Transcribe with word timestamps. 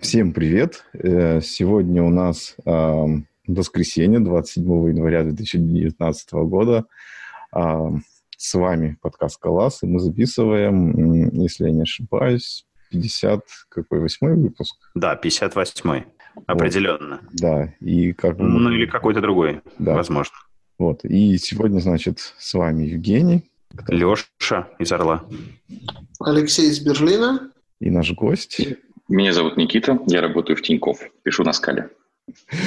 Всем 0.00 0.32
привет! 0.32 0.84
Э, 0.92 1.40
сегодня 1.40 2.02
у 2.02 2.10
нас 2.10 2.56
воскресенье, 3.46 4.20
27 4.20 4.64
января 4.88 5.24
2019 5.24 6.32
года. 6.32 6.84
С 7.52 8.54
вами 8.54 8.98
подкаст 9.00 9.40
«Калас», 9.40 9.82
и 9.82 9.86
мы 9.86 9.98
записываем, 10.00 11.32
если 11.32 11.64
я 11.64 11.70
не 11.72 11.82
ошибаюсь, 11.82 12.66
50, 12.90 13.40
какой, 13.68 14.00
восьмой 14.00 14.34
выпуск? 14.34 14.76
Да, 14.94 15.18
58-й, 15.20 16.04
определенно. 16.46 17.20
Вот. 17.22 17.34
Да, 17.34 17.74
и 17.80 18.12
как... 18.12 18.38
Ну, 18.38 18.70
или 18.70 18.86
какой-то 18.86 19.20
другой, 19.20 19.62
да. 19.78 19.94
возможно. 19.94 20.36
Вот, 20.78 21.04
и 21.04 21.38
сегодня, 21.38 21.78
значит, 21.78 22.18
с 22.38 22.54
вами 22.54 22.84
Евгений. 22.84 23.50
Леша 23.88 24.68
из 24.78 24.92
Орла. 24.92 25.24
Алексей 26.20 26.68
из 26.68 26.80
Берлина. 26.80 27.50
И 27.80 27.90
наш 27.90 28.12
гость. 28.12 28.60
Меня 29.08 29.32
зовут 29.32 29.56
Никита, 29.56 30.00
я 30.06 30.20
работаю 30.20 30.56
в 30.56 30.62
Тинькофф, 30.62 30.98
пишу 31.22 31.44
на 31.44 31.52
скале. 31.52 31.90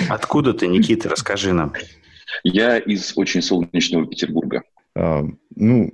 Откуда 0.10 0.54
ты, 0.54 0.68
Никита, 0.68 1.10
расскажи 1.10 1.52
нам. 1.52 1.74
Я 2.44 2.78
из 2.78 3.14
очень 3.18 3.42
солнечного 3.42 4.08
Петербурга. 4.08 4.64
А, 4.96 5.26
ну, 5.56 5.92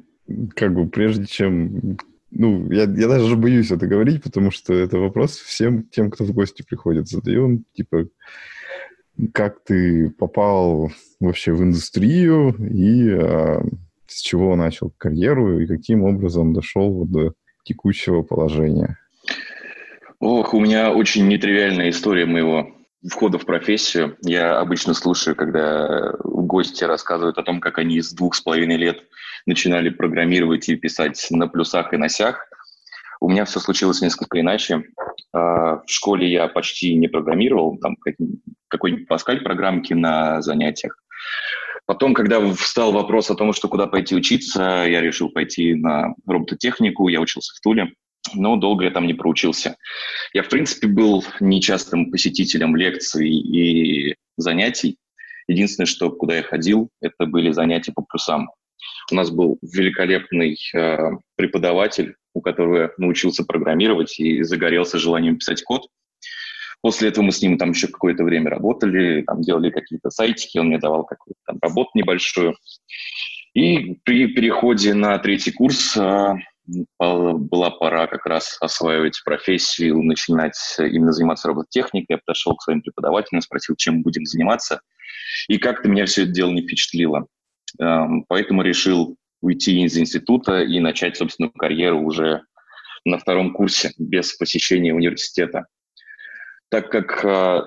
как 0.55 0.73
бы 0.73 0.87
прежде 0.87 1.25
чем... 1.25 1.97
Ну, 2.29 2.71
я, 2.71 2.83
я 2.83 3.07
даже 3.07 3.35
боюсь 3.35 3.71
это 3.71 3.87
говорить, 3.87 4.21
потому 4.21 4.51
что 4.51 4.73
это 4.73 4.97
вопрос 4.97 5.37
всем 5.37 5.83
тем, 5.83 6.11
кто 6.11 6.25
в 6.25 6.33
гости 6.33 6.63
приходит, 6.67 7.07
задаем, 7.07 7.63
типа, 7.73 8.07
как 9.33 9.63
ты 9.63 10.09
попал 10.09 10.91
вообще 11.19 11.53
в 11.53 11.63
индустрию 11.63 12.53
и 12.59 13.09
а, 13.11 13.63
с 14.05 14.21
чего 14.21 14.55
начал 14.55 14.93
карьеру 14.97 15.59
и 15.59 15.65
каким 15.65 16.03
образом 16.03 16.53
дошел 16.53 17.05
до 17.05 17.33
текущего 17.63 18.21
положения? 18.21 18.99
Ох, 20.19 20.53
у 20.53 20.59
меня 20.59 20.91
очень 20.91 21.27
нетривиальная 21.27 21.89
история 21.89 22.25
моего 22.25 22.71
входа 23.07 23.37
в 23.37 23.45
профессию. 23.45 24.17
Я 24.21 24.59
обычно 24.59 24.93
слушаю, 24.93 25.35
когда 25.35 26.13
гости 26.23 26.83
рассказывают 26.83 27.37
о 27.37 27.43
том, 27.43 27.59
как 27.59 27.77
они 27.77 28.01
с 28.01 28.13
двух 28.13 28.35
с 28.35 28.41
половиной 28.41 28.77
лет 28.77 29.03
начинали 29.45 29.89
программировать 29.89 30.69
и 30.69 30.75
писать 30.75 31.27
на 31.31 31.47
плюсах 31.47 31.93
и 31.93 31.97
носях. 31.97 32.47
У 33.19 33.29
меня 33.29 33.45
все 33.45 33.59
случилось 33.59 34.01
несколько 34.01 34.39
иначе. 34.39 34.83
А, 35.33 35.77
в 35.77 35.87
школе 35.87 36.31
я 36.31 36.47
почти 36.47 36.95
не 36.95 37.07
программировал, 37.07 37.77
там 37.77 37.97
какой-нибудь 38.67 39.07
Паскаль 39.07 39.41
программки 39.41 39.93
на 39.93 40.41
занятиях. 40.41 40.97
Потом, 41.85 42.13
когда 42.13 42.39
встал 42.53 42.91
вопрос 42.91 43.29
о 43.29 43.35
том, 43.35 43.53
что 43.53 43.67
куда 43.67 43.85
пойти 43.85 44.15
учиться, 44.15 44.85
я 44.87 45.01
решил 45.01 45.29
пойти 45.29 45.75
на 45.75 46.15
робототехнику, 46.25 47.09
я 47.09 47.21
учился 47.21 47.53
в 47.53 47.59
Туле 47.59 47.91
но 48.33 48.55
долго 48.55 48.85
я 48.85 48.91
там 48.91 49.07
не 49.07 49.13
проучился. 49.13 49.77
Я, 50.33 50.43
в 50.43 50.49
принципе, 50.49 50.87
был 50.87 51.23
нечастым 51.39 52.11
посетителем 52.11 52.75
лекций 52.75 53.29
и 53.29 54.15
занятий. 54.37 54.97
Единственное, 55.47 55.85
что 55.85 56.09
куда 56.09 56.37
я 56.37 56.43
ходил, 56.43 56.89
это 57.01 57.25
были 57.25 57.51
занятия 57.51 57.93
по 57.93 58.01
плюсам. 58.01 58.49
У 59.11 59.15
нас 59.15 59.29
был 59.29 59.59
великолепный 59.61 60.57
э, 60.73 60.97
преподаватель, 61.35 62.15
у 62.33 62.41
которого 62.41 62.91
научился 62.97 63.43
программировать 63.43 64.19
и 64.19 64.41
загорелся 64.43 64.97
желанием 64.97 65.37
писать 65.37 65.63
код. 65.63 65.87
После 66.81 67.09
этого 67.09 67.25
мы 67.25 67.31
с 67.31 67.41
ним 67.41 67.57
там 67.57 67.71
еще 67.71 67.87
какое-то 67.87 68.23
время 68.23 68.49
работали, 68.49 69.23
там 69.23 69.41
делали 69.41 69.69
какие-то 69.69 70.09
сайтики, 70.09 70.57
он 70.57 70.67
мне 70.67 70.77
давал 70.77 71.03
какую-то 71.03 71.39
там 71.45 71.57
работу 71.61 71.91
небольшую. 71.93 72.55
И 73.53 73.95
при 74.03 74.27
переходе 74.27 74.93
на 74.93 75.17
третий 75.19 75.51
курс 75.51 75.95
э, 75.95 76.33
была 76.97 77.69
пора 77.71 78.07
как 78.07 78.25
раз 78.25 78.57
осваивать 78.59 79.21
профессию, 79.23 80.01
начинать 80.01 80.57
именно 80.79 81.11
заниматься 81.11 81.47
робототехникой. 81.47 82.15
Я 82.15 82.17
подошел 82.25 82.55
к 82.55 82.63
своим 82.63 82.81
преподавателям, 82.81 83.41
спросил, 83.41 83.75
чем 83.75 84.01
будем 84.01 84.25
заниматься. 84.25 84.81
И 85.47 85.57
как-то 85.57 85.87
меня 85.87 86.05
все 86.05 86.23
это 86.23 86.31
дело 86.31 86.51
не 86.51 86.63
впечатлило. 86.63 87.27
Эм, 87.79 88.25
поэтому 88.27 88.61
решил 88.61 89.17
уйти 89.41 89.83
из 89.83 89.97
института 89.97 90.61
и 90.61 90.79
начать 90.79 91.17
собственную 91.17 91.51
карьеру 91.51 92.01
уже 92.01 92.41
на 93.03 93.19
втором 93.19 93.53
курсе, 93.53 93.91
без 93.99 94.33
посещения 94.33 94.93
университета. 94.93 95.67
Так 96.69 96.89
как 96.89 97.23
э, 97.23 97.61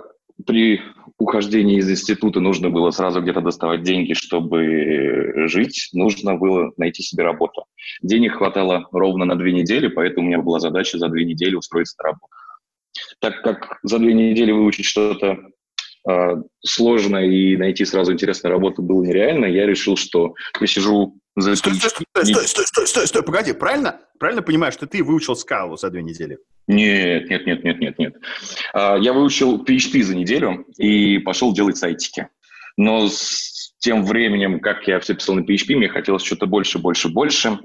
при 0.47 0.81
ухождении 1.19 1.79
из 1.79 1.91
института 1.91 2.41
нужно 2.41 2.71
было 2.71 2.91
сразу 2.91 3.21
где-то 3.21 3.41
доставать 3.41 3.83
деньги, 3.83 4.13
чтобы 4.13 5.49
жить, 5.49 5.91
нужно 5.93 6.37
было 6.37 6.73
найти 6.77 7.03
себе 7.03 7.25
работу. 7.25 7.65
Денег 8.03 8.37
хватало 8.37 8.89
ровно 8.93 9.25
на 9.25 9.37
две 9.37 9.53
недели, 9.53 9.89
поэтому 9.89 10.27
у 10.27 10.29
меня 10.29 10.41
была 10.41 10.61
задача 10.61 10.99
за 10.99 11.09
две 11.09 11.25
недели 11.25 11.55
устроиться 11.55 11.97
на 11.99 12.11
работу. 12.11 12.33
Так 13.21 13.43
как 13.43 13.79
за 13.83 13.99
две 13.99 14.15
недели 14.15 14.53
выучить 14.53 14.85
что-то 14.85 15.39
сложно 16.65 17.19
и 17.19 17.57
найти 17.57 17.85
сразу 17.85 18.13
интересную 18.13 18.53
работу 18.53 18.83
было 18.83 19.03
нереально, 19.03 19.47
я 19.47 19.67
решил, 19.67 19.97
что 19.97 20.35
посижу 20.59 21.19
за... 21.37 21.57
Стой, 21.57 21.75
стой, 21.75 21.91
стой, 21.91 22.25
стой, 22.25 22.47
стой, 22.47 22.67
стой, 22.67 22.87
стой, 22.87 23.07
стой, 23.07 23.23
погоди, 23.23 23.53
правильно? 23.53 24.01
Правильно 24.19 24.43
понимаешь, 24.43 24.75
что 24.75 24.87
ты 24.87 25.05
выучил 25.05 25.37
скалу 25.37 25.77
за 25.77 25.91
две 25.91 26.03
недели? 26.03 26.39
Нет, 26.67 27.31
нет, 27.31 27.47
нет, 27.47 27.65
нет, 27.65 27.81
нет, 27.81 27.99
нет. 27.99 28.17
А, 28.73 28.97
я 28.97 29.13
выучил 29.13 29.65
PHP 29.65 30.03
за 30.03 30.17
неделю 30.17 30.67
и 30.77 31.19
пошел 31.19 31.53
делать 31.53 31.77
сайтики. 31.77 32.29
Но 32.77 33.09
с 33.09 33.75
тем 33.79 34.05
временем, 34.05 34.61
как 34.61 34.87
я 34.87 34.99
все 35.01 35.15
писал 35.15 35.37
на 35.37 35.41
PHP, 35.41 35.77
мне 35.77 35.89
хотелось 35.89 36.25
что-то 36.25 36.47
больше, 36.47 36.79
больше, 36.79 37.09
больше. 37.09 37.59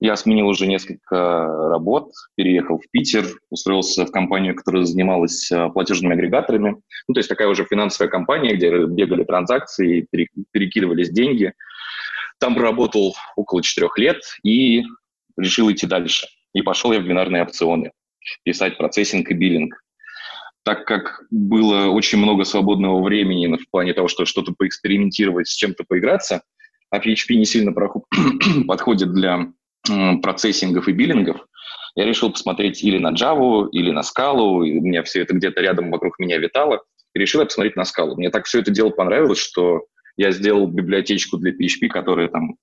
Я 0.00 0.14
сменил 0.14 0.46
уже 0.46 0.66
несколько 0.66 1.46
работ, 1.70 2.12
переехал 2.36 2.78
в 2.78 2.88
Питер, 2.92 3.26
устроился 3.50 4.06
в 4.06 4.12
компанию, 4.12 4.54
которая 4.54 4.84
занималась 4.84 5.50
а, 5.50 5.70
платежными 5.70 6.14
агрегаторами. 6.14 6.76
Ну, 7.08 7.14
то 7.14 7.18
есть 7.18 7.28
такая 7.28 7.48
уже 7.48 7.64
финансовая 7.64 8.08
компания, 8.08 8.54
где 8.54 8.70
бегали 8.86 9.24
транзакции, 9.24 10.06
перекидывались 10.52 11.10
деньги. 11.10 11.52
Там 12.38 12.54
проработал 12.54 13.16
около 13.34 13.60
четырех 13.60 13.98
лет 13.98 14.20
и 14.44 14.84
решил 15.36 15.70
идти 15.70 15.86
дальше. 15.86 16.28
И 16.54 16.62
пошел 16.62 16.92
я 16.92 17.00
в 17.00 17.04
бинарные 17.04 17.42
опционы 17.42 17.90
писать 18.44 18.78
процессинг 18.78 19.28
и 19.30 19.34
биллинг. 19.34 19.82
Так 20.62 20.84
как 20.84 21.22
было 21.30 21.86
очень 21.86 22.18
много 22.18 22.44
свободного 22.44 23.02
времени 23.02 23.56
в 23.56 23.68
плане 23.70 23.94
того, 23.94 24.06
что 24.06 24.26
что-то 24.26 24.52
поэкспериментировать, 24.56 25.48
с 25.48 25.56
чем-то 25.56 25.84
поиграться, 25.88 26.42
а 26.90 26.98
PHP 26.98 27.34
не 27.34 27.46
сильно 27.46 27.72
подходит 28.66 29.12
для 29.12 29.48
процессингов 30.22 30.88
и 30.88 30.92
биллингов, 30.92 31.46
я 31.94 32.04
решил 32.04 32.30
посмотреть 32.30 32.82
или 32.82 32.98
на 32.98 33.12
Java, 33.12 33.68
или 33.72 33.90
на 33.90 34.00
Scala, 34.00 34.40
у 34.40 34.62
меня 34.64 35.02
все 35.02 35.22
это 35.22 35.34
где-то 35.34 35.60
рядом 35.60 35.90
вокруг 35.90 36.18
меня 36.18 36.38
витало, 36.38 36.82
и 37.14 37.18
решил 37.18 37.40
я 37.40 37.46
посмотреть 37.46 37.76
на 37.76 37.82
Scala. 37.82 38.14
Мне 38.14 38.30
так 38.30 38.46
все 38.46 38.60
это 38.60 38.70
дело 38.70 38.90
понравилось, 38.90 39.38
что 39.38 39.82
я 40.16 40.30
сделал 40.30 40.66
библиотечку 40.66 41.38
для 41.38 41.52
PHP, 41.52 41.88
которая 41.88 42.28
там 42.28 42.56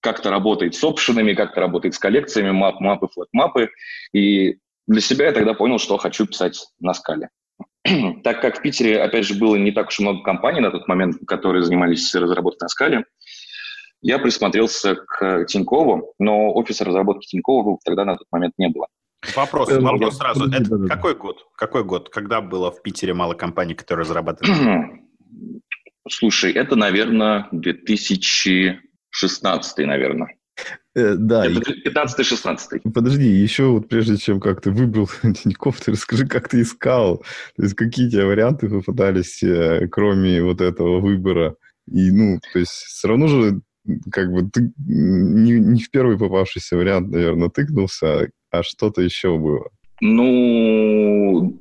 как-то 0.00 0.30
работает 0.30 0.74
с 0.74 0.84
опшенами, 0.84 1.34
как-то 1.34 1.60
работает 1.60 1.94
с 1.94 1.98
коллекциями, 1.98 2.50
мап, 2.50 2.80
мапы, 2.80 3.08
флэт-мапы, 3.12 3.70
и 4.12 4.56
для 4.86 5.00
себя 5.00 5.26
я 5.26 5.32
тогда 5.32 5.54
понял, 5.54 5.78
что 5.78 5.96
хочу 5.96 6.26
писать 6.26 6.66
на 6.80 6.94
скале. 6.94 7.30
так 8.24 8.40
как 8.40 8.58
в 8.58 8.62
Питере, 8.62 9.00
опять 9.00 9.26
же, 9.26 9.34
было 9.34 9.56
не 9.56 9.70
так 9.72 9.88
уж 9.88 9.98
много 10.00 10.22
компаний 10.22 10.60
на 10.60 10.70
тот 10.70 10.88
момент, 10.88 11.16
которые 11.26 11.62
занимались 11.62 12.14
разработкой 12.14 12.64
на 12.64 12.68
скале, 12.68 13.04
я 14.04 14.18
присмотрелся 14.18 14.96
к 14.96 15.46
Тинькову, 15.46 16.14
но 16.18 16.52
офиса 16.54 16.84
разработки 16.84 17.26
Тинькова 17.26 17.78
тогда 17.84 18.04
на 18.04 18.16
тот 18.16 18.26
момент 18.30 18.52
не 18.58 18.68
было. 18.68 18.86
Вопрос, 19.34 19.70
э, 19.70 19.80
вопрос 19.80 20.18
сразу. 20.18 20.52
Это 20.52 20.86
какой 20.86 21.14
год? 21.14 21.46
Какой 21.56 21.84
год? 21.84 22.10
Когда 22.10 22.42
было 22.42 22.70
в 22.70 22.82
Питере 22.82 23.14
мало 23.14 23.32
компаний, 23.32 23.72
которые 23.74 24.04
разрабатывали? 24.10 25.00
Слушай, 26.06 26.52
это, 26.52 26.76
наверное, 26.76 27.48
2016, 27.52 29.78
наверное. 29.78 30.36
Э, 30.94 31.14
да. 31.14 31.48
15-16. 31.48 32.92
Подожди, 32.92 33.26
еще 33.26 33.68
вот 33.68 33.88
прежде 33.88 34.18
чем 34.18 34.38
как 34.38 34.60
ты 34.60 34.70
выбрал 34.70 35.08
Тинькофф, 35.22 35.80
ты 35.80 35.92
расскажи, 35.92 36.26
как 36.26 36.50
ты 36.50 36.60
искал. 36.60 37.24
То 37.56 37.62
есть 37.62 37.74
какие 37.74 38.10
тебе 38.10 38.26
варианты 38.26 38.68
попадались, 38.68 39.42
э, 39.42 39.88
кроме 39.90 40.42
вот 40.42 40.60
этого 40.60 41.00
выбора? 41.00 41.56
И, 41.90 42.10
ну, 42.10 42.38
то 42.52 42.58
есть 42.58 42.70
все 42.70 43.08
равно 43.08 43.28
же 43.28 43.62
как 44.10 44.32
бы 44.32 44.48
ты 44.50 44.72
не, 44.78 45.52
не 45.52 45.82
в 45.82 45.90
первый 45.90 46.18
попавшийся 46.18 46.76
вариант, 46.76 47.10
наверное, 47.10 47.48
тыкнулся, 47.48 48.30
а 48.50 48.62
что-то 48.62 49.02
еще 49.02 49.36
было. 49.38 49.70
Ну, 50.00 51.60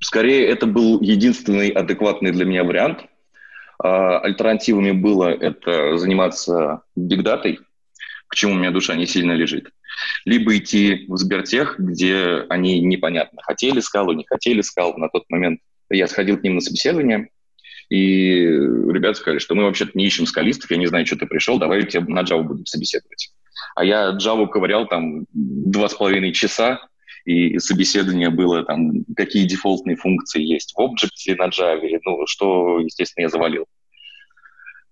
скорее, 0.00 0.46
это 0.46 0.66
был 0.66 1.00
единственный 1.00 1.68
адекватный 1.68 2.32
для 2.32 2.44
меня 2.44 2.64
вариант. 2.64 3.04
А, 3.78 4.18
альтернативами 4.20 4.92
было 4.92 5.28
это 5.28 5.96
заниматься 5.96 6.82
бигдатой, 6.96 7.60
к 8.28 8.34
чему 8.34 8.54
у 8.54 8.56
меня 8.56 8.70
душа 8.70 8.94
не 8.94 9.06
сильно 9.06 9.32
лежит. 9.32 9.70
Либо 10.24 10.56
идти 10.56 11.04
в 11.08 11.16
Сбертех, 11.16 11.78
где 11.78 12.44
они 12.48 12.80
непонятно, 12.80 13.42
хотели 13.42 13.80
скалу, 13.80 14.12
не 14.12 14.24
хотели 14.24 14.62
скалу. 14.62 14.96
На 14.96 15.08
тот 15.08 15.24
момент 15.28 15.60
я 15.90 16.08
сходил 16.08 16.38
к 16.38 16.42
ним 16.42 16.54
на 16.56 16.60
собеседование, 16.60 17.28
и 17.88 18.44
ребята 18.44 19.18
сказали, 19.18 19.38
что 19.38 19.54
мы 19.54 19.64
вообще-то 19.64 19.92
не 19.94 20.06
ищем 20.06 20.26
скалистов, 20.26 20.70
я 20.70 20.76
не 20.76 20.86
знаю, 20.86 21.06
что 21.06 21.16
ты 21.16 21.26
пришел, 21.26 21.58
давай 21.58 21.84
тебе 21.84 22.04
на 22.12 22.22
Java 22.22 22.42
будем 22.42 22.66
собеседовать. 22.66 23.32
А 23.74 23.84
я 23.84 24.16
Java 24.16 24.46
ковырял 24.48 24.86
там 24.86 25.26
два 25.32 25.88
с 25.88 25.94
половиной 25.94 26.32
часа, 26.32 26.80
и 27.24 27.58
собеседование 27.58 28.30
было 28.30 28.64
там, 28.64 29.04
какие 29.16 29.46
дефолтные 29.46 29.96
функции 29.96 30.42
есть 30.42 30.74
в 30.74 30.80
Object 30.80 31.36
на 31.36 31.48
Java, 31.48 32.00
ну, 32.04 32.26
что, 32.26 32.80
естественно, 32.80 33.24
я 33.24 33.28
завалил. 33.28 33.66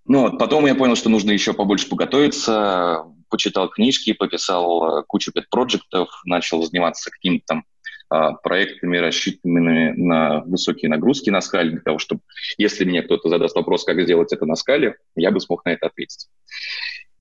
Ну, 0.07 0.23
вот, 0.23 0.39
потом 0.39 0.67
я 0.67 0.75
понял, 0.75 0.97
что 0.97 1.09
нужно 1.09 1.31
еще 1.31 1.53
побольше 1.53 1.89
подготовиться, 1.89 3.05
почитал 3.29 3.69
книжки, 3.69 4.13
пописал 4.13 4.99
э, 4.99 5.05
кучу 5.07 5.31
пет-проектов, 5.33 6.09
начал 6.25 6.63
заниматься 6.63 7.11
какими-то 7.11 7.45
там 7.47 7.65
проектами, 8.43 8.97
рассчитанными 8.99 9.93
на 9.97 10.41
высокие 10.41 10.91
нагрузки 10.91 11.31
на 11.31 11.41
скале, 11.41 11.71
для 11.71 11.81
того, 11.81 11.99
чтобы, 11.99 12.21
если 12.59 12.85
мне 12.85 13.03
кто-то 13.03 13.29
задаст 13.29 13.55
вопрос, 13.55 13.85
как 13.85 14.01
сделать 14.03 14.33
это 14.33 14.47
на 14.47 14.57
скале, 14.57 14.97
я 15.15 15.31
бы 15.31 15.41
смог 15.41 15.65
на 15.65 15.71
это 15.71 15.87
ответить. 15.87 16.29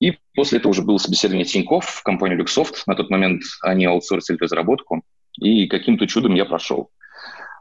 И 0.00 0.18
после 0.34 0.58
этого 0.58 0.70
уже 0.70 0.82
было 0.82 0.98
собеседование 0.98 1.44
Тинькофф 1.44 1.84
в 1.84 2.02
компанию 2.02 2.40
Luxoft. 2.40 2.82
На 2.86 2.94
тот 2.94 3.10
момент 3.10 3.42
они 3.62 3.84
аутсорсили 3.84 4.38
разработку, 4.38 5.02
и 5.38 5.66
каким-то 5.66 6.06
чудом 6.06 6.34
я 6.34 6.44
прошел. 6.44 6.90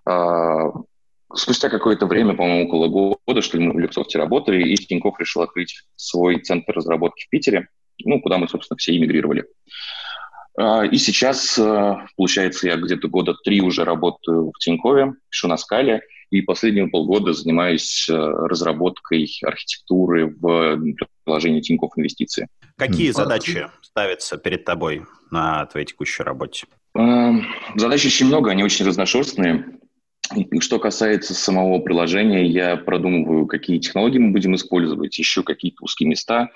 А, 0.06 0.72
спустя 1.34 1.70
какое-то 1.70 2.08
время, 2.08 2.34
по-моему, 2.34 2.68
около 2.68 2.88
года, 2.88 3.42
что 3.42 3.58
ли, 3.58 3.68
мы 3.68 3.74
в 3.74 3.80
Люксофте 3.80 4.18
работали, 4.18 4.68
и 4.68 4.76
Тинькофф 4.76 5.20
решил 5.20 5.42
открыть 5.42 5.84
свой 5.96 6.40
центр 6.40 6.74
разработки 6.74 7.26
в 7.26 7.30
Питере, 7.30 7.68
ну, 8.06 8.22
куда 8.22 8.38
мы, 8.38 8.48
собственно, 8.48 8.78
все 8.78 8.96
иммигрировали. 8.96 9.42
А, 9.42 9.46
и 10.60 10.98
сейчас, 10.98 11.58
а, 11.58 12.06
получается, 12.18 12.68
я 12.68 12.76
где-то 12.76 13.08
года 13.08 13.34
три 13.46 13.62
уже 13.62 13.86
работаю 13.86 14.52
в 14.54 14.60
Тинькове, 14.60 15.14
пишу 15.30 15.48
на 15.48 15.58
скале, 15.58 16.02
и 16.32 16.42
последние 16.42 16.88
полгода 16.88 17.34
занимаюсь 17.34 18.08
э, 18.10 18.14
разработкой 18.14 19.28
архитектуры 19.42 20.28
в 20.28 20.80
приложении 21.24 21.62
Тинькофф 21.62 21.94
Инвестиции. 21.96 22.48
Какие 22.78 23.12
задачи 23.12 23.68
ставятся 23.82 24.38
перед 24.38 24.64
тобой 24.64 25.06
на 25.32 25.66
твоей 25.68 25.88
текущей 25.88 26.24
работе? 26.24 26.68
Задач 26.94 28.06
очень 28.06 28.28
много, 28.28 28.52
они 28.52 28.64
очень 28.64 28.86
разношерстные. 28.86 29.80
Что 30.60 30.78
касается 30.78 31.34
самого 31.34 31.80
приложения, 31.80 32.46
я 32.46 32.78
продумываю, 32.78 33.48
какие 33.48 33.80
технологии 33.80 34.20
мы 34.20 34.32
будем 34.32 34.54
использовать, 34.56 35.20
ищу 35.20 35.44
какие-то 35.44 35.84
узкие 35.84 36.10
места, 36.10 36.50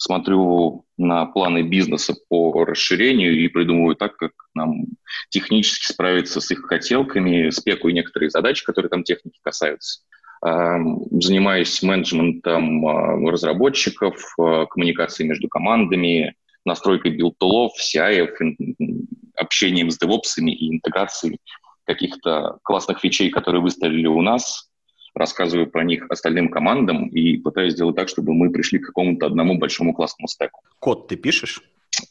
смотрю 0.00 0.86
на 0.96 1.26
планы 1.26 1.62
бизнеса 1.62 2.14
по 2.28 2.64
расширению 2.64 3.38
и 3.38 3.48
придумываю 3.48 3.96
так, 3.96 4.16
как 4.16 4.32
нам 4.54 4.86
технически 5.28 5.92
справиться 5.92 6.40
с 6.40 6.50
их 6.50 6.62
хотелками, 6.62 7.50
спекую 7.50 7.92
некоторые 7.92 8.30
задачи, 8.30 8.64
которые 8.64 8.88
там 8.88 9.04
техники 9.04 9.38
касаются. 9.42 10.00
Занимаюсь 10.42 11.82
менеджментом 11.82 12.86
а, 12.86 13.30
разработчиков, 13.30 14.16
а, 14.38 14.64
коммуникацией 14.64 15.28
между 15.28 15.48
командами, 15.48 16.34
настройкой 16.64 17.14
build 17.14 17.38
tool 17.38 17.58
ов, 17.58 17.72
CI, 17.78 18.26
общением 19.36 19.90
с 19.90 20.00
DevOps 20.00 20.38
и 20.38 20.76
интеграцией 20.76 21.40
каких-то 21.84 22.58
классных 22.62 23.00
фичей, 23.00 23.28
которые 23.28 23.60
выставили 23.60 24.06
у 24.06 24.22
нас, 24.22 24.69
рассказываю 25.14 25.70
про 25.70 25.84
них 25.84 26.06
остальным 26.08 26.48
командам 26.48 27.08
и 27.08 27.36
пытаюсь 27.36 27.74
сделать 27.74 27.96
так, 27.96 28.08
чтобы 28.08 28.32
мы 28.34 28.50
пришли 28.50 28.78
к 28.78 28.86
какому-то 28.86 29.26
одному 29.26 29.58
большому 29.58 29.94
классному 29.94 30.28
стеку. 30.28 30.60
Код 30.78 31.08
ты 31.08 31.16
пишешь? 31.16 31.62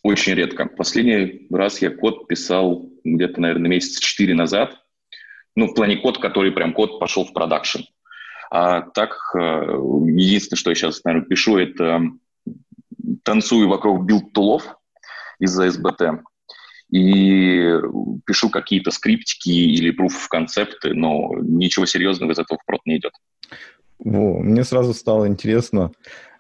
Очень 0.04 0.34
редко. 0.34 0.66
Последний 0.66 1.48
раз 1.52 1.82
я 1.82 1.90
код 1.90 2.28
писал 2.28 2.90
где-то, 3.04 3.42
наверное, 3.42 3.70
месяца 3.70 4.02
четыре 4.02 4.34
назад. 4.34 4.78
Ну, 5.56 5.68
в 5.68 5.74
плане 5.74 5.98
код, 5.98 6.20
который 6.20 6.52
прям 6.52 6.74
код 6.74 7.00
пошел 7.00 7.26
в 7.26 7.34
продакшн. 7.34 7.82
А 8.52 8.82
так, 8.82 9.18
э, 9.36 9.40
единственное, 9.40 10.60
что 10.60 10.72
я 10.72 10.76
сейчас, 10.76 11.04
наверное, 11.04 11.28
пишу, 11.28 11.58
это 11.58 12.02
танцую 13.24 13.68
вокруг 13.68 14.06
build 14.06 14.32
tool 14.32 14.53
ов 14.53 14.64
из-за 15.40 15.68
SBT 15.68 16.20
и 16.90 17.80
пишу 18.26 18.50
какие-то 18.50 18.92
скриптики 18.92 19.50
или 19.50 19.96
в 19.96 20.28
концепты, 20.28 20.94
но 20.94 21.32
ничего 21.42 21.86
серьезного 21.86 22.32
из 22.32 22.40
этого 22.40 22.60
в 22.60 22.66
прод 22.66 22.82
не 22.86 22.98
идет. 22.98 23.14
Во, 24.00 24.40
мне 24.40 24.64
сразу 24.64 24.94
стало 24.94 25.28
интересно, 25.28 25.92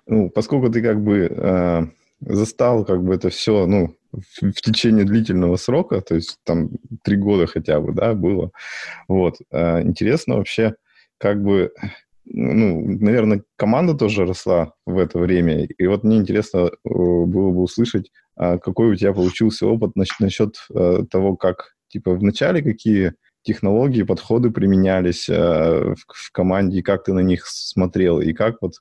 ну, 0.07 0.29
поскольку 0.29 0.69
ты 0.69 0.81
как 0.81 1.03
бы 1.03 1.27
э, 1.29 1.87
застал 2.21 2.85
как 2.85 3.03
бы 3.03 3.13
это 3.13 3.29
все, 3.29 3.65
ну, 3.67 3.95
в, 4.11 4.51
в 4.51 4.61
течение 4.61 5.05
длительного 5.05 5.57
срока, 5.57 6.01
то 6.01 6.15
есть 6.15 6.37
там 6.43 6.71
три 7.03 7.17
года 7.17 7.47
хотя 7.47 7.79
бы, 7.79 7.93
да, 7.93 8.13
было, 8.13 8.51
вот, 9.07 9.35
э, 9.51 9.81
интересно 9.83 10.37
вообще, 10.37 10.75
как 11.17 11.43
бы, 11.43 11.73
ну, 12.25 12.81
наверное, 12.85 13.43
команда 13.55 13.93
тоже 13.93 14.25
росла 14.25 14.73
в 14.85 14.97
это 14.97 15.19
время, 15.19 15.65
и 15.65 15.87
вот 15.87 16.03
мне 16.03 16.17
интересно 16.17 16.67
э, 16.67 16.69
было 16.83 17.51
бы 17.51 17.61
услышать, 17.61 18.11
а 18.35 18.57
какой 18.57 18.91
у 18.91 18.95
тебя 18.95 19.13
получился 19.13 19.65
опыт 19.65 19.95
насчет 19.95 20.55
э, 20.73 21.03
того, 21.09 21.35
как, 21.35 21.75
типа, 21.89 22.13
в 22.13 22.23
начале 22.23 22.61
какие 22.61 23.13
технологии, 23.41 24.03
подходы 24.03 24.51
применялись 24.51 25.27
э, 25.27 25.33
в 25.95 26.31
команде, 26.31 26.79
и 26.79 26.83
как 26.83 27.03
ты 27.03 27.13
на 27.13 27.21
них 27.21 27.45
смотрел, 27.47 28.19
и 28.21 28.33
как 28.33 28.57
вот 28.61 28.73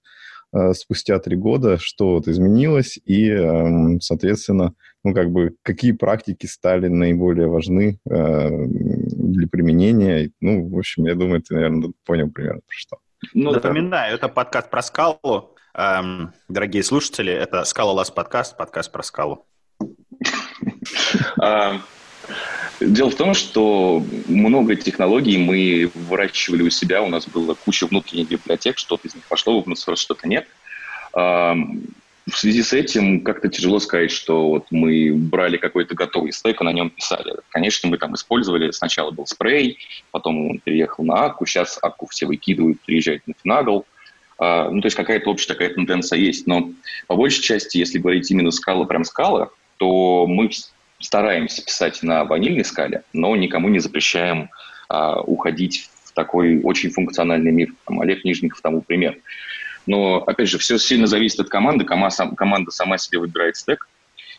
спустя 0.73 1.19
три 1.19 1.37
года 1.37 1.77
что 1.77 2.15
вот 2.15 2.27
изменилось, 2.27 2.99
и, 3.05 3.29
эм, 3.29 4.01
соответственно, 4.01 4.73
ну, 5.05 5.13
как 5.13 5.31
бы, 5.31 5.55
какие 5.63 5.93
практики 5.93 6.47
стали 6.47 6.89
наиболее 6.89 7.49
важны 7.49 7.99
для 8.07 9.47
применения. 9.47 10.31
Ну, 10.41 10.67
в 10.71 10.79
общем, 10.79 11.05
я 11.05 11.15
думаю, 11.15 11.43
ты, 11.43 11.53
наверное, 11.53 11.93
понял 12.07 12.31
примерно, 12.31 12.63
про 12.67 12.75
что. 12.75 12.97
Ну, 13.35 13.51
Напоминаю, 13.51 14.15
это 14.15 14.29
подкаст 14.29 14.71
про 14.71 14.83
скалу. 14.83 15.57
Эм, 15.75 16.33
дорогие 16.49 16.83
слушатели, 16.85 17.33
это 17.33 17.65
Скала 17.65 17.93
Лас 17.93 18.11
подкаст, 18.11 18.57
подкаст 18.57 18.93
про 18.93 19.03
скалу. 19.03 19.47
А, 21.41 21.81
дело 22.81 23.11
в 23.11 23.15
том, 23.15 23.35
что 23.35 24.03
много 24.27 24.77
технологий 24.77 25.39
мы 25.39 25.91
выращивали 25.95 26.63
у 26.63 26.71
себя, 26.71 27.03
у 27.03 27.09
нас 27.09 27.27
была 27.27 27.55
куча 27.55 27.87
внутренних 27.87 28.29
библиотек, 28.29 28.79
что-то 28.79 29.09
из 29.09 29.15
них 29.15 29.25
пошло 29.25 29.61
в 29.61 29.67
open 29.67 29.97
что-то 29.97 30.29
нет. 30.29 30.47
В 32.31 32.37
связи 32.37 32.63
с 32.63 32.73
этим 32.73 33.23
как-то 33.23 33.49
тяжело 33.49 33.79
сказать, 33.79 34.11
что 34.11 34.49
вот 34.49 34.67
мы 34.71 35.13
брали 35.15 35.57
какой-то 35.57 35.95
готовый 35.95 36.33
стек 36.33 36.61
и 36.61 36.65
на 36.65 36.73
нем 36.73 36.91
писали. 36.91 37.35
Конечно, 37.51 37.89
мы 37.89 37.97
там 37.97 38.15
использовали, 38.15 38.71
сначала 38.71 39.11
был 39.11 39.27
спрей, 39.27 39.79
потом 40.11 40.51
он 40.51 40.59
переехал 40.59 41.05
на 41.05 41.27
Аку, 41.27 41.47
сейчас 41.47 41.79
Аку 41.81 42.07
все 42.07 42.27
выкидывают, 42.27 42.81
приезжают 42.81 43.27
на 43.27 43.35
Финагл. 43.43 43.87
А, 44.39 44.69
ну, 44.71 44.81
то 44.81 44.87
есть 44.87 44.97
какая-то 44.97 45.31
общая 45.31 45.49
такая 45.49 45.73
тенденция 45.73 46.19
есть, 46.19 46.47
но 46.47 46.71
по 47.07 47.17
большей 47.17 47.43
части, 47.43 47.79
если 47.79 47.99
говорить 47.99 48.31
именно 48.31 48.51
скала, 48.51 48.85
прям 48.85 49.05
скала, 49.05 49.51
то 49.79 50.27
мы 50.27 50.51
стараемся 51.01 51.65
писать 51.65 52.03
на 52.03 52.25
ванильной 52.25 52.65
скале, 52.65 53.05
но 53.13 53.35
никому 53.37 53.69
не 53.69 53.79
запрещаем 53.79 54.51
а, 54.89 55.21
уходить 55.21 55.89
в 56.05 56.13
такой 56.13 56.61
очень 56.63 56.91
функциональный 56.91 57.53
мир. 57.53 57.73
Там, 57.87 58.01
Олег 58.01 58.25
Нижников 58.25 58.61
тому 58.61 58.83
пример. 58.83 59.19
Но, 59.89 60.23
опять 60.27 60.49
же, 60.49 60.59
все 60.59 60.79
сильно 60.79 61.07
зависит 61.07 61.41
от 61.41 61.49
команды. 61.49 61.85
Команда 61.85 62.71
сама 62.71 62.99
себе 62.99 63.19
выбирает 63.19 63.57
стек, 63.57 63.89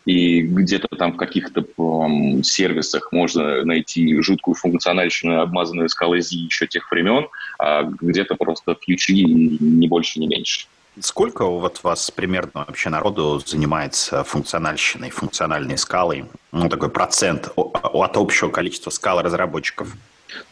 и 0.04 0.42
где-то 0.42 0.88
там 0.96 1.12
в 1.12 1.16
каких-то 1.16 1.60
um, 1.76 2.42
сервисах 2.42 3.12
можно 3.12 3.64
найти 3.64 4.20
жуткую 4.22 4.54
функциональщину, 4.54 5.40
обмазанную 5.40 5.88
скалой 5.88 6.20
Z 6.22 6.36
еще 6.36 6.66
тех 6.68 6.90
времен, 6.90 7.26
а 7.58 7.82
где-то 7.82 8.36
просто 8.36 8.76
фьючи 8.80 9.12
не 9.12 9.88
больше, 9.88 10.20
не 10.20 10.28
меньше. 10.28 10.68
Сколько 11.00 11.44
вот 11.44 11.82
вас 11.82 12.10
примерно 12.10 12.64
вообще 12.66 12.88
народу 12.88 13.42
занимается 13.44 14.22
функциональщиной, 14.22 15.10
функциональной 15.10 15.76
скалой? 15.76 16.26
Ну, 16.52 16.68
такой 16.68 16.90
процент 16.90 17.50
от 17.56 18.16
общего 18.16 18.50
количества 18.50 18.90
скал 18.90 19.20
разработчиков. 19.20 19.92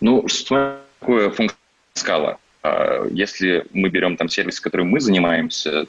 Ну, 0.00 0.26
что 0.26 0.80
такое 1.00 1.30
функциональная 1.30 1.56
скала? 1.94 2.38
А, 2.62 3.06
если 3.10 3.66
мы 3.72 3.88
берем 3.88 4.16
там 4.16 4.28
сервис, 4.28 4.60
которым 4.60 4.88
мы 4.88 5.00
занимаемся, 5.00 5.86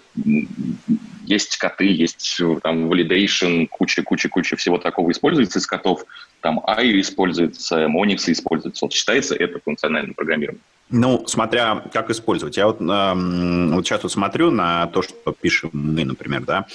есть 1.25 1.57
коты, 1.57 1.85
есть 1.85 2.41
там 2.63 2.91
validation, 2.91 3.67
куча-куча-куча 3.67 4.55
всего 4.55 4.77
такого 4.77 5.11
используется 5.11 5.59
из 5.59 5.67
котов, 5.67 6.05
там 6.41 6.59
IO 6.59 6.99
используется, 6.99 7.85
Monix 7.85 8.31
используется. 8.31 8.85
Вот 8.85 8.93
считается 8.93 9.35
это 9.35 9.59
функциональным 9.63 10.13
программированием. 10.13 10.63
Ну, 10.89 11.27
смотря 11.27 11.83
как 11.93 12.09
использовать. 12.09 12.57
Я 12.57 12.65
вот, 12.65 12.81
э, 12.81 13.73
вот 13.73 13.85
сейчас 13.85 14.01
вот 14.01 14.11
смотрю 14.11 14.49
на 14.49 14.87
то, 14.87 15.03
что 15.03 15.15
пишем 15.39 15.69
мы, 15.73 16.03
например, 16.03 16.45
да, 16.45 16.65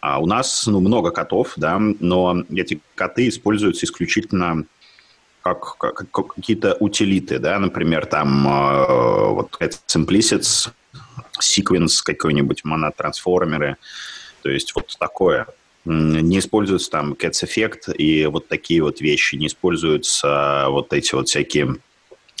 а 0.00 0.18
у 0.18 0.26
нас 0.26 0.66
ну, 0.66 0.80
много 0.80 1.10
котов, 1.10 1.54
да, 1.56 1.78
но 1.78 2.44
эти 2.54 2.80
коты 2.94 3.28
используются 3.28 3.86
исключительно 3.86 4.64
как, 5.44 5.76
как, 5.76 6.10
как 6.10 6.34
какие-то 6.34 6.74
утилиты, 6.80 7.38
да, 7.38 7.58
например, 7.58 8.06
там 8.06 8.48
э, 8.48 9.28
вот 9.28 9.58
Simplicits, 9.86 10.70
Sequence 11.38 12.02
какой-нибудь, 12.02 12.64
монотрансформеры, 12.64 13.76
то 14.42 14.48
есть 14.48 14.74
вот 14.74 14.96
такое. 14.98 15.46
Не 15.84 16.38
используются 16.38 16.90
там 16.90 17.12
Cats 17.12 17.44
Effect 17.44 17.94
и 17.94 18.24
вот 18.24 18.48
такие 18.48 18.82
вот 18.82 19.02
вещи, 19.02 19.34
не 19.34 19.48
используются 19.48 20.66
вот 20.70 20.94
эти 20.94 21.14
вот 21.14 21.28
всякие 21.28 21.76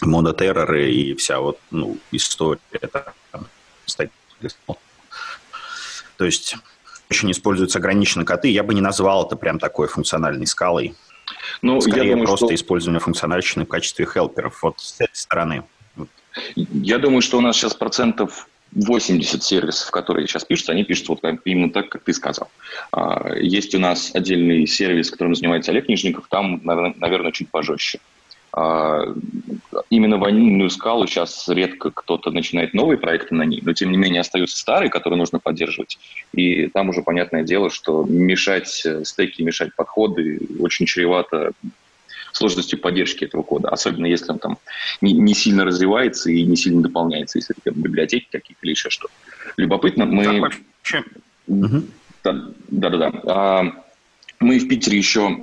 монотерроры 0.00 0.90
и 0.90 1.14
вся 1.14 1.40
вот 1.40 1.58
ну, 1.70 1.98
история. 2.10 2.58
Это, 2.72 3.12
то 6.16 6.24
есть 6.24 6.56
очень 7.10 7.30
используются 7.32 7.78
ограниченно 7.78 8.24
коты. 8.24 8.48
Я 8.48 8.62
бы 8.62 8.72
не 8.72 8.80
назвал 8.80 9.26
это 9.26 9.36
прям 9.36 9.58
такой 9.58 9.88
функциональной 9.88 10.46
скалой. 10.46 10.94
Ну, 11.62 11.80
Скорее, 11.80 12.08
я 12.08 12.10
думаю, 12.12 12.26
просто 12.26 12.46
что... 12.46 12.54
использование 12.54 13.00
функциональщины 13.00 13.64
в 13.64 13.68
качестве 13.68 14.06
хелперов. 14.06 14.62
Вот 14.62 14.80
с 14.80 15.00
этой 15.00 15.14
стороны. 15.14 15.64
Я 16.46 16.98
думаю, 16.98 17.22
что 17.22 17.38
у 17.38 17.40
нас 17.40 17.56
сейчас 17.56 17.74
процентов 17.74 18.48
80 18.72 19.42
сервисов, 19.42 19.90
которые 19.90 20.26
сейчас 20.26 20.44
пишутся, 20.44 20.72
они 20.72 20.84
пишутся 20.84 21.12
вот 21.12 21.20
именно 21.44 21.70
так, 21.70 21.88
как 21.88 22.02
ты 22.02 22.12
сказал. 22.12 22.50
А, 22.90 23.34
есть 23.36 23.74
у 23.74 23.78
нас 23.78 24.10
отдельный 24.14 24.66
сервис, 24.66 25.10
которым 25.10 25.34
занимается 25.34 25.70
Олег 25.70 25.88
Нижников, 25.88 26.26
там, 26.28 26.60
наверное, 26.64 27.32
чуть 27.32 27.50
пожестче. 27.50 28.00
Именно 29.90 30.18
ванильную 30.18 30.70
скалу 30.70 31.06
сейчас 31.06 31.48
редко 31.48 31.90
кто-то 31.90 32.30
начинает 32.30 32.72
новые 32.72 32.98
проекты 32.98 33.34
на 33.34 33.42
ней, 33.42 33.60
но 33.64 33.72
тем 33.72 33.90
не 33.90 33.96
менее 33.96 34.20
остаются 34.20 34.56
старые, 34.56 34.90
которые 34.90 35.18
нужно 35.18 35.40
поддерживать. 35.40 35.98
И 36.32 36.68
там 36.68 36.90
уже 36.90 37.02
понятное 37.02 37.42
дело, 37.42 37.68
что 37.68 38.04
мешать 38.04 38.82
э, 38.86 39.04
стеки, 39.04 39.42
мешать 39.42 39.74
подходы 39.74 40.40
очень 40.60 40.86
чревато 40.86 41.52
сложностью 42.30 42.78
поддержки 42.80 43.24
этого 43.24 43.42
кода, 43.42 43.68
особенно 43.70 44.06
если 44.06 44.30
он 44.30 44.38
там 44.38 44.58
не, 45.00 45.12
не 45.12 45.34
сильно 45.34 45.64
развивается 45.64 46.30
и 46.30 46.44
не 46.44 46.56
сильно 46.56 46.82
дополняется, 46.82 47.38
если 47.38 47.56
это 47.64 47.76
библиотеки 47.76 48.28
какие-то 48.30 48.60
или 48.62 48.70
еще 48.70 48.90
что. 48.90 49.08
Любопытно, 49.56 50.04
мы... 50.04 50.40
вообще? 50.40 51.02
Да-да-да. 52.22 53.83
Мы 54.40 54.58
в 54.58 54.68
Питере 54.68 54.98
еще 54.98 55.38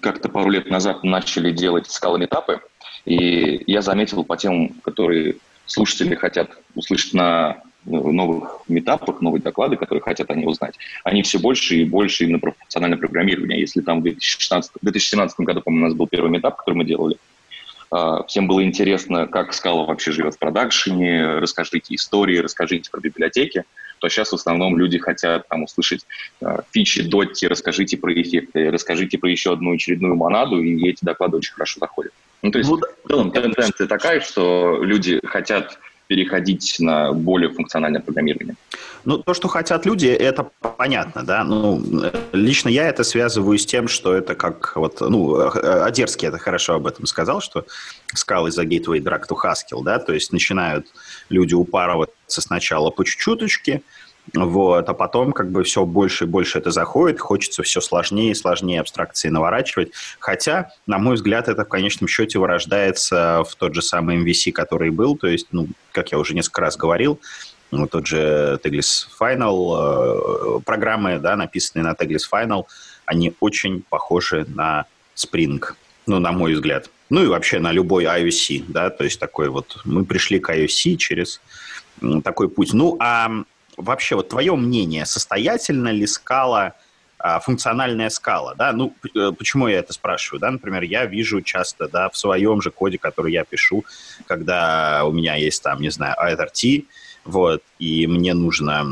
как-то 0.00 0.28
пару 0.28 0.50
лет 0.50 0.70
назад 0.70 1.04
начали 1.04 1.50
делать 1.52 1.90
скалометапы, 1.90 2.60
и 3.04 3.62
я 3.66 3.82
заметил 3.82 4.24
по 4.24 4.36
темам, 4.36 4.70
которые 4.82 5.36
слушатели 5.66 6.14
хотят 6.14 6.50
услышать 6.74 7.14
на 7.14 7.62
новых 7.84 8.60
метапах, 8.68 9.20
новые 9.20 9.40
доклады, 9.40 9.76
которые 9.76 10.02
хотят 10.02 10.30
они 10.30 10.46
узнать, 10.46 10.74
они 11.04 11.22
все 11.22 11.38
больше 11.38 11.76
и 11.76 11.84
больше 11.84 12.24
именно 12.24 12.38
про 12.38 12.52
функциональное 12.52 12.98
программирование. 12.98 13.60
Если 13.60 13.80
там 13.80 14.00
в 14.00 14.02
2016, 14.02 14.72
2017 14.82 15.40
году, 15.40 15.62
по-моему, 15.62 15.86
у 15.86 15.88
нас 15.88 15.96
был 15.96 16.06
первый 16.06 16.30
метап, 16.30 16.56
который 16.56 16.74
мы 16.74 16.84
делали, 16.84 17.16
всем 18.26 18.46
было 18.46 18.62
интересно, 18.64 19.26
как 19.26 19.54
скала 19.54 19.84
вообще 19.84 20.12
живет 20.12 20.34
в 20.34 20.38
продакшене, 20.38 21.38
расскажите 21.38 21.94
истории, 21.94 22.38
расскажите 22.38 22.90
про 22.90 23.00
библиотеки, 23.00 23.64
то 23.98 24.08
сейчас 24.08 24.30
в 24.30 24.34
основном 24.34 24.78
люди 24.78 24.98
хотят 24.98 25.48
там 25.48 25.64
услышать 25.64 26.06
э, 26.40 26.58
фичи, 26.70 27.02
дотти, 27.02 27.46
расскажите 27.46 27.96
про 27.96 28.12
эффекты, 28.12 28.70
расскажите 28.70 29.18
про 29.18 29.30
еще 29.30 29.52
одну 29.52 29.72
очередную 29.72 30.16
монаду, 30.16 30.62
и 30.62 30.88
эти 30.88 31.04
доклады 31.04 31.38
очень 31.38 31.52
хорошо 31.54 31.80
заходят. 31.80 32.12
Ну, 32.42 32.50
то 32.52 32.58
есть, 32.58 32.70
ну, 32.70 32.76
в 32.76 33.08
целом, 33.08 33.30
тенденция 33.32 33.86
такая, 33.86 34.20
что 34.20 34.82
люди 34.82 35.20
хотят 35.24 35.78
переходить 36.08 36.76
на 36.80 37.12
более 37.12 37.50
функциональное 37.50 38.00
программирование? 38.00 38.56
Ну, 39.04 39.18
то, 39.18 39.34
что 39.34 39.46
хотят 39.46 39.86
люди, 39.86 40.06
это 40.06 40.50
понятно, 40.76 41.22
да. 41.22 41.44
Ну, 41.44 41.80
лично 42.32 42.68
я 42.70 42.88
это 42.88 43.04
связываю 43.04 43.58
с 43.58 43.66
тем, 43.66 43.88
что 43.88 44.14
это 44.14 44.34
как 44.34 44.72
вот, 44.74 45.00
ну, 45.00 45.38
Одерский 45.84 46.26
это 46.26 46.38
хорошо 46.38 46.74
об 46.74 46.86
этом 46.86 47.06
сказал, 47.06 47.40
что 47.40 47.66
скалы 48.14 48.50
за 48.50 48.64
Gateway 48.64 49.00
Drag 49.00 49.22
to 49.28 49.36
Haskell, 49.36 49.84
да, 49.84 49.98
то 49.98 50.12
есть 50.12 50.32
начинают 50.32 50.86
люди 51.28 51.54
упарываться 51.54 52.40
сначала 52.40 52.90
по 52.90 53.04
чуть-чуточке, 53.04 53.82
вот, 54.34 54.88
а 54.88 54.94
потом 54.94 55.32
как 55.32 55.50
бы 55.50 55.62
все 55.62 55.84
больше 55.84 56.24
и 56.24 56.26
больше 56.26 56.58
это 56.58 56.70
заходит, 56.70 57.20
хочется 57.20 57.62
все 57.62 57.80
сложнее 57.80 58.32
и 58.32 58.34
сложнее 58.34 58.80
абстракции 58.80 59.28
наворачивать. 59.28 59.92
Хотя, 60.18 60.70
на 60.86 60.98
мой 60.98 61.14
взгляд, 61.14 61.48
это 61.48 61.64
в 61.64 61.68
конечном 61.68 62.08
счете 62.08 62.38
вырождается 62.38 63.44
в 63.48 63.54
тот 63.56 63.74
же 63.74 63.82
самый 63.82 64.22
MVC, 64.22 64.52
который 64.52 64.90
был. 64.90 65.16
То 65.16 65.28
есть, 65.28 65.48
ну, 65.52 65.68
как 65.92 66.12
я 66.12 66.18
уже 66.18 66.34
несколько 66.34 66.60
раз 66.60 66.76
говорил, 66.76 67.20
ну, 67.70 67.86
тот 67.86 68.06
же 68.06 68.58
Teglis 68.62 69.06
Final, 69.20 70.58
э, 70.58 70.60
программы, 70.64 71.18
да, 71.18 71.36
написанные 71.36 71.84
на 71.84 71.92
Teglis 71.92 72.22
Final, 72.30 72.64
они 73.04 73.34
очень 73.40 73.82
похожи 73.88 74.46
на 74.48 74.86
Spring, 75.14 75.62
ну, 76.06 76.18
на 76.18 76.32
мой 76.32 76.54
взгляд. 76.54 76.90
Ну 77.10 77.22
и 77.22 77.26
вообще 77.26 77.58
на 77.58 77.72
любой 77.72 78.04
IOC, 78.04 78.64
да, 78.68 78.90
то 78.90 79.04
есть 79.04 79.18
такой 79.18 79.48
вот, 79.48 79.80
мы 79.84 80.04
пришли 80.04 80.38
к 80.38 80.50
IOC 80.50 80.96
через 80.96 81.40
такой 82.22 82.48
путь. 82.48 82.74
Ну, 82.74 82.96
а 83.00 83.30
вообще 83.78 84.16
вот 84.16 84.28
твое 84.28 84.54
мнение, 84.54 85.06
состоятельна 85.06 85.88
ли 85.88 86.06
скала, 86.06 86.74
а, 87.18 87.40
функциональная 87.40 88.10
скала, 88.10 88.54
да, 88.54 88.72
ну, 88.72 88.94
э, 89.14 89.32
почему 89.36 89.66
я 89.66 89.78
это 89.78 89.92
спрашиваю, 89.92 90.40
да, 90.40 90.50
например, 90.50 90.82
я 90.82 91.04
вижу 91.06 91.40
часто, 91.40 91.88
да, 91.88 92.10
в 92.10 92.16
своем 92.16 92.60
же 92.60 92.70
коде, 92.70 92.98
который 92.98 93.32
я 93.32 93.44
пишу, 93.44 93.84
когда 94.26 95.04
у 95.04 95.12
меня 95.12 95.34
есть 95.34 95.62
там, 95.62 95.80
не 95.80 95.90
знаю, 95.90 96.14
IRT, 96.22 96.84
вот, 97.24 97.62
и 97.78 98.06
мне 98.06 98.34
нужно 98.34 98.86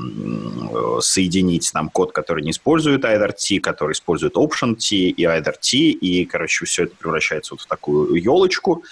соединить 1.01 1.71
там 1.73 1.89
код, 1.89 2.13
который 2.13 2.43
не 2.43 2.51
использует 2.51 3.05
IRT, 3.05 3.61
который 3.61 3.93
использует 3.93 4.35
OptionT 4.35 4.91
и 4.91 5.25
IRT, 5.25 5.77
и, 5.77 6.25
короче, 6.27 6.65
все 6.65 6.85
это 6.85 6.97
превращается 6.97 7.55
вот 7.55 7.63
в 7.63 7.67
такую 7.67 8.15
елочку 8.21 8.83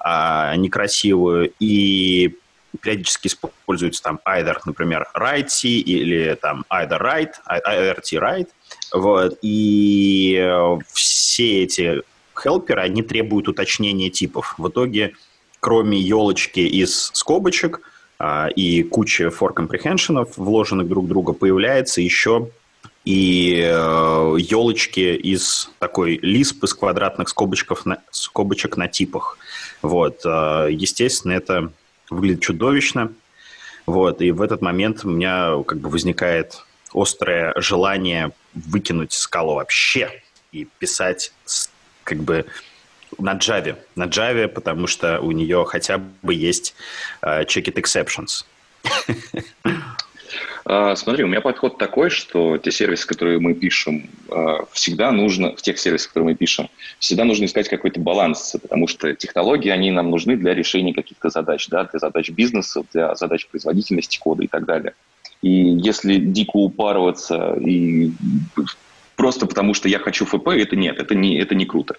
а, 0.00 0.56
некрасивую, 0.56 1.52
и 1.60 2.36
периодически 2.80 3.28
используется 3.28 4.02
там 4.02 4.20
either, 4.26 4.56
например, 4.64 5.08
write 5.14 5.48
или 5.62 6.34
там 6.34 6.64
either 6.70 7.00
write, 7.00 7.32
IRT 7.48 8.20
write, 8.20 8.48
вот, 8.92 9.38
и 9.42 10.38
э, 10.40 10.78
все 10.92 11.64
эти 11.64 12.02
хелперы, 12.40 12.82
они 12.82 13.02
требуют 13.02 13.48
уточнения 13.48 14.10
типов. 14.10 14.54
В 14.58 14.68
итоге, 14.68 15.14
кроме 15.60 15.98
елочки 15.98 16.60
из 16.60 17.10
скобочек 17.12 17.82
а, 18.18 18.48
и 18.48 18.82
кучи 18.82 19.22
for 19.22 19.54
comprehension, 19.54 20.26
вложенных 20.36 20.88
друг 20.88 21.06
друга, 21.06 21.32
появляется 21.32 22.00
еще 22.00 22.50
и 23.04 23.62
э, 23.62 24.36
елочки 24.38 25.16
из 25.16 25.70
такой 25.78 26.18
лисп 26.18 26.64
из 26.64 26.74
квадратных 26.74 27.28
скобочков 27.30 27.86
на, 27.86 28.02
скобочек 28.10 28.76
на 28.76 28.88
типах. 28.88 29.38
Вот, 29.80 30.20
э, 30.24 30.68
естественно, 30.70 31.32
это 31.32 31.72
выглядит 32.10 32.42
чудовищно. 32.42 33.12
Вот, 33.86 34.20
и 34.20 34.30
в 34.30 34.42
этот 34.42 34.60
момент 34.62 35.04
у 35.04 35.08
меня 35.08 35.62
как 35.66 35.78
бы 35.78 35.88
возникает 35.88 36.62
острое 36.92 37.52
желание 37.56 38.32
выкинуть 38.54 39.12
скалу 39.12 39.54
вообще 39.54 40.22
и 40.52 40.66
писать 40.78 41.32
как 42.04 42.18
бы 42.18 42.46
на 43.18 43.34
Java. 43.34 43.76
На 43.96 44.04
Java, 44.04 44.48
потому 44.48 44.86
что 44.86 45.20
у 45.20 45.32
нее 45.32 45.64
хотя 45.66 45.98
бы 46.22 46.34
есть 46.34 46.74
uh, 47.22 47.44
check 47.46 47.64
it 47.64 47.74
exceptions. 47.74 48.44
А, 50.64 50.94
смотри, 50.96 51.24
у 51.24 51.26
меня 51.26 51.40
подход 51.40 51.78
такой, 51.78 52.10
что 52.10 52.58
те 52.58 52.70
сервисы, 52.70 53.06
которые 53.06 53.38
мы 53.38 53.54
пишем, 53.54 54.08
а, 54.28 54.64
всегда 54.72 55.10
нужно, 55.12 55.56
в 55.56 55.62
тех 55.62 55.78
сервисах, 55.78 56.08
которые 56.08 56.30
мы 56.30 56.34
пишем, 56.34 56.68
всегда 56.98 57.24
нужно 57.24 57.44
искать 57.44 57.68
какой-то 57.68 58.00
баланс, 58.00 58.56
потому 58.60 58.86
что 58.86 59.14
технологии, 59.14 59.70
они 59.70 59.90
нам 59.90 60.10
нужны 60.10 60.36
для 60.36 60.54
решения 60.54 60.94
каких-то 60.94 61.30
задач, 61.30 61.68
да, 61.68 61.84
для 61.84 61.98
задач 61.98 62.30
бизнеса, 62.30 62.82
для 62.92 63.14
задач 63.14 63.46
производительности 63.46 64.18
кода 64.18 64.44
и 64.44 64.48
так 64.48 64.64
далее. 64.64 64.94
И 65.42 65.50
если 65.50 66.16
дико 66.16 66.56
упарываться 66.56 67.54
и 67.60 68.12
просто 69.16 69.46
потому, 69.46 69.74
что 69.74 69.88
я 69.88 69.98
хочу 69.98 70.24
ФП, 70.24 70.48
это 70.48 70.76
нет, 70.76 70.98
это 70.98 71.14
не, 71.14 71.38
это 71.38 71.54
не 71.54 71.66
круто. 71.66 71.96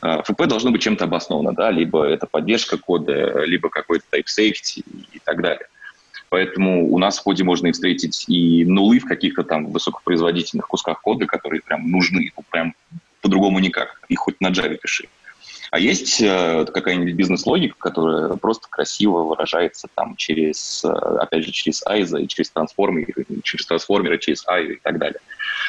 А, 0.00 0.22
ФП 0.22 0.46
должно 0.46 0.70
быть 0.70 0.82
чем-то 0.82 1.04
обосновано, 1.04 1.52
да, 1.52 1.70
либо 1.70 2.04
это 2.04 2.26
поддержка 2.26 2.78
кода, 2.78 3.44
либо 3.44 3.68
какой-то 3.68 4.04
type 4.10 4.24
safety 4.26 4.84
и 5.12 5.18
так 5.24 5.42
далее. 5.42 5.66
Поэтому 6.32 6.90
у 6.90 6.98
нас 6.98 7.18
в 7.18 7.22
коде 7.24 7.44
можно 7.44 7.66
и 7.66 7.72
встретить 7.72 8.24
и 8.26 8.64
нулы 8.64 9.00
в 9.00 9.04
каких-то 9.04 9.42
там 9.42 9.66
высокопроизводительных 9.66 10.66
кусках 10.66 11.02
кода, 11.02 11.26
которые 11.26 11.60
прям 11.60 11.90
нужны, 11.90 12.30
ну, 12.34 12.42
прям 12.50 12.74
по-другому 13.20 13.58
никак. 13.58 14.00
Их 14.08 14.18
хоть 14.20 14.40
на 14.40 14.48
Java 14.48 14.78
пиши. 14.78 15.08
А 15.70 15.78
есть 15.78 16.22
э, 16.22 16.64
какая-нибудь 16.72 17.12
бизнес-логика, 17.12 17.74
которая 17.76 18.36
просто 18.36 18.66
красиво 18.70 19.24
выражается 19.24 19.88
там 19.94 20.16
через, 20.16 20.82
э, 20.86 20.88
опять 20.88 21.44
же, 21.44 21.52
через 21.52 21.82
AIZA, 21.86 22.26
через 22.28 22.48
трансформеры, 22.48 23.26
через 23.42 23.66
трансформеры, 23.66 24.16
через 24.16 24.46
AI 24.48 24.72
и 24.72 24.80
так 24.82 24.98
далее. 24.98 25.20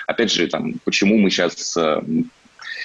Опять 0.08 0.32
же, 0.32 0.48
там, 0.48 0.76
почему 0.86 1.18
мы 1.18 1.30
сейчас 1.30 1.76
э, 1.76 2.02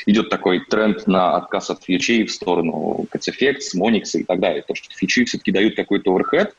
идет 0.07 0.31
такой 0.31 0.65
тренд 0.65 1.07
на 1.07 1.37
отказ 1.37 1.71
от 1.71 1.85
фичей 1.85 2.27
в 2.27 2.33
сторону 2.33 3.07
CatEffects, 3.15 3.77
Monix 3.77 4.19
и 4.19 4.25
так 4.25 4.41
далее. 4.41 4.65
То, 4.67 4.75
что 4.75 4.93
фичи 4.93 5.25
все-таки 5.25 5.53
дают 5.53 5.77
какой-то 5.77 6.11
overhead, 6.11 6.55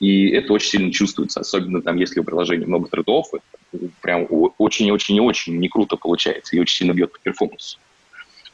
и 0.00 0.30
это 0.30 0.54
очень 0.54 0.70
сильно 0.70 0.92
чувствуется, 0.92 1.40
особенно 1.40 1.82
там, 1.82 1.96
если 1.96 2.20
у 2.20 2.24
приложения 2.24 2.66
много 2.66 2.88
трейдов, 2.88 3.26
прям 4.00 4.26
очень-очень-очень 4.58 5.58
не 5.58 5.68
круто 5.68 5.96
получается 5.96 6.56
и 6.56 6.58
очень 6.58 6.76
сильно 6.76 6.92
бьет 6.92 7.12
по 7.12 7.18
перформансу. 7.18 7.78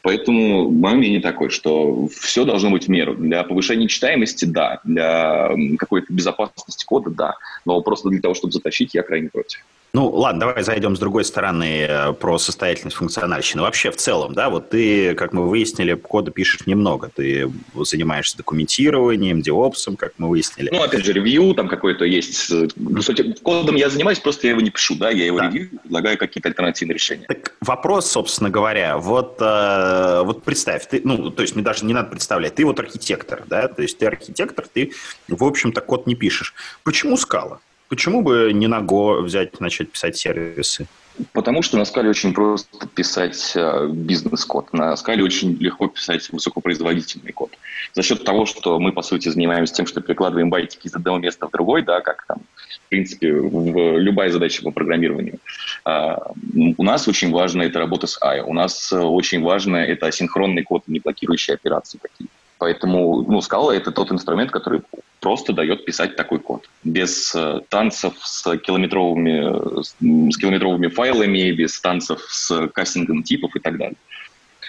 Поэтому 0.06 0.70
мое 0.70 0.94
мнение 0.94 1.20
такое, 1.20 1.48
что 1.48 2.06
все 2.20 2.44
должно 2.44 2.70
быть 2.70 2.84
в 2.84 2.88
меру. 2.88 3.16
Для 3.16 3.42
повышения 3.42 3.88
читаемости– 3.88 4.44
да, 4.44 4.78
для 4.84 5.50
какой-то 5.80 6.12
безопасности 6.12 6.84
кода– 6.84 7.10
да, 7.16 7.34
но 7.64 7.80
просто 7.80 8.08
для 8.10 8.20
того, 8.20 8.32
чтобы 8.34 8.52
затащить, 8.52 8.94
я 8.94 9.02
крайне 9.02 9.30
против. 9.30 9.64
Ну, 9.96 10.10
ладно, 10.10 10.40
давай 10.40 10.62
зайдем 10.62 10.94
с 10.94 10.98
другой 10.98 11.24
стороны 11.24 11.86
э, 11.88 12.12
про 12.12 12.36
состоятельность 12.36 12.98
функциональщины. 12.98 13.62
Вообще, 13.62 13.90
в 13.90 13.96
целом, 13.96 14.34
да, 14.34 14.50
вот 14.50 14.68
ты, 14.68 15.14
как 15.14 15.32
мы 15.32 15.48
выяснили, 15.48 15.94
кода 15.94 16.30
пишешь 16.30 16.66
немного. 16.66 17.10
Ты 17.16 17.50
занимаешься 17.74 18.36
документированием, 18.36 19.40
диопсом, 19.40 19.96
как 19.96 20.12
мы 20.18 20.28
выяснили. 20.28 20.68
Ну, 20.70 20.82
опять 20.82 21.02
же, 21.02 21.14
ревью 21.14 21.54
там 21.54 21.66
какой-то 21.66 22.04
есть. 22.04 22.52
Кстати, 22.98 23.34
кодом 23.42 23.76
я 23.76 23.88
занимаюсь, 23.88 24.18
просто 24.18 24.48
я 24.48 24.50
его 24.50 24.60
не 24.60 24.68
пишу, 24.68 24.96
да, 24.96 25.08
я 25.08 25.24
его 25.24 25.38
да. 25.38 25.46
ревью, 25.46 25.70
предлагаю 25.82 26.18
какие-то 26.18 26.50
альтернативные 26.50 26.94
решения. 26.94 27.24
Так 27.26 27.54
вопрос, 27.62 28.10
собственно 28.10 28.50
говоря, 28.50 28.98
вот 28.98 29.38
э, 29.40 29.95
э, 29.96 30.22
вот 30.24 30.42
представь, 30.42 30.86
ты, 30.88 31.00
ну, 31.04 31.30
то 31.30 31.42
есть 31.42 31.54
мне 31.54 31.64
даже 31.64 31.84
не 31.84 31.94
надо 31.94 32.10
представлять, 32.10 32.54
ты 32.54 32.64
вот 32.64 32.78
архитектор, 32.80 33.44
да, 33.46 33.68
то 33.68 33.82
есть 33.82 33.98
ты 33.98 34.06
архитектор, 34.06 34.66
ты, 34.66 34.92
в 35.28 35.44
общем-то, 35.44 35.80
код 35.80 36.06
не 36.06 36.14
пишешь. 36.14 36.54
Почему 36.84 37.16
скала? 37.16 37.60
Почему 37.88 38.22
бы 38.22 38.50
не 38.52 38.66
на 38.66 38.80
Go 38.80 39.20
взять, 39.22 39.60
начать 39.60 39.90
писать 39.92 40.16
сервисы? 40.16 40.86
Потому 41.32 41.62
что 41.62 41.78
на 41.78 41.84
скале 41.84 42.10
очень 42.10 42.34
просто 42.34 42.86
писать 42.88 43.52
э, 43.54 43.88
бизнес-код. 43.88 44.72
На 44.72 44.94
скале 44.96 45.24
очень 45.24 45.56
легко 45.58 45.88
писать 45.88 46.28
высокопроизводительный 46.30 47.32
код. 47.32 47.50
За 47.94 48.02
счет 48.02 48.24
того, 48.24 48.44
что 48.44 48.78
мы, 48.78 48.92
по 48.92 49.02
сути, 49.02 49.28
занимаемся 49.28 49.74
тем, 49.74 49.86
что 49.86 50.00
перекладываем 50.00 50.50
байтики 50.50 50.86
из 50.86 50.94
одного 50.94 51.18
места 51.18 51.48
в 51.48 51.50
другой, 51.50 51.82
да, 51.82 52.00
как 52.00 52.26
там, 52.26 52.38
в 52.84 52.88
принципе, 52.90 53.32
в 53.32 53.98
любая 53.98 54.30
задача 54.30 54.62
по 54.62 54.70
программированию. 54.70 55.38
А, 55.84 56.32
у 56.76 56.82
нас 56.82 57.08
очень 57.08 57.30
важно 57.32 57.62
это 57.62 57.78
работа 57.78 58.06
с 58.06 58.20
AI. 58.20 58.42
У 58.42 58.52
нас 58.52 58.92
э, 58.92 58.98
очень 58.98 59.42
важно 59.42 59.76
это 59.76 60.06
асинхронный 60.06 60.64
код, 60.64 60.82
не 60.86 61.00
блокирующие 61.00 61.54
операции 61.54 61.98
какие-то. 61.98 62.32
Поэтому 62.58 63.22
ну, 63.22 63.38
Scala— 63.38 63.72
это 63.74 63.90
тот 63.90 64.10
инструмент, 64.12 64.50
который 64.50 64.82
просто 65.26 65.52
дает 65.52 65.84
писать 65.84 66.14
такой 66.14 66.38
код. 66.38 66.70
Без 66.84 67.34
э, 67.34 67.60
танцев 67.68 68.14
с 68.22 68.44
километровыми, 68.58 69.82
с 70.30 70.36
километровыми 70.36 70.86
файлами, 70.86 71.50
без 71.50 71.80
танцев 71.80 72.20
с 72.30 72.68
кастингом 72.68 73.24
типов 73.24 73.56
и 73.56 73.58
так 73.58 73.76
далее. 73.76 73.96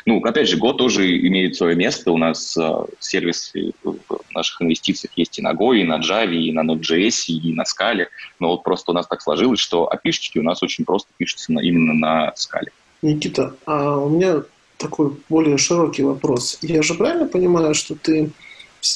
Ну, 0.07 0.19
опять 0.23 0.49
же, 0.49 0.57
Go 0.57 0.73
тоже 0.73 1.15
имеет 1.27 1.55
свое 1.55 1.75
место. 1.75 2.11
У 2.11 2.17
нас 2.17 2.57
э, 2.57 2.85
сервисы 2.99 3.73
в 3.83 3.99
наших 4.33 4.63
инвестициях 4.63 5.11
есть 5.15 5.37
и 5.37 5.43
на 5.43 5.53
Go, 5.53 5.77
и 5.77 5.83
на 5.83 5.99
Java, 5.99 6.33
и 6.33 6.51
на 6.51 6.61
Node.js, 6.61 7.27
и 7.27 7.53
на 7.53 7.61
Scala. 7.61 8.07
Но 8.39 8.49
вот 8.49 8.63
просто 8.63 8.89
у 8.89 8.95
нас 8.95 9.05
так 9.05 9.21
сложилось, 9.21 9.59
что 9.59 9.87
api 9.93 10.11
у 10.39 10.41
нас 10.41 10.63
очень 10.63 10.85
просто 10.85 11.07
пишутся 11.17 11.53
на, 11.53 11.59
именно 11.59 11.93
на 11.93 12.33
Scala. 12.35 12.71
Никита, 13.03 13.55
а 13.67 13.99
у 13.99 14.09
меня 14.09 14.41
такой 14.79 15.11
более 15.29 15.59
широкий 15.59 16.01
вопрос. 16.01 16.57
Я 16.63 16.81
же 16.81 16.95
правильно 16.95 17.27
понимаю, 17.27 17.75
что 17.75 17.93
ты 17.93 18.31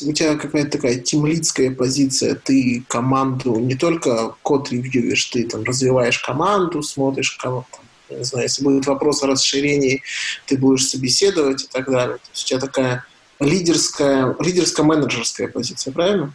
у 0.06 0.14
тебя 0.14 0.36
какая-то 0.36 0.72
такая 0.72 1.00
темлицкая 1.00 1.72
позиция, 1.72 2.36
ты 2.36 2.84
команду 2.88 3.60
не 3.60 3.76
только 3.76 4.36
код 4.42 4.72
ревьюешь, 4.72 5.26
ты 5.26 5.48
там 5.48 5.64
развиваешь 5.64 6.20
команду, 6.20 6.82
смотришь, 6.84 7.32
кого 7.32 7.66
там, 7.72 8.18
не 8.18 8.24
знаю, 8.24 8.46
если 8.46 8.64
будет 8.64 8.86
вопрос 8.88 9.24
о 9.24 9.28
расширении, 9.28 10.04
ты 10.46 10.58
будешь 10.58 10.88
собеседовать 10.88 11.64
и 11.64 11.68
так 11.68 11.90
далее. 11.90 12.18
То 12.18 12.30
есть 12.34 12.46
у 12.46 12.48
тебя 12.48 12.60
такая 12.60 13.06
лидерская, 13.40 14.36
лидерско-менеджерская 14.40 15.48
позиция, 15.48 15.94
правильно? 15.94 16.34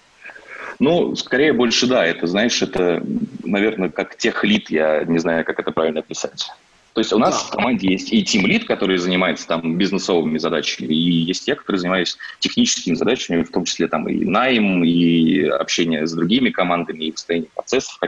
Ну, 0.79 1.15
скорее 1.17 1.53
больше 1.53 1.87
да. 1.87 2.05
Это, 2.05 2.27
знаешь, 2.27 2.61
это, 2.61 3.03
наверное, 3.43 3.89
как 3.89 4.17
тех 4.17 4.45
лид, 4.45 4.71
я 4.71 5.05
не 5.05 5.19
знаю, 5.19 5.45
как 5.45 5.59
это 5.59 5.71
правильно 5.71 6.01
описать. 6.01 6.51
То 6.97 7.01
есть 7.01 7.13
у 7.13 7.19
нас 7.19 7.43
в 7.43 7.51
команде 7.51 7.91
есть 7.91 8.11
и 8.11 8.23
Team 8.23 8.47
Lead, 8.47 8.65
который 8.65 8.97
занимается 8.97 9.47
там 9.47 9.77
бизнесовыми 9.77 10.39
задачами, 10.39 10.95
и 10.95 11.25
есть 11.25 11.45
те, 11.45 11.55
которые 11.55 11.79
занимаются 11.79 12.17
техническими 12.39 12.95
задачами, 12.95 13.43
в 13.43 13.51
том 13.51 13.67
числе 13.67 13.87
там 13.87 14.09
и 14.09 14.25
найм, 14.25 14.83
и 14.83 15.43
общение 15.43 16.07
с 16.07 16.13
другими 16.13 16.49
командами, 16.49 17.05
и 17.05 17.13
построение 17.13 17.51
процессов. 17.55 18.01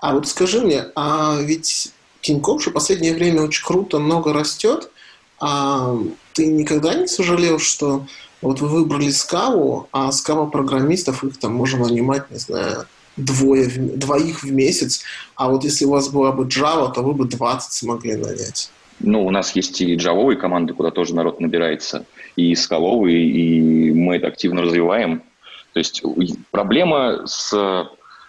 А 0.00 0.14
вот 0.14 0.26
скажи 0.26 0.60
мне, 0.60 0.86
а 0.96 1.38
ведь 1.40 1.92
Тинькофф 2.22 2.60
же 2.60 2.70
в 2.70 2.72
последнее 2.72 3.14
время 3.14 3.42
очень 3.42 3.64
круто, 3.64 4.00
много 4.00 4.32
растет, 4.32 4.90
а 5.38 5.96
ты 6.32 6.46
никогда 6.46 6.94
не 6.94 7.06
сожалел, 7.06 7.60
что 7.60 8.04
вот 8.42 8.60
вы 8.60 8.66
выбрали 8.66 9.10
Скаву, 9.10 9.88
а 9.92 10.10
Скава 10.10 10.46
программистов 10.46 11.22
их 11.22 11.38
там 11.38 11.54
можно 11.54 11.86
нанимать, 11.86 12.28
не 12.32 12.38
знаю, 12.38 12.86
двое, 13.18 13.68
двоих 13.68 14.42
в 14.42 14.52
месяц, 14.52 15.02
а 15.36 15.50
вот 15.50 15.64
если 15.64 15.84
у 15.84 15.90
вас 15.90 16.08
была 16.08 16.32
бы 16.32 16.44
Java, 16.44 16.92
то 16.92 17.02
вы 17.02 17.12
бы 17.12 17.26
20 17.26 17.72
смогли 17.72 18.16
нанять. 18.16 18.70
Ну, 19.00 19.24
у 19.26 19.30
нас 19.30 19.54
есть 19.54 19.80
и 19.80 19.94
джавовые 19.94 20.36
команды, 20.36 20.74
куда 20.74 20.90
тоже 20.90 21.14
народ 21.14 21.40
набирается, 21.40 22.04
и 22.36 22.54
скаловые, 22.54 23.24
и 23.24 23.92
мы 23.92 24.16
это 24.16 24.26
активно 24.28 24.62
развиваем. 24.62 25.22
То 25.72 25.78
есть 25.78 26.02
проблема 26.50 27.26
с 27.26 27.88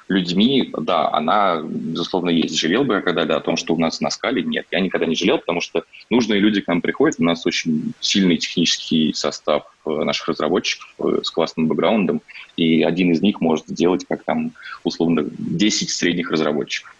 людьми, 0.10 0.74
да, 0.76 1.10
она, 1.13 1.62
безусловно, 1.63 2.32
есть. 2.32 2.58
Жалел 2.58 2.84
бы 2.84 2.95
я 2.95 3.02
когда-то 3.02 3.38
о 3.38 3.41
том, 3.41 3.58
что 3.58 3.76
у 3.76 3.78
нас 3.78 4.02
на 4.02 4.10
скале? 4.10 4.41
Нет, 4.41 4.65
я 4.72 4.80
никогда 4.80 5.06
не 5.06 5.15
жалел, 5.15 5.38
потому 5.38 5.62
что 5.62 5.84
нужные 6.10 6.39
люди 6.39 6.62
к 6.62 6.67
нам 6.67 6.82
приходят, 6.82 7.19
у 7.19 7.24
нас 7.24 7.45
очень 7.45 7.93
сильный 8.00 8.38
технический 8.38 9.13
состав 9.13 9.63
э, 9.86 9.89
наших 9.91 10.30
разработчиков 10.30 10.88
э, 11.00 11.19
с 11.24 11.30
классным 11.30 11.67
бэкграундом, 11.67 12.22
и 12.58 12.82
один 12.82 13.12
из 13.12 13.22
них 13.22 13.39
может 13.39 13.67
сделать 13.67 14.06
как 14.10 14.24
там, 14.24 14.52
условно, 14.84 15.26
10 15.30 15.91
средних 15.91 16.32
разработчиков. 16.32 16.93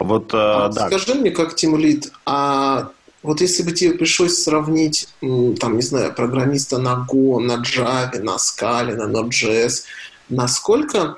Вот, 0.00 0.34
э, 0.34 0.36
а, 0.36 0.68
да. 0.68 0.88
Скажи 0.88 1.14
мне, 1.14 1.30
как 1.30 1.54
тимлид, 1.54 2.12
а 2.26 2.90
вот 3.22 3.40
если 3.40 3.62
бы 3.62 3.70
тебе 3.70 3.92
пришлось 3.92 4.42
сравнить, 4.42 5.08
там, 5.20 5.76
не 5.76 5.82
знаю, 5.82 6.12
программиста 6.12 6.78
на 6.78 7.06
Go, 7.08 7.38
на 7.38 7.62
Java, 7.62 8.18
на 8.18 8.36
Scala, 8.36 8.94
на 8.94 9.08
Node.js, 9.08 9.84
насколько. 10.28 11.16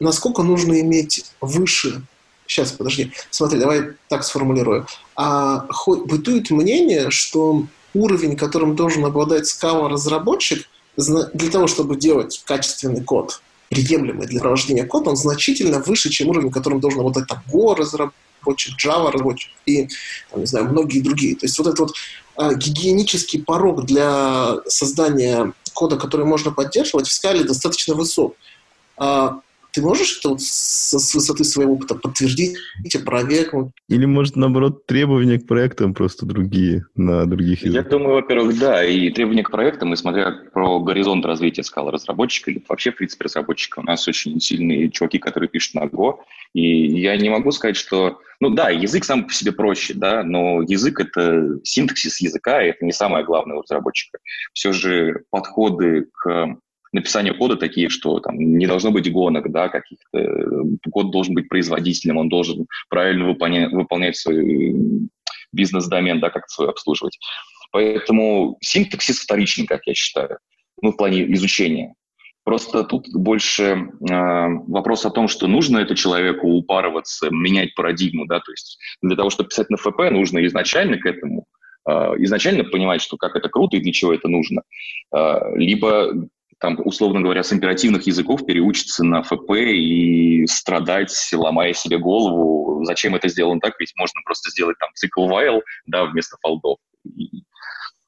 Насколько 0.00 0.42
нужно 0.42 0.80
иметь 0.80 1.24
выше 1.40 2.02
Сейчас, 2.46 2.72
подожди. 2.72 3.10
Смотри, 3.30 3.58
давай 3.58 3.92
так 4.08 4.24
сформулирую. 4.24 4.86
А, 5.16 5.66
бытует 5.86 6.50
мнение, 6.50 7.10
что 7.10 7.66
уровень, 7.94 8.36
которым 8.36 8.76
должен 8.76 9.04
обладать 9.04 9.44
Scala-разработчик, 9.44 10.68
для 10.96 11.50
того, 11.50 11.66
чтобы 11.66 11.96
делать 11.96 12.42
качественный 12.44 13.02
код, 13.02 13.40
приемлемый 13.70 14.26
для 14.26 14.40
провождения 14.40 14.84
кода, 14.84 15.10
он 15.10 15.16
значительно 15.16 15.80
выше, 15.80 16.10
чем 16.10 16.28
уровень, 16.28 16.50
которым 16.50 16.80
должен 16.80 17.00
обладать 17.00 17.26
там, 17.26 17.42
Go-разработчик, 17.52 18.74
Java-разработчик 18.78 19.50
и, 19.66 19.88
там, 20.30 20.40
не 20.40 20.46
знаю, 20.46 20.66
многие 20.66 21.00
другие. 21.00 21.34
То 21.34 21.46
есть 21.46 21.58
вот 21.58 21.66
этот 21.66 21.80
вот 21.80 21.92
а, 22.36 22.54
гигиенический 22.54 23.42
порог 23.42 23.86
для 23.86 24.56
создания 24.66 25.52
кода, 25.72 25.96
который 25.96 26.26
можно 26.26 26.52
поддерживать, 26.52 27.08
в 27.08 27.12
скале 27.12 27.42
достаточно 27.42 27.94
высок. 27.94 28.36
А, 28.96 29.40
ты 29.74 29.82
можешь 29.82 30.18
это 30.18 30.28
вот 30.30 30.40
с, 30.40 30.96
с 30.96 31.14
высоты 31.14 31.42
своего 31.42 31.72
опыта 31.72 31.96
подтвердить, 31.96 32.56
опровергнуть? 32.94 33.72
Или, 33.88 34.04
может, 34.06 34.36
наоборот, 34.36 34.86
требования 34.86 35.40
к 35.40 35.48
проектам 35.48 35.94
просто 35.94 36.26
другие, 36.26 36.86
на 36.94 37.26
других 37.26 37.64
языках? 37.64 37.84
Я 37.84 37.90
думаю, 37.90 38.14
во-первых, 38.14 38.56
да, 38.56 38.84
и 38.84 39.10
требования 39.10 39.42
к 39.42 39.50
проектам, 39.50 39.92
и 39.92 39.96
смотря 39.96 40.30
про 40.52 40.78
горизонт 40.78 41.26
развития 41.26 41.64
скала 41.64 41.90
разработчика 41.90 42.52
или 42.52 42.62
вообще, 42.68 42.92
в 42.92 42.96
принципе, 42.96 43.24
разработчика, 43.24 43.80
у 43.80 43.82
нас 43.82 44.06
очень 44.06 44.38
сильные 44.38 44.90
чуваки, 44.90 45.18
которые 45.18 45.48
пишут 45.48 45.74
на 45.74 45.86
Go, 45.86 46.18
и 46.52 47.00
я 47.00 47.16
не 47.16 47.28
могу 47.28 47.50
сказать, 47.50 47.76
что... 47.76 48.20
Ну 48.40 48.50
да, 48.50 48.68
язык 48.70 49.04
сам 49.04 49.26
по 49.26 49.32
себе 49.32 49.50
проще, 49.50 49.94
да, 49.94 50.22
но 50.22 50.62
язык— 50.62 51.00
это 51.00 51.58
синтаксис 51.64 52.20
языка, 52.20 52.62
и 52.62 52.68
это 52.68 52.84
не 52.84 52.92
самое 52.92 53.24
главное 53.24 53.56
у 53.56 53.62
разработчика. 53.62 54.18
Все 54.52 54.72
же 54.72 55.24
подходы 55.30 56.06
к 56.12 56.58
написания 56.94 57.34
кода 57.34 57.56
такие, 57.56 57.88
что 57.88 58.20
там 58.20 58.38
не 58.38 58.66
должно 58.66 58.90
быть 58.90 59.10
гонок, 59.12 59.50
да, 59.50 59.68
каких-то. 59.68 60.64
Код 60.90 61.10
должен 61.10 61.34
быть 61.34 61.48
производительным, 61.48 62.18
он 62.18 62.28
должен 62.28 62.66
правильно 62.88 63.26
выполнять, 63.26 63.72
выполнять 63.72 64.16
свой 64.16 64.74
бизнес-домен, 65.52 66.20
да, 66.20 66.30
как 66.30 66.48
свой 66.48 66.68
обслуживать. 66.68 67.18
Поэтому 67.72 68.56
синтаксис 68.60 69.18
вторичный, 69.18 69.66
как 69.66 69.86
я 69.86 69.94
считаю, 69.94 70.38
ну, 70.80 70.92
в 70.92 70.96
плане 70.96 71.32
изучения. 71.34 71.94
Просто 72.44 72.84
тут 72.84 73.06
больше 73.14 73.62
э, 73.62 74.48
вопрос 74.68 75.06
о 75.06 75.10
том, 75.10 75.28
что 75.28 75.46
нужно 75.46 75.78
это 75.78 75.96
человеку 75.96 76.46
упарываться, 76.48 77.30
менять 77.30 77.74
парадигму, 77.74 78.26
да, 78.26 78.38
то 78.40 78.52
есть 78.52 78.78
для 79.00 79.16
того, 79.16 79.30
чтобы 79.30 79.48
писать 79.48 79.70
на 79.70 79.78
ФП, 79.78 79.98
нужно 80.10 80.44
изначально 80.46 80.98
к 80.98 81.06
этому 81.06 81.46
э, 81.88 81.92
изначально 82.18 82.64
понимать, 82.64 83.00
что 83.00 83.16
как 83.16 83.34
это 83.34 83.48
круто 83.48 83.78
и 83.78 83.80
для 83.80 83.92
чего 83.92 84.12
это 84.12 84.28
нужно, 84.28 84.62
э, 85.16 85.56
либо 85.56 86.12
там, 86.58 86.78
условно 86.84 87.20
говоря, 87.20 87.42
с 87.42 87.52
императивных 87.52 88.06
языков 88.06 88.46
переучиться 88.46 89.04
на 89.04 89.22
ФП 89.22 89.50
и 89.52 90.46
страдать, 90.46 91.14
ломая 91.32 91.72
себе 91.72 91.98
голову, 91.98 92.84
зачем 92.84 93.14
это 93.14 93.28
сделано 93.28 93.60
так, 93.60 93.74
ведь 93.78 93.92
можно 93.96 94.20
просто 94.24 94.50
сделать 94.50 94.78
там 94.78 94.90
цикл 94.94 95.28
while, 95.28 95.60
да, 95.86 96.04
вместо 96.04 96.36
фолдов. 96.42 96.78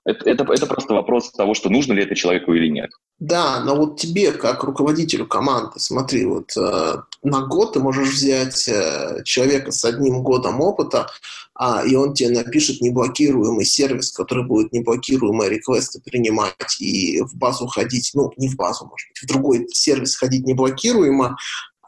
Это, 0.04 0.30
это, 0.30 0.52
это 0.52 0.66
просто 0.66 0.94
вопрос 0.94 1.32
того, 1.32 1.54
что 1.54 1.68
нужно 1.68 1.92
ли 1.92 2.04
это 2.04 2.14
человеку 2.14 2.52
или 2.52 2.68
нет. 2.68 2.90
Да, 3.18 3.60
но 3.64 3.74
вот 3.74 3.98
тебе, 3.98 4.30
как 4.30 4.62
руководителю 4.62 5.26
команды, 5.26 5.80
смотри, 5.80 6.24
вот 6.26 6.56
э, 6.56 6.96
на 7.26 7.42
год 7.42 7.72
ты 7.72 7.80
можешь 7.80 8.14
взять 8.14 8.68
э, 8.68 9.22
человека 9.24 9.72
с 9.72 9.84
одним 9.84 10.22
годом 10.22 10.60
опыта, 10.60 11.08
а, 11.54 11.84
и 11.84 11.94
он 11.96 12.14
тебе 12.14 12.30
напишет 12.30 12.80
неблокируемый 12.80 13.64
сервис, 13.64 14.12
который 14.12 14.46
будет 14.46 14.72
неблокируемые 14.72 15.50
реквесты 15.50 16.00
принимать 16.00 16.80
и 16.80 17.20
в 17.22 17.34
базу 17.34 17.66
ходить, 17.66 18.12
ну, 18.14 18.30
не 18.36 18.48
в 18.48 18.56
базу, 18.56 18.84
может 18.84 19.08
быть, 19.08 19.22
в 19.22 19.26
другой 19.26 19.66
сервис 19.70 20.16
ходить 20.16 20.46
неблокируемо, 20.46 21.36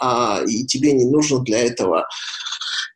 а, 0.01 0.43
и 0.45 0.65
тебе 0.65 0.93
не 0.93 1.05
нужно 1.05 1.39
для 1.41 1.61
этого 1.61 2.09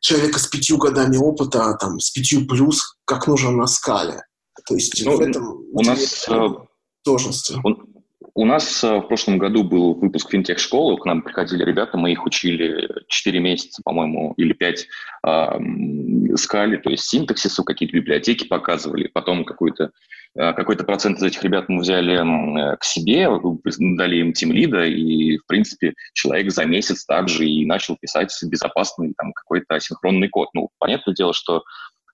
человека 0.01 0.37
с 0.37 0.47
пятью 0.47 0.77
годами 0.77 1.15
опыта, 1.15 1.65
а 1.65 1.77
там, 1.77 1.99
с 1.99 2.11
пятью 2.11 2.45
плюс, 2.45 2.97
как 3.05 3.27
нужно 3.27 3.51
на 3.51 3.67
скале. 3.67 4.21
То 4.67 4.75
есть 4.75 5.01
ну, 5.05 5.17
в 5.17 5.21
этом 5.21 5.63
у 5.71 5.81
нас 5.81 6.27
э, 6.27 6.47
сложности. 7.03 7.55
У, 7.63 8.02
У 8.35 8.45
нас 8.45 8.81
в 8.81 9.01
прошлом 9.01 9.37
году 9.37 9.63
был 9.63 9.93
выпуск 9.93 10.31
финтех-школы, 10.31 10.97
к 10.97 11.05
нам 11.05 11.21
приходили 11.21 11.63
ребята, 11.63 11.97
мы 11.97 12.11
их 12.11 12.25
учили 12.25 12.89
4 13.07 13.39
месяца, 13.39 13.81
по-моему, 13.83 14.33
или 14.37 14.53
5 14.53 14.87
э, 15.25 15.59
скали, 16.35 16.77
то 16.77 16.89
есть 16.89 17.03
синтаксису, 17.05 17.63
какие-то 17.63 17.95
библиотеки 17.95 18.47
показывали, 18.47 19.07
потом 19.07 19.45
какой-то 19.45 19.91
Э, 20.35 20.53
какой-то 20.53 20.83
процент 20.83 21.19
из 21.19 21.23
этих 21.23 21.43
ребят 21.43 21.69
мы 21.69 21.81
взяли 21.81 22.17
к 22.77 22.83
себе, 22.83 23.29
дали 23.97 24.17
им 24.17 24.33
тим 24.33 24.51
лида, 24.51 24.85
и, 24.85 25.37
в 25.37 25.45
принципе, 25.45 25.93
человек 26.13 26.51
за 26.51 26.65
месяц 26.65 27.05
также 27.05 27.45
и 27.45 27.65
начал 27.65 27.97
писать 27.97 28.35
безопасный 28.43 29.13
там 29.15 29.31
какой-то 29.33 29.75
асинхронный 29.75 30.29
код. 30.29 30.49
Ну, 30.53 30.69
понятное 30.79 31.13
дело, 31.13 31.33
что 31.33 31.63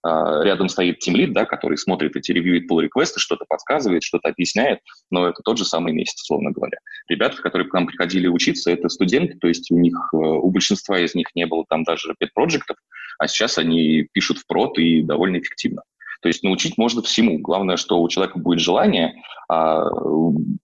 рядом 0.03 0.69
стоит 0.69 1.05
Lead, 1.07 1.31
да, 1.31 1.45
который 1.45 1.77
смотрит 1.77 2.15
эти 2.15 2.31
ревьюет 2.31 2.71
pull 2.71 2.81
реквесты 2.81 3.19
что-то 3.19 3.45
подсказывает, 3.47 4.03
что-то 4.03 4.29
объясняет, 4.29 4.79
но 5.11 5.27
это 5.27 5.41
тот 5.43 5.57
же 5.57 5.65
самый 5.65 5.93
месяц, 5.93 6.21
условно 6.21 6.51
говоря. 6.51 6.77
Ребята, 7.07 7.41
которые 7.41 7.67
к 7.67 7.73
нам 7.73 7.87
приходили 7.87 8.27
учиться, 8.27 8.71
это 8.71 8.89
студенты, 8.89 9.37
то 9.37 9.47
есть 9.47 9.71
у 9.71 9.77
них, 9.77 9.95
э, 10.13 10.17
у 10.17 10.49
большинства 10.51 10.99
из 10.99 11.15
них 11.15 11.27
не 11.35 11.45
было 11.45 11.65
там 11.67 11.83
даже 11.83 12.15
пет-проектов, 12.17 12.77
а 13.17 13.27
сейчас 13.27 13.57
они 13.57 14.07
пишут 14.13 14.37
в 14.39 14.47
прод 14.47 14.77
и 14.77 15.01
довольно 15.01 15.37
эффективно. 15.37 15.83
То 16.21 16.27
есть 16.27 16.43
научить 16.43 16.77
можно 16.77 17.01
всему. 17.01 17.39
Главное, 17.39 17.77
что 17.77 18.01
у 18.01 18.09
человека 18.09 18.39
будет 18.39 18.59
желание, 18.59 19.21
а 19.49 19.85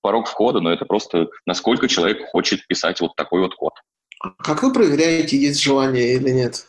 порог 0.01 0.27
входа, 0.27 0.59
но 0.59 0.71
это 0.71 0.85
просто 0.85 1.29
насколько 1.45 1.87
человек 1.87 2.25
хочет 2.29 2.65
писать 2.67 2.99
вот 3.01 3.15
такой 3.15 3.41
вот 3.41 3.55
код. 3.55 3.73
Как 4.39 4.63
вы 4.63 4.73
проверяете, 4.73 5.37
есть 5.37 5.61
желание 5.61 6.15
или 6.15 6.29
нет? 6.29 6.67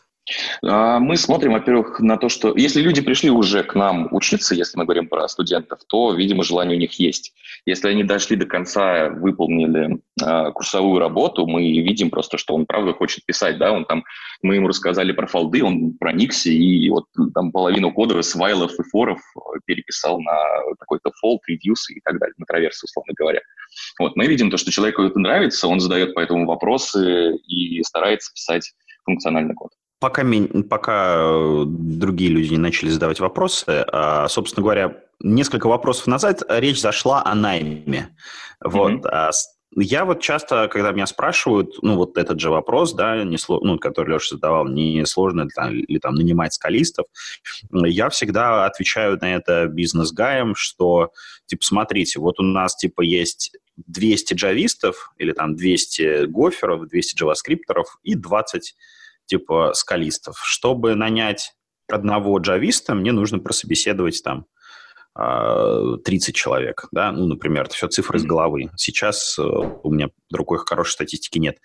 А, 0.63 0.99
мы 0.99 1.17
смотрим, 1.17 1.53
во-первых, 1.53 1.99
на 1.99 2.17
то, 2.17 2.29
что 2.29 2.55
если 2.55 2.81
люди 2.81 3.01
пришли 3.01 3.29
уже 3.29 3.63
к 3.63 3.75
нам 3.75 4.07
учиться, 4.11 4.55
если 4.55 4.77
мы 4.77 4.85
говорим 4.85 5.07
про 5.07 5.27
студентов, 5.27 5.79
то, 5.87 6.13
видимо, 6.13 6.43
желание 6.43 6.77
у 6.77 6.79
них 6.79 6.93
есть. 6.99 7.33
Если 7.65 7.87
они 7.89 8.03
дошли 8.03 8.35
до 8.35 8.45
конца, 8.45 9.09
выполнили 9.09 9.99
э, 10.21 10.51
курсовую 10.51 10.99
работу, 10.99 11.45
мы 11.45 11.61
видим 11.61 12.09
просто, 12.09 12.37
что 12.37 12.55
он 12.55 12.65
правда 12.65 12.93
хочет 12.93 13.25
писать, 13.25 13.57
да, 13.57 13.71
он 13.71 13.85
там, 13.85 14.03
мы 14.41 14.55
ему 14.55 14.67
рассказали 14.67 15.11
про 15.11 15.27
фолды, 15.27 15.63
он 15.63 15.93
проникся 15.97 16.49
и 16.49 16.89
вот 16.89 17.05
там 17.33 17.51
половину 17.51 17.91
кода 17.91 18.21
с 18.21 18.35
вайлов 18.35 18.73
и 18.79 18.83
форов 18.83 19.19
переписал 19.65 20.19
на 20.21 20.35
какой-то 20.79 21.11
фолд, 21.19 21.41
редюс 21.47 21.89
и 21.89 21.99
так 22.01 22.19
далее, 22.19 22.33
на 22.37 22.45
траверсы, 22.45 22.85
условно 22.85 23.13
говоря. 23.17 23.41
Вот, 23.99 24.15
мы 24.15 24.27
видим 24.27 24.49
то, 24.49 24.57
что 24.57 24.71
человеку 24.71 25.03
это 25.03 25.19
нравится, 25.19 25.67
он 25.67 25.79
задает 25.79 26.13
по 26.13 26.19
этому 26.19 26.45
вопросы 26.45 27.35
и 27.35 27.81
старается 27.83 28.31
писать 28.33 28.73
функциональный 29.05 29.55
код. 29.55 29.71
Пока, 29.99 30.23
пока 30.69 31.15
э, 31.17 31.63
другие 31.65 32.29
люди 32.29 32.51
не 32.51 32.57
начали 32.57 32.89
задавать 32.89 33.19
вопросы, 33.19 33.83
а, 33.91 34.27
собственно 34.27 34.63
говоря, 34.63 35.03
несколько 35.19 35.67
вопросов 35.67 36.05
назад 36.07 36.43
речь 36.49 36.79
зашла 36.79 37.23
о 37.25 37.33
найме. 37.33 38.15
Mm-hmm. 38.61 38.69
Вот. 38.69 39.05
А 39.07 39.31
я 39.75 40.05
вот 40.05 40.21
часто, 40.21 40.69
когда 40.69 40.91
меня 40.91 41.05
спрашивают, 41.05 41.81
ну, 41.81 41.95
вот 41.95 42.17
этот 42.17 42.39
же 42.39 42.49
вопрос, 42.49 42.93
да, 42.93 43.23
не, 43.23 43.37
ну, 43.47 43.77
который 43.77 44.13
Леша 44.13 44.35
задавал, 44.35 44.67
не 44.67 45.05
сложно 45.05 45.41
ли 45.41 45.49
там, 45.53 45.73
или 45.73 45.99
там 45.99 46.15
нанимать 46.15 46.53
скалистов, 46.53 47.05
я 47.71 48.09
всегда 48.09 48.65
отвечаю 48.65 49.17
на 49.21 49.35
это 49.35 49.67
бизнес-гаем, 49.67 50.55
что, 50.55 51.11
типа, 51.45 51.63
смотрите, 51.63 52.19
вот 52.19 52.39
у 52.39 52.43
нас, 52.43 52.75
типа, 52.75 53.01
есть 53.01 53.55
200 53.87 54.33
джавистов 54.33 55.13
или 55.17 55.31
там 55.31 55.55
200 55.55 56.25
гоферов, 56.25 56.87
200 56.87 57.15
джаваскрипторов 57.17 57.99
и 58.03 58.15
20 58.15 58.75
типа 59.27 59.73
скалистов. 59.73 60.39
Чтобы 60.43 60.95
нанять 60.95 61.53
одного 61.87 62.37
джависта, 62.39 62.95
мне 62.95 63.11
нужно 63.11 63.39
прособеседовать 63.39 64.21
там 64.23 64.45
30 65.17 66.29
а, 66.29 66.31
человек, 66.31 66.87
да, 66.91 67.11
ну, 67.11 67.25
например, 67.25 67.63
это 67.65 67.73
все 67.73 67.87
цифры 67.87 68.19
из 68.19 68.23
головы. 68.23 68.69
Сейчас 68.75 69.39
э, 69.39 69.41
у 69.41 69.91
меня 69.91 70.09
другой 70.29 70.59
хорошей 70.59 70.91
статистики 70.91 71.39
нет. 71.39 71.57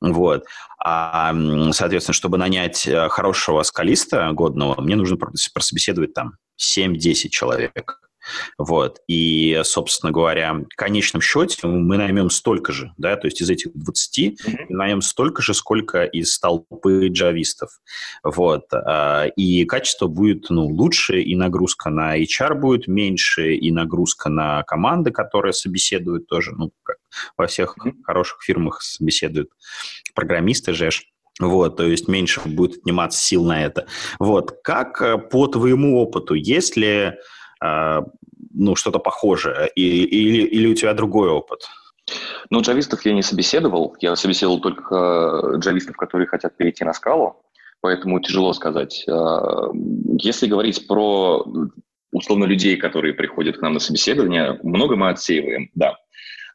Вот. 0.00 0.44
А, 0.78 1.34
соответственно, 1.72 2.14
чтобы 2.14 2.38
нанять 2.38 2.86
э, 2.86 3.08
хорошего 3.08 3.64
скалиста 3.64 4.30
годного, 4.30 4.80
мне 4.80 4.94
нужно 4.94 5.16
прособеседовать 5.16 6.14
там 6.14 6.34
7-10 6.60 7.28
человек. 7.30 8.01
Вот. 8.58 9.00
И, 9.08 9.60
собственно 9.64 10.12
говоря, 10.12 10.54
в 10.54 10.76
конечном 10.76 11.20
счете 11.22 11.66
мы 11.66 11.96
наймем 11.96 12.30
столько 12.30 12.72
же, 12.72 12.92
да, 12.96 13.16
то 13.16 13.26
есть 13.26 13.40
из 13.40 13.50
этих 13.50 13.72
20 13.74 14.18
mm-hmm. 14.18 14.66
наймем 14.68 15.02
столько 15.02 15.42
же, 15.42 15.54
сколько 15.54 16.04
из 16.04 16.38
толпы 16.38 17.08
джавистов. 17.08 17.70
Вот. 18.22 18.66
А, 18.72 19.26
и 19.36 19.64
качество 19.64 20.06
будет 20.06 20.50
ну, 20.50 20.66
лучше, 20.66 21.20
и 21.20 21.34
нагрузка 21.36 21.90
на 21.90 22.18
HR 22.18 22.54
будет 22.54 22.86
меньше, 22.86 23.54
и 23.54 23.70
нагрузка 23.70 24.28
на 24.28 24.62
команды, 24.64 25.10
которые 25.10 25.52
собеседуют 25.52 26.26
тоже, 26.26 26.52
ну, 26.52 26.72
как 26.82 26.96
во 27.36 27.46
всех 27.46 27.76
mm-hmm. 27.78 28.02
хороших 28.04 28.42
фирмах 28.42 28.82
собеседуют 28.82 29.50
программисты 30.14 30.72
же. 30.72 30.90
Вот, 31.40 31.76
то 31.76 31.86
есть 31.86 32.08
меньше 32.08 32.40
будет 32.44 32.78
отниматься 32.78 33.18
сил 33.18 33.44
на 33.44 33.64
это. 33.64 33.86
Вот, 34.18 34.60
как 34.62 35.00
э, 35.00 35.16
по 35.16 35.46
твоему 35.46 35.98
опыту, 35.98 36.34
если 36.34 37.18
ну, 38.54 38.76
что-то 38.76 38.98
похожее, 38.98 39.70
или, 39.74 40.42
или 40.42 40.66
у 40.66 40.74
тебя 40.74 40.94
другой 40.94 41.30
опыт? 41.30 41.60
Ну, 42.50 42.60
джавистов 42.60 43.04
я 43.06 43.12
не 43.12 43.22
собеседовал. 43.22 43.96
Я 44.00 44.16
собеседовал 44.16 44.60
только 44.60 44.94
э, 45.54 45.58
джавистов, 45.58 45.96
которые 45.96 46.26
хотят 46.26 46.56
перейти 46.56 46.84
на 46.84 46.92
скалу, 46.92 47.42
поэтому 47.80 48.20
тяжело 48.20 48.52
сказать. 48.52 49.04
А, 49.08 49.70
если 50.18 50.46
говорить 50.46 50.86
про 50.86 51.46
условно 52.12 52.44
людей, 52.44 52.76
которые 52.76 53.14
приходят 53.14 53.56
к 53.56 53.62
нам 53.62 53.74
на 53.74 53.80
собеседование, 53.80 54.58
много 54.62 54.96
мы 54.96 55.10
отсеиваем, 55.10 55.70
да. 55.74 55.96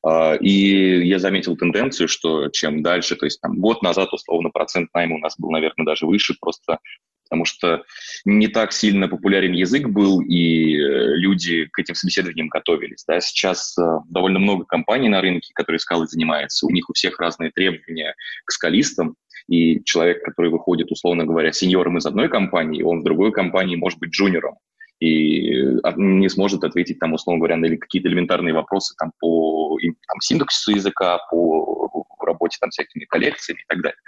А, 0.03 0.35
и 0.35 1.07
я 1.07 1.19
заметил 1.19 1.57
тенденцию, 1.57 2.07
что 2.07 2.49
чем 2.49 2.83
дальше, 2.83 3.15
то 3.15 3.25
есть 3.25 3.41
там 3.41 3.59
год 3.59 3.81
назад 3.81 4.13
условно 4.13 4.49
процент 4.49 4.89
найма 4.93 5.15
у 5.15 5.19
нас 5.19 5.35
был, 5.37 5.49
наверное, 5.49 5.85
даже 5.85 6.05
выше, 6.05 6.35
просто 6.39 6.79
потому 7.27 7.45
что 7.45 7.83
не 8.25 8.47
так 8.47 8.71
сильно 8.71 9.07
популярен 9.07 9.51
язык 9.51 9.87
был, 9.87 10.21
и 10.21 10.75
э, 10.75 11.15
люди 11.15 11.65
к 11.65 11.79
этим 11.79 11.95
собеседованиям 11.95 12.47
готовились. 12.47 13.03
Да? 13.07 13.19
Сейчас 13.19 13.77
э, 13.77 13.83
довольно 14.09 14.39
много 14.39 14.65
компаний 14.65 15.09
на 15.09 15.21
рынке, 15.21 15.51
которые 15.53 15.79
скалой 15.79 16.07
занимаются, 16.07 16.65
у 16.65 16.69
них 16.69 16.89
у 16.89 16.93
всех 16.93 17.19
разные 17.19 17.51
требования 17.51 18.15
к 18.45 18.51
скалистам, 18.51 19.15
и 19.47 19.83
человек, 19.83 20.23
который 20.23 20.51
выходит, 20.51 20.91
условно 20.91 21.25
говоря, 21.25 21.51
сеньором 21.51 21.97
из 21.97 22.05
одной 22.05 22.29
компании, 22.29 22.83
он 22.83 23.01
в 23.01 23.03
другой 23.03 23.31
компании 23.31 23.75
может 23.75 23.99
быть 23.99 24.11
джуниором 24.11 24.55
и 24.99 25.53
э, 25.53 25.93
не 25.97 26.29
сможет 26.29 26.63
ответить, 26.63 26.99
там, 26.99 27.13
условно 27.13 27.39
говоря, 27.39 27.57
на 27.57 27.75
какие-то 27.77 28.07
элементарные 28.09 28.53
вопросы 28.53 28.95
там, 28.97 29.11
по 29.19 29.77
там, 29.79 30.21
синтаксису 30.21 30.71
языка, 30.71 31.19
по 31.29 32.05
работе 32.25 32.57
там, 32.59 32.69
всякими 32.71 33.05
коллекциями 33.05 33.61
и 33.61 33.65
так 33.67 33.81
далее. 33.81 33.99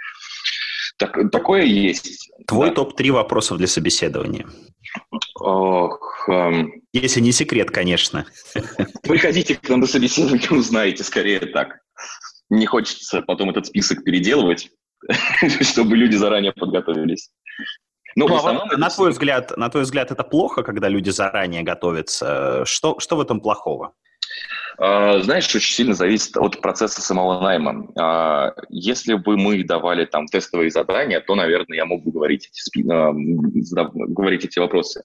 Так, 1.00 1.30
такое 1.32 1.62
есть. 1.62 2.30
Твой 2.46 2.68
да. 2.68 2.74
топ-3 2.74 3.10
вопросов 3.12 3.56
для 3.56 3.66
собеседования. 3.66 4.46
Ох, 5.36 6.28
эм... 6.28 6.82
Если 6.92 7.20
не 7.20 7.32
секрет, 7.32 7.70
конечно. 7.70 8.26
Приходите 9.02 9.54
к 9.54 9.66
нам 9.70 9.80
на 9.80 9.86
собеседование, 9.86 10.50
узнаете, 10.50 11.02
скорее 11.02 11.40
так. 11.40 11.78
Не 12.50 12.66
хочется 12.66 13.22
потом 13.22 13.48
этот 13.48 13.66
список 13.66 14.04
переделывать, 14.04 14.68
чтобы 15.62 15.96
люди 15.96 16.16
заранее 16.16 16.52
подготовились. 16.52 17.30
Ну, 18.14 18.28
ну 18.28 18.36
а 18.46 18.76
на 18.76 18.90
твой 18.90 19.12
взгляд, 19.12 19.56
на 19.56 19.70
твой 19.70 19.84
взгляд, 19.84 20.10
это 20.10 20.22
плохо, 20.22 20.62
когда 20.62 20.88
люди 20.88 21.08
заранее 21.08 21.62
готовятся? 21.62 22.64
Что, 22.66 22.98
что 22.98 23.16
в 23.16 23.20
этом 23.22 23.40
плохого? 23.40 23.94
А, 24.82 25.20
знаешь, 25.20 25.54
очень 25.54 25.74
сильно 25.74 25.92
зависит 25.92 26.38
от 26.38 26.62
процесса 26.62 27.02
самого 27.02 27.42
найма. 27.42 27.86
А, 28.00 28.54
если 28.70 29.12
бы 29.12 29.36
мы 29.36 29.62
давали 29.62 30.06
там 30.06 30.26
тестовые 30.26 30.70
задания, 30.70 31.20
то, 31.20 31.34
наверное, 31.34 31.76
я 31.76 31.84
мог 31.84 32.02
бы 32.02 32.10
говорить 32.10 32.48
эти, 32.48 32.90
а, 32.90 33.12
говорить 33.12 34.46
эти 34.46 34.58
вопросы. 34.58 35.04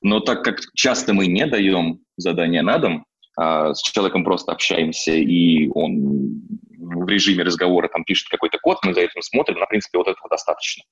Но 0.00 0.20
так 0.20 0.42
как 0.42 0.60
часто 0.74 1.12
мы 1.12 1.26
не 1.26 1.44
даем 1.46 2.00
задания 2.16 2.62
на 2.62 2.78
дом, 2.78 3.04
с 3.38 3.80
человеком 3.82 4.24
просто 4.24 4.52
общаемся, 4.52 5.12
и 5.12 5.68
он 5.72 6.42
в 6.78 7.08
режиме 7.08 7.44
разговора 7.44 7.88
там 7.88 8.04
пишет 8.04 8.28
какой-то 8.28 8.58
код, 8.58 8.78
мы 8.84 8.92
за 8.92 9.00
этим 9.02 9.22
смотрим, 9.22 9.58
на 9.58 9.66
принципе, 9.66 9.98
вот 9.98 10.08
этого 10.08 10.28
достаточно. 10.28 10.82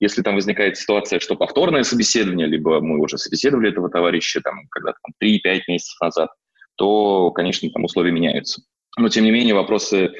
Если 0.00 0.22
там 0.22 0.34
возникает 0.34 0.76
ситуация, 0.76 1.20
что 1.20 1.36
повторное 1.36 1.84
собеседование, 1.84 2.46
либо 2.46 2.80
мы 2.80 2.98
уже 2.98 3.18
собеседовали 3.18 3.70
этого 3.70 3.90
товарища 3.90 4.40
там 4.40 4.66
когда-то 4.70 4.98
там, 5.02 5.14
3-5 5.22 5.60
месяцев 5.68 6.00
назад, 6.00 6.30
то, 6.76 7.30
конечно, 7.30 7.68
там 7.70 7.84
условия 7.84 8.12
меняются. 8.12 8.62
Но, 8.96 9.08
тем 9.08 9.24
не 9.24 9.30
менее, 9.30 9.54
вопросы... 9.54 10.12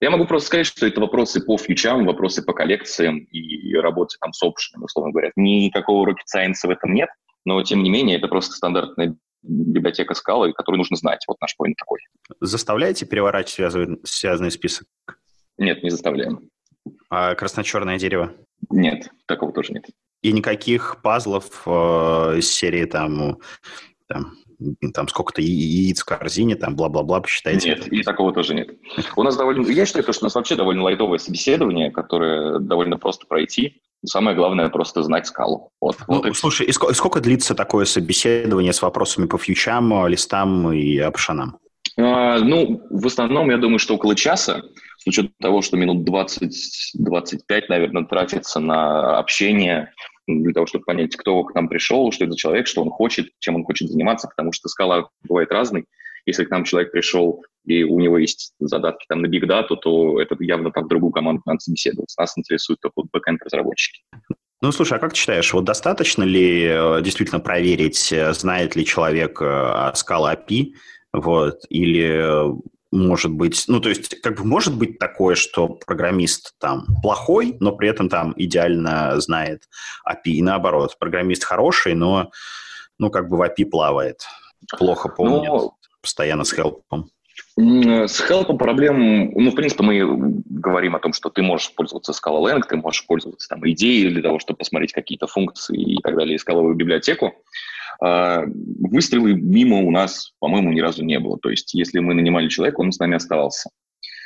Я 0.00 0.10
могу 0.10 0.26
просто 0.26 0.48
сказать, 0.48 0.66
что 0.66 0.86
это 0.86 1.00
вопросы 1.00 1.40
по 1.44 1.56
фьючам, 1.56 2.06
вопросы 2.06 2.42
по 2.42 2.52
коллекциям 2.52 3.18
и 3.18 3.74
работе 3.76 4.16
там 4.20 4.32
с 4.32 4.42
опшенами, 4.42 4.84
условно 4.84 5.12
говоря. 5.12 5.30
Никакого 5.36 6.08
rocket 6.08 6.26
science 6.34 6.64
в 6.64 6.70
этом 6.70 6.92
нет, 6.92 7.08
но, 7.44 7.62
тем 7.62 7.82
не 7.82 7.90
менее, 7.90 8.18
это 8.18 8.26
просто 8.26 8.54
стандартная 8.54 9.16
библиотека 9.42 10.14
скалы, 10.14 10.52
которую 10.52 10.78
нужно 10.78 10.96
знать. 10.96 11.24
Вот 11.28 11.40
наш 11.40 11.56
поинт 11.56 11.76
такой. 11.76 12.00
Заставляете 12.40 13.06
переворачивать 13.06 13.54
связанный, 13.54 13.98
связанный 14.04 14.50
список? 14.50 14.86
Нет, 15.58 15.82
не 15.82 15.90
заставляем. 15.90 16.48
А 17.10 17.34
красно-черное 17.34 17.98
дерево? 17.98 18.32
Нет, 18.70 19.10
такого 19.26 19.52
тоже 19.52 19.72
нет. 19.72 19.84
И 20.22 20.32
никаких 20.32 21.02
пазлов 21.02 21.62
э, 21.66 22.38
из 22.38 22.52
серии 22.52 22.84
там, 22.84 23.38
там 24.06 24.36
там 24.94 25.08
сколько-то 25.08 25.40
яиц 25.40 26.00
в 26.00 26.04
корзине, 26.04 26.56
там 26.56 26.76
бла-бла-бла, 26.76 27.20
посчитайте. 27.20 27.70
Нет, 27.70 27.88
и 27.88 28.02
такого 28.02 28.32
тоже 28.32 28.54
нет. 28.54 28.70
У 29.16 29.22
нас 29.22 29.36
довольно, 29.36 29.66
я 29.68 29.86
считаю, 29.86 30.04
что 30.12 30.24
у 30.24 30.26
нас 30.26 30.34
вообще 30.34 30.56
довольно 30.56 30.82
лайтовое 30.82 31.18
собеседование, 31.18 31.90
которое 31.90 32.58
довольно 32.58 32.98
просто 32.98 33.26
пройти. 33.26 33.80
Самое 34.04 34.36
главное 34.36 34.68
просто 34.68 35.02
знать 35.02 35.26
скалу. 35.26 35.70
Вот, 35.80 35.96
ну, 36.08 36.22
вот 36.22 36.36
слушай, 36.36 36.66
и 36.66 36.72
сколько, 36.72 36.94
сколько 36.94 37.20
длится 37.20 37.54
такое 37.54 37.84
собеседование 37.84 38.72
с 38.72 38.82
вопросами 38.82 39.26
по 39.26 39.38
фьючам, 39.38 40.06
листам 40.08 40.72
и 40.72 40.98
опшанам? 40.98 41.58
А, 41.98 42.38
ну, 42.38 42.82
в 42.90 43.06
основном, 43.06 43.50
я 43.50 43.58
думаю, 43.58 43.78
что 43.78 43.94
около 43.94 44.14
часа, 44.16 44.62
с 44.98 45.06
учетом 45.06 45.32
того, 45.40 45.62
что 45.62 45.76
минут 45.76 46.08
20-25, 46.08 47.62
наверное, 47.68 48.04
тратится 48.04 48.60
на 48.60 49.18
общение, 49.18 49.92
для 50.26 50.52
того, 50.52 50.66
чтобы 50.66 50.84
понять, 50.84 51.16
кто 51.16 51.42
к 51.44 51.54
нам 51.54 51.68
пришел, 51.68 52.10
что 52.12 52.24
это 52.24 52.32
за 52.32 52.38
человек, 52.38 52.66
что 52.66 52.82
он 52.82 52.90
хочет, 52.90 53.28
чем 53.38 53.56
он 53.56 53.64
хочет 53.64 53.88
заниматься, 53.88 54.28
потому 54.28 54.52
что 54.52 54.68
скала 54.68 55.08
бывает 55.22 55.50
разной. 55.50 55.86
Если 56.24 56.44
к 56.44 56.50
нам 56.50 56.64
человек 56.64 56.92
пришел, 56.92 57.44
и 57.64 57.82
у 57.82 57.98
него 57.98 58.18
есть 58.18 58.54
задатки 58.60 59.06
там 59.08 59.22
на 59.22 59.26
биг 59.26 59.46
дату, 59.46 59.76
то 59.76 60.20
это 60.20 60.36
явно 60.40 60.70
там 60.70 60.84
в 60.84 60.88
другую 60.88 61.12
команду 61.12 61.42
надо 61.46 61.58
собеседоваться. 61.60 62.20
Нас 62.20 62.38
интересуют 62.38 62.80
только 62.80 63.02
бэкэнд-разработчики. 63.12 64.02
Ну, 64.60 64.70
слушай, 64.70 64.96
а 64.96 65.00
как 65.00 65.12
ты 65.12 65.18
считаешь, 65.18 65.52
вот 65.52 65.64
достаточно 65.64 66.22
ли 66.22 66.64
э, 66.64 67.02
действительно 67.02 67.40
проверить, 67.40 68.12
э, 68.12 68.32
знает 68.32 68.76
ли 68.76 68.84
человек 68.84 69.42
о 69.42 69.92
скала 69.96 70.34
API, 70.34 70.74
вот, 71.12 71.64
или 71.68 72.54
может 72.92 73.32
быть, 73.32 73.64
ну, 73.68 73.80
то 73.80 73.88
есть, 73.88 74.20
как 74.20 74.36
бы 74.36 74.44
может 74.44 74.76
быть 74.76 74.98
такое, 74.98 75.34
что 75.34 75.68
программист 75.68 76.54
там 76.58 76.84
плохой, 77.02 77.56
но 77.58 77.72
при 77.72 77.88
этом 77.88 78.08
там 78.08 78.34
идеально 78.36 79.18
знает 79.20 79.64
API, 80.06 80.32
и 80.32 80.42
наоборот, 80.42 80.96
программист 80.98 81.42
хороший, 81.42 81.94
но, 81.94 82.30
ну, 82.98 83.10
как 83.10 83.28
бы 83.28 83.38
в 83.38 83.42
API 83.42 83.64
плавает, 83.64 84.26
плохо 84.78 85.08
помнит, 85.08 85.48
но... 85.48 85.74
постоянно 86.02 86.44
с 86.44 86.52
хелпом. 86.52 87.10
С 87.58 88.20
хелпом 88.20 88.56
проблем, 88.56 89.30
ну, 89.32 89.50
в 89.50 89.54
принципе, 89.54 89.82
мы 89.82 90.42
говорим 90.48 90.96
о 90.96 91.00
том, 91.00 91.12
что 91.12 91.28
ты 91.28 91.42
можешь 91.42 91.74
пользоваться 91.74 92.12
Scala 92.12 92.40
Lang, 92.40 92.62
ты 92.66 92.76
можешь 92.76 93.06
пользоваться 93.06 93.46
там 93.48 93.68
идеей 93.70 94.10
для 94.10 94.22
того, 94.22 94.38
чтобы 94.38 94.58
посмотреть 94.58 94.92
какие-то 94.92 95.26
функции 95.26 95.78
и 95.78 96.00
так 96.02 96.16
далее, 96.16 96.38
скаловую 96.38 96.74
библиотеку. 96.76 97.34
А, 98.00 98.44
выстрелы 98.46 99.34
мимо 99.34 99.80
у 99.80 99.90
нас, 99.90 100.32
по-моему, 100.38 100.72
ни 100.72 100.80
разу 100.80 101.04
не 101.04 101.18
было. 101.18 101.38
То 101.38 101.50
есть, 101.50 101.74
если 101.74 101.98
мы 101.98 102.14
нанимали 102.14 102.48
человека, 102.48 102.80
он 102.80 102.90
с 102.90 102.98
нами 102.98 103.16
оставался. 103.16 103.68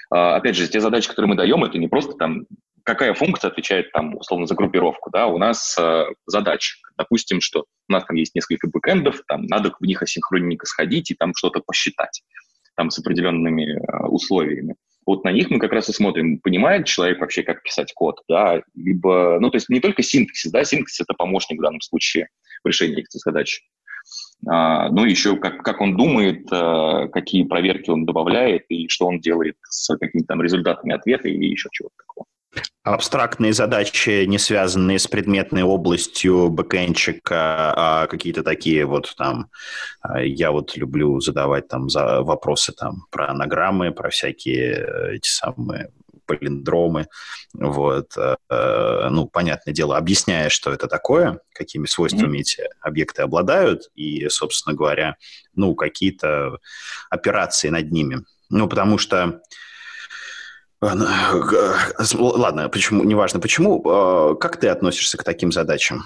А, 0.09 0.37
опять 0.37 0.55
же, 0.55 0.69
те 0.69 0.81
задачи, 0.81 1.09
которые 1.09 1.31
мы 1.31 1.37
даем, 1.37 1.65
это 1.65 1.79
не 1.79 1.89
просто 1.89 2.13
там, 2.13 2.47
какая 2.85 3.13
функция 3.13 3.51
отвечает 3.51 3.91
там, 3.91 4.17
условно, 4.17 4.47
за 4.47 4.55
группировку. 4.55 5.11
Да? 5.11 5.27
У 5.27 5.39
нас 5.39 5.77
э, 5.77 6.05
задачи. 6.27 6.77
Допустим, 6.97 7.41
что 7.41 7.65
у 7.89 7.93
нас 7.93 8.05
там 8.05 8.17
есть 8.17 8.37
несколько 8.37 8.69
бэкэндов, 8.69 9.23
там 9.27 9.47
надо 9.47 9.73
в 9.79 9.85
них 9.85 10.01
асинхронненько 10.01 10.67
сходить 10.67 11.11
и 11.11 11.15
там 11.15 11.33
что-то 11.35 11.61
посчитать 11.61 12.23
там 12.77 12.91
с 12.91 12.99
определенными 12.99 13.79
э, 13.79 14.07
условиями. 14.07 14.77
Вот 15.07 15.25
на 15.25 15.31
них 15.31 15.51
мы 15.51 15.59
как 15.61 15.73
раз 15.73 15.89
и 15.89 15.93
смотрим, 15.93 16.41
понимает 16.41 16.87
человек 16.87 17.21
вообще, 17.21 17.43
как 17.43 17.63
писать 17.63 17.93
код, 17.95 18.21
да, 18.29 18.63
либо, 18.75 19.39
ну, 19.41 19.51
то 19.51 19.57
есть 19.57 19.69
не 19.69 19.81
только 19.81 20.03
синтаксис, 20.03 20.51
да, 20.51 20.65
синтаксис– 20.65 21.01
это 21.03 21.15
помощник 21.15 21.59
в 21.59 21.63
данном 21.63 21.81
случае 21.81 22.29
в 22.65 22.69
решении 22.69 22.99
этих 22.99 23.21
задач, 23.21 23.63
а, 24.49 24.89
ну, 24.91 25.05
еще 25.05 25.37
как, 25.37 25.63
как 25.63 25.81
он 25.81 25.97
думает, 25.97 26.47
а, 26.51 27.09
какие 27.09 27.45
проверки 27.45 27.91
он 27.91 28.05
добавляет 28.05 28.65
и 28.69 28.89
что 28.89 29.07
он 29.07 29.21
делает 29.21 29.57
с 29.69 29.97
какими-то 29.97 30.29
там 30.29 30.43
результатами 30.43 30.95
ответа 30.95 31.29
или 31.29 31.47
еще 31.47 31.69
чего-то 31.73 31.95
такого. 31.99 32.27
Абстрактные 32.83 33.53
задачи, 33.53 34.25
не 34.27 34.39
связанные 34.39 34.99
с 34.99 35.09
предметной 35.09 35.63
областью 35.63 36.51
бэкэнчика, 36.51 37.73
а 37.77 38.07
какие-то 38.07 38.43
такие 38.43 38.85
вот 38.85 39.13
там, 39.17 39.51
а, 40.01 40.23
я 40.23 40.53
вот 40.53 40.77
люблю 40.77 41.21
задавать 41.21 41.67
там 41.69 41.89
за 41.89 42.23
вопросы 42.23 42.73
там 42.73 43.07
про 43.11 43.31
анаграммы, 43.31 43.91
про 43.91 44.11
всякие 44.11 44.75
э, 44.75 45.15
эти 45.17 45.29
самые 45.29 45.91
палиндромы, 46.27 47.07
вот, 47.55 48.17
э, 48.17 49.09
ну, 49.11 49.27
понятное 49.27 49.73
дело, 49.73 49.97
объясняя, 49.97 50.49
что 50.49 50.73
это 50.73 50.89
такое, 50.89 51.41
какими 51.55 51.87
свойствами 51.87 52.39
mm-hmm. 52.39 52.41
эти 52.41 52.69
объекты 52.81 53.23
обладают, 53.23 53.91
и, 53.95 54.29
собственно 54.29 54.77
говоря, 54.77 55.17
ну, 55.55 55.75
какие-то 55.75 56.59
операции 57.11 57.69
над 57.69 57.91
ними. 57.91 58.25
Ну, 58.51 58.69
потому 58.69 58.99
что 58.99 59.17
э, 59.17 59.39
Ладно, 62.15 62.69
почему, 62.69 63.05
неважно 63.05 63.41
почему. 63.41 63.83
Э, 63.85 64.37
как 64.37 64.59
ты 64.59 64.69
относишься 64.69 65.17
к 65.17 65.25
таким 65.25 65.53
задачам? 65.53 66.05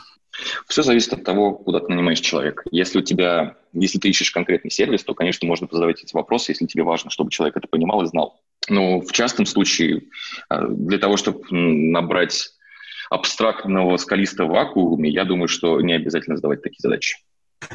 Все 0.68 0.82
зависит 0.82 1.12
от 1.12 1.24
того, 1.24 1.52
куда 1.52 1.80
ты 1.80 1.88
нанимаешь 1.88 2.20
человека. 2.20 2.62
Если 2.70 2.98
у 2.98 3.02
тебя, 3.02 3.56
если 3.72 3.98
ты 3.98 4.08
ищешь 4.08 4.30
конкретный 4.30 4.70
сервис, 4.70 5.04
то, 5.04 5.14
конечно, 5.14 5.46
можно 5.46 5.68
задавать 5.70 6.02
эти 6.02 6.14
вопросы, 6.14 6.52
если 6.52 6.66
тебе 6.66 6.82
важно, 6.82 7.10
чтобы 7.10 7.30
человек 7.30 7.56
это 7.56 7.68
понимал 7.68 8.02
и 8.02 8.06
знал. 8.06 8.40
Но 8.68 9.00
в 9.00 9.12
частном 9.12 9.46
случае 9.46 10.04
э, 10.48 10.66
для 10.68 10.98
того, 10.98 11.16
чтобы 11.16 11.44
набрать 11.50 12.50
абстрактного 13.10 13.96
скалистого 13.96 14.52
вакууме, 14.52 15.10
я 15.10 15.24
думаю, 15.24 15.48
что 15.48 15.80
не 15.80 15.92
обязательно 15.94 16.36
задавать 16.36 16.62
такие 16.62 16.78
задачи. 16.78 17.16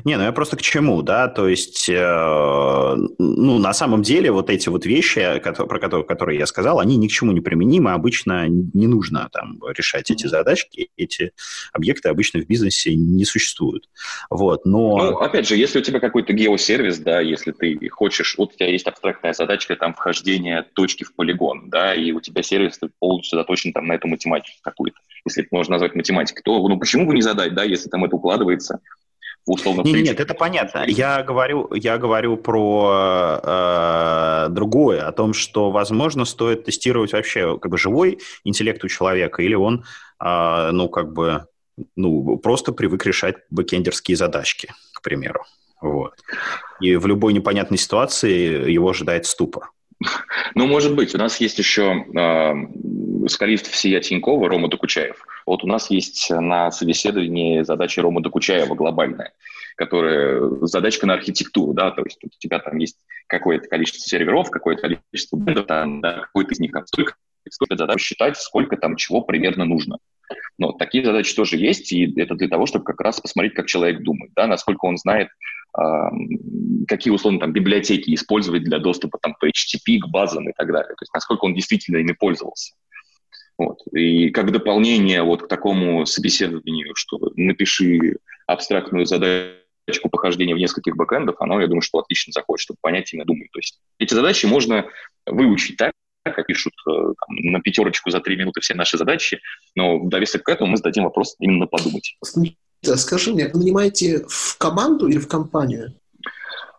Не, 0.03 0.17
ну 0.17 0.23
я 0.23 0.31
просто 0.31 0.57
к 0.57 0.61
чему, 0.61 1.01
да, 1.01 1.27
то 1.27 1.47
есть, 1.47 1.87
э, 1.89 2.95
ну, 3.17 3.59
на 3.59 3.73
самом 3.73 4.01
деле 4.01 4.31
вот 4.31 4.49
эти 4.49 4.69
вот 4.69 4.85
вещи, 4.85 5.39
которые, 5.39 5.67
про 5.69 5.79
которые, 5.79 6.05
которые 6.05 6.39
я 6.39 6.47
сказал, 6.47 6.79
они 6.79 6.97
ни 6.97 7.07
к 7.07 7.11
чему 7.11 7.31
не 7.31 7.41
применимы, 7.41 7.91
обычно 7.91 8.47
не 8.47 8.87
нужно 8.87 9.29
там 9.31 9.59
решать 9.75 10.09
эти 10.09 10.25
задачки, 10.27 10.89
эти 10.97 11.33
объекты 11.71 12.09
обычно 12.09 12.41
в 12.41 12.47
бизнесе 12.47 12.95
не 12.95 13.25
существуют, 13.25 13.87
вот, 14.29 14.65
но... 14.65 14.97
Ну, 14.97 15.17
опять 15.17 15.47
же, 15.47 15.55
если 15.55 15.79
у 15.79 15.83
тебя 15.83 15.99
какой-то 15.99 16.33
геосервис, 16.33 16.97
да, 16.99 17.21
если 17.21 17.51
ты 17.51 17.87
хочешь, 17.89 18.35
вот 18.37 18.53
у 18.53 18.57
тебя 18.57 18.69
есть 18.69 18.87
абстрактная 18.87 19.33
задачка, 19.33 19.75
там, 19.75 19.93
вхождение 19.93 20.63
точки 20.73 21.03
в 21.03 21.15
полигон, 21.15 21.69
да, 21.69 21.93
и 21.93 22.11
у 22.11 22.21
тебя 22.21 22.41
сервис 22.41 22.79
полностью 22.99 23.37
заточен 23.37 23.71
там 23.71 23.85
на 23.85 23.93
эту 23.93 24.07
математику 24.07 24.57
какую-то, 24.61 24.97
если 25.25 25.43
это 25.43 25.49
можно 25.51 25.73
назвать 25.73 25.93
математикой, 25.93 26.41
то, 26.43 26.67
ну, 26.67 26.79
почему 26.79 27.05
бы 27.05 27.13
не 27.13 27.21
задать, 27.21 27.53
да, 27.53 27.63
если 27.63 27.89
там 27.89 28.03
это 28.03 28.15
укладывается 28.15 28.79
условно... 29.45 29.81
Нет, 29.81 30.03
нет, 30.03 30.19
это 30.19 30.33
понятно. 30.33 30.85
Я 30.87 31.23
говорю, 31.23 31.73
я 31.73 31.97
говорю 31.97 32.37
про 32.37 33.39
э, 33.43 34.47
другое, 34.49 35.07
о 35.07 35.11
том, 35.11 35.33
что, 35.33 35.71
возможно, 35.71 36.25
стоит 36.25 36.65
тестировать 36.65 37.13
вообще 37.13 37.57
как 37.59 37.71
бы 37.71 37.77
живой 37.77 38.19
интеллект 38.43 38.83
у 38.83 38.87
человека, 38.87 39.41
или 39.41 39.55
он, 39.55 39.85
э, 40.23 40.69
ну, 40.71 40.89
как 40.89 41.13
бы, 41.13 41.45
ну, 41.95 42.37
просто 42.37 42.71
привык 42.71 43.05
решать 43.05 43.35
бэкендерские 43.49 44.17
задачки, 44.17 44.73
к 44.93 45.01
примеру. 45.01 45.43
Вот. 45.81 46.13
И 46.79 46.95
в 46.95 47.05
любой 47.05 47.33
непонятной 47.33 47.77
ситуации 47.77 48.71
его 48.71 48.89
ожидает 48.89 49.25
ступор. 49.25 49.71
Ну, 50.55 50.67
может 50.67 50.95
быть. 50.95 51.15
У 51.15 51.17
нас 51.17 51.39
есть 51.39 51.57
еще 51.57 52.05
э, 52.15 53.27
скалист 53.27 53.67
всея 53.67 54.01
Тинькова 54.01 54.49
Рома 54.49 54.69
Докучаев. 54.69 55.25
Вот 55.45 55.63
у 55.63 55.67
нас 55.67 55.89
есть 55.89 56.29
на 56.29 56.71
собеседовании 56.71 57.63
задача 57.63 58.01
Рома 58.01 58.21
Докучаева 58.21 58.75
глобальная, 58.75 59.33
которая 59.75 60.41
задачка 60.61 61.05
на 61.07 61.13
архитектуру, 61.13 61.73
да, 61.73 61.91
то 61.91 62.03
есть 62.03 62.19
у 62.23 62.29
тебя 62.37 62.59
там 62.59 62.77
есть 62.77 62.97
какое-то 63.27 63.67
количество 63.67 64.01
серверов, 64.01 64.49
какое-то 64.49 64.81
количество 64.81 65.37
бендов, 65.37 65.65
там, 65.67 66.01
да, 66.01 66.21
какой-то 66.21 66.53
из 66.53 66.59
них 66.59 66.71
там 66.71 66.85
столько, 66.87 67.15
столько 67.49 67.77
задач 67.77 68.01
считать, 68.01 68.37
сколько 68.37 68.77
там 68.77 68.95
чего 68.95 69.21
примерно 69.21 69.65
нужно. 69.65 69.97
Но 70.57 70.71
такие 70.71 71.05
задачи 71.05 71.35
тоже 71.35 71.57
есть, 71.57 71.91
и 71.91 72.19
это 72.19 72.35
для 72.35 72.47
того, 72.47 72.65
чтобы 72.65 72.85
как 72.85 72.99
раз 73.01 73.19
посмотреть, 73.19 73.53
как 73.53 73.67
человек 73.67 74.01
думает, 74.01 74.31
да, 74.35 74.47
насколько 74.47 74.85
он 74.85 74.97
знает, 74.97 75.29
какие 76.87 77.11
условно 77.11 77.39
там 77.39 77.53
библиотеки 77.53 78.13
использовать 78.13 78.63
для 78.63 78.79
доступа 78.79 79.17
там 79.21 79.35
по 79.39 79.47
HTTP 79.47 79.99
к 79.99 80.07
базам 80.07 80.49
и 80.49 80.53
так 80.53 80.67
далее, 80.67 80.95
то 80.95 81.01
есть 81.01 81.13
насколько 81.13 81.45
он 81.45 81.53
действительно 81.53 81.97
ими 81.97 82.13
пользовался. 82.13 82.75
Вот. 83.57 83.79
И 83.93 84.29
как 84.29 84.51
дополнение 84.51 85.23
вот 85.23 85.43
к 85.43 85.47
такому 85.47 86.05
собеседованию, 86.05 86.93
что 86.95 87.17
напиши 87.35 88.17
абстрактную 88.47 89.05
задачку 89.05 90.09
похождения 90.11 90.55
в 90.55 90.59
нескольких 90.59 90.95
бэкэндов, 90.95 91.35
оно, 91.39 91.61
я 91.61 91.67
думаю, 91.67 91.81
что 91.81 91.99
отлично 91.99 92.33
заходит, 92.33 92.61
чтобы 92.61 92.77
понять 92.81 93.13
именно 93.13 93.25
думать. 93.25 93.49
То 93.51 93.59
есть 93.59 93.79
эти 93.97 94.13
задачи 94.13 94.45
можно 94.45 94.85
выучить 95.25 95.77
так, 95.77 95.93
как 96.23 96.47
пишут 96.47 96.73
э, 96.87 96.91
там, 96.91 97.35
на 97.51 97.61
пятерочку 97.61 98.09
за 98.09 98.19
три 98.19 98.35
минуты 98.35 98.59
все 98.59 98.73
наши 98.73 98.97
задачи, 98.97 99.39
но 99.75 99.99
в 99.99 100.09
довесок 100.09 100.43
к 100.43 100.49
этому 100.49 100.71
мы 100.71 100.77
зададим 100.77 101.03
вопрос 101.03 101.35
именно 101.39 101.67
подумать. 101.67 102.17
Скажи 102.81 103.33
мне, 103.33 103.49
нанимаете 103.53 104.25
в 104.27 104.57
команду 104.57 105.07
или 105.07 105.17
в 105.17 105.27
компанию? 105.27 105.93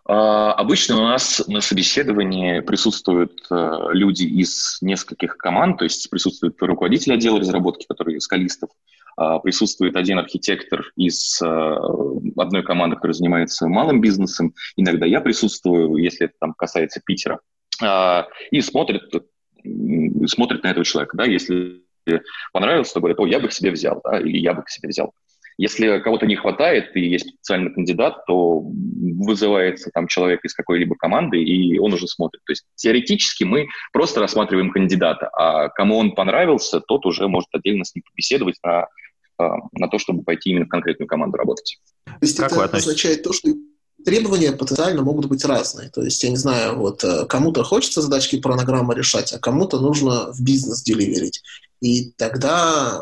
А, 0.09 0.53
обычно 0.53 0.97
у 0.97 1.03
нас 1.03 1.45
на 1.47 1.59
собеседовании 1.59 2.61
присутствуют 2.61 3.45
э, 3.51 3.71
люди 3.91 4.23
из 4.23 4.77
нескольких 4.81 5.35
команд, 5.35 5.79
то 5.79 5.83
есть 5.83 6.09
присутствует 6.09 6.55
руководитель 6.61 7.13
отдела 7.13 7.41
разработки, 7.41 7.85
который 7.89 8.21
скалистов, 8.21 8.69
а, 9.17 9.39
присутствует 9.39 9.97
один 9.97 10.17
архитектор 10.17 10.85
из 10.95 11.41
э, 11.41 11.75
одной 12.37 12.63
команды, 12.63 12.95
которая 12.95 13.15
занимается 13.15 13.67
малым 13.67 13.99
бизнесом. 13.99 14.53
Иногда 14.77 15.05
я 15.05 15.19
присутствую, 15.19 15.97
если 15.97 16.27
это 16.27 16.35
там 16.39 16.53
касается 16.53 17.01
Питера, 17.05 17.41
а, 17.83 18.27
и 18.49 18.61
смотрит, 18.61 19.11
смотрит 20.27 20.63
на 20.63 20.67
этого 20.69 20.85
человека. 20.85 21.17
Да, 21.17 21.25
если 21.25 21.83
понравился, 22.53 22.93
то 22.93 22.99
говорят, 23.01 23.19
о, 23.19 23.27
я 23.27 23.39
бы 23.39 23.49
к 23.49 23.53
себе 23.53 23.71
взял, 23.71 23.99
да, 24.05 24.21
или 24.21 24.37
я 24.37 24.53
бы 24.53 24.63
к 24.63 24.69
себе 24.69 24.87
взял. 24.87 25.13
Если 25.57 25.99
кого-то 25.99 26.27
не 26.27 26.35
хватает 26.35 26.95
и 26.95 27.01
есть 27.01 27.29
специальный 27.29 27.73
кандидат, 27.73 28.25
то 28.27 28.59
вызывается 28.59 29.89
там 29.91 30.07
человек 30.07 30.45
из 30.45 30.53
какой-либо 30.53 30.95
команды, 30.95 31.41
и 31.41 31.79
он 31.79 31.93
уже 31.93 32.07
смотрит. 32.07 32.41
То 32.45 32.51
есть 32.51 32.65
теоретически 32.75 33.43
мы 33.43 33.67
просто 33.91 34.19
рассматриваем 34.19 34.71
кандидата, 34.71 35.29
а 35.33 35.69
кому 35.69 35.97
он 35.97 36.13
понравился, 36.13 36.79
тот 36.79 37.05
уже 37.05 37.27
может 37.27 37.49
отдельно 37.53 37.85
с 37.85 37.95
ним 37.95 38.03
побеседовать 38.03 38.57
на, 38.63 38.87
а, 39.39 39.55
на 39.71 39.87
то, 39.87 39.97
чтобы 39.97 40.23
пойти 40.23 40.51
именно 40.51 40.65
в 40.65 40.69
конкретную 40.69 41.07
команду 41.07 41.37
работать. 41.37 41.79
То 42.05 42.11
есть 42.21 42.37
как 42.37 42.51
это 42.51 42.77
означает 42.77 43.23
то, 43.23 43.33
что 43.33 43.49
требования 44.05 44.51
потенциально 44.51 45.01
могут 45.01 45.25
быть 45.25 45.43
разные. 45.43 45.89
То 45.89 46.03
есть, 46.03 46.23
я 46.23 46.29
не 46.29 46.37
знаю, 46.37 46.77
вот 46.77 47.03
э, 47.03 47.25
кому-то 47.25 47.63
хочется 47.63 48.01
задачки 48.01 48.39
программы 48.39 48.95
решать, 48.95 49.33
а 49.33 49.39
кому-то 49.39 49.79
нужно 49.79 50.31
в 50.31 50.41
бизнес 50.41 50.83
деливерить. 50.83 51.41
И 51.81 52.11
тогда 52.11 53.01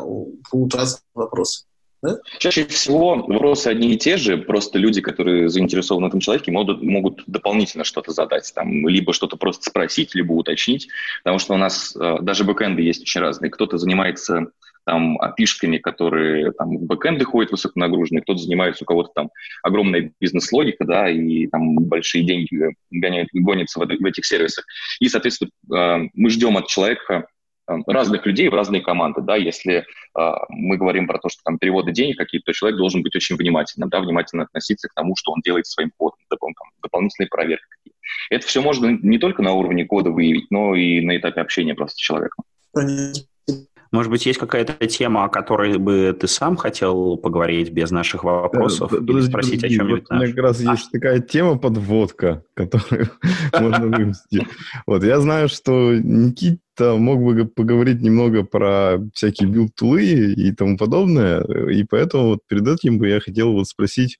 будут 0.50 0.74
разные 0.74 1.02
вопросы. 1.14 1.64
Да? 2.06 2.18
Чаще 2.38 2.64
всего 2.66 3.16
вопросы 3.16 3.68
одни 3.68 3.92
и 3.92 3.98
те 3.98 4.16
же, 4.16 4.38
просто 4.38 4.78
люди, 4.78 5.00
которые 5.00 5.48
заинтересованы 5.48 6.06
в 6.06 6.08
этом 6.08 6.20
человеке, 6.20 6.52
могут, 6.52 6.82
могут 6.82 7.24
дополнительно 7.26 7.84
что-то 7.84 8.12
задать, 8.12 8.52
там, 8.54 8.88
либо 8.88 9.12
что-то 9.12 9.36
просто 9.36 9.68
спросить, 9.70 10.14
либо 10.14 10.32
уточнить, 10.32 10.88
потому 11.24 11.38
что 11.38 11.54
у 11.54 11.56
нас 11.56 11.96
э, 11.96 12.18
даже 12.20 12.44
бэкэнды 12.44 12.82
есть 12.82 13.02
очень 13.02 13.20
разные. 13.20 13.50
Кто-то 13.50 13.78
занимается 13.78 14.46
там 14.84 15.18
опишками, 15.18 15.78
которые 15.78 16.52
там 16.52 16.78
в 16.78 16.82
бэкэнды 16.84 17.24
ходят 17.24 17.50
высоконагруженные, 17.50 18.22
кто-то 18.22 18.38
занимается, 18.38 18.84
у 18.84 18.86
кого-то 18.86 19.10
там 19.14 19.30
огромная 19.64 20.12
бизнес-логика, 20.20 20.84
да, 20.84 21.10
и 21.10 21.48
там 21.48 21.74
большие 21.74 22.24
деньги 22.24 22.74
гоняют, 22.90 23.28
гонятся 23.32 23.80
в, 23.80 23.84
в 23.84 24.04
этих 24.04 24.24
сервисах. 24.24 24.64
И, 25.00 25.08
соответственно, 25.08 25.50
э, 25.74 26.08
мы 26.14 26.30
ждем 26.30 26.56
от 26.56 26.68
человека 26.68 27.26
разных 27.86 28.26
людей 28.26 28.48
в 28.48 28.54
разные 28.54 28.80
команды, 28.80 29.20
да, 29.22 29.36
если 29.36 29.84
э, 30.18 30.30
мы 30.48 30.76
говорим 30.76 31.06
про 31.06 31.18
то, 31.18 31.28
что 31.28 31.42
там 31.44 31.58
переводы 31.58 31.92
денег 31.92 32.16
какие-то, 32.16 32.46
то 32.46 32.52
человек 32.52 32.78
должен 32.78 33.02
быть 33.02 33.14
очень 33.16 33.36
внимательным, 33.36 33.88
да, 33.88 34.00
внимательно 34.00 34.44
относиться 34.44 34.88
к 34.88 34.94
тому, 34.94 35.14
что 35.16 35.32
он 35.32 35.40
делает 35.44 35.66
своим 35.66 35.90
кодом, 35.96 36.18
там, 36.28 36.38
дополнительные 36.82 37.28
проверки. 37.28 37.64
Это 38.30 38.46
все 38.46 38.60
можно 38.60 38.98
не 39.02 39.18
только 39.18 39.42
на 39.42 39.52
уровне 39.52 39.84
кода 39.84 40.10
выявить, 40.10 40.50
но 40.50 40.74
и 40.74 41.00
на 41.00 41.16
этапе 41.16 41.40
общения 41.40 41.74
просто 41.74 41.96
с 41.96 42.00
человеком. 42.00 42.44
Понятно. 42.72 43.22
Может 43.92 44.10
быть, 44.10 44.26
есть 44.26 44.38
какая-то 44.38 44.86
тема, 44.86 45.24
о 45.24 45.28
которой 45.28 45.78
бы 45.78 46.16
ты 46.18 46.26
сам 46.26 46.56
хотел 46.56 47.16
поговорить 47.16 47.70
без 47.70 47.90
наших 47.90 48.24
вопросов? 48.24 48.92
Да, 48.92 49.12
или 49.12 49.20
спросить 49.20 49.56
подожди, 49.56 49.74
о 49.74 49.78
чем-нибудь? 49.78 50.04
Вот 50.08 50.16
у 50.16 50.18
меня 50.18 50.28
как 50.28 50.42
раз 50.42 50.60
а? 50.60 50.72
есть 50.72 50.90
такая 50.90 51.20
тема 51.20 51.58
подводка, 51.58 52.44
которую 52.54 53.10
можно 53.60 53.86
вывести. 53.86 54.46
Вот, 54.86 55.04
я 55.04 55.20
знаю, 55.20 55.48
что 55.48 55.94
Никита 55.94 56.96
мог 56.96 57.22
бы 57.22 57.46
поговорить 57.46 58.02
немного 58.02 58.42
про 58.42 58.98
всякие 59.14 59.48
build 59.48 59.90
tool 59.90 60.24
ы 60.24 60.32
и 60.32 60.52
тому 60.52 60.76
подобное, 60.76 61.42
и 61.42 61.84
поэтому 61.84 62.28
вот 62.28 62.40
перед 62.48 62.66
этим 62.68 62.98
бы 62.98 63.08
я 63.08 63.20
хотел 63.20 63.52
вот 63.52 63.68
спросить 63.68 64.18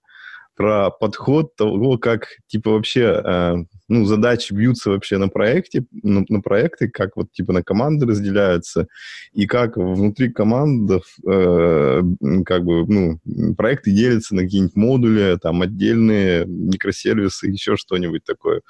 про 0.57 0.91
подход 0.91 1.55
того, 1.55 1.99
как, 1.99 2.29
типа, 2.49 2.71
вообще, 2.71 3.23
э, 3.23 3.55
ну, 3.89 4.05
задачи 4.07 4.55
бьются 4.55 4.91
вообще 4.91 5.19
на 5.19 5.29
проекте, 5.29 5.85
на, 6.03 6.25
на 6.29 6.41
проекты, 6.41 6.89
как 6.89 7.17
вот, 7.17 7.31
типа, 7.33 7.53
на 7.53 7.63
команды 7.63 8.07
разделяются, 8.07 8.89
и 9.35 9.47
как 9.47 9.77
внутри 9.77 10.33
командов, 10.33 11.05
э, 11.29 12.03
как 12.47 12.65
бы, 12.65 12.87
ну, 12.87 13.21
проекты 13.57 13.91
делятся 13.93 14.35
на 14.35 14.43
какие-нибудь 14.43 14.77
модули, 14.77 15.39
там, 15.41 15.61
отдельные 15.61 16.47
микросервисы, 16.47 17.49
еще 17.49 17.77
что-нибудь 17.77 18.25
такое. 18.25 18.63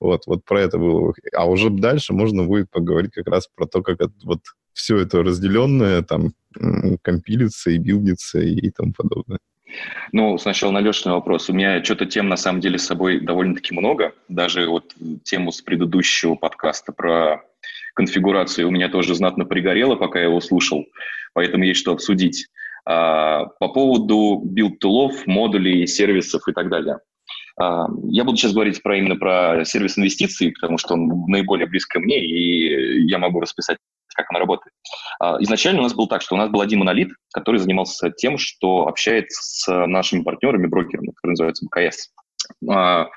Вот, 0.00 0.22
вот 0.26 0.44
про 0.44 0.60
это 0.60 0.78
было. 0.78 1.14
А 1.34 1.48
уже 1.48 1.70
дальше 1.70 2.12
можно 2.14 2.44
будет 2.44 2.70
поговорить 2.70 3.12
как 3.12 3.26
раз 3.28 3.48
про 3.54 3.66
то, 3.66 3.82
как 3.82 4.00
это, 4.00 4.12
вот 4.24 4.40
все 4.72 4.98
это 4.98 5.22
разделенное 5.22 6.02
там 6.02 6.32
компилится 7.02 7.70
и 7.70 7.78
билдится 7.78 8.40
и 8.40 8.70
тому 8.70 8.92
подобное. 8.92 9.38
Ну, 10.12 10.38
сначала 10.38 10.70
на 10.70 10.80
Лешин 10.80 11.12
вопрос. 11.12 11.50
У 11.50 11.52
меня 11.52 11.82
что-то 11.82 12.06
тем, 12.06 12.28
на 12.28 12.36
самом 12.36 12.60
деле, 12.60 12.78
с 12.78 12.86
собой 12.86 13.20
довольно-таки 13.20 13.74
много. 13.74 14.14
Даже 14.28 14.68
вот 14.68 14.94
тему 15.24 15.52
с 15.52 15.60
предыдущего 15.60 16.34
подкаста 16.34 16.92
про 16.92 17.42
конфигурацию 17.94 18.68
у 18.68 18.70
меня 18.70 18.88
тоже 18.88 19.14
знатно 19.14 19.44
пригорело, 19.44 19.96
пока 19.96 20.18
я 20.20 20.26
его 20.26 20.40
слушал. 20.40 20.84
Поэтому 21.32 21.64
есть 21.64 21.80
что 21.80 21.92
обсудить. 21.92 22.46
А, 22.86 23.46
по 23.46 23.68
поводу 23.68 24.42
build 24.44 24.78
tool 24.78 25.06
ов, 25.06 25.26
модулей, 25.26 25.86
сервисов 25.86 26.46
и 26.48 26.52
так 26.52 26.68
далее. 26.68 26.98
А, 27.58 27.86
я 28.10 28.24
буду 28.24 28.36
сейчас 28.36 28.52
говорить 28.52 28.82
про 28.82 28.98
именно 28.98 29.16
про 29.16 29.64
сервис 29.64 29.98
инвестиций, 29.98 30.52
потому 30.52 30.78
что 30.78 30.94
он 30.94 31.24
наиболее 31.28 31.66
близко 31.66 32.00
мне, 32.00 32.24
и 32.24 33.06
я 33.06 33.18
могу 33.18 33.40
расписать 33.40 33.78
как 34.14 34.26
она 34.30 34.40
работает. 34.40 34.72
А, 35.20 35.36
изначально 35.40 35.80
у 35.80 35.82
нас 35.82 35.94
был 35.94 36.06
так, 36.06 36.22
что 36.22 36.34
у 36.34 36.38
нас 36.38 36.50
был 36.50 36.60
один 36.60 36.80
монолит, 36.80 37.10
который 37.32 37.58
занимался 37.58 38.10
тем, 38.10 38.38
что 38.38 38.86
общается 38.86 39.42
с 39.42 39.86
нашими 39.86 40.22
партнерами, 40.22 40.66
брокерами, 40.66 41.12
который 41.16 41.32
называется 41.32 41.66
БКС. 41.66 42.10
А, 42.70 43.08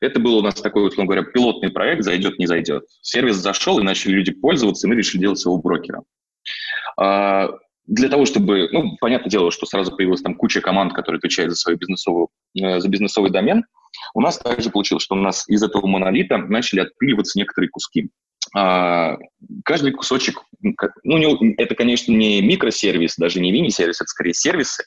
это 0.00 0.18
был 0.18 0.38
у 0.38 0.42
нас 0.42 0.54
такой, 0.54 0.86
условно 0.86 1.12
говоря, 1.12 1.30
пилотный 1.30 1.70
проект, 1.70 2.04
зайдет, 2.04 2.38
не 2.38 2.46
зайдет. 2.46 2.84
Сервис 3.02 3.36
зашел, 3.36 3.78
и 3.78 3.82
начали 3.82 4.12
люди 4.12 4.32
пользоваться, 4.32 4.86
и 4.86 4.90
мы 4.90 4.96
решили 4.96 5.20
делать 5.20 5.44
его 5.44 5.58
брокера. 5.58 6.02
А, 6.98 7.50
для 7.86 8.08
того, 8.08 8.24
чтобы, 8.24 8.68
ну, 8.72 8.96
понятное 9.00 9.30
дело, 9.30 9.50
что 9.50 9.66
сразу 9.66 9.94
появилась 9.94 10.22
там 10.22 10.36
куча 10.36 10.60
команд, 10.60 10.92
которые 10.92 11.18
отвечают 11.18 11.50
за 11.50 11.56
свою 11.56 11.76
бизнесовую, 11.76 12.28
э, 12.58 12.78
за 12.78 12.88
бизнесовый 12.88 13.30
домен, 13.30 13.64
у 14.14 14.20
нас 14.20 14.38
также 14.38 14.70
получилось, 14.70 15.02
что 15.02 15.16
у 15.16 15.18
нас 15.18 15.48
из 15.48 15.62
этого 15.62 15.86
монолита 15.86 16.38
начали 16.38 16.80
отпиливаться 16.80 17.38
некоторые 17.38 17.68
куски. 17.68 18.10
А, 18.56 19.16
каждый 19.64 19.92
кусочек, 19.92 20.42
ну, 20.62 21.18
не, 21.18 21.54
это, 21.54 21.74
конечно, 21.74 22.12
не 22.12 22.42
микросервис, 22.42 23.16
даже 23.16 23.40
не 23.40 23.52
мини-сервис, 23.52 24.00
это 24.00 24.08
скорее 24.08 24.34
сервисы, 24.34 24.84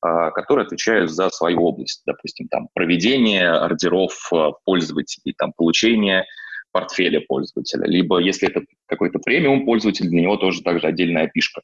а, 0.00 0.30
которые 0.30 0.66
отвечают 0.66 1.10
за 1.10 1.30
свою 1.30 1.62
область. 1.62 2.02
Допустим, 2.06 2.48
там, 2.48 2.68
проведение 2.74 3.50
ордеров 3.50 4.28
а, 4.32 4.52
пользователей, 4.64 5.34
там, 5.36 5.52
получение 5.56 6.24
портфеля 6.72 7.20
пользователя. 7.20 7.86
Либо, 7.86 8.18
если 8.18 8.48
это 8.48 8.62
какой-то 8.86 9.18
премиум 9.18 9.64
пользователь, 9.64 10.08
для 10.08 10.22
него 10.22 10.36
тоже 10.36 10.62
также 10.62 10.86
отдельная 10.86 11.28
пишка. 11.28 11.60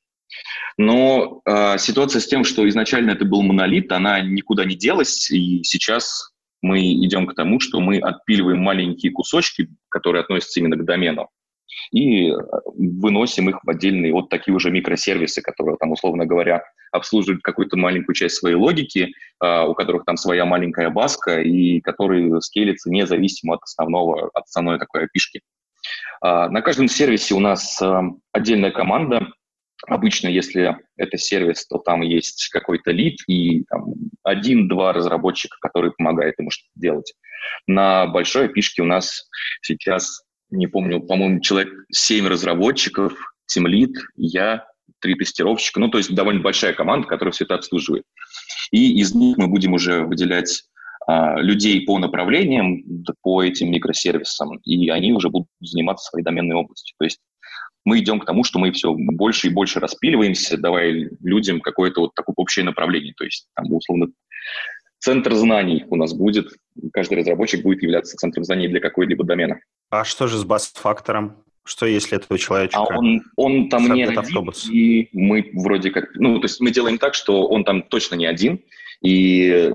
Но 0.77 1.41
э, 1.47 1.79
ситуация 1.79 2.21
с 2.21 2.27
тем, 2.27 2.45
что 2.45 2.69
изначально 2.69 3.13
это 3.13 3.25
был 3.25 3.43
монолит, 3.43 3.91
она 3.91 4.21
никуда 4.21 4.67
не 4.67 4.77
делась, 4.77 5.31
и 5.31 5.65
сейчас 5.65 6.31
мы 6.63 6.81
идем 6.81 7.27
к 7.27 7.35
тому, 7.35 7.61
что 7.61 7.81
мы 7.81 7.99
отпиливаем 7.99 8.59
маленькие 8.59 9.13
кусочки, 9.13 9.69
которые 9.89 10.23
относятся 10.23 10.61
именно 10.61 10.77
к 10.77 10.85
домену, 10.85 11.29
и 11.93 12.31
э, 12.31 12.37
выносим 12.77 13.49
их 13.51 13.61
в 13.63 13.71
отдельные 13.71 14.13
вот 14.13 14.29
такие 14.29 14.55
уже 14.55 14.71
микросервисы, 14.71 15.43
которые 15.43 15.77
там, 15.79 15.93
условно 15.93 16.27
говоря, 16.27 16.63
обслуживают 16.93 17.43
какую-то 17.43 17.77
маленькую 17.77 18.15
часть 18.15 18.37
своей 18.37 18.57
логики, 18.57 19.13
э, 19.43 19.65
у 19.65 19.75
которых 19.75 20.05
там 20.05 20.17
своя 20.17 20.45
маленькая 20.45 20.91
баска, 20.91 21.41
и 21.41 21.81
которые 21.81 22.41
скейлятся 22.41 22.91
независимо 22.91 23.55
от 23.55 23.63
основного, 23.63 24.31
от 24.35 24.45
основной 24.45 24.79
такой 24.79 25.05
опишки. 25.05 25.43
А, 26.21 26.49
на 26.49 26.63
каждом 26.63 26.89
сервисе 26.89 27.35
у 27.35 27.41
нас 27.41 27.81
э, 27.81 28.01
отдельная 28.33 28.71
команда, 28.71 29.29
Обычно, 29.87 30.29
если 30.29 30.77
это 30.97 31.19
сервис, 31.19 31.67
то 31.67 31.79
там 31.79 32.03
есть 32.03 32.49
какой-то 32.49 32.91
лид 32.91 33.19
и 33.29 33.65
один-два 34.25 34.93
разработчика, 34.93 35.57
которые 35.61 35.93
помогают 35.93 36.35
ему 36.39 36.51
что-то 36.51 36.73
делать. 36.75 37.15
На 37.67 38.07
большой 38.07 38.49
пишке 38.49 38.83
у 38.83 38.87
нас 38.87 39.29
сейчас, 39.63 40.25
не 40.51 40.67
помню, 40.67 41.01
по-моему, 41.01 41.41
человек 41.41 41.73
7 41.93 42.27
разработчиков, 42.27 43.15
тимлид, 43.47 43.97
я, 44.17 44.67
три 45.01 45.15
тестировщика, 45.15 45.79
ну, 45.81 45.89
то 45.89 45.99
есть 45.99 46.15
довольно 46.15 46.41
большая 46.41 46.73
команда, 46.73 47.07
которая 47.07 47.33
все 47.33 47.45
это 47.45 47.55
обслуживает. 47.55 48.05
И 48.73 49.01
из 49.01 49.15
них 49.15 49.37
мы 49.39 49.47
будем 49.47 49.75
уже 49.75 50.03
выделять 50.03 50.65
людей 51.09 51.87
по 51.87 51.99
направлениям, 51.99 52.85
по 53.23 53.43
этим 53.43 53.71
микросервисам, 53.71 54.59
и 54.59 54.89
они 54.91 55.13
уже 55.13 55.31
будут 55.31 55.49
заниматься 55.61 56.11
своей 56.11 56.25
доменной 56.25 56.57
областью. 56.57 56.95
То 56.99 57.05
есть 57.05 57.21
мы 57.85 57.99
идем 58.01 58.21
к 58.21 58.27
тому, 58.27 58.45
что 58.45 58.59
мы 58.59 58.71
все 58.73 58.95
больше 58.95 59.47
и 59.47 59.51
больше 59.51 59.81
распиливаемся, 59.81 60.59
давая 60.59 61.11
людям 61.23 61.61
какое-то 61.61 62.03
вот 62.03 62.15
такое 62.15 62.35
общее 62.37 62.65
направление. 62.65 63.15
То 63.17 63.25
есть, 63.25 63.49
там, 63.55 63.73
условно, 63.73 64.09
центр 64.99 65.35
знаний 65.35 65.85
у 65.89 65.97
нас 65.97 66.13
будет, 66.13 66.53
каждый 66.93 67.19
разработчик 67.19 67.63
будет 67.63 67.83
являться 67.83 68.17
центром 68.19 68.45
знаний 68.45 68.69
для 68.69 68.81
какой-либо 68.81 69.25
домена. 69.25 69.59
А 69.89 70.05
что 70.05 70.27
же 70.27 70.37
с 70.37 70.45
бас-фактором? 70.45 71.43
Что 71.65 71.87
если 71.87 72.19
этого 72.19 72.39
человечка? 72.39 72.79
А 72.79 72.99
он, 72.99 73.23
он 73.37 73.69
там 73.71 73.93
не 73.93 74.03
один, 74.03 74.19
автобус? 74.19 74.69
и 74.71 75.09
мы 75.13 75.51
вроде 75.55 75.91
как... 75.91 76.15
Ну, 76.17 76.39
то 76.41 76.45
есть 76.45 76.61
мы 76.61 76.71
делаем 76.71 76.99
так, 76.99 77.15
что 77.15 77.47
он 77.47 77.65
там 77.65 77.83
точно 77.83 78.17
не 78.17 78.27
один, 78.27 78.61
и 79.03 79.73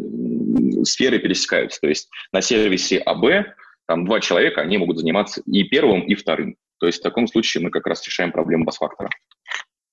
сферы 0.84 1.20
пересекаются. 1.20 1.80
То 1.82 1.88
есть 1.88 2.10
на 2.32 2.42
сервисе 2.42 3.00
АБ 3.00 3.48
там 3.86 4.06
два 4.06 4.20
человека, 4.20 4.62
они 4.62 4.78
могут 4.78 4.98
заниматься 4.98 5.42
и 5.46 5.64
первым, 5.64 6.02
и 6.02 6.16
вторым. 6.16 6.56
То 6.80 6.88
есть 6.88 7.00
в 7.00 7.04
таком 7.04 7.28
случае 7.28 7.64
мы 7.64 7.70
как 7.70 7.88
раз 7.88 8.06
решаем 8.06 8.32
проблему 8.32 8.66
бас-фактора. 8.66 9.10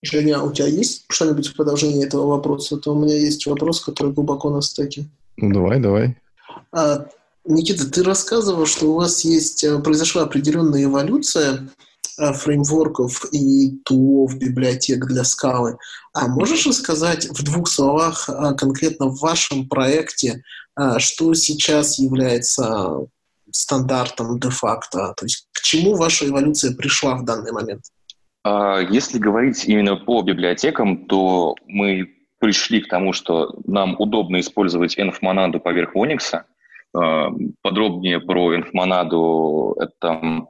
Женя, 0.02 0.38
а 0.38 0.42
у 0.42 0.52
тебя 0.52 0.66
есть 0.66 1.04
что-нибудь 1.08 1.48
в 1.48 1.56
продолжении 1.56 2.04
этого 2.04 2.26
вопроса? 2.26 2.78
То 2.78 2.94
у 2.94 2.98
меня 2.98 3.16
есть 3.16 3.46
вопрос, 3.46 3.80
который 3.80 4.12
глубоко 4.12 4.50
на 4.50 4.62
стеке. 4.62 5.04
Ну, 5.36 5.52
давай, 5.52 5.78
давай. 5.78 6.16
А, 6.72 7.06
Никита, 7.44 7.90
ты 7.90 8.02
рассказывал, 8.02 8.66
что 8.66 8.86
у 8.86 8.94
вас 8.94 9.24
есть, 9.24 9.62
э, 9.62 9.78
произошла 9.80 10.22
определенная 10.22 10.84
эволюция 10.84 11.68
фреймворков 12.32 13.26
и 13.32 13.78
тулов, 13.84 14.38
библиотек 14.38 15.06
для 15.06 15.24
скалы. 15.24 15.76
А 16.12 16.28
можешь 16.28 16.66
рассказать 16.66 17.28
в 17.30 17.42
двух 17.44 17.68
словах 17.68 18.28
э, 18.28 18.54
конкретно 18.56 19.06
в 19.06 19.20
вашем 19.20 19.68
проекте, 19.68 20.42
э, 20.78 20.98
что 20.98 21.34
сейчас 21.34 21.98
является 21.98 23.06
стандартом 23.50 24.38
де-факто? 24.38 25.14
То 25.16 25.24
есть 25.24 25.48
к 25.52 25.60
чему 25.62 25.96
ваша 25.96 26.28
эволюция 26.28 26.74
пришла 26.74 27.16
в 27.16 27.24
данный 27.24 27.52
момент? 27.52 27.82
А, 28.44 28.80
если 28.80 29.18
говорить 29.18 29.64
именно 29.66 29.96
по 29.96 30.22
библиотекам, 30.22 31.06
то 31.06 31.54
мы 31.66 32.08
пришли 32.38 32.80
к 32.80 32.88
тому, 32.88 33.12
что 33.12 33.54
нам 33.66 33.96
удобно 33.98 34.40
использовать 34.40 34.98
env-монаду 34.98 35.60
поверх 35.60 35.94
Onyx. 35.94 36.42
Подробнее 37.62 38.18
про 38.18 38.56
env-монаду 38.56 39.76
это, 39.78 40.46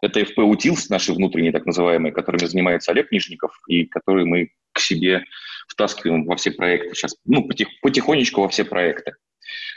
это 0.00 0.20
FP 0.20 0.36
Utils, 0.36 0.86
наши 0.88 1.12
внутренние 1.12 1.52
так 1.52 1.66
называемые, 1.66 2.12
которыми 2.12 2.46
занимается 2.46 2.92
Олег 2.92 3.10
Нижников, 3.12 3.52
и 3.68 3.84
которые 3.84 4.26
мы 4.26 4.50
к 4.72 4.80
себе 4.80 5.24
втаскиваем 5.68 6.24
во 6.24 6.36
все 6.36 6.50
проекты 6.50 6.94
сейчас, 6.94 7.16
ну, 7.24 7.46
потих, 7.46 7.68
потихонечку 7.82 8.42
во 8.42 8.48
все 8.48 8.64
проекты. 8.64 9.14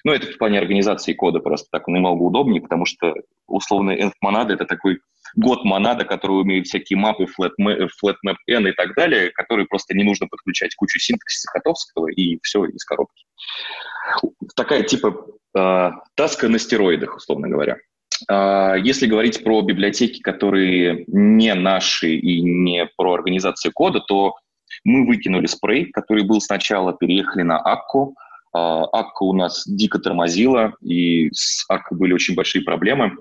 Ну, 0.04 0.14
это 0.14 0.28
в 0.28 0.38
плане 0.38 0.60
организации 0.60 1.14
кода 1.14 1.40
просто 1.40 1.68
так 1.72 1.88
немного 1.88 2.22
удобнее, 2.24 2.62
потому 2.62 2.86
что 2.86 3.14
условно 3.48 3.92
env-монада— 3.92 4.54
это 4.56 4.66
такой 4.66 5.00
год 5.36 5.64
монада, 5.64 6.06
который 6.06 6.42
умеет 6.42 6.68
всякие 6.68 6.98
мапы, 6.98 7.26
flatmap 7.26 8.36
n 8.48 8.68
и 8.68 8.72
так 8.72 8.96
далее, 8.96 9.30
которые 9.32 9.68
просто 9.68 9.96
не 9.96 10.04
нужно 10.04 10.28
подключать 10.28 10.76
кучу 10.76 11.00
синтаксиса 11.00 11.52
Котовского 11.52 12.08
и 12.08 12.40
все 12.42 12.66
из 12.66 12.84
коробки. 12.84 13.26
Такая 14.56 14.84
типа 14.84 15.28
э, 15.58 15.92
таска 16.16 16.48
на 16.48 16.58
стероидах, 16.58 17.18
условно 17.18 17.48
говоря. 17.48 17.78
Э, 18.30 18.76
если 18.82 19.06
говорить 19.06 19.44
про 19.44 19.62
библиотеки, 19.62 20.22
которые 20.22 21.04
не 21.08 21.54
наши 21.54 22.16
и 22.16 22.42
не 22.42 22.88
про 22.98 23.14
организацию 23.14 23.72
кода, 23.74 24.00
то 24.00 24.36
мы 24.84 25.06
выкинули 25.06 25.46
спрей, 25.46 25.86
который 25.92 26.24
был 26.24 26.42
сначала, 26.42 26.94
переехали 26.94 27.44
на 27.44 27.58
Акку. 27.60 28.16
Акка 28.52 29.24
у 29.24 29.34
нас 29.34 29.64
дико 29.68 30.00
тормозила, 30.00 30.74
и 30.82 31.30
с 31.32 31.66
Аккой 31.70 31.98
были 32.00 32.14
очень 32.14 32.34
большие 32.34 32.64
проблемы 32.64 33.16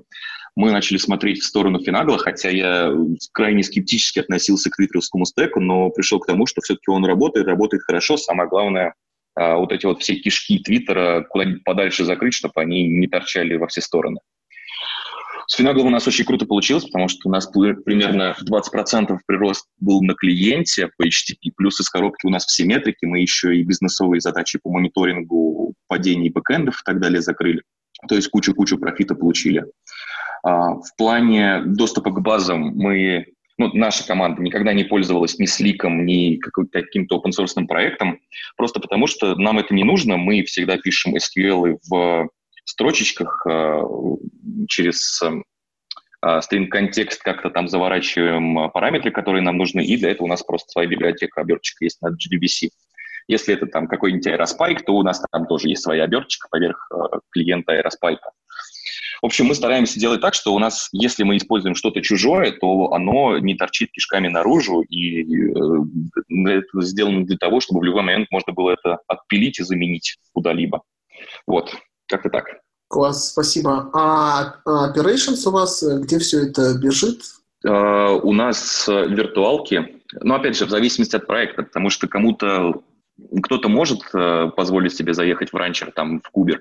мы 0.58 0.72
начали 0.72 0.96
смотреть 0.96 1.40
в 1.40 1.44
сторону 1.44 1.78
Финагла, 1.80 2.18
хотя 2.18 2.50
я 2.50 2.92
крайне 3.32 3.62
скептически 3.62 4.18
относился 4.18 4.70
к 4.70 4.74
твиттерскому 4.76 5.24
стеку, 5.24 5.60
но 5.60 5.90
пришел 5.90 6.18
к 6.18 6.26
тому, 6.26 6.46
что 6.46 6.60
все-таки 6.60 6.90
он 6.90 7.04
работает, 7.04 7.46
работает 7.46 7.84
хорошо. 7.84 8.16
Самое 8.16 8.48
главное, 8.48 8.94
а, 9.36 9.54
вот 9.54 9.70
эти 9.70 9.86
вот 9.86 10.02
все 10.02 10.16
кишки 10.16 10.58
Твиттера 10.58 11.24
куда-нибудь 11.30 11.62
подальше 11.62 12.04
закрыть, 12.04 12.34
чтобы 12.34 12.54
они 12.56 12.88
не 12.88 13.06
торчали 13.06 13.54
во 13.54 13.68
все 13.68 13.80
стороны. 13.80 14.18
С 15.50 15.56
Финаглом 15.56 15.86
у 15.86 15.90
нас 15.90 16.06
очень 16.06 16.26
круто 16.26 16.44
получилось, 16.44 16.84
потому 16.84 17.08
что 17.08 17.26
у 17.26 17.32
нас 17.32 17.46
примерно 17.46 18.36
20% 18.38 19.16
прирост 19.26 19.66
был 19.80 20.02
на 20.02 20.12
клиенте 20.12 20.90
по 20.98 21.06
HTTP, 21.06 21.52
плюс 21.56 21.80
из 21.80 21.88
коробки 21.88 22.26
у 22.26 22.30
нас 22.30 22.44
все 22.44 22.66
метрики, 22.66 23.06
мы 23.06 23.20
еще 23.20 23.56
и 23.56 23.64
бизнесовые 23.64 24.20
задачи 24.20 24.58
по 24.62 24.70
мониторингу 24.70 25.72
падений 25.86 26.28
бэкэндов 26.28 26.74
и 26.74 26.84
так 26.84 27.00
далее 27.00 27.22
закрыли. 27.22 27.62
То 28.08 28.14
есть 28.14 28.28
кучу-кучу 28.28 28.76
профита 28.76 29.14
получили. 29.14 29.64
А, 30.42 30.74
в 30.74 30.94
плане 30.98 31.62
доступа 31.64 32.10
к 32.10 32.20
базам 32.20 32.74
мы, 32.76 33.28
ну, 33.56 33.70
наша 33.72 34.06
команда 34.06 34.42
никогда 34.42 34.74
не 34.74 34.84
пользовалась 34.84 35.38
ни 35.38 35.46
сликом, 35.46 36.04
ни 36.04 36.36
каким-то 36.36 37.16
open 37.16 37.30
source 37.30 37.66
проектом, 37.66 38.20
просто 38.58 38.80
потому 38.80 39.06
что 39.06 39.34
нам 39.34 39.58
это 39.58 39.74
не 39.74 39.84
нужно. 39.84 40.18
Мы 40.18 40.42
всегда 40.42 40.76
пишем 40.76 41.16
SQL 41.16 41.78
в 41.88 42.28
строчечках 42.70 43.46
а, 43.46 43.82
через 44.68 45.22
а, 46.20 46.40
string-контекст 46.40 47.22
как-то 47.22 47.50
там 47.50 47.68
заворачиваем 47.68 48.70
параметры, 48.70 49.10
которые 49.10 49.42
нам 49.42 49.56
нужны, 49.56 49.84
и 49.84 49.96
для 49.96 50.10
этого 50.10 50.26
у 50.26 50.30
нас 50.30 50.42
просто 50.42 50.70
своя 50.70 50.88
библиотека, 50.88 51.40
оберточка 51.40 51.84
есть 51.84 52.00
на 52.02 52.08
JDBC. 52.08 52.70
Если 53.28 53.54
это 53.54 53.66
там 53.66 53.88
какой-нибудь 53.88 54.26
Aerospike, 54.26 54.82
то 54.84 54.94
у 54.94 55.02
нас 55.02 55.22
там 55.30 55.46
тоже 55.46 55.68
есть 55.68 55.82
своя 55.82 56.04
оберточка 56.04 56.48
поверх 56.50 56.90
клиента 57.30 57.78
Aerospike. 57.78 58.20
В 59.20 59.26
общем, 59.26 59.46
мы 59.46 59.54
стараемся 59.54 59.98
делать 59.98 60.20
так, 60.20 60.34
что 60.34 60.54
у 60.54 60.58
нас, 60.58 60.88
если 60.92 61.24
мы 61.24 61.36
используем 61.36 61.74
что-то 61.74 62.00
чужое, 62.02 62.52
то 62.52 62.92
оно 62.92 63.38
не 63.38 63.54
торчит 63.56 63.90
кишками 63.90 64.28
наружу, 64.28 64.82
и 64.82 65.22
э, 65.22 65.56
это 66.46 66.82
сделано 66.82 67.26
для 67.26 67.36
того, 67.36 67.60
чтобы 67.60 67.80
в 67.80 67.84
любой 67.84 68.02
момент 68.02 68.28
можно 68.30 68.52
было 68.52 68.70
это 68.70 69.00
отпилить 69.08 69.58
и 69.58 69.64
заменить 69.64 70.18
куда-либо. 70.32 70.82
Вот, 71.46 71.74
как-то 72.08 72.30
так. 72.30 72.46
Класс, 72.88 73.30
спасибо. 73.30 73.90
А, 73.92 74.54
а 74.64 74.92
Operations 74.92 75.46
у 75.46 75.50
вас, 75.50 75.82
э, 75.82 76.00
где 76.00 76.18
все 76.18 76.46
это 76.46 76.78
бежит? 76.78 77.22
Uh, 77.66 78.20
у 78.22 78.32
нас 78.32 78.86
виртуалки, 78.86 80.00
но 80.20 80.36
опять 80.36 80.56
же, 80.56 80.64
в 80.64 80.70
зависимости 80.70 81.16
от 81.16 81.26
проекта, 81.26 81.64
потому 81.64 81.90
что 81.90 82.06
кому-то 82.06 82.82
кто-то 83.42 83.68
может 83.68 84.00
э, 84.14 84.50
позволить 84.56 84.94
себе 84.94 85.12
заехать 85.12 85.52
в 85.52 85.56
ранчер, 85.56 85.90
там, 85.92 86.20
в 86.20 86.30
Кубер, 86.30 86.60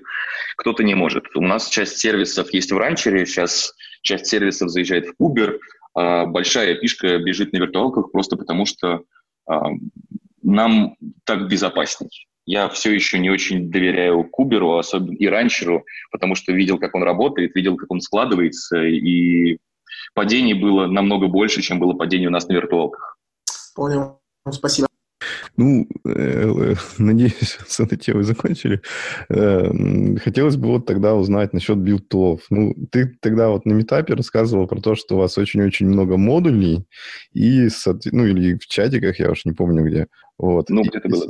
кто-то 0.56 0.82
не 0.82 0.94
может. 0.94 1.24
У 1.36 1.40
нас 1.40 1.68
часть 1.68 1.98
сервисов 1.98 2.52
есть 2.52 2.72
в 2.72 2.76
ранчере, 2.76 3.26
сейчас 3.26 3.74
часть 4.02 4.26
сервисов 4.26 4.70
заезжает 4.70 5.06
в 5.06 5.16
Кубер, 5.16 5.60
а 5.94 6.26
большая 6.26 6.74
пишка 6.74 7.18
бежит 7.18 7.52
на 7.52 7.58
виртуалках 7.58 8.10
просто 8.10 8.36
потому, 8.36 8.66
что 8.66 9.02
э, 9.50 9.54
нам 10.42 10.96
так 11.24 11.48
безопасней. 11.48 12.26
Я 12.50 12.70
все 12.70 12.94
еще 12.94 13.18
не 13.18 13.28
очень 13.28 13.70
доверяю 13.70 14.24
Куберу, 14.24 14.78
особенно 14.78 15.14
и 15.14 15.26
ранчеру, 15.26 15.84
потому 16.10 16.34
что 16.34 16.50
видел, 16.50 16.78
как 16.78 16.94
он 16.94 17.02
работает, 17.02 17.54
видел, 17.54 17.76
как 17.76 17.90
он 17.90 18.00
складывается, 18.00 18.84
и 18.84 19.58
падений 20.14 20.54
было 20.54 20.86
намного 20.86 21.26
больше, 21.26 21.60
чем 21.60 21.78
было 21.78 21.92
падений 21.92 22.26
у 22.26 22.30
нас 22.30 22.48
на 22.48 22.54
виртуалках. 22.54 23.18
Понял. 23.74 24.22
Спасибо. 24.50 24.87
Ну, 25.58 25.88
э, 26.06 26.74
надеюсь, 26.98 27.58
с 27.66 27.80
этой 27.80 27.98
темой 27.98 28.22
закончили. 28.22 28.80
Э, 29.28 30.16
хотелось 30.22 30.56
бы 30.56 30.68
вот 30.68 30.86
тогда 30.86 31.14
узнать 31.14 31.52
насчет 31.52 31.78
build 31.78 32.05
tool 32.05 32.26
ов. 32.26 32.42
Ну, 32.48 32.74
ты 32.90 33.18
тогда 33.20 33.48
вот 33.48 33.66
на 33.66 33.72
meetup 33.72 34.08
е 34.08 34.14
рассказывал 34.14 34.68
про 34.68 34.80
то, 34.80 34.94
что 34.94 35.16
у 35.16 35.18
вас 35.18 35.36
очень-очень 35.36 35.88
много 35.88 36.16
модулей, 36.16 36.86
и, 37.34 37.68
ну, 38.12 38.26
или 38.26 38.54
в 38.54 38.66
чатиках, 38.68 39.18
я 39.18 39.32
уж 39.32 39.44
не 39.44 39.52
помню 39.52 39.84
где. 39.84 40.06
Вот. 40.38 40.70
Ну, 40.70 40.82
где-то 40.82 41.08
было, 41.08 41.26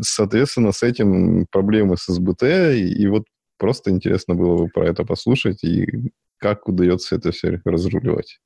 Соответственно, 0.00 0.72
с 0.72 0.82
этим 0.82 1.46
проблемы 1.52 1.96
с 1.96 2.12
SBT, 2.12 2.42
и 2.74 3.06
вот 3.06 3.22
просто 3.56 3.90
интересно 3.90 4.34
было 4.34 4.56
бы 4.56 4.68
про 4.68 4.88
это 4.88 5.04
послушать, 5.04 5.62
и 5.62 6.10
как 6.38 6.68
удается 6.68 7.14
это 7.14 7.30
все 7.30 7.60
разруливать. 7.64 8.40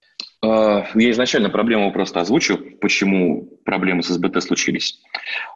А, 0.44 0.86
я 0.94 1.10
изначально 1.10 1.50
проблему 1.50 1.92
просто 1.92 2.20
озвучу, 2.20 2.58
почему 2.80 3.48
проблемы 3.64 4.02
с 4.02 4.08
СБТ 4.08 4.42
случились. 4.42 5.00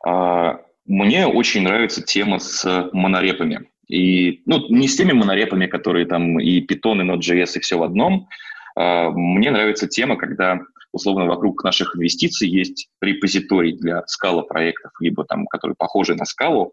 А, 0.05 0.61
мне 0.87 1.27
очень 1.27 1.63
нравится 1.63 2.03
тема 2.03 2.39
с 2.39 2.89
монорепами. 2.93 3.69
И, 3.89 4.43
ну, 4.47 4.69
не 4.69 4.89
с 4.89 4.97
теми 4.97 5.13
монорепами, 5.13 5.67
которые 5.67 6.07
там 6.07 6.39
и 6.41 6.61
Python, 6.61 7.01
и 7.01 7.07
Node.js, 7.07 7.57
и 7.57 7.61
все 7.61 7.79
в 7.79 7.83
одном. 7.83 8.29
А, 8.77 9.11
мне 9.11 9.51
нравится 9.51 9.87
тема, 9.87 10.17
когда 10.17 10.61
условно 10.93 11.27
вокруг 11.27 11.63
наших 11.65 11.97
инвестиций 11.97 12.49
есть 12.49 12.89
репозиторий 13.03 13.77
для 13.77 14.03
скала 14.07 14.43
проектов, 14.43 14.93
либо 15.01 15.25
там, 15.25 15.47
которые 15.47 15.77
похожи 15.77 16.15
на 16.15 16.25
скалу, 16.25 16.73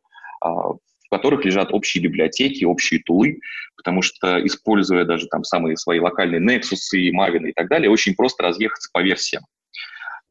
в 1.08 1.10
которых 1.10 1.46
лежат 1.46 1.74
общие 1.74 2.04
библиотеки, 2.04 2.64
общие 2.64 3.02
тулы, 3.02 3.40
потому 3.78 4.02
что, 4.02 4.46
используя 4.46 5.06
даже 5.06 5.28
там 5.28 5.44
самые 5.44 5.78
свои 5.78 6.00
локальные 6.00 6.42
Nexus, 6.42 6.98
и 6.98 7.12
Maven 7.12 7.50
и 7.50 7.54
так 7.54 7.70
далее, 7.70 7.90
очень 7.90 8.16
просто 8.16 8.44
разъехаться 8.44 8.90
по 8.94 9.02
версиям. 9.02 9.44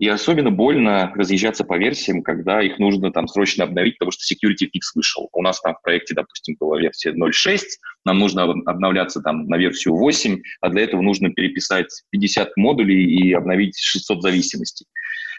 И 0.01 0.09
особенно 0.09 0.51
больно 0.51 1.13
разъезжаться 1.15 1.63
по 1.63 1.79
версиям, 1.79 2.23
когда 2.23 2.61
их 2.61 2.81
нужно 2.81 3.13
там 3.13 3.29
срочно 3.29 3.63
обновить, 3.63 3.97
потому 3.99 4.11
что 4.11 4.25
security 4.35 4.67
fix 4.67 4.91
вышел. 4.95 5.29
У 5.33 5.41
нас 5.41 5.61
там 5.61 5.77
в 5.77 5.83
проекте, 5.83 6.15
допустим, 6.15 6.57
была 6.59 6.81
версия 6.81 7.13
0.6, 7.13 7.61
нам 8.05 8.19
нужно 8.19 8.43
обновляться 8.43 9.21
там 9.21 9.47
на 9.47 9.57
версию 9.57 9.95
8, 9.95 10.43
а 10.61 10.69
для 10.71 10.83
этого 10.83 11.01
нужно 11.01 11.31
переписать 11.31 11.87
50 12.11 12.57
модулей 12.57 13.05
и 13.05 13.33
обновить 13.33 13.79
600 13.79 14.21
зависимостей. 14.21 14.87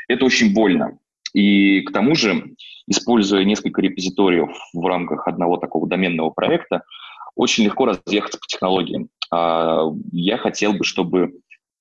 Это 0.07 0.23
очень 0.23 0.53
больно. 0.53 0.97
И 1.35 1.81
к 1.81 1.91
тому 1.91 2.15
же, 2.15 2.55
используя 2.87 3.43
несколько 3.43 3.81
репозиториев 3.81 4.51
в 4.73 4.85
рамках 4.85 5.27
одного 5.27 5.57
такого 5.57 5.85
доменного 5.85 6.29
проекта, 6.29 6.83
очень 7.35 7.65
легко 7.65 7.85
разъехаться 7.85 8.39
по 8.39 8.47
технологиям. 8.47 9.09
А, 9.31 9.83
я 10.13 10.37
хотел 10.37 10.71
бы, 10.71 10.85
чтобы 10.85 11.33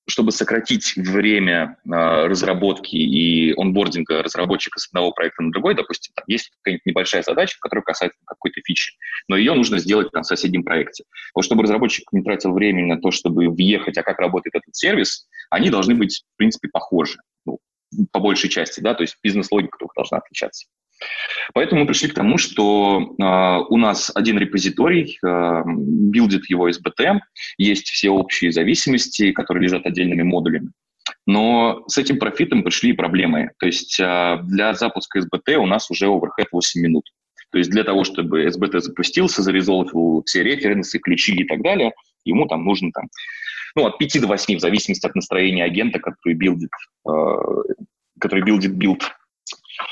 чтобы 0.07 0.31
сократить 0.31 0.95
время 0.97 1.77
э, 1.83 1.89
разработки 2.27 2.95
и 2.95 3.59
онбординга 3.59 4.21
разработчика 4.21 4.79
с 4.79 4.87
одного 4.89 5.11
проекта 5.11 5.41
на 5.41 5.51
другой, 5.51 5.73
допустим, 5.73 6.13
там 6.15 6.25
есть 6.27 6.51
какая-нибудь 6.59 6.85
небольшая 6.85 7.23
задача, 7.23 7.57
которая 7.59 7.83
касается 7.83 8.19
какой-то 8.23 8.61
фичи, 8.63 8.93
но 9.27 9.35
ее 9.35 9.55
нужно 9.55 9.79
сделать 9.79 10.13
на 10.13 10.21
соседнем 10.21 10.63
проекте. 10.63 11.05
Вот 11.33 11.43
чтобы 11.43 11.63
разработчик 11.63 12.05
не 12.11 12.21
тратил 12.21 12.53
времени 12.53 12.85
на 12.85 13.01
то, 13.01 13.09
чтобы 13.09 13.49
въехать, 13.49 13.97
а 13.97 14.03
как 14.03 14.19
работает 14.19 14.53
этот 14.53 14.75
сервис, 14.75 15.27
они 15.49 15.71
должны 15.71 15.95
быть, 15.95 16.23
в 16.35 16.37
принципе, 16.37 16.69
похожи 16.71 17.17
по 18.11 18.19
большей 18.19 18.49
части, 18.49 18.79
да, 18.79 18.93
то 18.93 19.01
есть 19.03 19.17
бизнес-логика 19.23 19.77
только 19.79 19.93
должна 19.95 20.17
отличаться. 20.19 20.67
Поэтому 21.53 21.81
мы 21.81 21.87
пришли 21.87 22.09
к 22.09 22.13
тому, 22.13 22.37
что 22.37 23.01
э, 23.01 23.65
у 23.69 23.77
нас 23.77 24.11
один 24.15 24.37
репозиторий, 24.37 25.19
э, 25.23 25.63
билдит 25.65 26.49
его 26.49 26.69
SBT, 26.69 27.19
есть 27.57 27.89
все 27.89 28.09
общие 28.09 28.51
зависимости, 28.51 29.31
которые 29.31 29.63
лежат 29.63 29.85
отдельными 29.85 30.23
модулями. 30.23 30.71
Но 31.25 31.83
с 31.87 31.97
этим 31.97 32.19
профитом 32.19 32.63
пришли 32.63 32.93
проблемы. 32.93 33.51
То 33.59 33.65
есть 33.65 33.99
а, 33.99 34.37
для 34.43 34.73
запуска 34.73 35.19
SBT 35.19 35.55
у 35.55 35.65
нас 35.65 35.89
уже 35.89 36.07
оверхед 36.07 36.47
8 36.51 36.81
минут. 36.81 37.05
То 37.55 37.59
есть 37.59 37.71
для 37.71 37.85
того, 37.85 38.03
чтобы 38.03 38.43
SBT 38.47 38.81
запустился, 38.81 39.41
зарезолвил 39.41 40.23
все 40.25 40.43
референсы, 40.43 40.99
ключи 40.99 41.33
и 41.35 41.45
так 41.45 41.61
далее, 41.63 41.93
ему 42.25 42.47
там 42.47 42.65
нужно 42.65 42.91
там, 42.91 43.05
ну, 43.77 43.85
от 43.85 43.97
5 43.97 44.19
до 44.19 44.27
8, 44.27 44.57
в 44.57 44.59
зависимости 44.59 45.07
от 45.07 45.15
настроения 45.15 45.63
агента, 45.63 45.99
который 45.99 46.33
билдит, 46.33 46.69
э, 47.07 47.11
который 48.19 48.43
build 48.43 48.64
ит 48.64 48.73
build. 48.73 49.09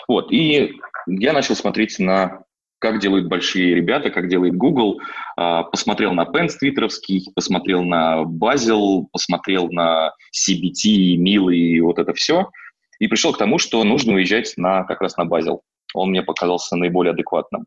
Вот, 0.09 0.33
и 0.33 0.73
я 1.07 1.31
начал 1.31 1.55
смотреть 1.55 1.99
на 1.99 2.43
как 2.79 2.99
делают 2.99 3.29
большие 3.29 3.75
ребята, 3.75 4.09
как 4.09 4.27
делает 4.27 4.57
Google. 4.57 4.99
А, 5.37 5.63
посмотрел 5.63 6.11
на 6.11 6.23
Pants 6.25 6.57
твиттеровский, 6.59 7.31
посмотрел 7.33 7.85
на 7.85 8.23
Bazel, 8.23 9.05
посмотрел 9.09 9.71
на 9.71 10.11
SBT, 10.35 11.15
Mill 11.15 11.47
ы 11.47 11.55
и 11.55 11.79
вот 11.79 11.97
это 11.97 12.13
все. 12.13 12.49
И 12.99 13.07
пришел 13.07 13.31
к 13.31 13.37
тому, 13.37 13.57
что 13.57 13.81
нужно 13.85 14.15
уезжать 14.15 14.55
на, 14.57 14.83
как 14.83 14.99
раз 14.99 15.15
на 15.15 15.23
Bazel. 15.23 15.61
Он 15.93 16.09
мне 16.09 16.21
показался 16.21 16.75
наиболее 16.75 17.11
адекватным. 17.11 17.65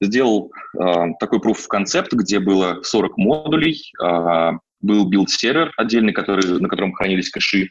Сделал 0.00 0.52
э, 0.78 1.12
такой 1.18 1.38
proof 1.38 1.56
of 1.56 1.66
concept, 1.72 2.08
где 2.12 2.38
было 2.38 2.82
40 2.82 3.16
модулей, 3.16 3.80
э, 4.02 4.52
был 4.80 5.08
build 5.08 5.37
сервер 5.37 5.72
отдельный, 5.76 6.12
который, 6.12 6.60
на 6.60 6.68
котором 6.68 6.92
хранились 6.92 7.30
кэши. 7.30 7.68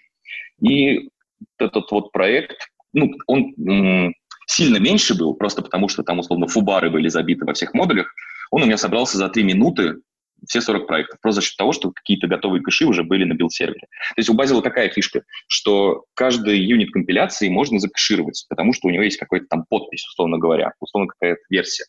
И 0.62 1.10
этот 1.60 1.92
вот 1.92 2.12
проект, 2.12 2.58
ну, 2.94 3.12
он 3.28 4.14
сильно 4.48 4.78
меньше 4.78 5.16
был, 5.16 5.34
просто 5.36 5.62
потому 5.62 5.88
что 5.88 6.04
там, 6.04 6.20
условно, 6.20 6.48
foobar 6.48 6.84
ы 6.84 6.90
были 6.90 7.10
забиты 7.10 7.46
во 7.46 7.54
всех 7.54 7.74
модулях, 7.74 8.08
он 8.52 8.64
у 8.64 8.66
меня 8.66 8.78
собрался 8.78 9.18
за 9.18 9.30
3 9.30 9.44
минуты 9.44 9.96
все 10.48 10.62
40 10.62 10.88
проектов, 10.88 11.20
просто 11.22 11.42
за 11.42 11.48
счет 11.48 11.58
того, 11.58 11.72
что 11.72 11.92
какие-то 11.92 12.28
готовые 12.28 12.62
кэши 12.62 12.86
уже 12.86 13.04
были 13.04 13.24
на 13.24 13.34
build 13.34 13.55
сервере. 13.55 13.88
То 14.16 14.20
есть 14.20 14.30
у 14.30 14.36
Bazel 14.36 14.62
такая 14.62 14.90
фишка, 14.90 15.24
что 15.48 16.06
каждый 16.14 16.60
юнит 16.60 16.92
компиляции 16.92 17.50
можно 17.50 17.80
закэшировать, 17.80 18.46
потому 18.50 18.74
что 18.74 18.88
у 18.88 18.92
него 18.92 19.04
есть 19.04 19.18
какой-то 19.18 19.46
там 19.50 19.66
подпись, 19.70 20.06
условно 20.08 20.38
говоря, 20.38 20.74
условно 20.80 21.08
какая-то 21.08 21.42
версия. 21.50 21.86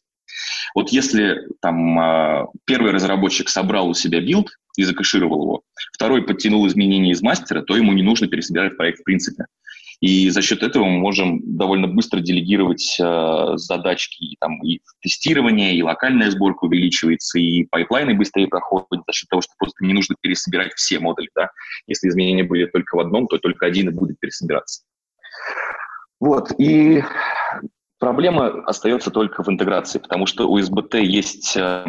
Вот 0.75 0.91
если 0.91 1.39
там 1.61 1.99
а, 1.99 2.47
первый 2.65 2.93
разработчик 2.93 3.49
собрал 3.49 3.89
у 3.89 3.95
себя 3.95 4.21
билд 4.21 4.51
и 4.77 4.85
закэшировал 4.85 5.43
его, 5.43 5.63
второй 5.93 6.23
подтянул 6.23 6.67
изменения 6.67 7.13
из 7.13 7.23
мастера, 7.23 7.63
то 7.63 7.77
ему 7.77 7.93
не 7.93 8.03
нужно 8.03 8.27
пересобирать 8.27 8.77
проект 8.77 9.01
в 9.01 9.05
принципе. 9.05 9.47
И 10.01 10.29
за 10.31 10.43
счет 10.43 10.63
этого 10.63 10.85
мы 10.85 10.99
можем 10.99 11.41
довольно 11.57 11.89
быстро 11.89 12.21
делегировать 12.21 12.97
э, 13.01 13.53
задачки 13.57 14.37
там, 14.41 14.63
и 14.63 14.81
тестирование, 15.01 15.75
и 15.75 15.83
локальная 15.83 16.31
сборка 16.31 16.65
увеличивается, 16.65 17.39
и 17.39 17.65
пайплайны 17.65 18.15
быстрее 18.15 18.47
проходят 18.47 19.05
за 19.07 19.13
счет 19.13 19.29
того, 19.31 19.41
что 19.41 19.53
просто 19.59 19.85
не 19.85 19.95
нужно 19.95 20.15
пересобирать 20.21 20.75
все 20.75 20.99
модули. 20.99 21.31
Да? 21.35 21.51
Если 21.87 22.09
изменения 22.09 22.45
были 22.45 22.67
только 22.67 22.97
в 22.97 23.01
одном, 23.01 23.27
то 23.27 23.39
только 23.39 23.67
один 23.67 23.89
и 23.89 23.93
будет 23.93 24.21
пересобираться. 24.21 24.83
Вот, 26.21 26.51
и 26.59 27.03
проблема 27.99 28.63
остается 28.65 29.11
только 29.11 29.43
в 29.43 29.49
интеграции, 29.49 29.99
потому 29.99 30.27
что 30.27 30.49
у 30.49 30.59
SBT 30.59 31.01
есть 31.03 31.57
э, 31.57 31.85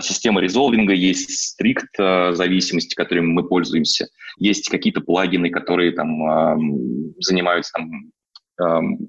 система 0.00 0.40
резолвинга, 0.40 0.92
есть 0.92 1.30
стрикт 1.30 1.88
а, 1.98 2.32
зависимости, 2.32 2.94
которыми 2.94 3.26
мы 3.26 3.48
пользуемся, 3.48 4.08
есть 4.38 4.68
какие-то 4.68 5.00
плагины, 5.00 5.50
которые 5.50 5.92
там 5.92 7.12
занимаются 7.18 7.72
там 7.72 9.00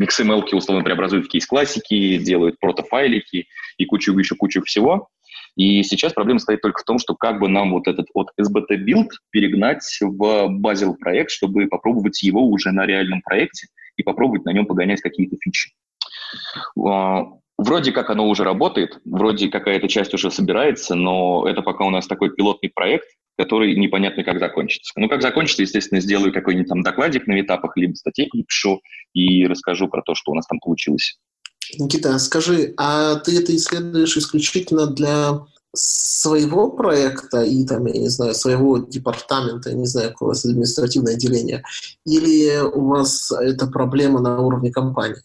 XML 0.00 0.42
условно 0.52 0.84
преобразуют 0.84 1.26
в 1.26 1.28
кейс-классики, 1.28 2.18
делают 2.18 2.58
протофайлики 2.58 3.46
и 3.78 3.84
кучу 3.84 4.16
еще 4.18 4.34
кучу 4.34 4.62
всего. 4.62 5.08
И 5.56 5.82
сейчас 5.82 6.12
проблема 6.12 6.38
стоит 6.38 6.60
только 6.60 6.82
в 6.82 6.84
том, 6.84 6.98
что 6.98 7.14
как 7.14 7.40
бы 7.40 7.48
нам 7.48 7.72
вот 7.72 7.88
этот 7.88 8.06
вот 8.14 8.28
SBT 8.38 8.76
build 8.84 9.08
перегнать 9.30 9.84
в 10.00 10.48
Bazel 10.60 10.94
проект, 10.96 11.30
чтобы 11.30 11.66
попробовать 11.66 12.22
его 12.22 12.46
уже 12.46 12.72
на 12.72 12.84
реальном 12.84 13.22
проекте 13.22 13.68
и 13.96 14.02
попробовать 14.02 14.44
на 14.44 14.52
нем 14.52 14.66
погонять 14.66 15.00
какие-то 15.00 15.36
фичи. 15.40 15.70
А, 17.58 17.62
Вроде 17.62 17.92
как 17.92 18.10
оно 18.10 18.28
уже 18.28 18.44
работает, 18.44 18.98
вроде 19.04 19.48
какая-то 19.48 19.88
часть 19.88 20.14
уже 20.14 20.30
собирается, 20.30 20.94
но 20.94 21.46
это 21.48 21.62
пока 21.62 21.84
у 21.84 21.90
нас 21.90 22.06
такой 22.06 22.34
пилотный 22.34 22.70
проект, 22.70 23.06
который 23.38 23.76
непонятно 23.76 24.24
как 24.24 24.38
закончится. 24.38 24.92
Ну, 24.96 25.08
как 25.08 25.22
закончится, 25.22 25.62
естественно, 25.62 26.00
сделаю 26.00 26.32
какой-нибудь 26.32 26.68
там 26.68 26.82
докладик 26.82 27.26
на 27.26 27.40
этапах, 27.40 27.76
либо 27.76 27.94
статейку 27.94 28.38
напишу 28.38 28.80
и 29.12 29.46
расскажу 29.46 29.88
про 29.88 30.02
то, 30.02 30.14
что 30.14 30.32
у 30.32 30.34
нас 30.34 30.46
там 30.46 30.58
получилось. 30.58 31.18
Никита, 31.78 32.18
скажи, 32.18 32.74
а 32.76 33.16
ты 33.16 33.38
это 33.38 33.54
исследуешь 33.54 34.16
исключительно 34.16 34.86
для 34.86 35.40
своего 35.74 36.70
проекта 36.70 37.42
и 37.42 37.64
там, 37.66 37.86
я 37.86 38.00
не 38.00 38.08
знаю, 38.08 38.34
своего 38.34 38.78
департамента, 38.78 39.70
я 39.70 39.76
не 39.76 39.86
знаю, 39.86 40.10
какое 40.10 40.28
у 40.28 40.30
вас 40.30 40.44
административное 40.44 41.14
отделение, 41.14 41.62
или 42.06 42.60
у 42.60 42.86
вас 42.86 43.30
это 43.30 43.66
проблема 43.66 44.20
на 44.20 44.40
уровне 44.40 44.70
компании? 44.70 45.22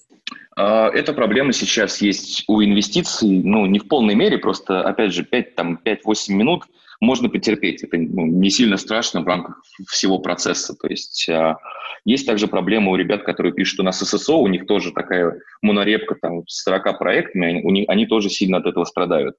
А, 0.63 0.89
эта 0.93 1.13
проблема 1.13 1.53
сейчас 1.53 2.01
есть 2.01 2.43
у 2.47 2.61
инвестиций, 2.63 3.41
ну, 3.43 3.65
не 3.65 3.79
в 3.79 3.87
полной 3.87 4.13
мере, 4.13 4.37
просто, 4.37 4.83
опять 4.83 5.11
же, 5.11 5.23
5-8 5.23 6.03
минут 6.29 6.65
можно 6.99 7.29
потерпеть. 7.29 7.81
Это 7.83 7.97
ну, 7.97 8.27
не 8.27 8.51
сильно 8.51 8.77
страшно 8.77 9.21
в 9.21 9.27
рамках 9.27 9.63
всего 9.89 10.19
процесса. 10.19 10.75
То 10.79 10.87
есть 10.87 11.27
а, 11.29 11.57
есть 12.05 12.27
также 12.27 12.47
проблема 12.47 12.91
у 12.91 12.95
ребят, 12.95 13.23
которые 13.23 13.53
пишут 13.53 13.79
у 13.79 13.83
нас 13.83 13.97
ССО, 13.99 14.35
у 14.35 14.47
них 14.47 14.67
тоже 14.67 14.91
такая 14.91 15.39
монорепка 15.63 16.15
там, 16.21 16.47
с 16.47 16.61
40 16.61 16.99
проектами, 16.99 17.47
они, 17.47 17.61
у 17.63 17.71
них, 17.71 17.89
они 17.89 18.05
тоже 18.05 18.29
сильно 18.29 18.57
от 18.57 18.67
этого 18.67 18.83
страдают. 18.83 19.35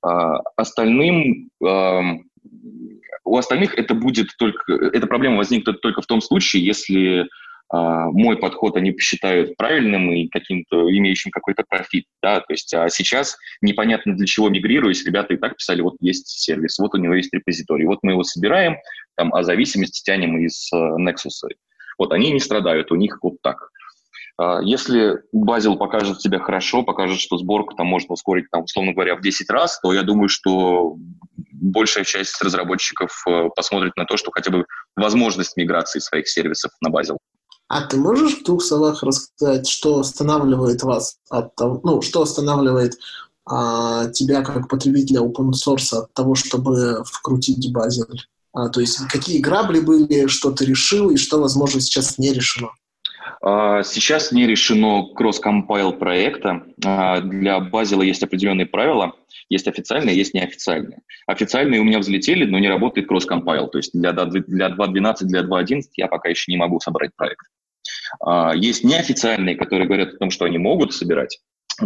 А, 0.00 0.38
остальным 0.56 1.50
а, 1.62 2.00
у 3.24 3.36
остальных 3.36 3.78
это 3.78 3.92
будет 3.92 4.28
только, 4.38 4.72
эта 4.72 5.06
проблема 5.06 5.36
возникнет 5.36 5.82
только 5.82 6.00
в 6.00 6.06
том 6.06 6.22
случае, 6.22 6.64
если 6.64 7.28
мой 7.72 8.36
подход 8.36 8.76
они 8.76 8.92
посчитают 8.92 9.56
правильным 9.56 10.12
и 10.12 10.28
каким-то 10.28 10.88
имеющим 10.88 11.32
какой-то 11.32 11.64
профит, 11.68 12.04
да, 12.22 12.38
то 12.38 12.52
есть 12.52 12.72
а 12.74 12.88
сейчас 12.88 13.36
непонятно 13.60 14.14
для 14.14 14.24
чего 14.24 14.48
мигрируюсь, 14.48 15.04
ребята 15.04 15.34
и 15.34 15.36
так 15.36 15.56
писали, 15.56 15.80
вот 15.80 15.96
есть 16.00 16.28
сервис, 16.28 16.78
вот 16.78 16.94
у 16.94 16.98
него 16.98 17.14
есть 17.14 17.34
репозиторий, 17.34 17.86
вот 17.86 17.98
мы 18.02 18.12
его 18.12 18.22
собираем, 18.22 18.76
там, 19.16 19.34
а 19.34 19.42
зависимости 19.42 20.02
тянем 20.04 20.38
из 20.38 20.70
uh, 20.72 20.96
Nexus. 20.98 21.48
Вот 21.98 22.12
они 22.12 22.32
не 22.32 22.40
страдают, 22.40 22.92
у 22.92 22.94
них 22.94 23.18
вот 23.22 23.40
так. 23.42 23.70
Uh, 24.40 24.62
если 24.62 25.22
Базил 25.32 25.76
покажет 25.76 26.20
себя 26.20 26.38
хорошо, 26.38 26.82
покажет, 26.82 27.18
что 27.18 27.38
сборку 27.38 27.74
там 27.74 27.86
можно 27.86 28.12
ускорить, 28.12 28.50
там, 28.50 28.64
условно 28.64 28.92
говоря, 28.92 29.16
в 29.16 29.22
10 29.22 29.48
раз, 29.50 29.80
то 29.80 29.92
я 29.92 30.02
думаю, 30.02 30.28
что 30.28 30.96
большая 31.52 32.04
часть 32.04 32.40
разработчиков 32.42 33.24
uh, 33.26 33.48
посмотрит 33.56 33.96
на 33.96 34.04
то, 34.04 34.16
что 34.16 34.30
хотя 34.30 34.50
бы 34.50 34.66
возможность 34.94 35.56
миграции 35.56 36.00
своих 36.00 36.28
сервисов 36.28 36.72
на 36.82 36.90
Базил. 36.90 37.18
А 37.68 37.82
ты 37.82 37.96
можешь 37.96 38.40
в 38.40 38.44
двух 38.44 38.62
словах 38.62 39.02
рассказать, 39.02 39.68
что 39.68 40.00
останавливает 40.00 40.82
вас 40.82 41.18
от 41.28 41.54
того, 41.56 41.80
ну, 41.82 42.00
что 42.00 42.22
останавливает 42.22 42.96
а, 43.44 44.06
тебя 44.06 44.42
как 44.42 44.68
потребителя 44.68 45.20
open 45.20 45.52
source 45.52 45.96
от 45.96 46.12
того, 46.12 46.34
чтобы 46.34 47.02
вкрутить 47.04 47.72
базель? 47.72 48.28
А, 48.52 48.68
то 48.68 48.80
есть 48.80 48.98
какие 49.08 49.40
грабли 49.40 49.80
были, 49.80 50.28
что 50.28 50.52
ты 50.52 50.64
решил 50.64 51.10
и 51.10 51.16
что, 51.16 51.40
возможно, 51.40 51.80
сейчас 51.80 52.18
не 52.18 52.32
решено? 52.32 52.70
А, 53.48 53.84
сейчас 53.84 54.32
не 54.32 54.44
решено 54.44 55.06
кросс-компайл 55.14 55.92
проекта. 55.92 56.64
А, 56.84 57.20
для 57.20 57.60
Базила 57.60 58.02
есть 58.02 58.24
определенные 58.24 58.66
правила. 58.66 59.14
Есть 59.48 59.68
официальные, 59.68 60.16
есть 60.16 60.34
неофициальные. 60.34 60.98
Официальные 61.28 61.80
у 61.80 61.84
меня 61.84 62.00
взлетели, 62.00 62.44
но 62.44 62.58
не 62.58 62.68
работает 62.68 63.06
кросс-компайл. 63.06 63.68
То 63.68 63.78
есть 63.78 63.92
для 63.92 64.10
2.12, 64.10 64.42
для 64.48 65.42
2.11 65.42 65.82
я 65.96 66.08
пока 66.08 66.28
еще 66.28 66.50
не 66.50 66.58
могу 66.58 66.80
собрать 66.80 67.12
проект. 67.14 67.46
А, 68.18 68.52
есть 68.52 68.82
неофициальные, 68.82 69.54
которые 69.54 69.86
говорят 69.86 70.14
о 70.14 70.18
том, 70.18 70.30
что 70.32 70.44
они 70.44 70.58
могут 70.58 70.92
собирать 70.92 71.38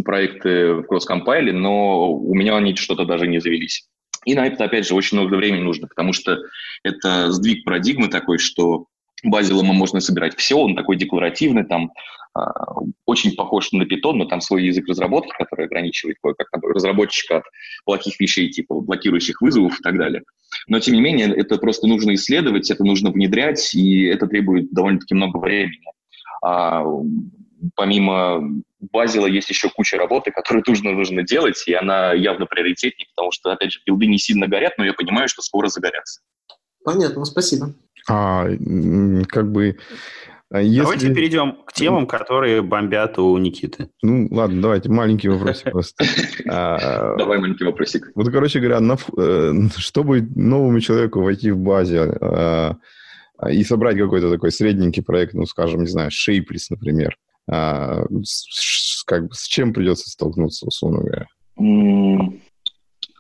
проекты 0.02 0.72
в 0.76 0.84
кросс-компайле, 0.84 1.52
но 1.52 2.10
у 2.10 2.34
меня 2.34 2.56
они 2.56 2.74
что-то 2.74 3.04
даже 3.04 3.26
не 3.26 3.38
завелись. 3.38 3.86
И 4.24 4.34
на 4.34 4.46
это, 4.46 4.64
опять 4.64 4.86
же, 4.86 4.94
очень 4.94 5.18
много 5.18 5.34
времени 5.34 5.62
нужно, 5.62 5.88
потому 5.88 6.14
что 6.14 6.38
это 6.84 7.30
сдвиг 7.32 7.64
парадигмы 7.64 8.08
такой, 8.08 8.38
что 8.38 8.86
Базилома 9.22 9.72
можно 9.72 10.00
собирать 10.00 10.36
все, 10.36 10.56
он 10.56 10.74
такой 10.74 10.96
декларативный, 10.96 11.64
там 11.64 11.92
а, 12.32 12.80
очень 13.06 13.34
похож 13.34 13.72
на 13.72 13.82
Python, 13.82 14.12
но 14.14 14.24
там 14.24 14.40
свой 14.40 14.64
язык 14.64 14.88
разработки, 14.88 15.32
который 15.36 15.66
ограничивает 15.66 16.18
кое-как 16.22 16.48
разработчика 16.62 17.38
от 17.38 17.44
плохих 17.84 18.20
вещей, 18.20 18.48
типа 18.50 18.80
блокирующих 18.80 19.40
вызовов 19.40 19.78
и 19.78 19.82
так 19.82 19.98
далее. 19.98 20.22
Но, 20.68 20.78
тем 20.80 20.94
не 20.94 21.00
менее, 21.00 21.34
это 21.34 21.56
просто 21.58 21.86
нужно 21.86 22.14
исследовать, 22.14 22.70
это 22.70 22.84
нужно 22.84 23.10
внедрять, 23.10 23.74
и 23.74 24.04
это 24.04 24.26
требует 24.26 24.72
довольно-таки 24.72 25.14
много 25.14 25.38
времени. 25.38 25.82
А 26.42 26.84
помимо 27.74 28.62
Базила 28.80 29.26
есть 29.26 29.50
еще 29.50 29.68
куча 29.68 29.96
работы, 29.96 30.30
которую 30.30 30.64
нужно, 30.66 30.92
нужно 30.92 31.22
делать, 31.22 31.62
и 31.66 31.74
она 31.74 32.12
явно 32.14 32.46
приоритетнее, 32.46 33.08
потому 33.14 33.32
что, 33.32 33.52
опять 33.52 33.72
же, 33.72 33.80
билды 33.84 34.06
не 34.06 34.18
сильно 34.18 34.46
горят, 34.46 34.78
но 34.78 34.84
я 34.84 34.94
понимаю, 34.94 35.28
что 35.28 35.42
скоро 35.42 35.68
загорятся. 35.68 36.20
Понятно, 36.82 37.24
спасибо. 37.24 37.74
А, 38.10 38.46
как 39.28 39.52
бы... 39.52 39.76
А 40.52 40.60
если... 40.60 40.80
Давайте 40.80 41.14
перейдем 41.14 41.58
к 41.64 41.72
темам, 41.72 42.08
которые 42.08 42.60
бомбят 42.60 43.20
у 43.20 43.38
Никиты. 43.38 43.88
Ну, 44.02 44.26
ладно, 44.32 44.60
давайте, 44.60 44.88
маленький 44.90 45.28
вопросик 45.28 45.64
просто. 45.70 46.04
А, 46.48 47.16
Давай 47.16 47.38
маленький 47.38 47.64
вопросик. 47.64 48.10
Вот, 48.16 48.28
короче 48.30 48.58
говоря, 48.58 48.80
э, 49.16 49.52
чтобы 49.76 50.22
новому 50.34 50.80
человеку 50.80 51.22
войти 51.22 51.52
в 51.52 51.58
базе, 51.58 52.00
а, 52.20 52.76
и 53.48 53.62
собрать 53.62 53.96
какой-то 53.96 54.28
такой 54.28 54.50
средненький 54.50 55.04
проект, 55.04 55.34
ну, 55.34 55.46
скажем, 55.46 55.82
не 55.82 55.86
знаю, 55.86 56.10
Shapeless, 56.10 56.66
например, 56.68 57.16
с, 57.46 59.02
как 59.06 59.28
бы, 59.28 59.34
с 59.34 59.46
чем 59.46 59.72
придется 59.72 60.10
столкнуться, 60.10 60.66
условно 60.66 60.98
говоря? 60.98 61.26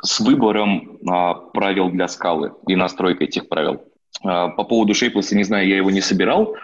С 0.02 0.20
выбором 0.20 0.98
правил 1.54 1.90
для 1.90 2.06
скалы 2.06 2.52
и 2.66 2.76
настройкой 2.76 3.28
этих 3.28 3.48
правил. 3.48 3.80
А, 4.22 4.48
по 4.48 4.64
поводу 4.64 4.92
Shapeless, 4.92 5.34
не 5.34 5.44
знаю, 5.44 5.68
я 5.68 5.76
его 5.76 5.90
не 5.90 6.00
собирал, 6.00 6.56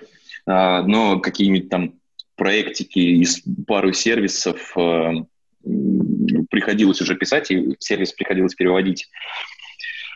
а, 0.46 0.82
но 0.82 1.20
какие-нибудь 1.20 1.68
там 1.68 1.94
проектики 2.36 2.98
из 2.98 3.42
пару 3.66 3.92
сервисов 3.92 4.76
а, 4.76 5.12
приходилось 6.50 7.00
уже 7.00 7.16
писать, 7.16 7.50
и 7.50 7.76
сервис 7.78 8.12
приходилось 8.12 8.54
переводить. 8.54 9.08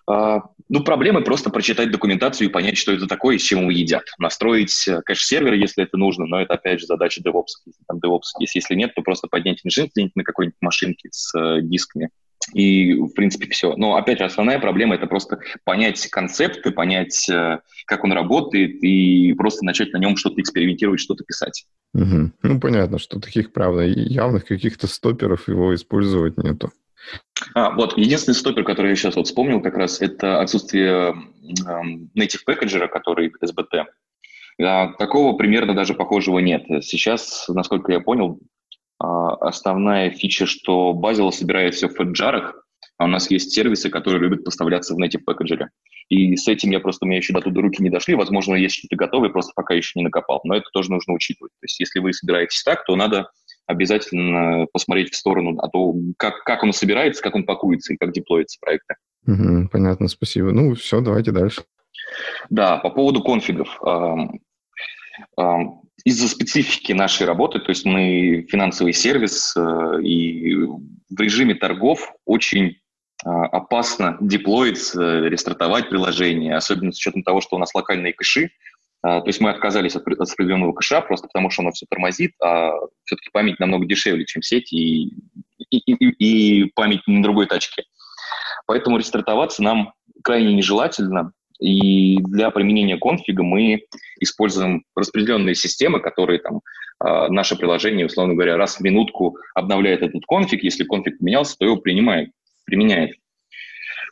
Ну, 0.06 0.84
проблемы 0.84 1.22
просто 1.22 1.50
прочитать 1.50 1.92
документацию 1.92 2.48
и 2.48 2.50
понять, 2.50 2.78
что 2.78 2.90
это 2.90 3.06
такое 3.06 3.36
и 3.36 3.38
с 3.38 3.42
чем 3.42 3.60
его 3.60 3.70
едят. 3.70 4.04
Настроить 4.18 4.88
э, 4.88 5.02
кэш-сервер, 5.02 5.52
если 5.52 5.84
это 5.84 5.96
нужно, 5.96 6.26
но 6.26 6.40
это, 6.40 6.54
опять 6.54 6.80
же, 6.80 6.86
задача 6.86 7.20
DevOps. 7.20 7.58
Если 7.66 7.84
там 7.86 7.98
DevOps 7.98 8.40
есть, 8.40 8.54
если 8.56 8.74
нет, 8.74 8.94
то 8.94 9.02
просто 9.02 9.28
поднять 9.28 9.60
nginx 9.64 9.88
на 10.14 10.24
какой-нибудь 10.24 10.56
машинке 10.60 11.08
с 11.12 11.36
э, 11.38 11.60
дисками. 11.62 12.10
И, 12.54 12.94
в 12.94 13.10
принципе, 13.10 13.48
все. 13.50 13.74
Но, 13.76 13.96
опять 13.96 14.18
же, 14.18 14.24
основная 14.24 14.58
проблема– 14.58 14.94
это 14.96 15.06
просто 15.06 15.40
понять 15.64 16.06
концепты, 16.08 16.70
понять, 16.70 17.28
э, 17.28 17.58
как 17.86 18.04
он 18.04 18.12
работает, 18.12 18.82
и 18.82 19.32
просто 19.34 19.64
начать 19.64 19.92
на 19.92 19.98
нем 19.98 20.16
что-то 20.16 20.40
экспериментировать, 20.40 21.00
что-то 21.00 21.24
писать. 21.24 21.66
Угу. 21.94 22.32
Ну, 22.42 22.60
понятно, 22.60 22.98
что 22.98 23.20
таких, 23.20 23.52
правда, 23.52 23.82
явных 23.82 24.46
каких-то 24.46 24.86
стоперов 24.86 25.48
его 25.48 25.74
использовать 25.74 26.38
нету. 26.38 26.72
А, 27.54 27.70
вот, 27.70 27.96
единственный 27.96 28.34
стопер, 28.34 28.64
который 28.64 28.90
я 28.90 28.96
сейчас 28.96 29.16
вот 29.16 29.26
вспомнил 29.26 29.60
как 29.60 29.76
раз, 29.76 30.00
это 30.00 30.40
отсутствие 30.40 31.14
э, 31.14 31.80
native 32.16 32.44
пакетера, 32.44 32.88
который 32.88 33.32
SBT. 33.42 33.84
А, 34.62 34.92
такого 34.94 35.36
примерно 35.36 35.74
даже 35.74 35.94
похожего 35.94 36.38
нет. 36.38 36.64
Сейчас, 36.82 37.46
насколько 37.48 37.92
я 37.92 38.00
понял, 38.00 38.40
основная 39.00 40.10
фича, 40.10 40.46
что 40.46 40.92
Bazel 40.92 41.32
собирает 41.32 41.74
все 41.74 41.88
в 41.88 41.92
феджарах, 41.92 42.54
а 42.98 43.04
у 43.04 43.08
нас 43.08 43.30
есть 43.30 43.52
сервисы, 43.52 43.88
которые 43.88 44.20
любят 44.20 44.44
поставляться 44.44 44.94
в 44.94 44.98
native 44.98 45.24
пакетере. 45.24 45.70
И 46.10 46.36
с 46.36 46.46
этим 46.48 46.70
я 46.70 46.80
просто, 46.80 47.04
у 47.04 47.08
меня 47.08 47.18
еще 47.18 47.32
до 47.32 47.40
туда 47.40 47.62
руки 47.62 47.82
не 47.82 47.88
дошли. 47.88 48.14
Возможно, 48.14 48.54
есть 48.56 48.74
что-то 48.74 48.96
готовое, 48.96 49.30
просто 49.30 49.52
пока 49.54 49.74
еще 49.74 49.92
не 49.94 50.04
накопал. 50.04 50.40
Но 50.44 50.54
это 50.54 50.66
тоже 50.72 50.90
нужно 50.90 51.14
учитывать. 51.14 51.52
То 51.60 51.64
есть 51.64 51.80
если 51.80 52.00
вы 52.00 52.12
собираетесь 52.12 52.62
так, 52.62 52.84
то 52.84 52.94
надо 52.96 53.30
обязательно 53.66 54.66
посмотреть 54.72 55.12
в 55.12 55.16
сторону, 55.16 55.56
а 55.60 55.68
то 55.68 55.94
как, 56.18 56.42
как 56.44 56.62
он 56.62 56.72
собирается, 56.72 57.22
как 57.22 57.36
он 57.36 57.44
пакуется 57.44 57.94
и 57.94 57.96
как 57.96 58.12
деплоится 58.12 58.58
проекты. 58.60 58.96
Угу, 59.26 59.68
понятно, 59.72 60.08
спасибо. 60.08 60.50
Ну, 60.50 60.74
все, 60.74 61.00
давайте 61.00 61.30
дальше. 61.30 61.62
Да, 62.50 62.78
по 62.78 62.90
поводу 62.90 63.22
конфигов. 63.22 63.80
Из-за 66.04 66.28
специфики 66.28 66.92
нашей 66.92 67.26
работы, 67.26 67.58
то 67.58 67.70
есть 67.70 67.84
мы 67.84 68.46
финансовый 68.48 68.92
сервис, 68.92 69.54
э, 69.56 70.02
и 70.02 70.54
в 70.54 71.20
режиме 71.20 71.54
торгов 71.54 72.12
очень 72.24 72.76
а, 73.24 73.46
опасно 73.46 74.16
деплоить, 74.20 74.94
рестартовать 74.94 75.90
приложение, 75.90 76.56
особенно 76.56 76.92
с 76.92 76.96
учетом 76.98 77.22
того, 77.22 77.40
что 77.40 77.56
у 77.56 77.58
нас 77.58 77.74
локальные 77.74 78.12
кэши, 78.12 78.50
то 79.02 79.24
есть 79.26 79.40
мы 79.40 79.50
отказались 79.50 79.96
от, 79.96 80.06
от 80.06 80.30
определенного 80.30 80.72
кэша 80.72 81.00
просто 81.00 81.26
потому, 81.26 81.50
что 81.50 81.62
оно 81.62 81.72
все 81.72 81.86
тормозит, 81.88 82.32
а 82.42 82.72
все-таки 83.04 83.30
память 83.32 83.58
намного 83.58 83.86
дешевле, 83.86 84.26
чем 84.26 84.42
сеть 84.42 84.72
и, 84.72 85.12
и, 85.70 85.78
и 85.78 86.64
память 86.74 87.00
на 87.06 87.22
другой 87.22 87.46
тачке. 87.46 87.84
Поэтому 88.66 88.98
рестартоваться 88.98 89.62
нам 89.62 89.94
крайне 90.22 90.54
нежелательно. 90.54 91.32
И 91.60 92.18
для 92.22 92.50
применения 92.50 92.96
конфига 92.96 93.42
мы 93.42 93.82
используем 94.20 94.84
распределенные 94.94 95.54
системы, 95.54 96.00
которые 96.00 96.40
там 96.40 96.60
а, 96.98 97.28
наше 97.28 97.56
приложение, 97.56 98.06
условно 98.06 98.34
говоря, 98.34 98.56
раз 98.56 98.76
в 98.76 98.80
минутку 98.80 99.36
обновляет 99.54 100.02
этот 100.02 100.24
конфиг. 100.26 100.62
Если 100.62 100.84
конфиг 100.84 101.18
поменялся, 101.18 101.56
то 101.58 101.64
его 101.64 101.76
принимает, 101.76 102.30
применяет. 102.64 103.12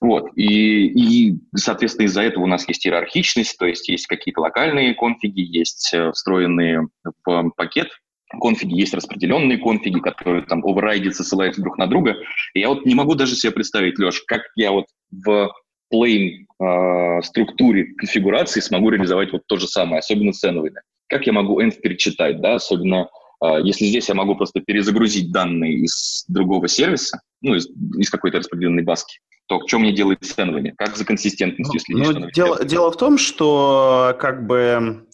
Вот. 0.00 0.30
И, 0.36 0.86
и, 0.86 1.38
соответственно, 1.56 2.06
из-за 2.06 2.22
этого 2.22 2.44
у 2.44 2.46
нас 2.46 2.68
есть 2.68 2.86
иерархичность, 2.86 3.58
то 3.58 3.66
есть 3.66 3.88
есть 3.88 4.06
какие-то 4.06 4.40
локальные 4.40 4.94
конфиги, 4.94 5.40
есть 5.40 5.92
э, 5.92 6.12
встроенные 6.12 6.88
в 7.24 7.50
пакет 7.56 7.88
конфиги, 8.40 8.78
есть 8.78 8.94
распределенные 8.94 9.58
конфиги, 9.58 9.98
которые 9.98 10.42
там 10.42 10.64
оверрайдятся, 10.64 11.24
ссылаются 11.24 11.62
друг 11.62 11.78
на 11.78 11.86
друга. 11.86 12.16
И 12.54 12.60
я 12.60 12.68
вот 12.68 12.84
не 12.84 12.94
могу 12.94 13.14
даже 13.14 13.34
себе 13.34 13.52
представить, 13.52 13.98
Леш, 13.98 14.22
как 14.26 14.42
я 14.54 14.70
вот 14.70 14.86
в 15.10 15.50
plain 15.92 16.46
э, 16.60 17.22
структуре 17.22 17.86
конфигурации 17.96 18.60
смогу 18.60 18.90
реализовать 18.90 19.32
вот 19.32 19.46
то 19.46 19.56
же 19.56 19.66
самое, 19.66 20.00
особенно 20.00 20.30
env. 20.30 20.70
Как 21.08 21.26
я 21.26 21.32
могу 21.32 21.60
env 21.60 21.80
перечитать, 21.80 22.40
да, 22.40 22.56
особенно 22.56 23.08
э, 23.44 23.58
если 23.64 23.86
здесь 23.86 24.08
я 24.08 24.14
могу 24.14 24.36
просто 24.36 24.60
перезагрузить 24.60 25.32
данные 25.32 25.74
из 25.74 26.24
другого 26.28 26.68
сервиса, 26.68 27.20
ну, 27.40 27.54
из, 27.54 27.68
из 27.98 28.10
какой-то 28.10 28.38
распределенной 28.38 28.82
баски, 28.82 29.18
то 29.46 29.60
что 29.66 29.78
мне 29.78 29.92
делать 29.92 30.18
с 30.22 30.34
ценами? 30.34 30.74
Как 30.76 30.96
за 30.96 31.04
консистентностью 31.04 31.80
следить? 31.80 32.06
Ну, 32.06 32.30
дело, 32.30 32.64
дело 32.64 32.92
в 32.92 32.96
том, 32.96 33.16
что 33.16 34.14
как 34.20 34.46
бы 34.46 35.06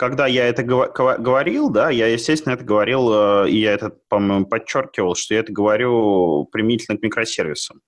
когда 0.00 0.26
я 0.26 0.46
это 0.46 0.62
говорил, 0.62 1.68
да, 1.68 1.90
я, 1.90 2.06
естественно, 2.06 2.54
это 2.54 2.64
говорил, 2.64 3.44
э, 3.44 3.50
и 3.50 3.60
я 3.60 3.72
это, 3.72 3.90
по-моему, 4.08 4.46
подчеркивал, 4.46 5.14
что 5.14 5.34
я 5.34 5.40
это 5.40 5.52
говорю 5.52 6.48
применительно 6.50 6.96
к 6.96 7.02
микросервисам. 7.02 7.82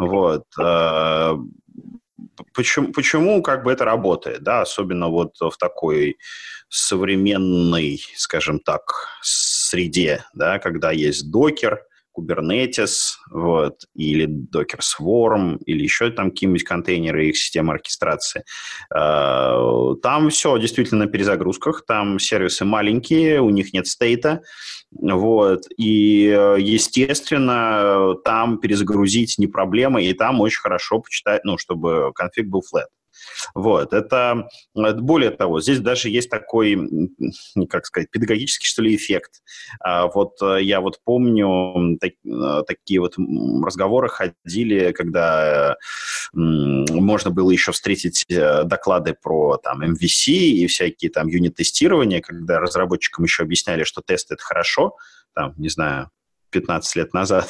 Вот. 0.00 0.44
Э, 0.58 1.36
почему, 2.54 2.92
почему 2.92 3.42
как 3.42 3.64
бы 3.64 3.72
это 3.72 3.84
работает, 3.84 4.42
да, 4.42 4.62
особенно 4.62 5.08
вот 5.08 5.36
в 5.38 5.56
такой 5.58 6.16
современной, 6.70 8.00
скажем 8.16 8.60
так, 8.60 9.08
среде, 9.22 10.24
да, 10.32 10.58
когда 10.58 10.90
есть 10.90 11.30
докер, 11.30 11.82
Kubernetes, 12.20 13.14
вот, 13.30 13.84
или 13.94 14.26
Docker 14.26 14.80
Swarm, 14.80 15.58
или 15.64 15.82
еще 15.82 16.10
там 16.10 16.30
какие-нибудь 16.30 16.64
контейнеры, 16.64 17.28
их 17.28 17.36
система 17.36 17.74
оркестрации. 17.74 18.44
А, 18.94 19.94
там 20.02 20.30
все 20.30 20.58
действительно 20.58 21.06
на 21.06 21.10
перезагрузках, 21.10 21.84
там 21.86 22.18
сервисы 22.18 22.64
маленькие, 22.64 23.40
у 23.40 23.50
них 23.50 23.72
нет 23.72 23.86
стейта, 23.86 24.42
вот, 24.90 25.62
и, 25.76 26.22
естественно, 26.58 28.14
там 28.24 28.58
перезагрузить 28.58 29.38
не 29.38 29.46
проблема, 29.46 30.02
и 30.02 30.12
там 30.12 30.40
очень 30.40 30.60
хорошо 30.60 31.00
почитать, 31.00 31.44
ну, 31.44 31.58
чтобы 31.58 32.12
конфиг 32.14 32.48
был 32.48 32.60
flat. 32.60 32.86
Вот, 33.54 33.92
это, 33.92 34.48
более 34.74 35.30
того, 35.30 35.60
здесь 35.60 35.80
даже 35.80 36.08
есть 36.08 36.30
такой, 36.30 36.78
как 37.68 37.86
сказать, 37.86 38.10
педагогический, 38.10 38.66
что 38.66 38.82
ли, 38.82 38.94
эффект. 38.94 39.42
А, 39.80 40.06
вот 40.08 40.40
э, 40.42 40.62
я 40.62 40.80
вот 40.80 41.00
помню, 41.04 41.98
так, 42.00 42.12
э, 42.24 42.62
такие 42.66 43.00
вот 43.00 43.14
разговоры 43.64 44.08
ходили, 44.08 44.92
когда 44.92 45.76
можно 46.32 47.30
было 47.30 47.50
еще 47.50 47.72
встретить 47.72 48.24
э, 48.28 48.64
доклады 48.64 49.16
про 49.20 49.56
там 49.56 49.82
MVC 49.82 50.32
и 50.32 50.66
всякие 50.66 51.10
там 51.10 51.28
юнит-тестирования, 51.28 52.20
когда 52.20 52.60
разработчикам 52.60 53.24
еще 53.24 53.42
объясняли, 53.42 53.84
что 53.84 54.02
тест— 54.02 54.30
это 54.32 54.42
хорошо, 54.42 54.96
там, 55.34 55.54
не 55.56 55.68
знаю, 55.68 56.10
15 56.50 56.96
лет 56.96 57.14
назад, 57.14 57.48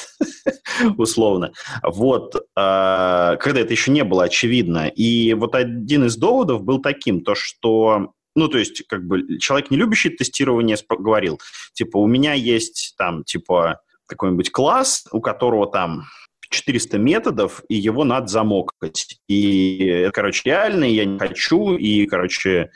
условно. 0.96 1.52
Вот, 1.82 2.34
а, 2.56 3.36
когда 3.36 3.60
это 3.60 3.72
еще 3.72 3.90
не 3.90 4.04
было 4.04 4.24
очевидно. 4.24 4.88
И 4.88 5.34
вот 5.34 5.54
один 5.54 6.04
из 6.04 6.16
доводов 6.16 6.62
был 6.62 6.80
таким, 6.80 7.22
то 7.22 7.34
что 7.34 8.12
ну, 8.36 8.46
то 8.46 8.58
есть, 8.58 8.86
как 8.86 9.06
бы, 9.06 9.38
человек, 9.38 9.72
не 9.72 9.76
любящий 9.76 10.08
тестирование, 10.08 10.76
говорил, 10.88 11.40
типа, 11.72 11.98
у 11.98 12.06
меня 12.06 12.32
есть 12.32 12.94
там, 12.96 13.24
типа, 13.24 13.80
какой-нибудь 14.06 14.52
класс, 14.52 15.06
у 15.10 15.20
которого 15.20 15.66
там 15.66 16.04
400 16.50 16.98
методов, 16.98 17.62
и 17.68 17.76
его 17.76 18.04
надо 18.04 18.26
замокать. 18.26 19.18
И 19.28 19.84
это, 19.84 20.12
короче, 20.12 20.42
реально, 20.44 20.84
я 20.84 21.04
не 21.04 21.18
хочу, 21.18 21.76
и, 21.76 22.06
короче, 22.06 22.70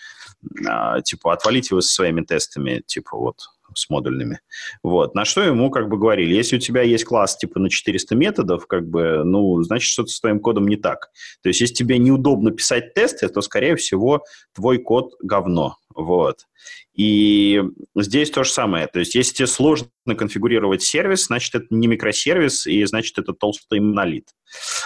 типа, 1.05 1.33
отвалить 1.33 1.71
его 1.71 1.81
со 1.81 1.93
своими 1.93 2.23
тестами, 2.23 2.83
типа, 2.87 3.17
вот, 3.17 3.37
с 3.75 3.91
модульными. 3.91 4.41
Вот. 4.83 5.15
На 5.15 5.25
что 5.25 5.43
ему 5.43 5.71
как 5.71 5.89
бы 5.89 5.99
говорили, 5.99 6.35
если 6.35 6.57
у 6.57 6.61
тебя 6.61 6.83
есть 6.83 7.05
класс 7.05 7.37
типа 7.37 7.59
на 7.59 7.71
400 7.71 8.15
методов, 8.15 8.67
как 8.67 8.89
бы, 8.89 9.23
ну, 9.25 9.63
значит, 9.63 9.91
что-то 9.91 10.11
с 10.11 10.21
твоим 10.21 10.41
кодом 10.41 10.69
не 10.69 10.77
так. 10.77 11.11
То 11.43 11.49
есть, 11.49 11.61
если 11.61 11.75
тебе 11.75 11.99
неудобно 11.99 12.51
писать 12.51 12.95
тесты, 12.95 13.29
то, 13.29 13.41
скорее 13.41 13.77
всего, 13.77 14.25
твой 14.55 14.79
код 14.79 15.15
говно. 15.23 15.77
Вот. 15.95 16.41
И 16.95 17.63
здесь 17.97 18.31
то 18.31 18.45
же 18.45 18.51
самое. 18.51 18.87
То 18.87 19.01
есть, 19.01 19.15
если 19.15 19.35
тебе 19.35 19.47
сложно 19.47 19.89
конфигурировать 20.17 20.83
сервис, 20.83 21.27
значит, 21.27 21.55
это 21.55 21.67
не 21.71 21.87
микросервис, 21.89 22.67
и 22.67 22.85
значит, 22.85 23.19
это 23.19 23.33
толстый 23.33 23.81
монолит. 23.81 24.29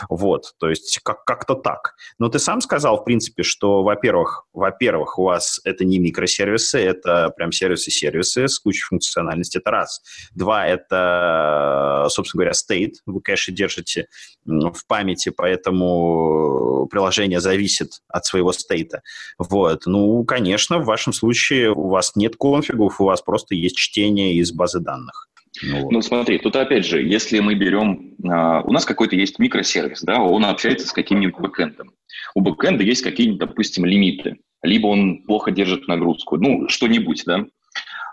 Вот, 0.08 0.54
то 0.58 0.68
есть 0.68 1.00
как- 1.02 1.24
как-то 1.24 1.54
так. 1.54 1.94
Но 2.18 2.28
ты 2.28 2.38
сам 2.38 2.60
сказал, 2.60 2.98
в 2.98 3.04
принципе, 3.04 3.42
что, 3.42 3.82
во-первых, 3.82 4.46
во-первых, 4.52 5.18
у 5.18 5.24
вас 5.24 5.60
это 5.64 5.84
не 5.84 5.98
микросервисы, 5.98 6.78
это 6.78 7.30
прям 7.36 7.52
сервисы-сервисы 7.52 8.48
с 8.48 8.58
кучей 8.58 8.82
функциональность, 8.82 9.56
это 9.56 9.70
раз. 9.70 10.00
Два, 10.34 10.66
это, 10.66 12.06
собственно 12.10 12.44
говоря, 12.44 12.52
state, 12.52 12.94
вы 13.06 13.20
кэши 13.20 13.52
держите 13.52 14.06
в 14.44 14.86
памяти, 14.86 15.30
поэтому 15.30 16.86
приложение 16.90 17.40
зависит 17.40 18.00
от 18.08 18.24
своего 18.24 18.52
стейта. 18.52 19.02
Вот. 19.38 19.86
Ну, 19.86 20.24
конечно, 20.24 20.78
в 20.78 20.84
вашем 20.84 21.12
случае 21.12 21.72
у 21.72 21.88
вас 21.88 22.16
нет 22.16 22.36
конфигов, 22.36 23.00
у 23.00 23.04
вас 23.04 23.22
просто 23.22 23.54
есть 23.54 23.76
чтение 23.76 24.34
из 24.34 24.52
базы 24.52 24.80
данных. 24.80 25.28
Ну, 25.62 25.82
вот. 25.82 25.92
ну 25.92 26.02
смотри, 26.02 26.38
тут 26.38 26.56
опять 26.56 26.86
же, 26.86 27.02
если 27.02 27.40
мы 27.40 27.54
берем, 27.54 28.14
а, 28.24 28.62
у 28.62 28.72
нас 28.72 28.84
какой-то 28.84 29.16
есть 29.16 29.38
микросервис, 29.38 30.02
да, 30.02 30.20
он 30.20 30.44
общается 30.44 30.86
с 30.86 30.92
каким-нибудь 30.92 31.40
бэкэндом. 31.40 31.92
У 32.34 32.40
бэкэнда 32.40 32.84
есть 32.84 33.02
какие-нибудь, 33.02 33.40
допустим, 33.40 33.84
лимиты, 33.84 34.36
либо 34.62 34.86
он 34.86 35.22
плохо 35.24 35.50
держит 35.50 35.88
нагрузку, 35.88 36.36
ну, 36.36 36.68
что-нибудь, 36.68 37.24
да. 37.26 37.46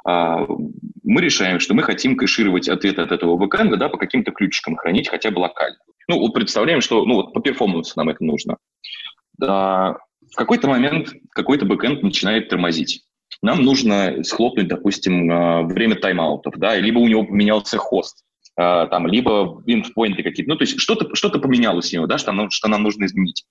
А, 0.06 0.46
мы 1.04 1.22
решаем, 1.22 1.60
что 1.60 1.74
мы 1.74 1.84
хотим 1.84 2.16
кэшировать 2.16 2.70
ответ 2.70 3.00
от 3.00 3.12
этого 3.12 3.38
бэкэнда, 3.38 3.78
да, 3.78 3.90
по 3.90 3.98
каким-то 3.98 4.32
ключикам 4.32 4.76
хранить 4.76 5.10
хотя 5.10 5.32
бы 5.32 5.40
локально. 5.40 5.78
Ну, 6.08 6.20
вот 6.20 6.34
представляем, 6.34 6.82
что, 6.82 7.06
ну, 7.06 7.16
вот 7.16 7.34
по 7.34 7.42
перформансу 7.42 7.94
нам 7.96 8.10
это 8.10 8.24
нужно. 8.24 8.58
Да, 9.38 9.98
в 10.32 10.36
какой-то 10.36 10.68
момент 10.68 11.14
какой-то 11.32 11.66
бэкэнд 11.66 12.04
начинает 12.04 12.50
тормозить 12.50 13.05
нам 13.42 13.64
нужно 13.64 14.24
схлопнуть, 14.24 14.68
допустим, 14.68 15.32
а, 15.32 15.62
время 15.64 15.96
тайм-аутов, 15.96 16.56
да, 16.58 16.76
либо 16.76 17.00
у 17.00 17.08
него 17.08 17.24
поменялся 17.24 17.78
хост, 17.78 18.24
а, 18.58 18.88
там, 18.88 19.08
либо 19.08 19.62
endpoinты 19.68 20.24
какие-то. 20.24 20.50
Ну, 20.50 20.56
то 20.56 20.64
есть 20.64 20.80
что-то 20.80 21.14
что 21.16 21.30
поменялось 21.30 21.94
у 21.94 21.98
него, 21.98 22.08
да, 22.08 22.18
что 22.18 22.32
нам, 22.32 22.50
что 22.50 22.68
нам 22.68 22.84
нужно 22.84 23.06
изменить. 23.06 23.46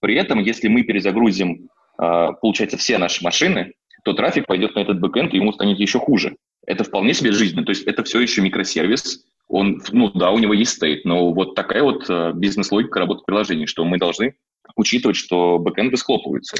При 0.00 0.14
этом, 0.16 0.40
если 0.40 0.68
мы 0.68 0.82
перезагрузим, 0.82 1.68
а, 1.98 2.32
получается, 2.32 2.76
все 2.76 2.98
наши 2.98 3.22
машины, 3.22 3.72
то 4.04 4.14
трафик 4.14 4.46
пойдет 4.46 4.74
на 4.74 4.80
этот 4.80 5.00
бэкэнд, 5.00 5.32
и 5.32 5.36
ему 5.36 5.52
станет 5.52 5.78
еще 5.78 6.00
хуже. 6.00 6.36
Это 6.66 6.82
вполне 6.82 7.14
себе 7.14 7.32
жизненно. 7.32 7.64
То 7.64 7.70
есть 7.70 7.84
это 7.84 8.02
все 8.02 8.20
еще 8.20 8.40
микросервис. 8.40 9.24
Он, 9.48 9.80
ну 9.92 10.10
да, 10.10 10.30
у 10.30 10.38
него 10.38 10.54
есть 10.54 10.72
стейт, 10.72 11.04
но 11.04 11.32
вот 11.32 11.54
такая 11.54 11.82
вот 11.82 12.08
бизнес-логика 12.34 12.98
работы 12.98 13.22
приложений, 13.24 13.66
что 13.66 13.84
мы 13.84 13.98
должны 13.98 14.34
учитывать, 14.76 15.16
что 15.16 15.58
бэкэнды 15.58 15.96
схлопываются, 15.96 16.56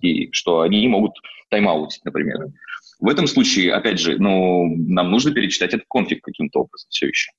и 0.00 0.30
что 0.32 0.60
они 0.60 0.86
могут 0.88 1.12
тайм-аутить, 1.50 2.04
например. 2.04 2.46
В 3.00 3.08
этом 3.08 3.26
случае, 3.26 3.74
опять 3.74 4.00
же, 4.00 4.18
ну, 4.18 4.74
нам 4.76 5.10
нужно 5.10 5.32
перечитать 5.32 5.74
этот 5.74 5.86
конфиг 5.88 6.22
каким-то 6.22 6.60
образом 6.60 6.88
все 6.90 7.08
еще. 7.08 7.30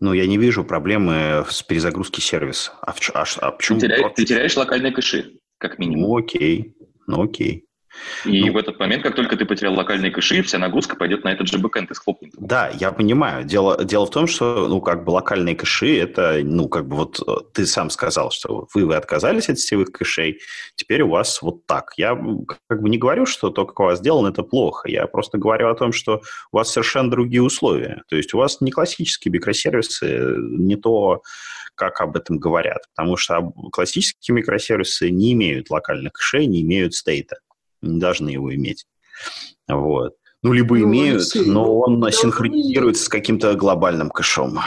Ну, 0.00 0.12
я 0.12 0.26
не 0.26 0.38
вижу 0.38 0.64
проблемы 0.64 1.44
с 1.48 1.62
перезагрузки 1.62 2.20
сервиса. 2.20 2.72
А, 2.80 2.92
в, 2.92 3.10
а, 3.14 3.24
а 3.40 3.50
почему? 3.52 3.78
Ты, 3.78 3.88
теряешь, 3.88 4.12
ты 4.16 4.24
теряешь 4.24 4.56
локальные 4.56 4.92
кэши, 4.92 5.38
как 5.58 5.78
минимум. 5.78 6.02
Ну, 6.02 6.16
окей. 6.16 6.74
Ну, 7.06 7.22
окей. 7.22 7.66
И 8.24 8.44
ну, 8.44 8.52
в 8.52 8.56
этот 8.56 8.78
момент, 8.78 9.02
как 9.02 9.14
только 9.14 9.36
ты 9.36 9.44
потерял 9.44 9.74
локальные 9.74 10.10
кэши, 10.10 10.42
вся 10.42 10.58
нагрузка 10.58 10.96
пойдет 10.96 11.24
на 11.24 11.32
этот 11.32 11.48
же 11.48 11.58
бэкэнд 11.58 11.90
и 11.90 11.98
схлопнет. 11.98 12.32
Да, 12.38 12.68
я 12.68 12.92
понимаю. 12.92 13.44
Дело, 13.44 13.84
дело 13.84 14.06
в 14.06 14.10
том, 14.10 14.26
что, 14.26 14.68
ну, 14.68 14.80
как 14.80 15.04
бы 15.04 15.10
локальные 15.10 15.56
кэши, 15.56 15.98
это, 15.98 16.40
ну, 16.42 16.68
как 16.68 16.86
бы 16.86 16.96
вот 16.96 17.20
э, 17.26 17.32
ты 17.52 17.66
сам 17.66 17.90
сказал, 17.90 18.30
что 18.30 18.68
вы, 18.74 18.86
вы 18.86 18.94
отказались 18.94 19.48
от 19.48 19.58
сетевых 19.58 19.90
кэшей, 19.92 20.40
теперь 20.76 21.02
у 21.02 21.10
вас 21.10 21.42
вот 21.42 21.66
так. 21.66 21.92
Я 21.96 22.16
как 22.68 22.82
бы 22.82 22.88
не 22.88 22.98
говорю, 22.98 23.26
что 23.26 23.50
то, 23.50 23.66
как 23.66 23.80
у 23.80 23.84
вас 23.84 23.98
сделано, 23.98 24.28
это 24.28 24.42
плохо. 24.42 24.88
Я 24.88 25.06
просто 25.06 25.38
говорю 25.38 25.68
о 25.68 25.74
том, 25.74 25.92
что 25.92 26.22
у 26.52 26.56
вас 26.56 26.70
совершенно 26.70 27.10
другие 27.10 27.42
условия. 27.42 28.02
То 28.08 28.16
есть 28.16 28.34
у 28.34 28.38
вас 28.38 28.60
не 28.60 28.70
классические 28.70 29.32
микросервисы, 29.32 30.36
не 30.38 30.76
то, 30.76 31.22
как 31.74 32.00
об 32.00 32.16
этом 32.16 32.38
говорят. 32.38 32.82
Потому 32.94 33.16
что 33.16 33.52
классические 33.72 34.36
микросервисы 34.36 35.10
не 35.10 35.32
имеют 35.32 35.70
локальных 35.70 36.12
кэшей, 36.12 36.46
не 36.46 36.62
имеют 36.62 36.94
стейта 36.94 37.38
не 37.82 38.00
должны 38.00 38.30
его 38.30 38.54
иметь. 38.54 38.86
Вот. 39.68 40.14
Ну, 40.42 40.52
либо 40.52 40.76
ну, 40.76 40.84
имеют, 40.84 41.20
Алексей, 41.20 41.44
но 41.44 41.80
он 41.80 42.00
должны... 42.00 42.18
синхронизируется 42.18 43.04
с 43.04 43.08
каким-то 43.08 43.54
глобальным 43.54 44.10
кэшом. 44.10 44.58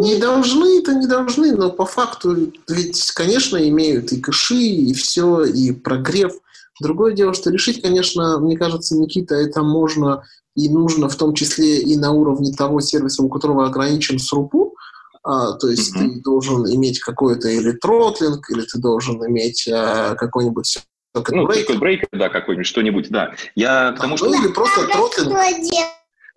Не 0.00 0.16
должны, 0.16 0.78
это 0.78 0.94
не 0.94 1.06
должны, 1.06 1.54
но 1.54 1.70
по 1.70 1.84
факту 1.84 2.50
ведь, 2.68 3.10
конечно, 3.12 3.56
имеют 3.68 4.10
и 4.12 4.20
кэши, 4.20 4.54
и 4.54 4.94
все, 4.94 5.44
и 5.44 5.72
прогрев. 5.72 6.32
Другое 6.80 7.12
дело, 7.12 7.34
что 7.34 7.50
решить, 7.50 7.82
конечно, 7.82 8.38
мне 8.38 8.56
кажется, 8.56 8.96
Никита, 8.96 9.34
это 9.34 9.62
можно 9.62 10.24
и 10.56 10.68
нужно 10.68 11.08
в 11.08 11.16
том 11.16 11.34
числе 11.34 11.80
и 11.80 11.96
на 11.96 12.12
уровне 12.12 12.52
того 12.52 12.80
сервиса, 12.80 13.22
у 13.22 13.28
которого 13.28 13.66
ограничен 13.66 14.18
срупу, 14.18 14.74
а, 15.22 15.52
то 15.52 15.68
есть 15.68 15.94
mm-hmm. 15.94 16.14
ты 16.14 16.20
должен 16.22 16.66
иметь 16.74 17.00
какой-то 17.00 17.48
или 17.48 17.72
тротлинг, 17.72 18.50
или 18.50 18.62
ты 18.62 18.78
должен 18.78 19.24
иметь 19.26 19.68
а, 19.68 20.14
какой-нибудь 20.14 20.82
ну, 21.14 21.46
breaker. 21.46 21.78
breaker, 21.78 22.08
да, 22.12 22.28
какой-нибудь, 22.28 22.66
что-нибудь, 22.66 23.10
да. 23.10 23.34
Я 23.54 23.92
к 23.92 24.00
тому, 24.00 24.16
что... 24.16 24.26
Ну, 24.26 24.42
или 24.42 24.52
просто 24.52 24.86
тротлинг. 24.86 25.36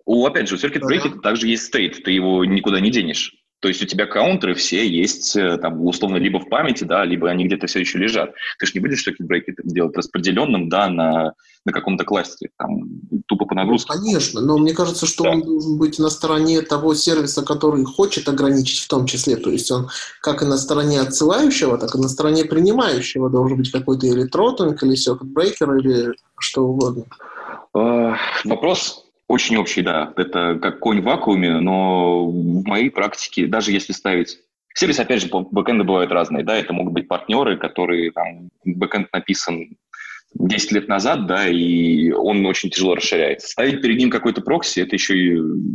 У, 0.04 0.24
опять 0.24 0.48
же, 0.48 0.54
у 0.54 0.58
Circuit 0.58 1.14
да. 1.14 1.20
также 1.20 1.48
есть 1.48 1.74
state, 1.74 2.02
ты 2.02 2.12
его 2.12 2.44
никуда 2.44 2.80
не 2.80 2.90
денешь. 2.90 3.34
То 3.60 3.68
есть 3.68 3.82
у 3.82 3.86
тебя 3.86 4.06
каунтеры 4.06 4.54
все 4.54 4.86
есть, 4.86 5.34
э, 5.34 5.56
там, 5.56 5.84
условно, 5.84 6.18
либо 6.18 6.38
в 6.38 6.48
памяти, 6.48 6.84
да, 6.84 7.04
либо 7.04 7.30
они 7.30 7.46
где-то 7.46 7.66
все 7.66 7.80
еще 7.80 7.98
лежат. 7.98 8.32
Ты 8.58 8.66
же 8.66 8.72
не 8.74 8.80
будешь 8.80 9.06
Circuit 9.06 9.26
Breaker 9.26 9.54
делать 9.64 9.96
распределенным, 9.96 10.68
да, 10.68 10.88
на, 10.88 11.32
на 11.64 11.72
каком-то 11.72 12.04
кластере, 12.04 12.50
там, 12.58 12.82
тупо 13.26 13.46
по 13.46 13.54
нагрузке. 13.54 13.92
Ну, 13.94 13.98
конечно, 13.98 14.40
но 14.42 14.58
мне 14.58 14.74
кажется, 14.74 15.06
что 15.06 15.24
да. 15.24 15.30
он 15.30 15.42
должен 15.42 15.78
быть 15.78 15.98
на 15.98 16.10
стороне 16.10 16.60
того 16.60 16.94
сервиса, 16.94 17.42
который 17.42 17.84
хочет 17.84 18.28
ограничить 18.28 18.80
в 18.80 18.88
том 18.88 19.06
числе. 19.06 19.36
То 19.36 19.50
есть 19.50 19.70
он 19.70 19.88
как 20.20 20.42
и 20.42 20.44
на 20.44 20.58
стороне 20.58 21.00
отсылающего, 21.00 21.78
так 21.78 21.94
и 21.94 21.98
на 21.98 22.08
стороне 22.08 22.44
принимающего 22.44 23.30
должен 23.30 23.56
быть 23.56 23.70
какой-то 23.70 24.06
или 24.06 24.24
тротлинг, 24.24 24.82
или 24.82 24.96
Breaker, 24.96 25.78
или 25.78 26.12
что 26.38 26.64
угодно. 26.64 27.04
Uh, 27.74 28.14
вопрос 28.44 29.05
очень 29.28 29.56
общий, 29.56 29.82
да. 29.82 30.12
Это 30.16 30.58
как 30.60 30.78
конь 30.78 31.00
в 31.00 31.04
вакууме, 31.04 31.58
но 31.58 32.26
в 32.26 32.64
моей 32.64 32.90
практике, 32.90 33.46
даже 33.46 33.72
если 33.72 33.92
ставить... 33.92 34.38
Сервис, 34.74 35.00
опять 35.00 35.22
же, 35.22 35.28
бэкэнды 35.28 35.84
бывают 35.84 36.12
разные, 36.12 36.44
да, 36.44 36.56
это 36.56 36.72
могут 36.74 36.92
быть 36.92 37.08
партнеры, 37.08 37.56
которые, 37.56 38.12
там, 38.12 38.50
бэкэнд 38.64 39.08
написан 39.12 39.76
10 40.34 40.72
лет 40.72 40.88
назад, 40.88 41.26
да, 41.26 41.48
и 41.48 42.10
он 42.10 42.44
очень 42.44 42.70
тяжело 42.70 42.94
расширяется. 42.94 43.48
Ставить 43.48 43.80
перед 43.80 43.98
ним 43.98 44.10
какой-то 44.10 44.42
прокси, 44.42 44.80
это 44.80 44.94
еще, 44.94 45.14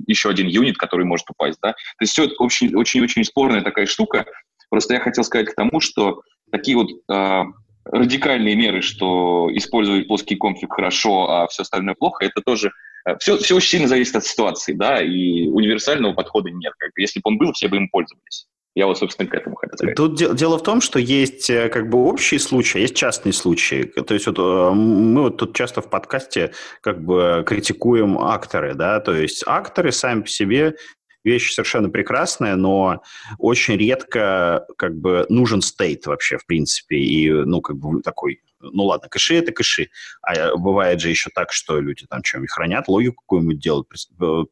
еще 0.08 0.30
один 0.30 0.48
юнит, 0.48 0.78
который 0.78 1.06
может 1.06 1.30
упасть, 1.30 1.60
да. 1.62 1.72
То 1.72 2.02
есть 2.02 2.14
все 2.14 2.26
это 2.26 2.36
очень-очень 2.38 3.24
спорная 3.24 3.62
такая 3.62 3.88
штука. 3.88 4.26
Просто 4.70 4.94
я 4.94 5.00
хотел 5.00 5.24
сказать 5.24 5.50
к 5.50 5.56
тому, 5.56 5.80
что 5.80 6.22
такие 6.52 6.78
вот 6.78 6.90
э, 6.92 7.44
радикальные 7.86 8.56
меры, 8.56 8.82
что 8.82 9.50
использовать 9.54 10.08
плоский 10.08 10.36
конфиг 10.36 10.74
хорошо, 10.74 11.30
а 11.30 11.48
все 11.48 11.64
остальное 11.64 11.96
плохо, 11.96 12.26
это 12.26 12.42
тоже 12.42 12.72
все, 13.20 13.38
все 13.38 13.56
очень 13.56 13.70
сильно 13.70 13.88
зависит 13.88 14.16
от 14.16 14.26
ситуации, 14.26 14.74
да, 14.74 15.02
и 15.02 15.48
универсального 15.48 16.14
подхода 16.14 16.50
нет. 16.50 16.74
Как 16.78 16.92
бы, 16.94 17.02
если 17.02 17.20
бы 17.20 17.30
он 17.30 17.38
был, 17.38 17.54
все 17.54 17.68
бы 17.68 17.78
им 17.78 17.90
пользовались. 17.90 18.48
Я 18.74 18.88
вот, 18.88 18.98
собственно, 18.98 19.28
к 19.28 19.34
этому 19.34 19.56
хотел 19.58 19.78
сказать. 19.78 19.96
Тут 19.96 20.36
дело 20.36 20.58
в 20.58 20.64
том, 20.64 20.80
что 20.80 20.98
есть 20.98 21.50
э, 21.50 21.68
как 21.68 21.90
бы 21.90 22.06
общие 22.06 22.40
случаи, 22.40 22.80
есть 22.80 22.96
частные 22.96 23.34
случаи. 23.34 23.84
То 23.84 24.14
есть 24.14 24.28
вот 24.28 24.40
э, 24.40 24.72
мы 24.74 25.24
вот 25.24 25.38
тут 25.38 25.54
часто 25.54 25.82
в 25.82 25.90
подкасте 25.90 26.54
как 26.80 27.04
бы 27.04 27.44
критикуем 27.46 28.18
акторы, 28.18 28.74
да, 28.74 29.02
то 29.02 29.14
есть 29.14 29.44
акторы 29.46 29.92
сами 29.92 30.22
по 30.22 30.30
себе 30.30 30.76
вещь 31.24 31.54
совершенно 31.54 31.90
прекрасная, 31.90 32.56
но 32.56 33.02
очень 33.38 33.78
редко 33.78 34.66
как 34.78 34.98
бы 34.98 35.26
нужен 35.30 35.62
стейт 35.62 36.06
вообще, 36.08 36.38
в 36.38 36.46
принципе, 36.46 36.98
и, 36.98 37.32
ну, 37.32 37.62
как 37.62 37.78
бы 37.78 38.02
такой 38.02 38.42
ну 38.64 38.86
ладно, 38.86 39.10
кэши 39.10 39.36
это 39.36 39.52
кэши, 39.52 39.90
а 40.22 40.56
бывает 40.56 41.02
же 41.02 41.10
еще 41.10 41.30
так, 41.34 41.52
что 41.52 41.80
люди 41.80 42.06
там 42.08 42.24
что-нибудь 42.24 42.52
хранят, 42.52 42.88
логику 42.88 43.24
какую-нибудь 43.24 43.60
делают, 43.60 43.88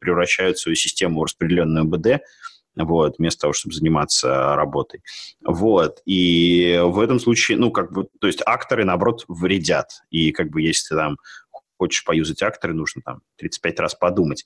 превращают 0.00 0.58
свою 0.58 0.74
систему 0.74 1.20
в 1.20 1.24
распределенную 1.24 1.84
БД, 1.84 2.20
вот, 2.76 3.18
вместо 3.18 3.42
того, 3.42 3.52
чтобы 3.52 3.74
заниматься 3.74 4.54
работой. 4.56 5.02
Вот, 5.44 6.00
и 6.06 6.80
в 6.82 7.00
этом 7.00 7.20
случае, 7.20 7.58
ну, 7.58 7.70
как 7.70 7.92
бы, 7.92 8.08
то 8.20 8.26
есть 8.26 8.42
акторы, 8.46 8.84
наоборот, 8.84 9.24
вредят. 9.28 10.02
И 10.10 10.32
как 10.32 10.50
бы 10.50 10.62
если 10.62 10.94
там 10.94 11.16
хочешь 11.80 12.04
поюзать 12.04 12.42
акторы, 12.42 12.74
нужно 12.74 13.00
там 13.02 13.20
35 13.38 13.80
раз 13.80 13.94
подумать. 13.94 14.44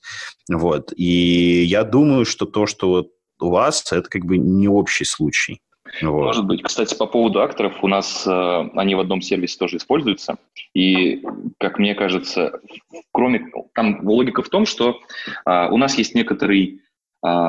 Вот. 0.49 0.93
И 0.95 1.63
я 1.63 1.83
думаю, 1.83 2.23
что 2.25 2.45
то, 2.45 2.65
что 2.65 2.89
вот 2.89 3.07
у 3.41 3.49
вас, 3.49 3.91
это 3.91 4.09
как 4.09 4.23
бы 4.23 4.37
не 4.37 4.69
общий 4.69 5.03
случай. 5.03 5.61
Вот. 6.01 6.23
Может 6.23 6.45
быть. 6.45 6.63
Кстати, 6.63 6.95
по 6.95 7.05
поводу 7.05 7.41
акторов, 7.41 7.83
у 7.83 7.87
нас 7.87 8.25
э, 8.25 8.69
они 8.75 8.95
в 8.95 8.99
одном 9.01 9.21
сервисе 9.21 9.57
тоже 9.57 9.77
используются. 9.77 10.37
И, 10.73 11.21
как 11.59 11.77
мне 11.77 11.93
кажется, 11.93 12.59
кроме... 13.11 13.51
Там 13.73 13.99
логика 14.07 14.41
в 14.41 14.49
том, 14.49 14.65
что 14.65 14.99
э, 15.45 15.69
у 15.69 15.77
нас 15.77 15.97
есть 15.97 16.15
некоторый 16.15 16.81
э, 17.25 17.47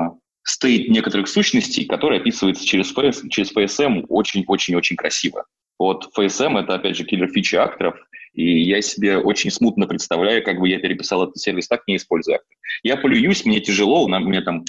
некоторых 0.65 1.29
сущностей, 1.29 1.87
который 1.87 2.19
описывается 2.19 2.65
через, 2.65 2.93
через 3.31 3.57
FSM 3.57 4.07
очень-очень-очень 4.09 4.97
красиво. 4.97 5.45
Вот 5.79 6.11
FSM— 6.17 6.59
это, 6.61 6.75
опять 6.75 6.97
же, 6.97 7.05
киллер 7.05 7.29
фичи 7.29 7.57
акторов, 7.57 7.97
и 8.37 8.63
я 8.63 8.83
себе 8.83 9.17
очень 9.17 9.51
смутно 9.51 9.87
представляю, 9.87 10.45
как 10.45 10.61
бы 10.61 10.69
я 10.69 10.79
переписал 10.79 11.25
этот 11.25 11.39
сервис 11.39 11.69
так, 11.69 11.83
не 11.87 11.97
используя 11.97 12.37
актор. 12.37 12.57
Я 12.83 12.97
полююсь, 12.97 13.45
мне 13.45 13.61
тяжело, 13.61 14.05
у 14.05 14.09
меня 14.09 14.43
там 14.43 14.65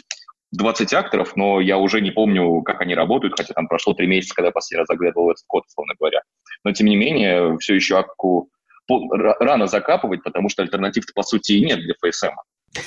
20 0.53 0.93
акторов, 0.93 1.35
но 1.35 1.59
я 1.59 1.77
уже 1.77 1.99
не 1.99 2.11
помню, 2.11 2.61
как 2.61 2.81
они 2.81 2.95
работают, 2.95 3.33
хотя 3.37 3.53
там 3.53 3.67
прошло 3.67 3.93
три 3.93 4.07
месяца, 4.07 4.33
когда 4.33 4.47
я 4.47 4.51
последний 4.53 4.79
раз 4.79 4.87
заглядывал 4.87 5.31
этот 5.31 5.43
код, 5.47 5.65
условно 5.67 5.93
говоря. 5.99 6.21
Но, 6.63 6.71
тем 6.71 6.87
не 6.87 6.95
менее, 6.95 7.57
все 7.59 7.75
еще 7.75 7.97
акку 7.97 8.49
рано 8.89 9.67
закапывать, 9.67 10.23
потому 10.23 10.47
что 10.47 10.63
альтернатив 10.63 11.03
по 11.13 11.23
сути, 11.23 11.53
и 11.53 11.65
нет 11.65 11.79
для 11.79 11.93
FSM. 11.93 12.31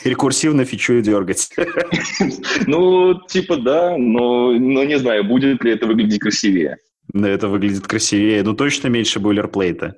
Рекурсивно 0.05 0.65
фичу 0.65 1.01
дергать. 1.03 1.51
Ну, 2.67 3.21
типа 3.27 3.57
да, 3.57 3.97
но, 3.99 4.53
но 4.53 4.85
не 4.85 4.99
знаю, 4.99 5.25
будет 5.25 5.63
ли 5.63 5.73
это 5.73 5.87
выглядеть 5.87 6.21
красивее. 6.21 6.77
Да, 7.13 7.29
это 7.29 7.49
выглядит 7.49 7.87
красивее. 7.87 8.43
Ну, 8.43 8.55
точно 8.55 8.89
меньше 8.89 9.21
бойлерплейта. 9.21 9.97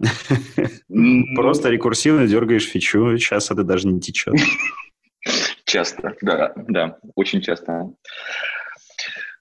Просто 1.34 1.70
рекурсивно 1.70 2.26
дергаешь 2.26 2.68
фичу, 2.68 3.16
сейчас 3.18 3.50
это 3.50 3.64
даже 3.64 3.88
не 3.88 4.00
течет. 4.00 4.34
Часто, 5.64 6.16
да, 6.22 6.52
да, 6.56 6.98
очень 7.14 7.42
часто. 7.42 7.90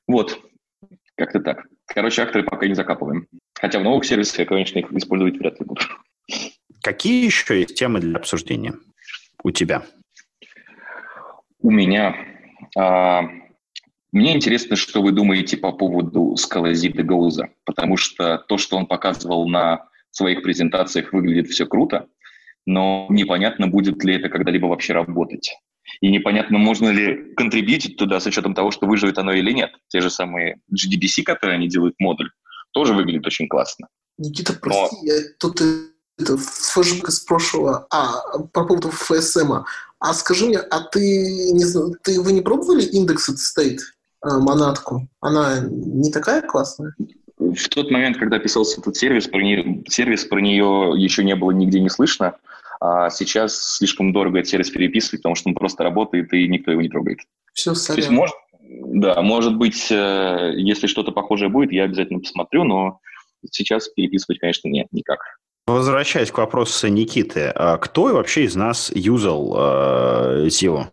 Вот, 0.07 0.39
как-то 1.15 1.39
так. 1.39 1.65
Короче, 1.85 2.21
акторы 2.21 2.43
пока 2.43 2.67
не 2.67 2.73
закапываем. 2.73 3.27
Хотя 3.53 3.79
в 3.79 3.83
новых 3.83 4.03
сервисах 4.03 4.39
я, 4.39 4.45
конечно, 4.45 4.77
их 4.79 4.91
использовать 4.91 5.37
вряд 5.37 5.59
ли 5.59 5.65
буду. 5.65 5.81
Какие 6.81 7.25
еще 7.25 7.59
есть 7.59 7.75
темы 7.75 7.99
для 7.99 8.17
обсуждения 8.17 8.73
у 9.43 9.51
тебя? 9.51 9.83
У 11.59 11.71
меня. 11.71 12.15
А, 12.77 13.23
мне 14.11 14.35
интересно, 14.35 14.75
что 14.75 15.01
вы 15.01 15.11
думаете 15.11 15.57
по 15.57 15.71
поводу 15.71 16.35
Scalazid 16.35 17.01
Гоуза, 17.03 17.49
потому 17.65 17.97
что 17.97 18.37
то, 18.37 18.57
что 18.57 18.77
он 18.77 18.85
показывал 18.85 19.47
на 19.47 19.87
своих 20.17 20.43
презентациях, 20.43 21.13
выглядит 21.13 21.47
все 21.47 21.65
круто, 21.65 22.07
но 22.65 23.07
непонятно, 23.09 23.67
будет 23.67 24.03
ли 24.03 24.15
это 24.15 24.29
когда-либо 24.29 24.65
вообще 24.65 24.93
работать. 24.93 25.55
И 26.01 26.11
непонятно, 26.11 26.57
можно 26.57 26.89
ли 26.89 27.33
контрибьютить 27.35 27.97
туда 27.97 28.19
с 28.19 28.25
учетом 28.25 28.53
того, 28.53 28.71
что 28.71 28.87
выживет 28.87 29.17
оно 29.17 29.31
или 29.31 29.51
нет. 29.51 29.71
Те 29.87 30.01
же 30.01 30.09
самые 30.09 30.59
GDBC, 30.71 31.23
которые 31.23 31.55
они 31.55 31.69
делают 31.69 31.95
модуль, 31.99 32.29
тоже 32.73 32.93
выглядит 32.93 33.25
очень 33.25 33.47
классно. 33.47 33.87
Никита, 34.17 34.53
прости, 34.53 34.97
Но... 35.01 35.13
я 35.13 35.21
тут 35.39 35.61
это 36.19 36.37
флешбэк 36.37 37.09
из 37.09 37.19
прошлого. 37.21 37.87
А, 37.91 38.39
по 38.53 38.65
поводу 38.65 38.89
FSM. 38.89 39.63
А 39.99 40.13
скажи 40.13 40.47
мне, 40.47 40.57
а 40.57 40.81
ты, 40.81 40.99
не 41.53 41.63
знаю, 41.63 41.95
ты, 42.03 42.19
вы 42.21 42.33
не 42.33 42.41
пробовали 42.41 42.83
Indexed 42.93 43.37
State, 43.37 43.79
а, 44.21 44.39
монатку? 44.39 45.07
Она 45.21 45.59
не 45.61 46.11
такая 46.11 46.41
классная? 46.41 46.95
В 47.37 47.69
тот 47.69 47.91
момент, 47.91 48.17
когда 48.17 48.39
писался 48.39 48.81
этот 48.81 48.95
сервис, 48.95 49.27
про 49.27 49.39
нее, 49.39 49.83
сервис 49.87 50.25
про 50.25 50.39
нее 50.39 50.93
еще 50.97 51.23
не 51.23 51.35
было 51.35 51.51
нигде 51.51 51.79
не 51.79 51.89
слышно. 51.89 52.35
А 52.79 53.09
сейчас 53.09 53.77
слишком 53.77 54.13
дорого 54.13 54.39
этот 54.39 54.49
сервис 54.49 54.69
переписывать, 54.69 55.21
потому 55.21 55.35
что 55.35 55.49
он 55.49 55.55
просто 55.55 55.83
работает, 55.83 56.31
и 56.33 56.47
никто 56.47 56.71
его 56.71 56.81
не 56.81 56.89
трогает. 56.89 57.19
Все. 57.53 57.73
То 57.73 57.95
есть, 57.95 58.09
может, 58.09 58.35
да, 58.61 59.21
может 59.21 59.55
быть, 59.55 59.91
э, 59.91 60.53
если 60.55 60.87
что-то 60.87 61.11
похожее 61.11 61.49
будет, 61.49 61.71
я 61.71 61.83
обязательно 61.85 62.19
посмотрю, 62.19 62.63
но 62.63 62.99
сейчас 63.51 63.87
переписывать, 63.89 64.39
конечно, 64.39 64.67
нет, 64.67 64.87
никак. 64.91 65.19
Возвращаясь 65.65 66.31
к 66.31 66.37
вопросу 66.37 66.87
Никиты, 66.87 67.51
а 67.53 67.77
кто 67.77 68.13
вообще 68.13 68.43
из 68.45 68.55
нас 68.55 68.91
юзал 68.93 69.55
э, 69.57 70.47
Zio? 70.47 70.85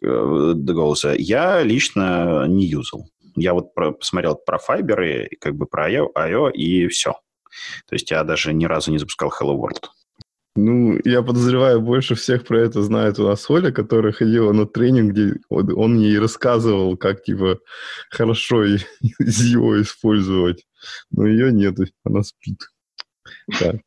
Голоса. 0.00 1.14
Я 1.16 1.62
лично 1.62 2.46
не 2.48 2.66
юзал. 2.66 3.06
Я 3.34 3.54
вот 3.54 3.74
про, 3.74 3.92
посмотрел 3.92 4.36
про 4.36 4.58
Fiber 4.58 5.26
и 5.26 5.36
как 5.36 5.54
бы 5.54 5.66
про 5.66 5.90
IO, 5.90 6.08
IO 6.16 6.50
и 6.50 6.88
все. 6.88 7.12
То 7.88 7.94
есть 7.94 8.10
я 8.10 8.24
даже 8.24 8.52
ни 8.52 8.64
разу 8.64 8.90
не 8.90 8.98
запускал 8.98 9.30
Hello 9.30 9.56
World. 9.56 9.88
Ну, 10.54 10.98
я 11.04 11.22
подозреваю, 11.22 11.80
больше 11.80 12.14
всех 12.14 12.44
про 12.44 12.60
это 12.60 12.82
знает 12.82 13.18
у 13.18 13.26
нас 13.26 13.48
Оля, 13.50 13.72
которая 13.72 14.12
ходила 14.12 14.52
на 14.52 14.66
тренинг, 14.66 15.12
где 15.12 15.34
он 15.48 15.98
ей 15.98 16.18
рассказывал, 16.18 16.98
как, 16.98 17.22
типа, 17.22 17.58
хорошо 18.10 18.64
его 19.18 19.80
использовать. 19.80 20.66
Но 21.10 21.26
ее 21.26 21.52
нет, 21.52 21.76
она 22.04 22.22
спит. 22.22 22.58
Да. 23.60 23.78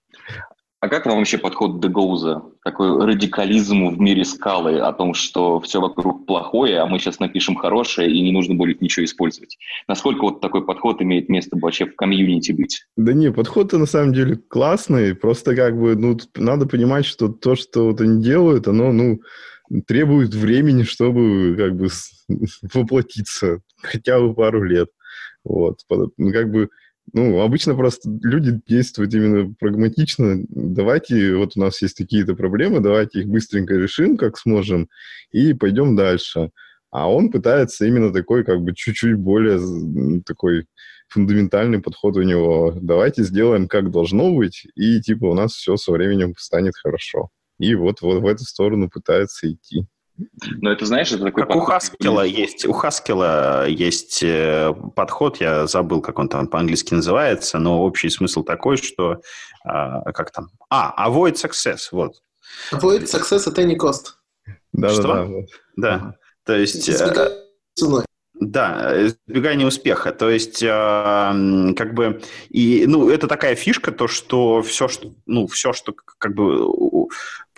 А 0.86 0.88
как 0.88 1.08
вам 1.08 1.18
вообще 1.18 1.40
подход 1.40 1.82
Дегауза? 1.82 2.44
Такой 2.64 3.04
радикализм 3.04 3.88
в 3.88 4.00
мире 4.00 4.24
скалы 4.24 4.78
о 4.78 4.94
том, 4.94 5.16
что 5.16 5.60
все 5.60 5.82
вокруг 5.82 6.28
плохое, 6.28 6.78
а 6.78 6.86
мы 6.86 7.00
сейчас 7.00 7.18
напишем 7.18 7.56
хорошее, 7.56 8.12
и 8.12 8.22
не 8.22 8.32
нужно 8.32 8.54
будет 8.54 8.82
ничего 8.82 9.04
использовать. 9.04 9.58
Насколько 9.88 10.26
вот 10.26 10.42
такой 10.42 10.64
подход 10.64 11.02
имеет 11.02 11.28
место 11.28 11.58
вообще 11.60 11.88
в 11.88 11.96
комьюнити 11.96 12.52
быть? 12.52 12.86
Да 12.98 13.14
не, 13.14 13.32
подход-то 13.32 13.80
на 13.80 13.88
самом 13.88 14.14
деле 14.14 14.36
классный, 14.36 15.16
просто 15.16 15.56
как 15.56 15.76
бы, 15.76 15.96
ну, 15.96 16.20
надо 16.36 16.68
понимать, 16.68 17.08
что 17.08 17.30
то, 17.30 17.56
что 17.56 17.88
вот 17.88 18.02
они 18.02 18.22
делают, 18.22 18.68
оно, 18.68 18.92
ну, 18.92 19.22
требует 19.88 20.36
времени, 20.36 20.84
чтобы 20.84 21.56
как 21.58 21.76
бы 21.76 21.88
воплотиться, 22.76 23.62
хотя 23.82 24.20
бы 24.20 24.36
пару 24.36 24.62
лет. 24.62 24.90
Вот, 25.44 25.80
ну, 25.90 26.32
как 26.32 26.52
бы 26.52 26.70
ну, 27.14 27.42
обычно 27.42 27.76
просто 27.76 28.10
люди 28.24 28.60
действуют 28.68 29.14
именно 29.14 29.54
прагматично. 29.60 30.44
Давайте, 30.50 31.36
вот 31.36 31.54
у 31.56 31.60
нас 31.60 31.82
есть 31.82 31.96
какие-то 31.96 32.36
проблемы, 32.36 32.80
давайте 32.80 33.22
их 33.22 33.28
быстренько 33.28 33.76
решим, 33.76 34.18
как 34.18 34.38
сможем, 34.38 34.90
и 35.32 35.54
пойдем 35.54 35.96
дальше. 35.96 36.52
А 36.92 37.12
он 37.12 37.30
пытается 37.32 37.86
именно 37.86 38.12
такой, 38.14 38.44
как 38.44 38.62
бы, 38.62 38.74
чуть-чуть 38.74 39.16
более 39.16 39.60
такой 40.26 40.66
фундаментальный 41.10 41.82
подход 41.82 42.18
у 42.18 42.22
него. 42.22 42.74
Давайте 42.82 43.24
сделаем, 43.24 43.68
как 43.68 43.92
должно 43.92 44.34
быть, 44.34 44.66
и, 44.76 45.02
типа, 45.02 45.26
у 45.26 45.34
нас 45.34 45.54
все 45.54 45.78
со 45.78 45.92
временем 45.92 46.34
станет 46.38 46.74
хорошо. 46.76 47.30
И 47.60 47.76
вот, 47.76 48.02
вот 48.02 48.22
в 48.22 48.28
эту 48.28 48.44
сторону 48.44 48.90
пытается 48.90 49.52
идти. 49.52 49.86
Но 50.62 50.72
это, 50.72 50.86
знаешь, 50.86 51.12
это 51.12 51.26
такой... 51.26 51.44
Как 51.44 51.56
у 51.56 51.60
Хаскила 51.60 52.22
есть, 52.22 52.66
у 52.66 52.72
Хаскила 52.72 53.68
есть 53.68 54.24
э, 54.24 54.74
подход, 54.96 55.42
я 55.42 55.68
забыл, 55.68 56.02
как 56.02 56.20
он 56.20 56.30
там 56.30 56.48
по-английски 56.48 56.94
называется, 56.94 57.60
но 57.60 57.84
общий 57.84 58.10
смысл 58.10 58.44
такой, 58.44 58.78
что... 58.78 59.22
А, 59.66 60.12
как 60.14 60.32
там? 60.32 60.50
А, 60.70 61.10
avoid 61.10 61.34
success, 61.34 61.90
вот. 61.92 62.22
Avoid 62.72 63.04
success 63.04 63.48
at 63.48 63.56
any 63.56 63.76
cost. 63.76 64.14
Да-да-да. 64.72 65.28
Да, 65.76 66.16
то 66.46 66.56
есть... 66.56 66.90
Избегай 66.90 67.32
ценой. 67.74 68.06
Да, 68.40 69.08
избегание 69.08 69.66
успеха. 69.66 70.12
То 70.12 70.30
есть, 70.30 70.62
э, 70.62 70.68
как 70.68 71.94
бы, 71.94 72.22
и, 72.50 72.86
ну, 72.86 73.10
это 73.10 73.28
такая 73.28 73.56
фишка, 73.56 73.92
то, 73.92 74.08
что 74.08 74.62
все, 74.62 74.88
что, 74.90 75.14
ну, 75.26 75.48
все, 75.48 75.72
что 75.72 75.94
как 75.94 76.36
бы 76.36 76.66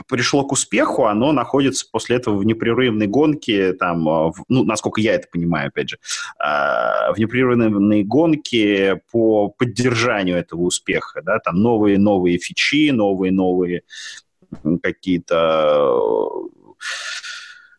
пришло 0.08 0.46
к 0.46 0.52
успеху, 0.52 1.06
оно 1.06 1.32
находится 1.32 1.86
после 1.92 2.18
этого 2.18 2.38
в 2.38 2.46
непрерывной 2.46 3.08
гонке, 3.08 3.74
там, 3.74 4.08
а, 4.08 4.32
в, 4.32 4.44
ну, 4.48 4.64
насколько 4.64 5.02
я 5.02 5.14
это 5.14 5.28
понимаю, 5.32 5.70
опять 5.70 5.90
же, 5.90 5.98
э, 6.40 7.14
в 7.14 7.16
непрерывной 7.18 8.04
гонке 8.04 9.02
по 9.12 9.50
поддержанию 9.50 10.38
этого 10.38 10.62
успеха, 10.62 11.22
да, 11.22 11.40
там 11.40 11.62
новые-новые 11.62 12.38
фичи, 12.38 12.92
новые-новые 12.92 13.82
какие-то 14.82 16.00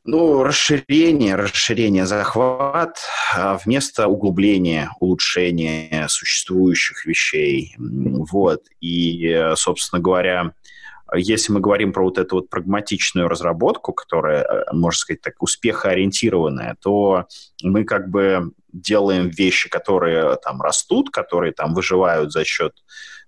ну, 0.04 0.42
расширение, 0.42 1.34
расширение 1.34 2.06
захват 2.06 2.96
а, 3.36 3.58
вместо 3.58 4.08
углубления, 4.08 4.90
улучшения 5.00 6.06
существующих 6.08 7.04
вещей. 7.04 7.74
Вот. 7.78 8.62
И, 8.80 9.52
собственно 9.54 10.00
говоря, 10.00 10.52
если 11.14 11.52
мы 11.52 11.61
говорим 11.61 11.92
про 11.92 12.04
вот 12.04 12.18
эту 12.18 12.36
вот 12.36 12.50
прагматичную 12.50 13.28
разработку, 13.28 13.92
которая, 13.92 14.42
э, 14.42 14.64
можно 14.72 14.98
сказать 14.98 15.22
так, 15.22 15.42
успехоориентированная, 15.42 16.76
то 16.80 17.26
мы 17.62 17.84
как 17.84 18.11
бы 18.11 18.52
делаем 18.72 19.28
вещи, 19.28 19.68
которые 19.68 20.36
там 20.42 20.61
растут, 20.61 21.11
которые 21.11 21.52
там 21.52 21.74
выживают 21.74 22.32
за 22.32 22.44
счет 22.44 22.74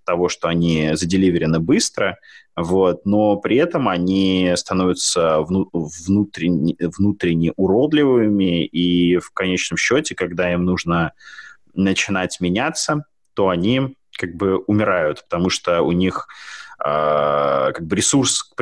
того, 0.05 0.29
что 0.29 0.49
они 0.49 0.91
заделиверены 0.95 1.61
быстро, 1.61 2.19
вот, 2.57 3.07
но 3.07 3.37
при 3.37 3.57
этом 3.57 3.89
они 3.89 4.53
становятся 4.57 5.41
вну, 5.41 5.69
внутренне, 5.73 6.77
внутренне 6.79 7.53
уродливыми, 7.57 8.65
и 8.65 9.19
в 9.19 9.31
конечном 9.31 9.77
счете, 9.77 10.15
когда 10.15 10.53
им 10.53 10.65
нужно 10.65 11.13
начинать 11.75 12.41
меняться, 12.41 13.05
то 13.35 13.49
они 13.49 13.97
как 14.19 14.35
бы 14.35 14.59
умирают, 14.59 15.25
потому 15.29 15.49
что 15.49 15.83
у 15.83 15.93
них 15.93 16.29
как 16.83 17.87
бы 17.87 17.97
ресурс 17.97 18.43
к 18.43 18.57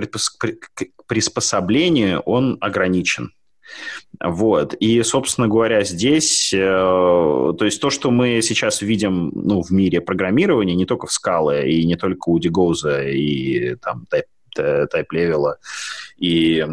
приспособлению, 1.07 2.21
он 2.21 2.59
ограничен. 2.61 3.33
Вот. 4.21 4.75
И, 4.75 5.03
собственно 5.03 5.47
говоря, 5.47 5.85
здесь, 5.85 6.53
э, 6.53 6.59
то 6.59 7.65
есть 7.65 7.81
то, 7.81 7.91
что 7.91 8.11
мы 8.11 8.41
сейчас 8.43 8.83
видим 8.83 9.31
ну, 9.35 9.63
в 9.63 9.71
мире 9.71 10.01
программирования, 10.01 10.75
не 10.75 10.87
только 10.87 11.07
в 11.07 11.11
Scala, 11.11 11.65
и 11.65 11.85
не 11.85 11.97
только 11.97 12.31
у 12.31 12.39
Дигоуза, 12.39 13.03
и 13.03 13.77
там 13.77 14.07
Level, 14.57 15.55
и 16.17 16.65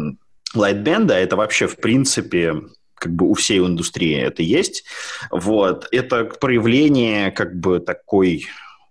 Lightband, 0.56 1.12
это 1.12 1.36
вообще, 1.36 1.66
в 1.66 1.76
принципе, 1.76 2.54
как 2.94 3.12
бы 3.12 3.28
у 3.28 3.34
всей 3.34 3.60
индустрии 3.60 4.16
это 4.16 4.42
есть. 4.42 4.84
Вот. 5.30 5.86
Это 5.92 6.24
проявление 6.24 7.30
как 7.30 7.54
бы 7.58 7.78
такой 7.78 8.46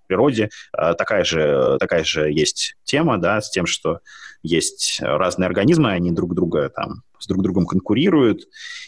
природе. 0.06 0.50
А, 0.72 0.94
такая 0.94 1.24
же, 1.24 1.78
такая 1.80 2.04
же 2.04 2.32
есть 2.32 2.76
тема, 2.84 3.18
да, 3.18 3.42
с 3.42 3.50
тем, 3.50 3.66
что 3.66 4.00
есть 4.44 5.00
разные 5.02 5.48
организмы, 5.48 5.92
они 5.92 6.12
друг 6.12 6.36
друга 6.36 6.70
там 6.70 7.04
с 7.20 7.28
друг 7.28 7.42
другом 7.42 7.66
конкурируют 7.66 8.42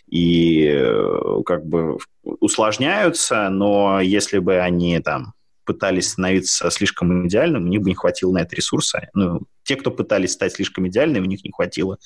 и 0.08 0.68
э, 0.68 1.42
как 1.46 1.66
бы 1.66 1.98
усложняются, 2.24 3.50
но 3.50 4.00
если 4.02 4.40
бы 4.40 4.60
они 4.60 5.00
там 5.00 5.34
пытались 5.66 6.12
становиться 6.12 6.70
слишком 6.72 7.28
идеальным, 7.28 7.66
у 7.66 7.68
них 7.68 7.82
бы 7.82 7.90
не 7.90 7.96
хватило 7.96 8.32
на 8.32 8.40
это 8.40 8.56
ресурса. 8.56 9.10
Ну, 9.14 9.42
те, 9.64 9.76
кто 9.76 9.92
пытались 9.92 10.32
стать 10.32 10.54
слишком 10.54 10.88
идеальными, 10.88 11.26
у 11.26 11.30
них 11.30 11.44
не 11.44 11.52
хватило 11.52 11.98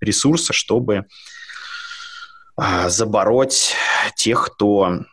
ресурса, 0.00 0.52
чтобы 0.52 1.06
а, 2.56 2.88
забороть 2.88 3.74
тех, 4.16 4.44
кто, 4.46 5.04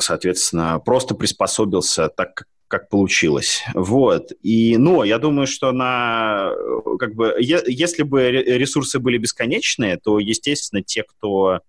соответственно, 0.00 0.80
просто 0.84 1.14
приспособился 1.14 2.08
так, 2.08 2.44
как 2.68 2.88
получилось. 2.88 3.64
Вот. 3.74 4.30
И, 4.42 4.76
но 4.76 5.02
я 5.04 5.18
думаю, 5.18 5.46
что 5.46 5.72
на, 5.72 6.52
как 6.98 7.14
бы, 7.14 7.34
если 7.40 8.04
бы 8.04 8.30
ресурсы 8.30 9.00
были 9.00 9.18
бесконечные, 9.18 9.96
то, 9.96 10.20
естественно, 10.20 10.82
те, 10.82 11.02
кто 11.02 11.60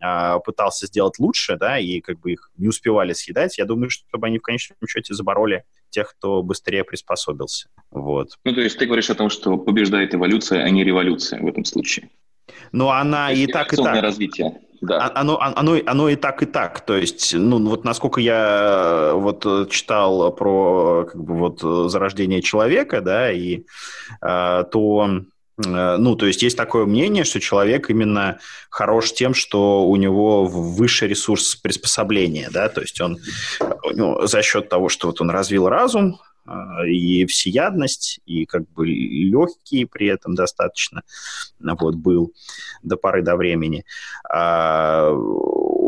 а, 0.00 0.38
пытался 0.38 0.86
сделать 0.86 1.18
лучше, 1.18 1.56
да, 1.56 1.78
и 1.78 2.00
как 2.00 2.20
бы 2.20 2.32
их 2.32 2.50
не 2.56 2.68
успевали 2.68 3.12
съедать, 3.12 3.58
я 3.58 3.64
думаю, 3.64 3.90
чтобы 3.90 4.26
они 4.26 4.38
в 4.38 4.42
конечном 4.42 4.76
счете 4.86 5.14
забороли 5.14 5.64
тех, 5.90 6.14
кто 6.16 6.42
быстрее 6.42 6.84
приспособился. 6.84 7.68
Вот. 7.90 8.38
Ну, 8.44 8.54
то 8.54 8.60
есть 8.60 8.78
ты 8.78 8.86
говоришь 8.86 9.10
о 9.10 9.14
том, 9.14 9.30
что 9.30 9.56
побеждает 9.56 10.14
эволюция, 10.14 10.62
а 10.62 10.70
не 10.70 10.84
революция 10.84 11.40
в 11.40 11.46
этом 11.46 11.64
случае. 11.64 12.10
Ну, 12.72 12.90
она 12.90 13.32
и 13.32 13.46
так, 13.46 13.72
и 13.72 13.76
так. 13.76 14.02
развитие. 14.02 14.60
Да. 14.82 15.06
А, 15.06 15.20
оно, 15.20 15.40
оно, 15.40 15.78
оно 15.86 16.08
и 16.08 16.16
так, 16.16 16.42
и 16.42 16.46
так. 16.46 16.80
То 16.80 16.96
есть, 16.96 17.34
ну, 17.34 17.58
вот 17.66 17.84
насколько 17.84 18.20
я 18.20 19.12
э, 19.12 19.12
вот 19.14 19.46
э, 19.46 19.66
читал 19.70 20.30
про 20.32 21.06
как 21.10 21.22
бы, 21.22 21.34
вот, 21.34 21.60
зарождение 21.90 22.42
человека, 22.42 23.00
да, 23.00 23.32
и 23.32 23.64
э, 24.22 24.64
то 24.70 25.22
Э, 25.64 25.96
ну, 25.96 26.16
то 26.16 26.26
есть 26.26 26.42
есть 26.42 26.56
такое 26.56 26.86
мнение, 26.86 27.24
что 27.24 27.40
человек 27.40 27.90
именно 27.90 28.38
хорош 28.70 29.12
тем, 29.12 29.34
что 29.34 29.86
у 29.86 29.96
него 29.96 30.44
выше 30.44 31.06
ресурс 31.06 31.56
приспособления, 31.56 32.50
да, 32.52 32.68
то 32.68 32.80
есть 32.80 33.00
он 33.00 33.18
ну, 33.94 34.26
за 34.26 34.42
счет 34.42 34.68
того, 34.68 34.88
что 34.88 35.08
вот 35.08 35.20
он 35.20 35.30
развил 35.30 35.68
разум, 35.68 36.14
э, 36.14 36.35
и 36.86 37.26
всеядность, 37.26 38.20
и 38.26 38.46
как 38.46 38.68
бы 38.72 38.86
легкий 38.86 39.84
при 39.84 40.06
этом 40.06 40.34
достаточно 40.34 41.02
вот, 41.58 41.96
был 41.96 42.32
до 42.82 42.96
поры 42.96 43.22
до 43.22 43.36
времени. 43.36 43.84
А, 44.30 45.10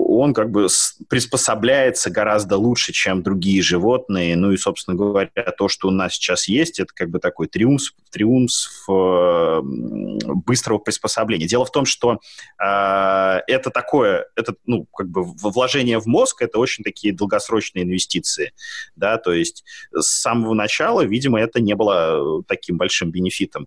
он 0.09 0.33
как 0.33 0.51
бы 0.51 0.69
приспособляется 1.09 2.09
гораздо 2.11 2.57
лучше, 2.57 2.93
чем 2.93 3.23
другие 3.23 3.61
животные. 3.61 4.37
Ну 4.37 4.53
и, 4.53 4.57
собственно 4.57 4.97
говоря, 4.97 5.29
то, 5.57 5.69
что 5.69 5.89
у 5.89 5.91
нас 5.91 6.15
сейчас 6.15 6.49
есть, 6.49 6.81
это 6.81 6.91
как 6.95 7.11
бы 7.11 7.19
такой 7.19 7.47
триумф, 7.47 7.93
триумф 8.11 8.51
э, 8.89 9.61
быстрого 9.63 10.79
приспособления. 10.79 11.47
Дело 11.47 11.67
в 11.67 11.71
том, 11.71 11.85
что 11.85 12.21
э, 12.59 13.39
это 13.47 13.71
такое, 13.71 14.27
это, 14.35 14.55
ну, 14.65 14.87
как 14.87 15.11
бы 15.11 15.23
вложение 15.23 15.99
в 15.99 16.07
мозг, 16.07 16.41
это 16.41 16.59
очень 16.59 16.85
такие 16.85 17.15
долгосрочные 17.15 17.85
инвестиции, 17.85 18.55
да, 18.97 19.19
то 19.19 19.35
есть 19.35 19.63
с 19.93 20.23
самого 20.23 20.55
начала, 20.55 21.03
видимо, 21.03 21.39
это 21.39 21.61
не 21.61 21.75
было 21.75 22.43
таким 22.45 22.79
большим 22.79 23.11
бенефитом, 23.11 23.67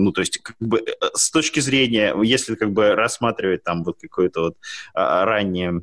ну, 0.00 0.12
то 0.12 0.20
есть, 0.20 0.38
как 0.38 0.56
бы, 0.60 0.78
э, 0.78 0.92
с 1.14 1.30
точки 1.30 1.60
зрения, 1.60 2.14
если 2.22 2.54
как 2.54 2.72
бы 2.72 2.94
рассматривать 2.94 3.64
там 3.64 3.84
вот 3.84 3.98
какое-то 4.00 4.40
вот 4.40 4.56
а, 4.94 5.24
раннее 5.24 5.82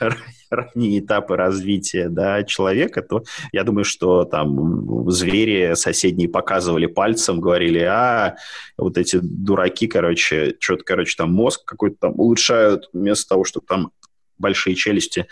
ранние 0.50 1.00
этапы 1.00 1.36
развития 1.36 2.08
да, 2.08 2.42
человека, 2.44 3.02
то 3.02 3.24
я 3.52 3.64
думаю, 3.64 3.84
что 3.84 4.24
там 4.24 5.10
звери 5.10 5.74
соседние 5.74 6.28
показывали 6.28 6.86
пальцем, 6.86 7.40
говорили, 7.40 7.80
а 7.80 8.36
вот 8.76 8.98
эти 8.98 9.18
дураки, 9.20 9.86
короче, 9.86 10.56
что-то, 10.60 10.84
короче, 10.84 11.16
там 11.16 11.32
мозг 11.32 11.64
какой-то 11.64 11.96
там 12.00 12.12
улучшают 12.18 12.88
вместо 12.92 13.28
того, 13.30 13.44
чтобы 13.44 13.66
там 13.66 13.92
большие 14.38 14.74
челюсти 14.74 15.26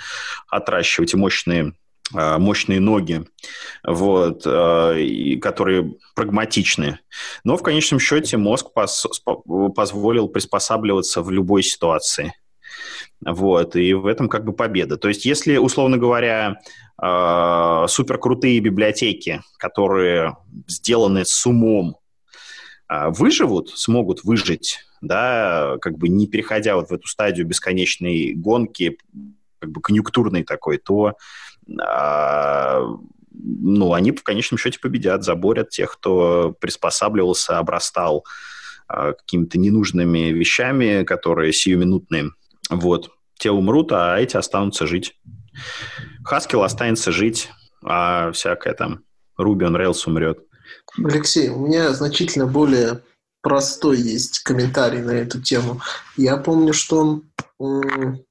отращивать 0.48 1.14
и 1.14 1.16
мощные 1.16 1.74
мощные 2.12 2.80
ноги, 2.80 3.24
вот, 3.86 4.42
э, 4.44 5.00
и 5.00 5.36
которые 5.36 5.94
прагматичны. 6.14 6.98
Но 7.44 7.56
в 7.56 7.62
конечном 7.62 8.00
счете 8.00 8.36
мозг 8.36 8.72
пос 8.74 9.06
позволил 9.74 10.28
приспосабливаться 10.28 11.22
в 11.22 11.30
любой 11.30 11.62
ситуации. 11.62 12.34
Вот, 13.24 13.76
и 13.76 13.94
в 13.94 14.06
этом 14.06 14.28
как 14.28 14.44
бы 14.44 14.52
победа. 14.52 14.96
То 14.96 15.08
есть 15.08 15.24
если, 15.24 15.56
условно 15.56 15.96
говоря, 15.96 16.56
э, 17.00 17.84
суперкрутые 17.88 18.60
библиотеки, 18.60 19.42
которые 19.58 20.36
сделаны 20.66 21.24
с 21.24 21.46
умом, 21.46 21.96
выживут, 22.88 23.70
смогут 23.70 24.22
выжить, 24.22 24.80
да, 25.00 25.78
как 25.80 25.96
бы 25.96 26.08
не 26.08 26.26
переходя 26.26 26.76
вот 26.76 26.90
в 26.90 26.92
эту 26.92 27.08
стадию 27.08 27.46
бесконечной 27.46 28.34
гонки, 28.34 28.98
как 29.60 29.70
бы 29.70 29.80
конъюнктурной 29.80 30.44
такой, 30.44 30.76
то 30.76 31.14
ну, 33.44 33.92
они 33.92 34.12
в 34.12 34.22
конечном 34.22 34.58
счете 34.58 34.78
победят, 34.78 35.24
заборят 35.24 35.70
тех, 35.70 35.92
кто 35.92 36.54
приспосабливался, 36.60 37.58
обрастал 37.58 38.24
а, 38.88 39.12
какими-то 39.12 39.58
ненужными 39.58 40.30
вещами, 40.30 41.04
которые 41.04 41.52
сиюминутные. 41.52 42.30
Вот. 42.70 43.10
Те 43.38 43.50
умрут, 43.50 43.92
а 43.92 44.18
эти 44.18 44.36
останутся 44.36 44.86
жить. 44.86 45.18
Хаскил 46.24 46.62
останется 46.62 47.10
жить, 47.10 47.50
а 47.84 48.30
всякое 48.32 48.74
там 48.74 49.02
on 49.38 49.76
Rails 49.76 50.02
умрет. 50.06 50.38
Алексей, 51.02 51.48
у 51.48 51.66
меня 51.66 51.92
значительно 51.92 52.46
более 52.46 53.02
простой 53.40 53.98
есть 53.98 54.40
комментарий 54.40 55.00
на 55.00 55.12
эту 55.12 55.40
тему. 55.40 55.80
Я 56.16 56.36
помню, 56.36 56.72
что 56.72 57.22
4-5 57.60 58.26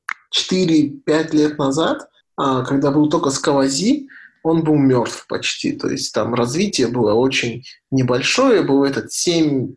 лет 1.32 1.58
назад 1.58 2.04
а, 2.04 2.11
когда 2.36 2.92
был 2.92 3.10
только 3.10 3.30
Скавази, 3.30 4.08
он 4.44 4.64
был 4.64 4.76
мертв 4.76 5.26
почти. 5.28 5.74
То 5.74 5.90
есть 5.90 6.14
там 6.14 6.34
развитие 6.34 6.88
было 6.88 7.14
очень 7.14 7.64
небольшое, 7.92 8.64
был 8.64 8.84
этот 8.84 9.12
7-3 9.12 9.70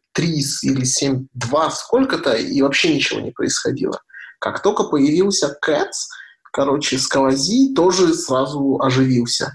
или 0.62 0.82
7-2 0.82 1.70
сколько-то, 1.70 2.34
и 2.34 2.62
вообще 2.62 2.94
ничего 2.94 3.20
не 3.20 3.30
происходило. 3.30 4.00
Как 4.40 4.62
только 4.62 4.84
появился 4.84 5.56
Cats, 5.66 6.08
короче, 6.52 6.98
Скавази 6.98 7.74
тоже 7.74 8.14
сразу 8.14 8.78
оживился. 8.80 9.54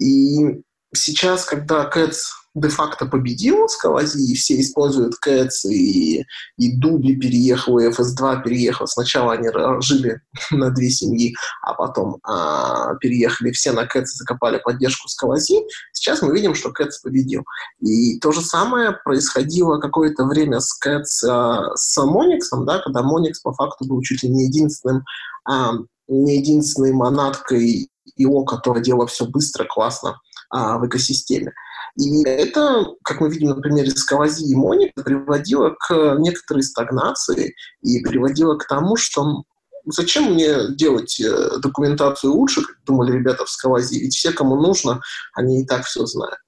И 0.00 0.62
сейчас, 0.94 1.44
когда 1.44 1.90
Cats 1.92 2.18
де-факто 2.60 3.06
победил 3.06 3.68
Скалази, 3.68 4.32
и 4.32 4.34
все 4.34 4.60
используют 4.60 5.14
Cats, 5.24 5.68
и, 5.68 6.24
и 6.56 6.76
Дуби 6.76 7.16
переехал, 7.16 7.78
и 7.78 7.88
FS2 7.88 8.42
переехал. 8.42 8.86
Сначала 8.86 9.34
они 9.34 9.48
жили 9.80 10.20
на 10.50 10.70
две 10.70 10.90
семьи, 10.90 11.34
а 11.62 11.74
потом 11.74 12.18
а, 12.22 12.94
переехали 12.96 13.50
все 13.52 13.72
на 13.72 13.84
Cats 13.84 14.02
и 14.02 14.18
закопали 14.18 14.58
поддержку 14.58 15.08
Скалази. 15.08 15.60
Сейчас 15.92 16.22
мы 16.22 16.34
видим, 16.34 16.54
что 16.54 16.70
Cats 16.70 17.02
победил. 17.02 17.44
И 17.80 18.18
то 18.20 18.32
же 18.32 18.40
самое 18.40 18.92
происходило 19.04 19.78
какое-то 19.78 20.24
время 20.24 20.60
с 20.60 20.78
Cats 20.84 21.28
а, 21.28 21.74
с 21.74 21.98
Monix, 21.98 22.40
да, 22.64 22.80
когда 22.80 23.00
Monix 23.00 23.34
по 23.42 23.52
факту 23.52 23.86
был 23.86 24.00
чуть 24.02 24.22
ли 24.22 24.28
не 24.28 24.46
единственным 24.46 25.04
а, 25.44 25.72
не 26.08 26.38
единственной 26.38 26.92
монаткой 26.92 27.90
ИО, 28.16 28.44
которая 28.44 28.82
делала 28.82 29.06
все 29.06 29.26
быстро, 29.26 29.64
классно 29.64 30.20
а, 30.50 30.78
в 30.78 30.86
экосистеме. 30.86 31.52
И 31.96 32.24
это, 32.24 32.86
как 33.02 33.20
мы 33.20 33.30
видим 33.30 33.48
на 33.50 33.56
примере 33.56 33.90
Скалази 33.90 34.44
и 34.44 34.54
Моника, 34.54 35.02
приводило 35.02 35.74
к 35.78 36.16
некоторой 36.18 36.62
стагнации 36.62 37.54
и 37.82 38.00
приводило 38.00 38.56
к 38.56 38.66
тому, 38.66 38.96
что 38.96 39.44
зачем 39.86 40.34
мне 40.34 40.68
делать 40.76 41.20
э, 41.20 41.58
документацию 41.58 42.32
лучше, 42.32 42.62
как 42.62 42.76
думали 42.84 43.12
ребята 43.12 43.44
в 43.44 43.50
Скалази, 43.50 44.00
ведь 44.00 44.14
все, 44.14 44.32
кому 44.32 44.56
нужно, 44.56 45.00
они 45.34 45.62
и 45.62 45.66
так 45.66 45.84
все 45.84 46.04
знают. 46.06 46.38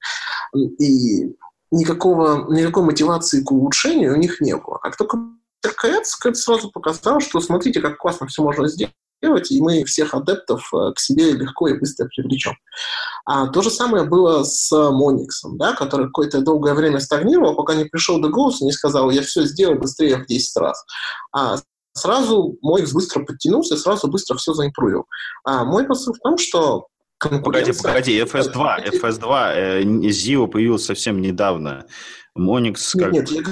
И 0.54 1.34
никакого, 1.70 2.52
никакой 2.52 2.84
мотивации 2.84 3.42
к 3.42 3.50
улучшению 3.50 4.14
у 4.14 4.16
них 4.16 4.40
не 4.40 4.56
было. 4.56 4.78
Как 4.78 4.96
только 4.96 5.18
КЭЦ 5.62 6.16
сразу 6.34 6.70
показал, 6.70 7.20
что 7.20 7.40
смотрите, 7.40 7.80
как 7.80 7.98
классно 7.98 8.26
все 8.26 8.42
можно 8.42 8.68
сделать, 8.68 8.94
делать, 9.22 9.50
и 9.50 9.60
мы 9.60 9.84
всех 9.84 10.14
адептов 10.14 10.68
э, 10.72 10.92
к 10.94 11.00
себе 11.00 11.32
легко 11.32 11.68
и 11.68 11.78
быстро 11.78 12.06
привлечем. 12.06 12.52
А 13.24 13.48
то 13.48 13.62
же 13.62 13.70
самое 13.70 14.04
было 14.04 14.42
с 14.44 14.70
Мониксом, 14.72 15.58
да, 15.58 15.74
который 15.74 16.06
какое-то 16.06 16.40
долгое 16.40 16.74
время 16.74 17.00
стагнировал, 17.00 17.54
пока 17.54 17.74
не 17.74 17.84
пришел 17.84 18.20
до 18.20 18.28
голоса, 18.28 18.64
не 18.64 18.72
сказал, 18.72 19.10
я 19.10 19.22
все 19.22 19.44
сделал 19.44 19.76
быстрее 19.76 20.18
в 20.18 20.26
10 20.26 20.56
раз. 20.56 20.84
А 21.32 21.56
сразу 21.92 22.56
Моникс 22.62 22.92
быстро 22.92 23.24
подтянулся, 23.24 23.76
сразу 23.76 24.08
быстро 24.08 24.36
все 24.36 24.54
заимпровил. 24.54 25.04
А 25.44 25.64
мой 25.64 25.84
посыл 25.84 26.14
в 26.14 26.18
том, 26.18 26.38
что 26.38 26.86
Погоди, 27.20 27.72
погоди, 27.72 28.18
FS2, 28.22 28.98
FS2, 28.98 29.52
э, 29.54 29.82
ZIO 29.82 30.48
появился 30.48 30.86
совсем 30.86 31.20
недавно. 31.20 31.84
Monix 32.38 32.76
как... 32.98 33.12
Нет, 33.12 33.30
я, 33.30 33.42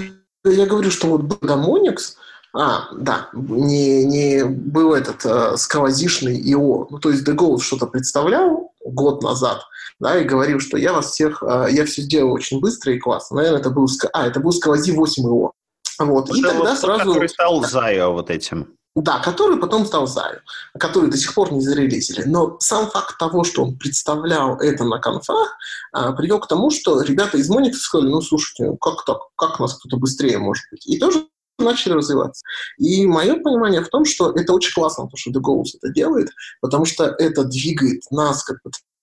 я 0.51 0.65
говорю, 0.65 0.91
что 0.91 1.09
вот 1.09 1.29
до 1.29 1.55
Monix 1.55 2.15
а, 2.55 2.89
да, 2.93 3.29
не, 3.33 4.05
не 4.05 4.45
был 4.45 4.95
этот 4.95 5.25
э, 5.25 5.57
сквозишный 5.57 6.41
ИО. 6.41 6.89
Ну, 6.91 6.99
то 6.99 7.11
есть 7.11 7.25
Дегол 7.25 7.61
что-то 7.61 7.87
представлял 7.87 8.73
год 8.85 9.23
назад, 9.23 9.61
да, 10.01 10.19
и 10.19 10.25
говорил, 10.25 10.59
что 10.59 10.79
я 10.79 10.93
вас 10.93 11.13
всех, 11.13 11.43
э, 11.43 11.69
я 11.71 11.85
все 11.85 12.03
сделал 12.03 12.33
очень 12.33 12.61
быстро 12.61 12.93
и 12.93 12.99
классно. 12.99 13.37
Наверное, 13.37 13.61
это 13.61 13.71
был, 13.71 13.87
а, 14.13 14.27
это 14.27 14.41
был 14.41 14.53
сквози 14.53 14.93
8 14.93 15.23
ИО. 15.23 15.53
Вот, 15.99 16.31
и 16.31 16.43
тогда 16.43 16.59
вот 16.59 16.79
сразу... 16.79 17.05
Который 17.05 17.29
стал 17.29 17.65
Зайо 17.65 18.13
вот 18.13 18.31
этим. 18.31 18.79
Да, 18.95 19.21
который 19.21 19.59
потом 19.59 19.87
стал 19.87 20.07
Заю, 20.07 20.41
который 20.79 21.11
до 21.11 21.17
сих 21.17 21.33
пор 21.35 21.53
не 21.53 21.61
зарелизили. 21.61 22.25
Но 22.25 22.57
сам 22.59 22.91
факт 22.91 23.17
того, 23.19 23.45
что 23.45 23.63
он 23.63 23.77
представлял 23.79 24.57
это 24.57 24.85
на 24.85 24.99
конфах, 24.99 25.57
а, 25.93 26.13
привел 26.13 26.41
к 26.41 26.49
тому, 26.49 26.71
что 26.71 27.01
ребята 27.03 27.37
из 27.37 27.49
Моника 27.49 27.77
сказали, 27.77 28.09
ну, 28.09 28.21
слушайте, 28.21 28.65
ну, 28.65 28.77
как 28.77 29.05
так? 29.05 29.19
Как 29.37 29.61
нас 29.61 29.75
кто-то 29.75 29.99
быстрее 29.99 30.39
может 30.39 30.65
быть? 30.73 30.87
И 30.87 30.99
тоже 30.99 31.27
начали 31.59 31.93
развиваться. 31.93 32.43
И 32.79 33.07
мое 33.07 33.37
понимание 33.37 33.83
в 33.83 33.89
том, 33.89 34.05
что 34.05 34.31
это 34.31 34.53
очень 34.53 34.73
классно, 34.73 35.09
то, 35.09 35.17
что 35.17 35.31
The 35.31 35.41
это 35.81 35.93
делает, 35.93 36.29
потому 36.61 36.85
что 36.85 37.05
это 37.05 37.45
двигает 37.45 38.03
нас, 38.11 38.45
как 38.45 38.59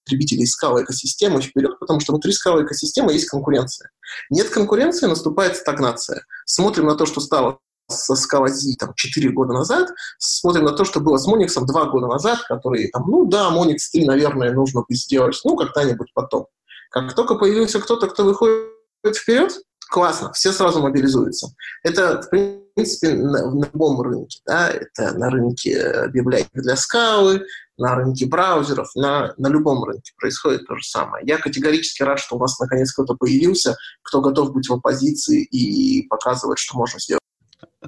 потребителей 0.06 0.46
скала 0.46 0.84
экосистемы 0.84 1.42
вперед, 1.42 1.78
потому 1.80 2.00
что 2.00 2.14
внутри 2.14 2.32
скала 2.32 2.64
экосистемы 2.64 3.14
есть 3.14 3.30
конкуренция. 3.30 3.92
Нет 4.30 4.50
конкуренции, 4.50 5.08
наступает 5.08 5.58
стагнация. 5.58 6.26
Смотрим 6.46 6.86
на 6.86 6.96
то, 6.96 7.06
что 7.06 7.22
стало 7.22 7.60
со 7.88 8.16
Скалази 8.16 8.76
там 8.78 8.94
4 8.96 9.30
года 9.30 9.54
назад, 9.54 9.90
смотрим 10.18 10.66
на 10.66 10.72
то, 10.72 10.86
что 10.86 11.00
было 11.00 11.18
с 11.18 11.28
Мониксом 11.28 11.68
2 11.68 11.86
года 11.86 12.08
назад, 12.08 12.40
которые 12.48 12.90
там, 12.90 13.04
ну 13.08 13.26
да, 13.26 13.50
Моникс 13.52 13.92
3, 13.92 14.06
наверное, 14.06 14.54
нужно 14.54 14.82
бы 14.82 14.96
сделать, 14.96 15.40
ну, 15.44 15.56
когда-нибудь 15.56 16.12
потом. 16.14 16.48
Как 16.90 17.14
только 17.14 17.36
появился 17.36 17.80
кто-то, 17.80 18.08
кто 18.08 18.24
выходит 18.24 19.16
вперед, 19.16 19.54
классно, 19.90 20.32
все 20.34 20.52
сразу 20.52 20.82
мобилизуются. 20.82 21.54
Это, 21.84 22.22
в 22.22 22.30
принципе, 22.30 23.14
на, 23.14 23.52
на 23.52 23.66
любом 23.66 24.02
рынке. 24.02 24.40
Да? 24.46 24.70
Это 24.70 25.18
на 25.18 25.30
рынке 25.30 26.08
библиотек 26.10 26.50
для 26.54 26.76
скалы, 26.76 27.46
на 27.78 27.96
рынке 27.96 28.26
браузеров, 28.26 28.90
на, 28.96 29.34
на 29.38 29.48
любом 29.48 29.84
рынке 29.84 30.14
происходит 30.18 30.66
то 30.68 30.76
же 30.76 30.84
самое. 30.84 31.26
Я 31.26 31.38
категорически 31.38 32.04
рад, 32.04 32.20
что 32.20 32.38
у 32.38 32.40
нас 32.40 32.60
наконец 32.60 32.92
кто-то 32.94 33.16
появился, 33.16 33.76
кто 34.02 34.22
готов 34.22 34.54
быть 34.54 34.68
в 34.70 34.74
оппозиции 34.74 35.44
и 35.44 36.08
показывать, 36.08 36.60
что 36.60 36.78
можно 36.78 37.00
сделать. 37.00 37.22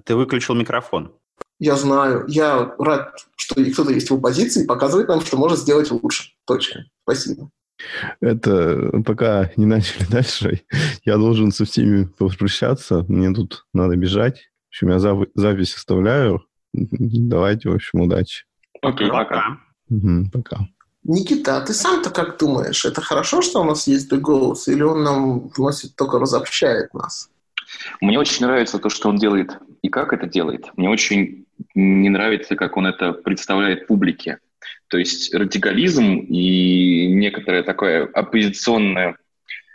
Ты 0.03 0.15
выключил 0.15 0.55
микрофон. 0.55 1.13
Я 1.59 1.75
знаю. 1.75 2.25
Я 2.27 2.75
рад, 2.77 3.15
что 3.35 3.55
кто-то 3.55 3.91
есть 3.91 4.09
в 4.09 4.13
оппозиции 4.13 4.63
и 4.63 4.67
показывает 4.67 5.07
нам, 5.07 5.21
что 5.21 5.37
можно 5.37 5.57
сделать 5.57 5.89
лучше. 5.89 6.33
Точно. 6.45 6.85
Спасибо. 7.03 7.49
Это 8.21 9.01
пока 9.05 9.51
не 9.57 9.65
начали 9.67 10.05
дальше, 10.09 10.61
я 11.03 11.17
должен 11.17 11.51
со 11.51 11.65
всеми 11.65 12.05
попрощаться. 12.05 13.05
Мне 13.07 13.33
тут 13.33 13.65
надо 13.73 13.95
бежать. 13.95 14.49
В 14.65 14.69
общем, 14.69 14.89
я 14.89 14.97
зап- 14.97 15.31
запись 15.35 15.75
оставляю. 15.75 16.45
Давайте, 16.73 17.69
в 17.69 17.75
общем, 17.75 18.01
удачи. 18.01 18.45
Окей, 18.81 19.09
пока. 19.09 19.57
Угу, 19.89 20.29
пока. 20.31 20.67
Никита, 21.03 21.57
а 21.57 21.61
ты 21.61 21.73
сам-то 21.73 22.09
как 22.09 22.37
думаешь? 22.37 22.83
Это 22.83 23.01
хорошо, 23.01 23.41
что 23.41 23.61
у 23.61 23.63
нас 23.63 23.87
есть 23.87 24.11
The 24.11 24.19
Goals, 24.19 24.63
или 24.67 24.83
он 24.83 25.03
нам 25.03 25.47
вносит 25.47 25.95
только 25.95 26.19
разобщает 26.19 26.93
нас? 26.93 27.29
Мне 28.01 28.19
очень 28.19 28.45
нравится 28.45 28.77
то, 28.77 28.89
что 28.89 29.09
он 29.09 29.17
делает 29.17 29.57
и 29.81 29.89
как 29.89 30.13
это 30.13 30.27
делает. 30.27 30.65
Мне 30.75 30.89
очень 30.89 31.45
не 31.75 32.09
нравится, 32.09 32.55
как 32.55 32.77
он 32.77 32.87
это 32.87 33.13
представляет 33.13 33.87
публике. 33.87 34.39
То 34.87 34.97
есть 34.97 35.33
радикализм 35.33 36.17
и 36.17 37.07
некоторая 37.07 37.63
такая 37.63 38.05
оппозиционная, 38.05 39.17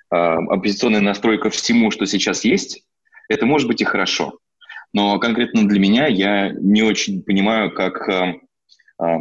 оппозиционная 0.09 1.01
настройка 1.01 1.51
всему, 1.51 1.91
что 1.91 2.07
сейчас 2.07 2.45
есть, 2.45 2.85
это 3.29 3.47
может 3.47 3.69
быть 3.69 3.81
и 3.81 3.85
хорошо. 3.85 4.39
Но 4.93 5.19
конкретно 5.19 5.67
для 5.67 5.81
меня 5.81 6.07
я 6.07 6.51
не 6.51 6.83
очень 6.83 7.23
понимаю, 7.23 7.73
как... 7.73 8.09
Э, 8.09 8.35
э, 9.03 9.17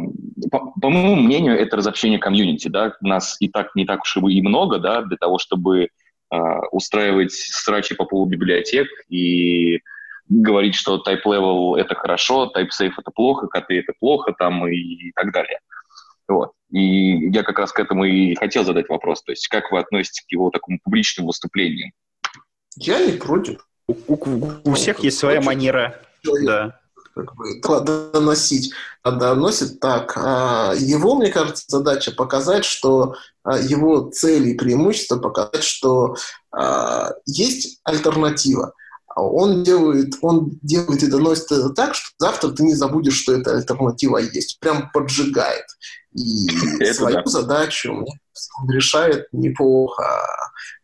по, 0.50 0.72
по 0.80 0.90
моему 0.90 1.16
мнению, 1.16 1.58
это 1.58 1.76
разобщение 1.76 2.18
комьюнити. 2.18 2.68
Да? 2.68 2.94
Нас 3.00 3.36
и 3.40 3.48
так 3.48 3.74
не 3.74 3.86
так 3.86 4.02
уж 4.02 4.16
и 4.16 4.42
много 4.42 4.78
да, 4.78 5.02
для 5.02 5.16
того, 5.16 5.38
чтобы 5.38 5.84
э, 5.84 6.36
устраивать 6.72 7.32
страчи 7.32 7.94
по 7.94 8.04
поводу 8.04 8.30
библиотек 8.32 8.88
и 9.08 9.80
говорить, 10.28 10.74
что 10.74 11.02
type 11.06 11.22
level 11.24 11.76
это 11.76 11.94
хорошо, 11.94 12.52
type 12.54 12.68
safe 12.68 12.92
это 12.98 13.10
плохо, 13.10 13.46
коты 13.48 13.78
это 13.78 13.92
плохо 13.98 14.34
там 14.38 14.66
и, 14.68 14.74
и 14.74 15.12
так 15.12 15.32
далее. 15.32 15.58
Вот. 16.28 16.52
И 16.70 17.28
я 17.30 17.42
как 17.42 17.58
раз 17.58 17.72
к 17.72 17.78
этому 17.78 18.04
и 18.04 18.34
хотел 18.34 18.64
задать 18.64 18.88
вопрос. 18.88 19.22
То 19.22 19.32
есть 19.32 19.48
как 19.48 19.70
вы 19.70 19.78
относитесь 19.78 20.24
к 20.26 20.32
его 20.32 20.50
такому 20.50 20.78
публичному 20.82 21.28
выступлению? 21.28 21.92
Я 22.76 23.04
не 23.04 23.12
против. 23.12 23.66
У, 23.86 23.94
у, 24.08 24.50
у 24.64 24.74
всех 24.74 25.00
есть 25.00 25.18
своя 25.18 25.40
против. 25.40 25.46
манера. 25.46 26.00
Да. 26.44 26.78
Как 27.14 27.34
бы, 27.36 27.80
доносить. 28.12 28.72
А 29.02 29.10
доносит 29.10 29.80
так. 29.80 30.14
А 30.16 30.72
его, 30.74 31.14
мне 31.14 31.30
кажется, 31.30 31.64
задача 31.68 32.12
показать, 32.12 32.64
что 32.64 33.16
а, 33.44 33.58
его 33.58 34.10
цели 34.10 34.50
и 34.50 34.56
преимущества 34.56 35.18
показать, 35.18 35.64
что 35.64 36.16
а, 36.50 37.10
есть 37.26 37.80
альтернатива. 37.84 38.72
Он 39.14 39.62
делает, 39.62 40.14
он 40.22 40.58
делает 40.62 41.02
и 41.02 41.10
доносит 41.10 41.52
это 41.52 41.68
так, 41.70 41.94
что 41.94 42.08
завтра 42.18 42.50
ты 42.50 42.62
не 42.62 42.74
забудешь, 42.74 43.20
что 43.20 43.34
эта 43.34 43.54
альтернатива 43.54 44.16
есть. 44.16 44.58
Прям 44.58 44.90
поджигает. 44.90 45.66
И 46.14 46.46
Это 46.80 46.94
свою 46.94 47.22
да. 47.22 47.30
задачу 47.30 48.04
он 48.60 48.70
решает 48.70 49.26
неплохо. 49.32 50.04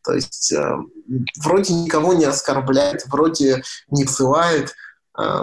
То 0.05 0.15
есть 0.15 0.53
э, 0.53 0.77
вроде 1.43 1.75
никого 1.75 2.15
не 2.15 2.25
оскорбляет, 2.25 3.07
вроде 3.07 3.63
не 3.91 4.07
ссылает. 4.07 4.75
Э, 5.19 5.43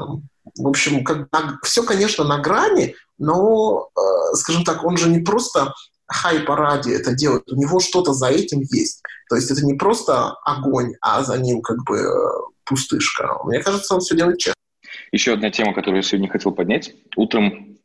в 0.58 0.68
общем, 0.68 1.04
как, 1.04 1.28
все, 1.64 1.84
конечно, 1.84 2.24
на 2.24 2.40
грани, 2.40 2.96
но, 3.18 3.90
э, 3.96 4.36
скажем 4.36 4.64
так, 4.64 4.84
он 4.84 4.98
же 4.98 5.10
не 5.10 5.20
просто 5.20 5.74
хайпа 6.08 6.56
ради 6.56 6.92
это 6.92 7.14
делает, 7.14 7.52
у 7.52 7.56
него 7.56 7.80
что-то 7.80 8.14
за 8.14 8.28
этим 8.28 8.62
есть. 8.62 9.02
То 9.30 9.36
есть 9.36 9.50
это 9.52 9.66
не 9.66 9.74
просто 9.74 10.32
огонь, 10.44 10.94
а 11.02 11.24
за 11.24 11.38
ним 11.38 11.62
как 11.62 11.84
бы 11.84 11.98
э, 11.98 12.32
пустышка. 12.64 13.40
Мне 13.46 13.62
кажется, 13.62 13.96
он 13.96 14.02
все 14.02 14.16
делает 14.16 14.38
честно. 14.38 14.56
Еще 15.12 15.34
одна 15.34 15.50
тема, 15.50 15.74
которую 15.74 15.98
я 15.98 16.08
сегодня 16.08 16.30
хотел 16.30 16.52
поднять. 16.52 16.94
Утром 17.16 17.78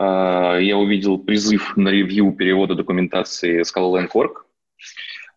я 0.00 0.76
увидел 0.78 1.18
призыв 1.18 1.76
на 1.76 1.90
ревью 1.90 2.32
перевода 2.32 2.74
документации 2.74 3.62
Scala.org. 3.62 4.46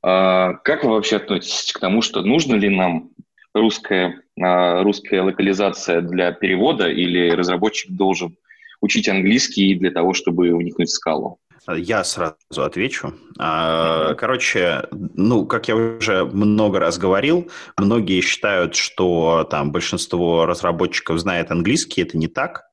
А, 0.03 0.53
как 0.55 0.84
вы 0.84 0.91
вообще 0.91 1.16
относитесь 1.16 1.72
к 1.72 1.80
тому, 1.80 2.01
что 2.01 2.22
нужно 2.22 2.55
ли 2.55 2.70
нам 2.70 3.09
русская, 3.53 4.22
а, 4.39 4.84
русская 4.84 5.22
локализация 5.22 6.01
для 6.01 6.34
перевода 6.34 6.89
или 6.89 7.32
разработчик 7.32 7.91
должен 7.91 8.36
учить 8.82 9.07
английский 9.07 9.76
для 9.76 9.91
того, 9.91 10.14
чтобы 10.14 10.53
вникнуть 10.55 10.89
в 10.89 10.93
скалу? 10.93 11.39
Я 11.74 12.03
сразу 12.03 12.36
отвечу. 12.57 13.14
Короче, 13.38 14.86
ну, 14.91 15.45
как 15.45 15.70
я 15.70 15.78
уже 15.78 16.26
много 16.26 16.80
раз 16.80 16.97
говорил, 16.97 17.49
многие 17.78 18.20
считают, 18.20 18.76
что 18.76 19.47
там 19.49 19.72
большинство 19.72 20.45
разработчиков 20.45 21.20
знает 21.20 21.51
английский. 21.51 22.01
Это 22.01 22.18
не 22.18 22.28
так 22.28 22.64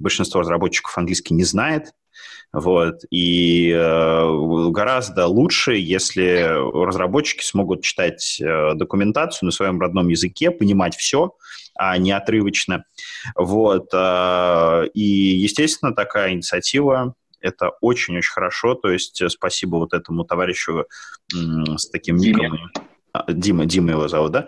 большинство 0.00 0.40
разработчиков 0.40 0.96
английский 0.98 1.34
не 1.34 1.44
знает. 1.44 1.92
Вот. 2.52 3.02
И 3.10 3.70
э, 3.70 4.70
гораздо 4.70 5.26
лучше, 5.26 5.74
если 5.74 6.48
разработчики 6.84 7.44
смогут 7.44 7.82
читать 7.82 8.40
э, 8.40 8.74
документацию 8.74 9.46
на 9.46 9.52
своем 9.52 9.80
родном 9.80 10.08
языке, 10.08 10.50
понимать 10.50 10.96
все, 10.96 11.36
а 11.76 11.96
не 11.96 12.10
отрывочно. 12.10 12.84
Вот. 13.36 13.88
Э, 13.94 14.86
и, 14.94 15.02
естественно, 15.02 15.94
такая 15.94 16.32
инициатива 16.32 17.14
это 17.40 17.70
очень-очень 17.80 18.32
хорошо. 18.32 18.74
То 18.74 18.90
есть 18.90 19.22
э, 19.22 19.28
спасибо 19.28 19.76
вот 19.76 19.92
этому 19.92 20.24
товарищу 20.24 20.86
с 21.32 21.88
таким 21.88 22.16
ником. 22.16 22.58
Дима, 23.28 23.66
Дима 23.66 23.92
его 23.92 24.08
зовут, 24.08 24.32
да? 24.32 24.46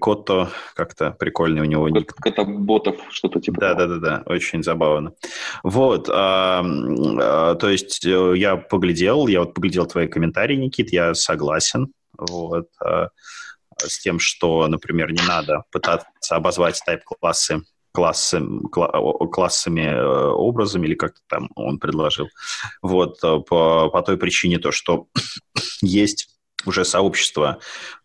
Кото, 0.00 0.50
как-то 0.74 1.12
прикольный 1.12 1.62
у 1.62 1.64
него 1.64 1.88
ник. 1.88 2.14
Котоботов, 2.14 2.96
что-то 3.10 3.40
типа. 3.40 3.60
Да, 3.60 3.74
да, 3.74 3.86
да, 3.86 3.96
да, 3.96 4.22
очень 4.26 4.62
забавно. 4.62 5.12
Вот, 5.62 6.08
а, 6.10 6.64
а, 6.64 7.54
то 7.54 7.68
есть 7.68 8.04
э, 8.04 8.32
я 8.36 8.56
поглядел, 8.56 9.26
я 9.28 9.40
вот 9.40 9.54
поглядел 9.54 9.86
твои 9.86 10.08
комментарии, 10.08 10.56
Никит, 10.56 10.92
я 10.92 11.14
согласен, 11.14 11.92
вот, 12.18 12.68
а, 12.80 13.10
с 13.78 14.00
тем, 14.00 14.18
что, 14.18 14.66
например, 14.66 15.12
не 15.12 15.22
надо 15.26 15.64
пытаться 15.70 16.08
обозвать 16.30 16.80
тайп-классы 16.84 17.62
классы, 17.96 18.42
классами, 19.32 19.80
э, 19.80 20.28
образами, 20.28 20.86
или 20.86 20.94
как-то 20.94 21.20
там 21.28 21.48
он 21.54 21.78
предложил. 21.78 22.28
Вот, 22.82 23.24
э, 23.24 23.38
по, 23.38 23.88
по 23.88 24.02
той 24.02 24.18
причине 24.18 24.58
то, 24.58 24.70
что 24.70 25.06
есть 25.80 26.35
уже 26.64 26.84
сообщество 26.84 27.58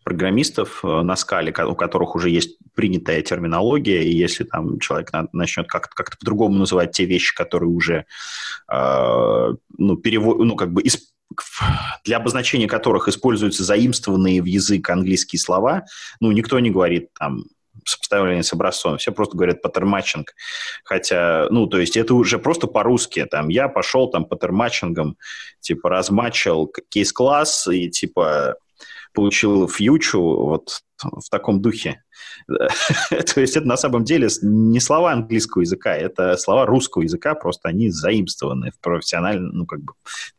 программистов 0.04 0.84
э, 0.84 1.02
на 1.02 1.16
скале, 1.16 1.52
у 1.64 1.74
которых 1.74 2.14
уже 2.14 2.30
есть 2.30 2.58
принятая 2.74 3.22
терминология, 3.22 4.04
и 4.04 4.14
если 4.14 4.44
там 4.44 4.78
человек 4.78 5.10
начнет 5.32 5.68
как-то 5.68 5.94
как 5.94 6.18
по-другому 6.18 6.58
называть 6.58 6.92
те 6.92 7.04
вещи, 7.04 7.34
которые 7.34 7.70
уже 7.70 8.06
э, 8.70 9.54
ну, 9.78 9.96
перевод, 9.96 10.38
ну, 10.38 10.56
как 10.56 10.72
бы 10.72 10.82
из, 10.82 11.12
для 12.04 12.18
обозначения 12.18 12.68
которых 12.68 13.08
используются 13.08 13.64
заимствованные 13.64 14.42
в 14.42 14.46
язык 14.46 14.88
английские 14.90 15.40
слова, 15.40 15.84
ну, 16.20 16.30
никто 16.32 16.58
не 16.60 16.70
говорит 16.70 17.08
там 17.18 17.44
сопоставление 17.84 18.42
с 18.42 18.52
образцом. 18.52 18.98
Все 18.98 19.12
просто 19.12 19.36
говорят 19.36 19.62
pattern 19.62 19.94
matching. 19.94 20.34
Хотя, 20.84 21.46
ну, 21.50 21.66
то 21.66 21.78
есть 21.78 21.96
это 21.96 22.14
уже 22.14 22.38
просто 22.38 22.66
по-русски. 22.66 23.24
Там 23.26 23.48
я 23.48 23.68
пошел 23.68 24.08
там 24.08 24.24
паттерматчингом, 24.24 25.16
типа 25.60 25.88
размачил 25.88 26.72
кейс-класс 26.90 27.68
и 27.68 27.88
типа 27.88 28.56
получил 29.12 29.68
фьючу 29.68 30.20
вот 30.20 30.82
в 31.04 31.28
таком 31.30 31.60
духе. 31.60 32.02
То 32.46 33.40
есть 33.40 33.56
это 33.56 33.66
на 33.66 33.76
самом 33.76 34.04
деле 34.04 34.28
не 34.42 34.80
слова 34.80 35.12
английского 35.12 35.62
языка, 35.62 35.94
это 35.94 36.36
слова 36.36 36.66
русского 36.66 37.02
языка, 37.02 37.34
просто 37.34 37.68
они 37.68 37.90
заимствованы 37.90 38.70
в 38.70 38.80
профессиональном, 38.80 39.50
ну, 39.52 39.66
как 39.66 39.80
бы 39.80 39.94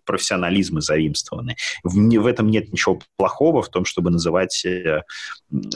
профессионализмы 0.05 0.81
заимствованы. 0.81 1.55
В, 1.83 1.95
в 1.95 2.25
этом 2.25 2.49
нет 2.49 2.71
ничего 2.71 2.99
плохого 3.17 3.61
в 3.61 3.69
том, 3.69 3.85
чтобы 3.85 4.11
называть 4.11 4.63
э, 4.65 5.01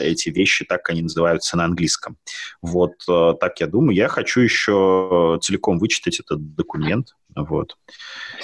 эти 0.00 0.28
вещи 0.30 0.64
так, 0.64 0.82
как 0.82 0.90
они 0.90 1.02
называются 1.02 1.56
на 1.56 1.64
английском. 1.64 2.16
Вот 2.62 2.94
э, 3.08 3.34
так 3.40 3.60
я 3.60 3.66
думаю. 3.66 3.96
Я 3.96 4.08
хочу 4.08 4.40
еще 4.40 5.38
целиком 5.42 5.78
вычитать 5.78 6.20
этот 6.20 6.54
документ. 6.54 7.14
Вот. 7.44 7.76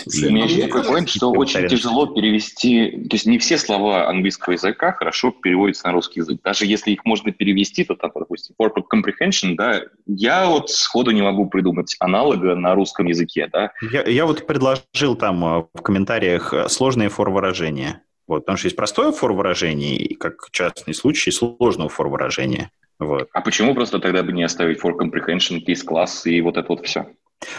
У 0.07 0.27
меня 0.27 0.45
еще 0.45 0.67
такой 0.67 0.83
point, 0.83 1.09
что 1.09 1.31
очень 1.31 1.67
тяжело 1.69 2.07
перевести, 2.07 2.91
то 3.09 3.17
есть 3.17 3.27
не 3.27 3.39
все 3.39 3.59
слова 3.59 4.09
английского 4.09 4.53
языка 4.53 4.93
хорошо 4.93 5.31
переводятся 5.31 5.89
на 5.89 5.93
русский 5.95 6.21
язык. 6.21 6.41
Даже 6.43 6.67
если 6.67 6.93
их 6.93 7.05
можно 7.05 7.33
перевести, 7.33 7.85
то 7.85 7.95
там, 7.95 8.13
допустим, 8.15 8.55
corporate 8.61 8.85
comprehension, 8.93 9.55
да, 9.57 9.83
я 10.07 10.47
вот 10.47 10.71
сходу 10.71 11.11
не 11.11 11.23
могу 11.23 11.47
придумать 11.49 11.97
аналога 11.99 12.55
на 12.55 12.75
русском 12.75 13.07
языке, 13.07 13.49
да. 13.53 13.73
Я, 13.91 14.05
я 14.05 14.27
вот 14.27 14.47
предложил 14.47 15.17
там 15.17 15.45
э, 15.45 15.65
в 15.75 15.83
комментариях 15.83 16.53
э, 16.53 16.69
сложные 16.69 17.09
форм-выражения. 17.09 18.03
Вот, 18.27 18.41
потому 18.41 18.57
что 18.57 18.67
есть 18.67 18.77
простое 18.77 19.13
форм-выражение, 19.13 19.97
и 19.97 20.15
как 20.15 20.49
частный 20.51 20.95
случай 20.95 21.31
сложного 21.31 21.91
форм-выражения. 21.91 22.71
Вот. 22.99 23.29
А 23.33 23.41
почему 23.41 23.75
просто 23.75 23.99
тогда 23.99 24.23
бы 24.23 24.33
не 24.33 24.45
оставить 24.45 24.81
for 24.81 24.93
comprehension, 24.97 25.63
case 25.67 25.85
class 25.87 26.23
и 26.25 26.41
вот 26.41 26.57
это 26.57 26.69
вот 26.69 26.87
все? 26.87 27.07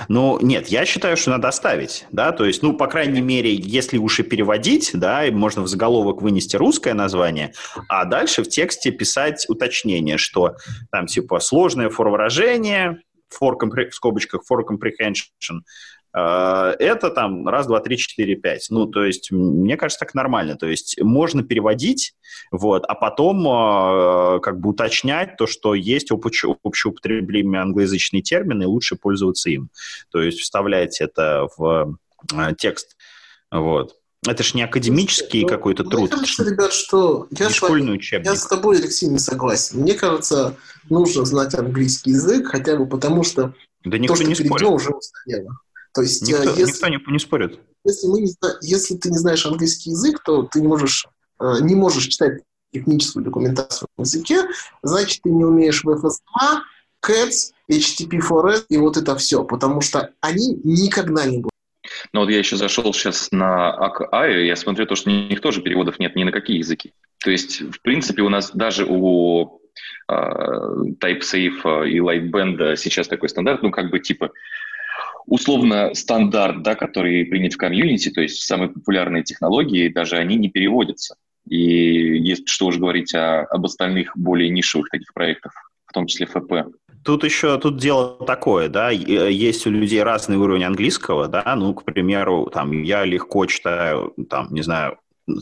Ну, 0.10 0.40
нет, 0.42 0.68
я 0.68 0.86
считаю, 0.86 1.16
что 1.18 1.32
надо 1.32 1.48
оставить, 1.48 2.06
да, 2.12 2.32
то 2.32 2.46
есть, 2.46 2.64
ну, 2.64 2.76
по 2.76 2.88
крайней 2.88 3.22
мере, 3.22 3.54
если 3.54 3.98
уж 3.98 4.20
и 4.20 4.24
переводить, 4.24 4.92
да, 4.94 5.24
можно 5.32 5.62
в 5.62 5.68
заголовок 5.68 6.22
вынести 6.22 6.56
русское 6.56 6.94
название, 6.94 7.54
а 7.88 8.06
дальше 8.06 8.44
в 8.44 8.50
тексте 8.50 8.92
писать 8.92 9.46
уточнение, 9.48 10.18
что 10.18 10.56
там, 10.92 11.06
типа, 11.06 11.40
сложное 11.40 11.90
форм-выражение, 11.90 13.00
for, 13.32 13.56
в 13.60 13.94
скобочках 13.94 14.42
for 14.50 14.62
comprehension, 14.64 15.62
это 16.18 17.10
там 17.10 17.48
раз, 17.48 17.68
два, 17.68 17.82
три, 17.82 17.98
четыре, 17.98 18.36
пять. 18.36 18.68
Ну, 18.70 18.86
то 18.86 19.04
есть, 19.04 19.32
мне 19.32 19.76
кажется, 19.76 20.00
так 20.00 20.14
нормально. 20.14 20.56
То 20.56 20.66
есть, 20.66 21.02
можно 21.02 21.44
переводить, 21.44 22.14
вот, 22.52 22.86
а 22.88 22.96
потом 22.96 23.46
э, 23.46 24.40
как 24.40 24.60
бы 24.60 24.70
уточнять 24.70 25.36
то, 25.38 25.46
что 25.46 25.76
есть 25.76 26.12
общеупотребимые 26.12 27.62
англоязычные 27.62 28.22
термины, 28.22 28.64
и 28.64 28.68
лучше 28.68 28.96
пользоваться 28.96 29.50
им. 29.50 29.70
То 30.10 30.22
есть, 30.22 30.40
вставлять 30.40 31.02
это 31.02 31.50
в 31.58 31.98
э, 32.34 32.54
текст. 32.58 32.96
Вот. 33.52 33.96
Это 34.28 34.44
же 34.44 34.52
не 34.56 34.64
академический 34.64 35.42
ну, 35.42 35.48
какой-то 35.48 35.84
труд. 35.84 36.12
Мне 36.12 36.22
кажется, 36.22 36.44
ребят, 36.44 36.74
что 36.74 37.28
я, 37.32 37.50
с 37.50 37.62
вами, 37.62 38.00
я 38.24 38.36
с 38.36 38.48
тобой, 38.48 38.78
Алексей, 38.78 39.08
не 39.08 39.20
согласен. 39.20 39.82
Мне 39.82 39.94
кажется, 39.94 40.56
нужно 40.90 41.26
знать 41.26 41.54
английский 41.54 42.12
язык, 42.12 42.48
хотя 42.48 42.76
бы 42.76 42.88
потому, 42.88 43.24
что 43.24 43.54
да 43.84 43.98
никто 43.98 44.16
то, 44.16 44.22
что 44.22 44.30
не 44.30 44.36
спорит. 44.36 44.68
уже 44.68 44.90
устарело. 44.90 45.60
То 45.96 46.02
есть, 46.02 46.22
никто, 46.28 46.44
если, 46.44 46.90
никто 46.90 46.90
не, 46.90 47.14
не 47.14 47.20
спорит. 47.20 47.60
Если, 47.86 48.08
мы 48.08 48.20
не, 48.20 48.32
если 48.62 48.98
ты 48.98 49.10
не 49.10 49.18
знаешь 49.18 49.46
английский 49.46 49.92
язык, 49.92 50.22
то 50.24 50.44
ты 50.44 50.60
не 50.60 50.68
можешь, 50.68 51.08
э, 51.40 51.54
не 51.62 51.74
можешь 51.74 52.08
читать 52.08 52.42
техническую 52.74 53.24
документацию 53.24 53.88
на 53.98 54.02
языке, 54.02 54.42
значит, 54.84 55.22
ты 55.24 55.30
не 55.30 55.46
умеешь 55.46 55.86
VFS2, 55.86 56.60
CATS, 57.02 57.54
HTTP4S 57.72 58.66
и 58.68 58.78
вот 58.78 58.98
это 58.98 59.16
все, 59.16 59.46
потому 59.46 59.80
что 59.80 60.12
они 60.20 60.60
никогда 60.66 61.26
не 61.26 61.38
будут. 61.38 61.52
Ну 62.12 62.22
вот 62.22 62.30
я 62.30 62.40
еще 62.40 62.58
зашел 62.58 62.94
сейчас 62.94 63.30
на 63.32 63.72
АКА, 63.72 64.28
и 64.30 64.48
я 64.48 64.58
смотрю, 64.58 64.86
то, 64.86 64.96
что 64.96 65.10
у 65.10 65.14
них 65.14 65.40
тоже 65.40 65.62
переводов 65.62 65.98
нет 66.00 66.18
ни 66.18 66.24
на 66.24 66.34
какие 66.34 66.58
языки. 66.58 66.92
То 67.20 67.32
есть, 67.32 67.62
в 67.62 67.82
принципе, 67.82 68.22
у 68.22 68.30
нас 68.30 68.52
даже 68.52 68.86
у 68.86 69.62
э, 70.10 70.14
TypeSafe 70.14 71.90
и 71.90 72.00
Lightband 72.00 72.76
сейчас 72.76 73.08
такой 73.08 73.30
стандарт, 73.30 73.64
ну, 73.64 73.72
как 73.72 73.92
бы 73.92 74.00
типа 74.00 74.32
условно 75.28 75.94
стандарт, 75.94 76.62
да, 76.64 76.76
который 76.76 77.26
принят 77.26 77.54
в 77.54 77.58
комьюнити, 77.58 78.10
то 78.10 78.22
есть 78.22 78.44
самые 78.44 78.70
популярные 78.70 79.24
технологии, 79.24 79.90
даже 79.90 80.18
они 80.18 80.36
не 80.36 80.50
переводятся. 80.50 81.16
И 81.48 82.18
есть 82.18 82.48
что 82.50 82.68
уж 82.68 82.78
говорить 82.78 83.14
о, 83.14 83.44
об 83.44 83.66
остальных 83.66 84.12
более 84.16 84.50
нишевых 84.50 84.90
таких 84.90 85.14
проектах, 85.14 85.54
в 85.86 85.94
том 85.94 86.08
числе 86.08 86.26
ФП. 86.26 86.76
Тут 87.04 87.24
еще 87.24 87.60
тут 87.60 87.78
дело 87.78 88.26
такое, 88.26 88.68
да, 88.68 88.90
есть 88.90 89.68
у 89.68 89.70
людей 89.70 90.02
разный 90.02 90.38
уровень 90.38 90.64
английского, 90.64 91.28
да, 91.28 91.56
ну, 91.56 91.76
к 91.76 91.84
примеру, 91.84 92.50
там, 92.52 92.82
я 92.82 93.06
легко 93.06 93.46
читаю, 93.46 94.16
там, 94.28 94.48
не 94.50 94.64
знаю, 94.64 94.98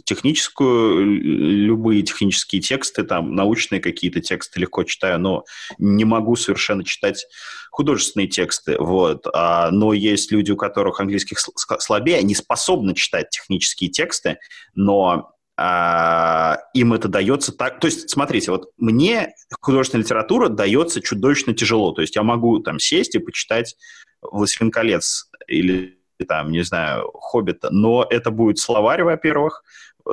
техническую, 0.06 1.04
любые 1.06 2.04
технические 2.04 2.62
тексты, 2.62 3.04
там, 3.04 3.36
научные 3.36 3.82
какие-то 3.82 4.22
тексты 4.22 4.60
легко 4.60 4.84
читаю, 4.84 5.20
но 5.20 5.46
не 5.78 6.06
могу 6.06 6.36
совершенно 6.36 6.84
читать 6.84 7.26
художественные 7.72 8.28
тексты, 8.28 8.78
вот. 8.80 9.26
А, 9.34 9.72
но 9.72 9.94
есть 9.94 10.32
люди, 10.32 10.52
у 10.52 10.58
которых 10.58 11.00
английский 11.00 11.36
слабее, 11.80 12.20
они 12.20 12.36
способны 12.36 12.94
читать 12.94 13.30
технические 13.30 13.90
тексты, 13.90 14.38
но 14.76 15.34
а, 15.56 16.58
им 16.74 16.94
это 16.94 17.08
дается 17.08 17.52
так... 17.52 17.80
То 17.80 17.86
есть, 17.86 18.10
смотрите, 18.10 18.52
вот 18.52 18.72
мне 18.78 19.34
художественная 19.60 20.04
литература 20.04 20.50
дается 20.50 21.02
чудовищно 21.02 21.54
тяжело. 21.54 21.92
То 21.92 22.02
есть 22.02 22.16
я 22.16 22.24
могу 22.24 22.60
там 22.60 22.80
сесть 22.80 23.16
и 23.16 23.20
почитать 23.20 23.76
«Властелин 24.22 24.72
колец» 24.72 25.30
или 25.48 26.00
там, 26.24 26.52
не 26.52 26.64
знаю, 26.64 27.12
«Хоббита», 27.14 27.70
но 27.72 28.06
это 28.10 28.32
будет 28.32 28.60
словарь, 28.60 29.04
во-первых, 29.04 29.64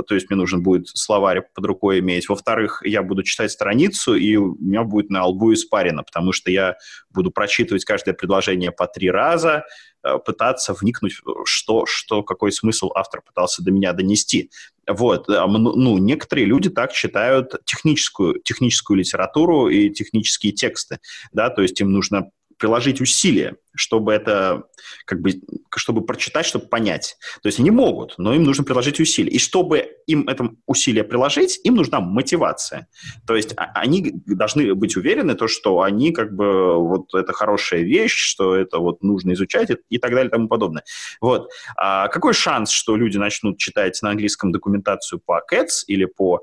то 0.06 0.14
есть 0.14 0.30
мне 0.30 0.36
нужен 0.36 0.62
будет 0.62 0.88
словарь 0.88 1.42
под 1.54 1.66
рукой 1.66 1.98
иметь. 1.98 2.28
Во-вторых, 2.28 2.82
я 2.84 3.02
буду 3.02 3.22
читать 3.22 3.50
страницу, 3.50 4.14
и 4.14 4.36
у 4.36 4.54
меня 4.54 4.84
будет 4.84 5.10
на 5.10 5.26
лбу 5.26 5.52
испарено, 5.52 6.02
потому 6.02 6.32
что 6.32 6.50
я 6.50 6.76
буду 7.10 7.30
прочитывать 7.30 7.84
каждое 7.84 8.14
предложение 8.14 8.70
по 8.70 8.86
три 8.86 9.10
раза, 9.10 9.64
э, 10.02 10.18
пытаться 10.24 10.74
вникнуть, 10.74 11.14
что, 11.44 11.86
что, 11.86 12.22
какой 12.22 12.52
смысл 12.52 12.90
автор 12.94 13.22
пытался 13.22 13.64
до 13.64 13.72
меня 13.72 13.92
донести. 13.92 14.50
Вот, 14.86 15.28
э, 15.28 15.44
ну, 15.46 15.98
некоторые 15.98 16.46
люди 16.46 16.70
так 16.70 16.92
читают 16.92 17.54
техническую, 17.64 18.40
техническую 18.40 18.98
литературу 18.98 19.68
и 19.68 19.90
технические 19.90 20.52
тексты, 20.52 20.98
да, 21.32 21.50
то 21.50 21.62
есть 21.62 21.80
им 21.80 21.92
нужно 21.92 22.30
приложить 22.60 23.00
усилия, 23.00 23.56
чтобы 23.74 24.12
это, 24.12 24.64
как 25.06 25.22
бы, 25.22 25.30
чтобы 25.74 26.04
прочитать, 26.04 26.44
чтобы 26.44 26.66
понять. 26.66 27.16
То 27.42 27.48
есть 27.48 27.58
они 27.58 27.70
могут, 27.70 28.14
но 28.18 28.34
им 28.34 28.42
нужно 28.42 28.64
приложить 28.64 29.00
усилия. 29.00 29.30
И 29.30 29.38
чтобы 29.38 29.96
им 30.06 30.28
это 30.28 30.50
усилие 30.66 31.02
приложить, 31.02 31.58
им 31.64 31.76
нужна 31.76 32.00
мотивация. 32.00 32.86
То 33.26 33.34
есть 33.34 33.54
а, 33.56 33.70
они 33.74 34.12
должны 34.26 34.74
быть 34.74 34.96
уверены, 34.96 35.34
то, 35.34 35.48
что 35.48 35.80
они 35.80 36.12
как 36.12 36.34
бы 36.36 36.76
вот 36.76 37.14
это 37.14 37.32
хорошая 37.32 37.80
вещь, 37.80 38.14
что 38.14 38.54
это 38.54 38.78
вот 38.78 39.02
нужно 39.02 39.32
изучать 39.32 39.70
и 39.88 39.98
так 39.98 40.10
далее 40.10 40.28
и 40.28 40.30
тому 40.30 40.46
подобное. 40.48 40.84
Вот. 41.22 41.48
А 41.76 42.08
какой 42.08 42.34
шанс, 42.34 42.70
что 42.70 42.94
люди 42.94 43.16
начнут 43.16 43.56
читать 43.58 43.98
на 44.02 44.10
английском 44.10 44.52
документацию 44.52 45.18
по 45.24 45.42
CATS 45.50 45.84
или 45.86 46.04
по 46.04 46.42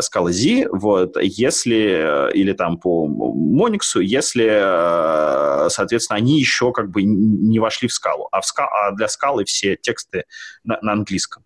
скалы 0.00 0.32
Z, 0.32 0.68
вот, 0.72 1.16
если, 1.20 2.28
э, 2.28 2.32
или 2.32 2.52
там 2.52 2.78
по 2.78 3.06
Мониксу, 3.06 4.00
если, 4.00 4.46
э, 4.46 5.68
соответственно, 5.70 6.18
они 6.18 6.38
еще 6.38 6.72
как 6.72 6.90
бы 6.90 7.02
не 7.02 7.58
вошли 7.58 7.88
в 7.88 7.92
скалу, 7.92 8.28
а, 8.32 8.40
в 8.40 8.46
ска, 8.46 8.66
а 8.66 8.92
для 8.92 9.08
скалы 9.08 9.44
все 9.44 9.76
тексты 9.76 10.24
на, 10.64 10.78
на 10.82 10.92
английском. 10.92 11.44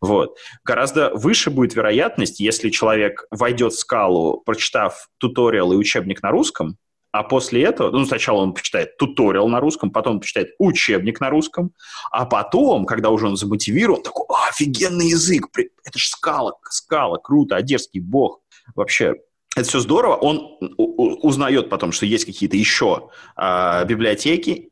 Вот. 0.00 0.36
Гораздо 0.64 1.10
выше 1.14 1.50
будет 1.50 1.74
вероятность, 1.74 2.40
если 2.40 2.70
человек 2.70 3.24
войдет 3.30 3.72
в 3.72 3.78
скалу, 3.78 4.42
прочитав 4.44 5.08
туториал 5.18 5.72
и 5.72 5.76
учебник 5.76 6.22
на 6.22 6.30
русском, 6.30 6.76
а 7.12 7.22
после 7.22 7.64
этого, 7.64 7.90
ну, 7.90 8.04
сначала 8.04 8.38
он 8.38 8.54
почитает 8.54 8.96
туториал 8.96 9.48
на 9.48 9.60
русском, 9.60 9.90
потом 9.90 10.14
он 10.14 10.20
почитает 10.20 10.54
учебник 10.58 11.20
на 11.20 11.30
русском, 11.30 11.72
а 12.10 12.24
потом, 12.24 12.86
когда 12.86 13.10
уже 13.10 13.26
он 13.26 13.36
замотивирован, 13.36 14.02
такой, 14.02 14.26
офигенный 14.48 15.08
язык, 15.08 15.48
это 15.56 15.98
же 15.98 16.08
скала, 16.08 16.52
скала, 16.70 17.18
круто, 17.18 17.56
одесский 17.56 18.00
бог, 18.00 18.40
вообще, 18.74 19.16
это 19.56 19.68
все 19.68 19.80
здорово. 19.80 20.14
Он 20.14 20.56
узнает 20.78 21.68
потом, 21.68 21.90
что 21.90 22.06
есть 22.06 22.24
какие-то 22.24 22.56
еще 22.56 23.10
э, 23.36 23.84
библиотеки 23.84 24.70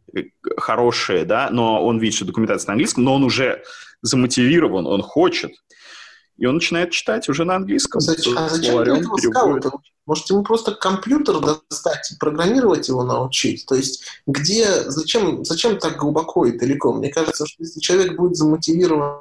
хорошие, 0.56 1.24
да, 1.24 1.48
но 1.50 1.84
он 1.84 1.98
видит, 1.98 2.16
что 2.16 2.24
документация 2.24 2.68
на 2.68 2.72
английском, 2.74 3.04
но 3.04 3.14
он 3.14 3.24
уже 3.24 3.62
замотивирован, 4.02 4.86
он 4.86 5.02
хочет, 5.02 5.52
и 6.38 6.46
он 6.46 6.54
начинает 6.54 6.92
читать 6.92 7.28
уже 7.28 7.44
на 7.44 7.56
английском. 7.56 8.00
Зачем, 8.00 8.38
а 8.38 8.48
зачем 8.48 8.84
ты 8.84 8.90
этого 8.92 9.16
скаута? 9.16 9.72
Может, 10.06 10.30
ему 10.30 10.42
просто 10.42 10.74
компьютер 10.74 11.40
достать 11.40 12.12
и 12.12 12.16
программировать 12.16 12.88
его 12.88 13.02
научить? 13.02 13.66
То 13.66 13.74
есть, 13.74 14.04
где, 14.26 14.88
зачем, 14.88 15.44
зачем 15.44 15.78
так 15.78 15.98
глубоко 15.98 16.46
и 16.46 16.56
далеко? 16.56 16.92
Мне 16.92 17.10
кажется, 17.10 17.44
что 17.44 17.62
если 17.62 17.80
человек 17.80 18.16
будет 18.16 18.36
замотивирован 18.36 19.20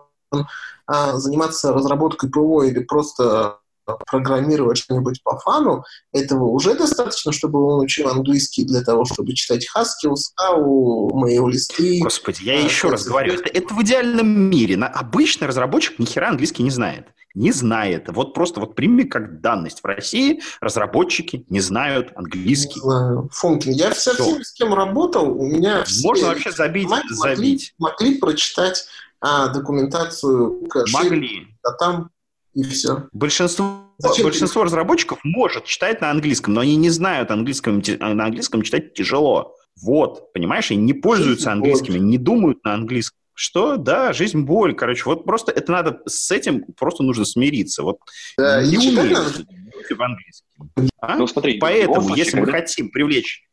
а, 0.85 1.17
заниматься 1.17 1.73
разработкой 1.73 2.29
ПО 2.29 2.63
или 2.63 2.79
просто 2.79 3.59
программировать 3.95 4.77
что-нибудь 4.77 5.21
по 5.23 5.37
фану, 5.39 5.83
этого 6.11 6.45
уже 6.45 6.75
достаточно, 6.75 7.31
чтобы 7.31 7.63
он 7.63 7.81
учил 7.81 8.09
английский 8.09 8.65
для 8.65 8.81
того, 8.81 9.05
чтобы 9.05 9.33
читать 9.33 9.67
Haskell, 9.75 10.13
Scala, 10.13 11.09
мейл-листы. 11.13 11.99
Господи, 12.01 12.43
я 12.43 12.53
а, 12.53 12.61
еще 12.61 12.89
раз 12.89 13.05
говорю, 13.05 13.33
это, 13.33 13.49
это 13.49 13.73
в 13.73 13.81
идеальном 13.81 14.27
мире. 14.27 14.77
На, 14.77 14.87
обычный 14.87 15.47
разработчик 15.47 15.99
ни 15.99 16.05
хера 16.05 16.29
английский 16.29 16.63
не 16.63 16.71
знает. 16.71 17.07
не 17.35 17.51
знает. 17.51 18.09
Вот 18.09 18.33
просто 18.33 18.59
вот 18.59 18.75
прими 18.75 19.03
как 19.03 19.41
данность. 19.41 19.81
В 19.81 19.85
России 19.85 20.41
разработчики 20.59 21.45
не 21.49 21.59
знают 21.59 22.11
английский. 22.15 22.79
Не 22.79 22.81
знаю. 22.81 23.29
Фонкин, 23.31 23.71
я 23.71 23.93
со 23.93 24.13
всеми, 24.13 24.43
с 24.43 24.53
кем 24.53 24.73
работал, 24.73 25.31
у 25.31 25.45
меня 25.45 25.83
все... 25.83 26.07
Можно 26.07 26.27
вообще 26.29 26.51
забить, 26.51 26.89
могли, 26.89 27.15
забить. 27.15 27.73
Могли 27.77 28.17
прочитать 28.17 28.85
а, 29.21 29.47
документацию. 29.47 30.67
Могли. 30.93 31.47
А 31.63 31.71
там 31.73 32.09
и 32.57 32.63
все. 32.63 33.07
Большинство, 33.11 33.93
большинство 33.99 34.63
разработчиков 34.63 35.19
может 35.23 35.65
читать 35.65 36.01
на 36.01 36.09
английском, 36.09 36.55
но 36.55 36.61
они 36.61 36.75
не 36.75 36.89
знают 36.89 37.29
английском, 37.29 37.83
на 37.99 38.25
английском 38.25 38.63
читать 38.63 38.95
тяжело. 38.95 39.55
Вот, 39.79 40.33
понимаешь, 40.33 40.71
они 40.71 40.81
не 40.81 40.93
пользуются 40.93 41.51
английскими, 41.51 41.99
не 41.99 42.17
думают 42.17 42.63
на 42.63 42.73
английском. 42.73 43.15
Что? 43.35 43.77
Да, 43.77 44.11
жизнь 44.11 44.41
боль. 44.41 44.73
Короче, 44.73 45.03
вот 45.05 45.23
просто 45.23 45.51
это 45.51 45.71
надо 45.71 46.01
с 46.07 46.31
этим 46.31 46.63
просто 46.75 47.03
нужно 47.03 47.25
смириться. 47.25 47.83
Вот 47.83 47.99
да, 48.35 48.63
не 48.63 48.75
умеют 48.75 49.45
в 49.91 50.01
английском. 50.01 50.71
А? 50.99 51.15
Ну, 51.15 51.27
смотри, 51.27 51.59
Поэтому, 51.59 52.15
если 52.15 52.39
мы 52.39 52.47
хотим 52.47 52.89
привлечь 52.89 53.43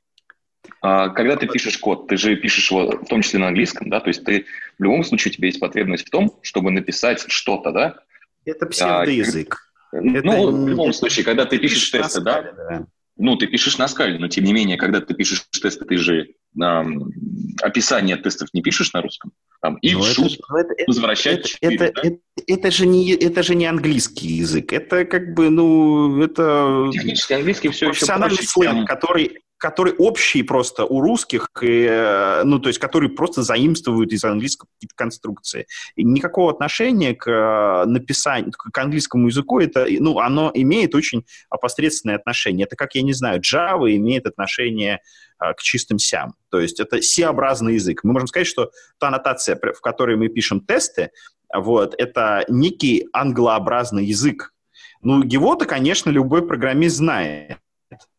а, 0.80 1.10
когда 1.10 1.36
ты 1.36 1.46
пишешь 1.46 1.76
код, 1.76 2.08
ты 2.08 2.16
же 2.16 2.36
пишешь 2.36 2.70
его 2.70 2.90
в 2.90 3.06
том 3.06 3.20
числе 3.20 3.38
на 3.38 3.48
английском, 3.48 3.90
да, 3.90 4.00
то 4.00 4.08
есть 4.08 4.24
ты 4.24 4.46
в 4.78 4.82
любом 4.82 5.04
случае 5.04 5.32
у 5.32 5.34
тебя 5.34 5.48
есть 5.48 5.60
потребность 5.60 6.06
в 6.06 6.10
том, 6.10 6.38
чтобы 6.42 6.70
написать 6.70 7.24
что-то, 7.28 7.70
да? 7.70 7.96
Это 8.44 8.66
псевдоязык. 8.66 9.56
А, 9.92 9.96
это... 9.96 10.26
Ну, 10.26 10.64
в 10.64 10.68
любом 10.68 10.92
случае, 10.92 11.24
когда 11.24 11.44
ты 11.44 11.58
пишешь, 11.58 11.90
пишешь 11.90 12.02
тесты, 12.02 12.20
да, 12.20 12.42
да, 12.42 12.86
ну, 13.16 13.36
ты 13.36 13.46
пишешь 13.46 13.78
на 13.78 13.86
скале, 13.86 14.18
но 14.18 14.28
тем 14.28 14.44
не 14.44 14.52
менее, 14.52 14.76
когда 14.76 15.00
ты 15.00 15.14
пишешь 15.14 15.44
тесты, 15.50 15.84
ты 15.84 15.96
же 15.98 16.30
эм, 16.60 17.12
описание 17.62 18.16
тестов 18.16 18.48
не 18.52 18.60
пишешь 18.60 18.92
на 18.92 19.02
русском. 19.02 19.30
Там 19.62 19.76
и 19.76 19.90
шут, 19.90 20.38
это, 20.50 20.74
возвращать 20.86 21.40
это, 21.40 21.48
4, 21.48 21.74
это, 21.76 21.92
да? 21.94 22.00
это, 22.02 22.18
это, 22.46 22.70
же 22.72 22.86
не, 22.86 23.12
это 23.14 23.42
же 23.44 23.54
не 23.54 23.66
английский 23.66 24.28
язык. 24.28 24.72
Это 24.72 25.04
как 25.04 25.32
бы, 25.34 25.48
ну, 25.48 26.22
это... 26.22 26.90
Технически 26.92 27.34
английский 27.34 27.68
все 27.68 27.86
еще 27.86 27.92
профессиональный 27.92 28.42
сленг, 28.42 28.88
который 28.88 29.38
который 29.64 29.94
общий 29.96 30.42
просто 30.42 30.84
у 30.84 31.00
русских, 31.00 31.48
и, 31.62 31.86
э, 31.88 32.42
ну, 32.44 32.58
то 32.58 32.68
есть, 32.68 32.78
который 32.78 33.08
просто 33.08 33.42
заимствуют 33.42 34.12
из 34.12 34.22
английского 34.22 34.68
какие-то 34.74 34.94
конструкции. 34.94 35.66
И 35.96 36.04
никакого 36.04 36.50
отношения 36.50 37.14
к 37.14 37.30
э, 37.30 37.86
написанию, 37.86 38.52
к 38.52 38.78
английскому 38.78 39.28
языку, 39.28 39.60
это, 39.60 39.86
ну, 40.00 40.18
оно 40.18 40.50
имеет 40.52 40.94
очень 40.94 41.24
опосредственное 41.48 42.16
отношение. 42.16 42.66
Это, 42.66 42.76
как, 42.76 42.94
я 42.94 43.00
не 43.00 43.14
знаю, 43.14 43.40
Java 43.40 43.90
имеет 43.96 44.26
отношение 44.26 45.00
э, 45.40 45.54
к 45.54 45.62
чистым 45.62 45.98
сям. 45.98 46.34
То 46.50 46.60
есть 46.60 46.78
это 46.78 47.00
C-образный 47.00 47.76
язык. 47.76 48.04
Мы 48.04 48.12
можем 48.12 48.28
сказать, 48.28 48.46
что 48.46 48.70
та 48.98 49.08
аннотация, 49.08 49.56
в 49.56 49.80
которой 49.80 50.18
мы 50.18 50.28
пишем 50.28 50.60
тесты, 50.60 51.08
вот, 51.54 51.94
это 51.96 52.44
некий 52.48 53.06
англообразный 53.14 54.04
язык. 54.04 54.52
Ну, 55.00 55.22
его-то, 55.22 55.64
конечно, 55.64 56.10
любой 56.10 56.46
программист 56.46 56.96
знает. 56.96 57.56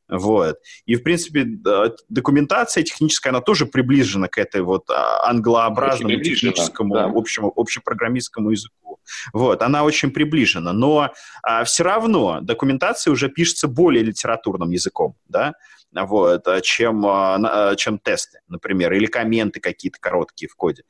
Вот. 0.08 0.58
И, 0.86 0.96
в 0.96 1.04
принципе, 1.04 1.46
документация 2.10 2.84
техническая, 2.84 3.32
она 3.32 3.42
тоже 3.42 3.66
приближена 3.66 4.28
к 4.28 4.38
этой 4.38 4.62
вот 4.62 4.90
а, 4.90 5.28
англообразному 5.30 6.22
техническому 6.22 6.94
да. 6.94 7.12
общему, 7.14 7.52
общепрограммистскому 7.56 8.52
языку. 8.52 9.00
Вот. 9.34 9.62
Она 9.62 9.84
очень 9.84 10.12
приближена. 10.12 10.74
Но 10.74 11.12
а, 11.42 11.64
все 11.64 11.84
равно 11.84 12.40
документация 12.42 13.12
уже 13.12 13.30
пишется 13.30 13.68
более 13.68 14.04
литературным 14.04 14.70
языком, 14.70 15.16
да, 15.28 15.54
вот, 15.92 16.46
чем, 16.64 17.06
а, 17.06 17.36
а, 17.72 17.76
чем 17.76 18.00
тесты, 18.00 18.40
например, 18.48 18.94
или 18.94 19.06
комменты 19.06 19.60
какие-то 19.60 19.98
короткие 20.00 20.50
в 20.50 20.56
коде. 20.56 20.84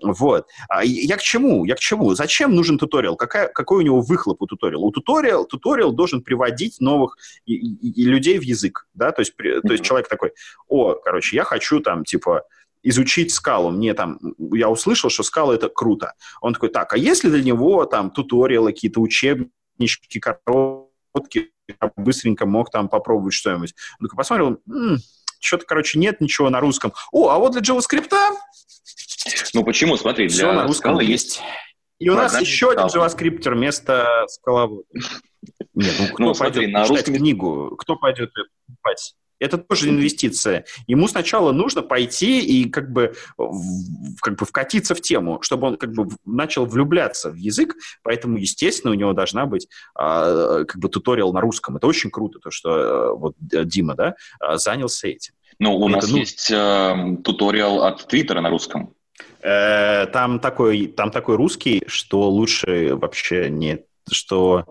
Вот. 0.00 0.46
А 0.68 0.84
я 0.84 1.16
к 1.16 1.22
чему? 1.22 1.64
Я 1.64 1.74
к 1.74 1.80
чему? 1.80 2.14
Зачем 2.14 2.54
нужен 2.54 2.78
туториал? 2.78 3.16
Какая, 3.16 3.48
какой 3.48 3.78
у 3.78 3.80
него 3.82 4.00
выхлоп 4.00 4.40
у 4.42 4.46
туториала? 4.46 4.84
У 4.84 4.90
туториал, 4.90 5.44
туториал 5.44 5.92
должен 5.92 6.22
приводить 6.22 6.80
новых 6.80 7.16
и, 7.46 7.54
и, 7.54 8.02
и 8.02 8.04
людей 8.04 8.38
в 8.38 8.42
язык, 8.42 8.86
да, 8.94 9.10
то 9.10 9.20
есть, 9.20 9.34
при, 9.34 9.60
то 9.60 9.72
есть 9.72 9.84
человек 9.84 10.08
такой, 10.08 10.32
о, 10.68 10.94
короче, 10.94 11.36
я 11.36 11.44
хочу 11.44 11.80
там, 11.80 12.04
типа, 12.04 12.44
изучить 12.82 13.32
скалу. 13.32 13.70
Мне 13.70 13.94
там, 13.94 14.18
я 14.52 14.68
услышал, 14.68 15.10
что 15.10 15.22
скала 15.22 15.52
это 15.52 15.68
круто. 15.68 16.14
Он 16.40 16.54
такой, 16.54 16.68
так, 16.68 16.92
а 16.92 16.96
если 16.96 17.28
для 17.28 17.42
него 17.42 17.84
там 17.84 18.10
туториалы, 18.10 18.72
какие-то 18.72 19.00
учебнички 19.00 20.20
короткие, 20.20 21.50
я 21.68 21.90
быстренько 21.96 22.46
мог 22.46 22.70
там 22.70 22.88
попробовать 22.88 23.34
что-нибудь. 23.34 23.74
Он 24.00 24.06
такой 24.06 24.16
посмотрел, 24.16 24.58
что-то, 25.40 25.66
короче, 25.66 25.98
нет 25.98 26.20
ничего 26.20 26.50
на 26.50 26.60
русском. 26.60 26.92
О, 27.12 27.28
а 27.28 27.38
вот 27.38 27.52
для 27.52 27.60
JavaScript 27.60 28.12
ну 29.54 29.64
почему? 29.64 29.96
Смотри, 29.96 30.28
для 30.28 30.36
Все 30.36 30.52
на 30.52 30.64
русском 30.64 30.98
есть. 31.00 31.40
И 31.98 32.08
у 32.08 32.14
нас 32.14 32.40
еще 32.40 32.70
один 32.70 32.86
JavaScript 32.86 33.50
вместо 33.50 34.24
скаловода. 34.28 34.84
Нет, 35.74 35.94
ну 35.98 36.06
кто 36.08 36.24
ну, 36.24 36.34
смотри, 36.34 36.54
пойдет 36.54 36.72
на 36.72 36.82
читать 36.84 36.96
русском... 36.98 37.14
книгу? 37.14 37.76
Кто 37.76 37.96
пойдет 37.96 38.30
покупать? 38.66 39.14
Это 39.40 39.58
тоже 39.58 39.90
инвестиция. 39.90 40.64
Ему 40.86 41.06
сначала 41.06 41.52
нужно 41.52 41.82
пойти 41.82 42.40
и 42.40 42.68
как 42.68 42.90
бы, 42.90 43.14
как 44.20 44.36
бы 44.36 44.44
вкатиться 44.44 44.94
в 44.94 45.00
тему, 45.00 45.40
чтобы 45.42 45.68
он 45.68 45.76
как 45.76 45.92
бы 45.92 46.08
начал 46.24 46.66
влюбляться 46.66 47.30
в 47.30 47.36
язык, 47.36 47.76
поэтому, 48.02 48.38
естественно, 48.38 48.90
у 48.90 48.96
него 48.96 49.12
должна 49.12 49.46
быть 49.46 49.68
а, 49.94 50.64
как 50.64 50.80
бы 50.80 50.88
туториал 50.88 51.32
на 51.32 51.40
русском. 51.40 51.76
Это 51.76 51.86
очень 51.86 52.10
круто, 52.10 52.40
то, 52.40 52.50
что 52.50 52.70
а, 52.70 53.14
вот 53.14 53.34
Дима, 53.38 53.94
да, 53.94 54.16
а, 54.40 54.58
занялся 54.58 55.06
этим. 55.06 55.34
Ну, 55.60 55.76
у 55.76 55.88
Это, 55.88 55.96
нас 55.96 56.10
ну... 56.10 56.18
есть 56.18 56.50
э, 56.50 57.16
туториал 57.24 57.82
от 57.82 58.06
Твиттера 58.06 58.40
на 58.40 58.48
русском. 58.48 58.94
Э, 59.42 60.06
там 60.06 60.40
такой, 60.40 60.86
там 60.88 61.10
такой 61.10 61.36
русский, 61.36 61.82
что 61.86 62.30
лучше 62.30 62.94
вообще 62.94 63.50
не... 63.50 63.80
Что, 64.10 64.64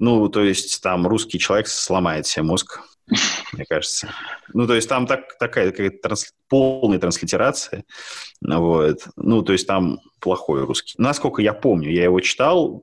ну, 0.00 0.28
то 0.28 0.42
есть 0.42 0.82
там 0.82 1.06
русский 1.06 1.38
человек 1.38 1.68
сломает 1.68 2.26
себе 2.26 2.42
мозг, 2.42 2.80
мне 3.52 3.64
кажется. 3.68 4.08
Ну, 4.52 4.66
то 4.66 4.74
есть 4.74 4.88
там 4.88 5.06
так, 5.06 5.38
такая, 5.38 5.70
такая 5.70 5.90
транс, 5.90 6.32
полная 6.48 6.98
транслитерация. 6.98 7.84
Вот. 8.40 9.06
Ну, 9.16 9.42
то 9.42 9.52
есть 9.52 9.66
там 9.66 10.00
плохой 10.20 10.64
русский. 10.64 10.94
Насколько 10.98 11.40
я 11.40 11.52
помню, 11.52 11.90
я 11.90 12.04
его 12.04 12.18
читал 12.20 12.82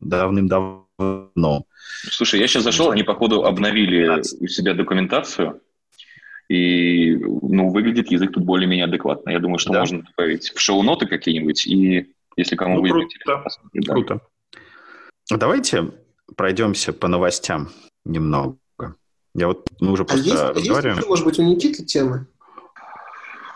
давным-давно. 0.00 1.64
Слушай, 2.10 2.40
я 2.40 2.48
сейчас 2.48 2.64
зашел, 2.64 2.90
они, 2.90 3.02
походу, 3.02 3.44
обновили 3.44 4.20
у 4.40 4.46
себя 4.48 4.74
документацию. 4.74 5.60
И, 6.50 7.14
ну, 7.14 7.70
выглядит 7.70 8.10
язык 8.10 8.32
тут 8.32 8.44
более-менее 8.44 8.86
адекватно. 8.86 9.30
Я 9.30 9.38
думаю, 9.38 9.60
что 9.60 9.72
да. 9.72 9.78
можно 9.80 10.02
добавить 10.02 10.52
в 10.52 10.58
шоу-ноты 10.58 11.06
какие-нибудь, 11.06 11.64
и 11.64 12.12
если 12.36 12.56
кому 12.56 12.74
ну, 12.74 12.80
будет 12.80 12.92
круто. 13.24 13.48
Да. 13.72 13.92
Круто. 13.92 14.20
Давайте 15.30 15.92
пройдемся 16.36 16.92
по 16.92 17.06
новостям 17.06 17.68
немного. 18.04 18.56
Я 19.32 19.46
вот, 19.46 19.68
мы 19.78 19.92
уже 19.92 20.02
а 20.02 20.06
просто 20.06 20.28
есть, 20.28 20.42
разговариваем. 20.42 20.96
Есть, 20.96 21.08
может 21.08 21.24
быть, 21.24 21.38
у 21.38 21.42
Никиты 21.44 21.84
темы? 21.84 22.26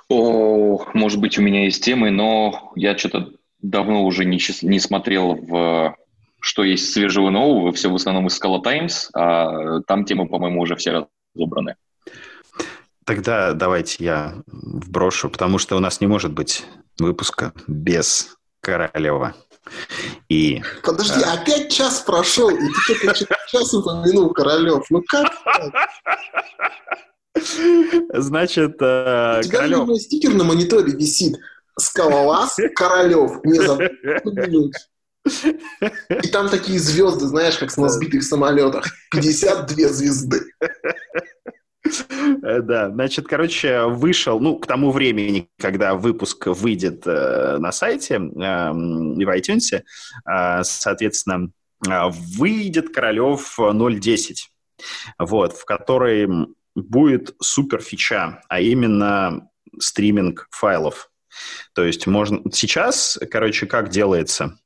О, 0.08 0.86
может 0.94 1.20
быть, 1.20 1.36
у 1.36 1.42
меня 1.42 1.64
есть 1.64 1.82
темы, 1.82 2.12
но 2.12 2.70
я 2.76 2.96
что-то 2.96 3.32
давно 3.60 4.04
уже 4.04 4.24
не, 4.24 4.38
не 4.62 4.78
смотрел 4.78 5.34
в 5.34 5.96
что 6.38 6.62
есть 6.62 6.92
свежего 6.92 7.30
нового, 7.30 7.72
все 7.72 7.90
в 7.90 7.94
основном 7.94 8.26
из 8.26 8.40
Scala 8.40 8.62
Times, 8.62 9.08
а 9.14 9.80
там 9.80 10.04
темы, 10.04 10.28
по-моему, 10.28 10.60
уже 10.60 10.76
все 10.76 11.08
разобраны. 11.34 11.76
Тогда 13.04 13.52
давайте 13.52 14.04
я 14.04 14.42
вброшу, 14.46 15.28
потому 15.28 15.58
что 15.58 15.76
у 15.76 15.80
нас 15.80 16.00
не 16.00 16.06
может 16.06 16.32
быть 16.32 16.64
выпуска 16.98 17.52
без 17.66 18.36
Королева. 18.60 19.34
И, 20.28 20.62
Подожди, 20.82 21.22
а... 21.22 21.34
опять 21.34 21.70
час 21.70 22.00
прошел, 22.00 22.50
и 22.50 22.68
ты 22.86 22.94
только 23.00 23.36
час 23.48 23.74
упомянул 23.74 24.32
Королев. 24.32 24.84
Ну 24.90 25.02
как 25.06 25.30
Значит, 28.14 28.76
э, 28.80 29.40
У 29.40 29.42
тебя 29.42 29.58
Королев... 29.58 30.00
стикер 30.00 30.34
на 30.34 30.44
мониторе 30.44 30.92
висит. 30.92 31.36
Скалолаз 31.78 32.56
Королев. 32.74 33.44
Не 33.44 33.60
забудь. 33.60 34.74
И 36.22 36.28
там 36.28 36.48
такие 36.48 36.78
звезды, 36.78 37.26
знаешь, 37.26 37.56
как 37.56 37.76
на 37.76 37.88
сбитых 37.88 38.22
самолетах. 38.22 38.86
52 39.12 39.88
звезды. 39.88 40.42
Э, 41.84 42.60
да, 42.60 42.90
значит, 42.90 43.26
короче, 43.26 43.84
вышел, 43.84 44.40
ну, 44.40 44.58
к 44.58 44.66
тому 44.66 44.90
времени, 44.90 45.48
когда 45.58 45.94
выпуск 45.94 46.46
выйдет 46.46 47.06
э, 47.06 47.58
на 47.58 47.72
сайте 47.72 48.14
э, 48.14 48.18
в 48.18 49.36
iTunes, 49.36 49.82
э, 50.26 50.62
соответственно, 50.64 51.50
э, 51.86 52.08
выйдет 52.38 52.94
Королев 52.94 53.58
0.10, 53.58 54.34
вот, 55.18 55.52
в 55.54 55.64
которой 55.64 56.28
будет 56.74 57.34
супер 57.40 57.80
фича, 57.80 58.42
а 58.48 58.60
именно 58.60 59.48
стриминг 59.78 60.48
файлов. 60.50 61.10
То 61.74 61.84
есть 61.84 62.06
можно... 62.06 62.40
Сейчас, 62.52 63.18
короче, 63.30 63.66
как 63.66 63.90
делается? 63.90 64.58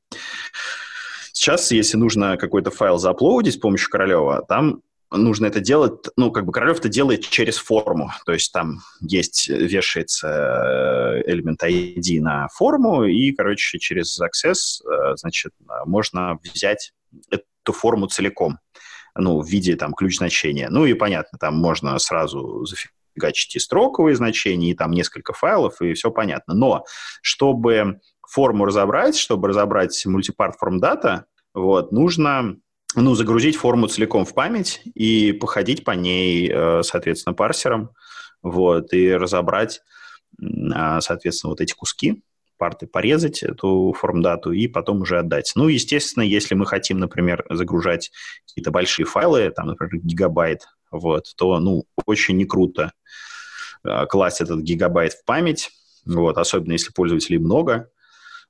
Сейчас, 1.33 1.71
если 1.71 1.97
нужно 1.97 2.37
какой-то 2.37 2.71
файл 2.71 2.99
зааплодить 2.99 3.55
с 3.55 3.59
помощью 3.59 3.91
Королева, 3.91 4.45
там 4.49 4.83
нужно 5.11 5.47
это 5.47 5.61
делать, 5.61 6.07
ну, 6.17 6.31
как 6.31 6.45
бы 6.45 6.53
Королев 6.53 6.79
это 6.79 6.89
делает 6.89 7.23
через 7.29 7.57
форму, 7.57 8.11
то 8.27 8.33
есть 8.33 8.53
там 8.53 8.81
есть, 9.01 9.49
вешается 9.49 10.29
э, 10.29 11.31
элемент 11.31 11.63
ID 11.63 12.21
на 12.21 12.49
форму, 12.49 13.05
и, 13.05 13.33
короче, 13.33 13.79
через 13.79 14.21
Access, 14.21 14.85
э, 14.87 15.17
значит, 15.17 15.53
можно 15.87 16.39
взять 16.55 16.93
эту 17.31 17.73
форму 17.73 18.07
целиком, 18.07 18.59
ну, 19.15 19.41
в 19.41 19.49
виде 19.49 19.77
там 19.77 19.95
ключ 19.95 20.19
значения. 20.19 20.69
Ну 20.71 20.87
и 20.87 20.95
понятно, 20.95 21.39
там 21.39 21.57
можно 21.57 21.99
сразу 21.99 22.65
зафигачить 22.67 23.57
и 23.57 23.59
строковые 23.59 24.15
значения, 24.15 24.71
и 24.71 24.75
там 24.75 24.91
несколько 24.93 25.33
файлов, 25.33 25.81
и 25.81 25.95
все 25.95 26.11
понятно. 26.11 26.55
Но 26.55 26.85
чтобы 27.23 28.01
форму 28.27 28.67
разобрать, 28.67 29.17
чтобы 29.17 29.49
разобрать 29.49 30.05
мультипарт 30.07 30.57
форм 30.57 30.81
дата, 30.81 31.25
вот, 31.55 31.93
нужно 31.93 32.57
ну, 32.95 33.15
загрузить 33.15 33.57
форму 33.57 33.87
целиком 33.87 34.25
в 34.25 34.35
память 34.35 34.81
и 34.95 35.33
походить 35.33 35.85
по 35.85 35.93
ней, 35.93 36.51
э, 36.51 36.83
соответственно, 36.83 37.35
парсером, 37.35 37.91
вот, 38.43 38.93
и 38.93 39.13
разобрать, 39.13 39.83
а, 40.73 41.01
соответственно, 41.01 41.51
вот 41.51 41.61
эти 41.61 41.75
куски, 41.75 42.23
парты 42.57 42.87
порезать 42.87 43.43
эту 43.43 43.95
форм-дату 43.97 44.53
и 44.53 44.67
потом 44.67 45.03
уже 45.03 45.19
отдать. 45.19 45.53
Ну, 45.55 45.69
естественно, 45.69 46.25
если 46.25 46.55
мы 46.55 46.67
хотим, 46.67 46.99
например, 46.99 47.45
загружать 47.51 48.11
какие-то 48.47 48.71
большие 48.71 49.07
файлы, 49.07 49.51
там, 49.51 49.69
например, 49.69 50.03
гигабайт, 50.03 50.67
вот, 50.91 51.33
то, 51.37 51.59
ну, 51.61 51.85
очень 52.07 52.37
не 52.37 52.47
круто 52.47 52.93
э, 53.85 54.07
класть 54.07 54.41
этот 54.41 54.61
гигабайт 54.61 55.13
в 55.13 55.25
память, 55.25 55.71
вот, 56.05 56.39
особенно 56.39 56.73
если 56.73 56.91
пользователей 56.91 57.39
много, 57.39 57.91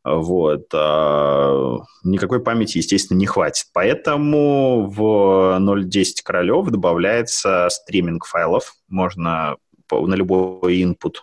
вот. 0.04 0.66
А, 0.74 1.78
никакой 2.04 2.42
памяти, 2.42 2.78
естественно, 2.78 3.18
не 3.18 3.26
хватит. 3.26 3.66
Поэтому 3.72 4.88
в 4.88 5.58
0.10 5.60 6.04
Королев 6.24 6.68
добавляется 6.68 7.68
стриминг 7.70 8.26
файлов. 8.26 8.74
Можно 8.88 9.56
на 9.90 10.14
любой 10.14 10.82
input 10.82 11.16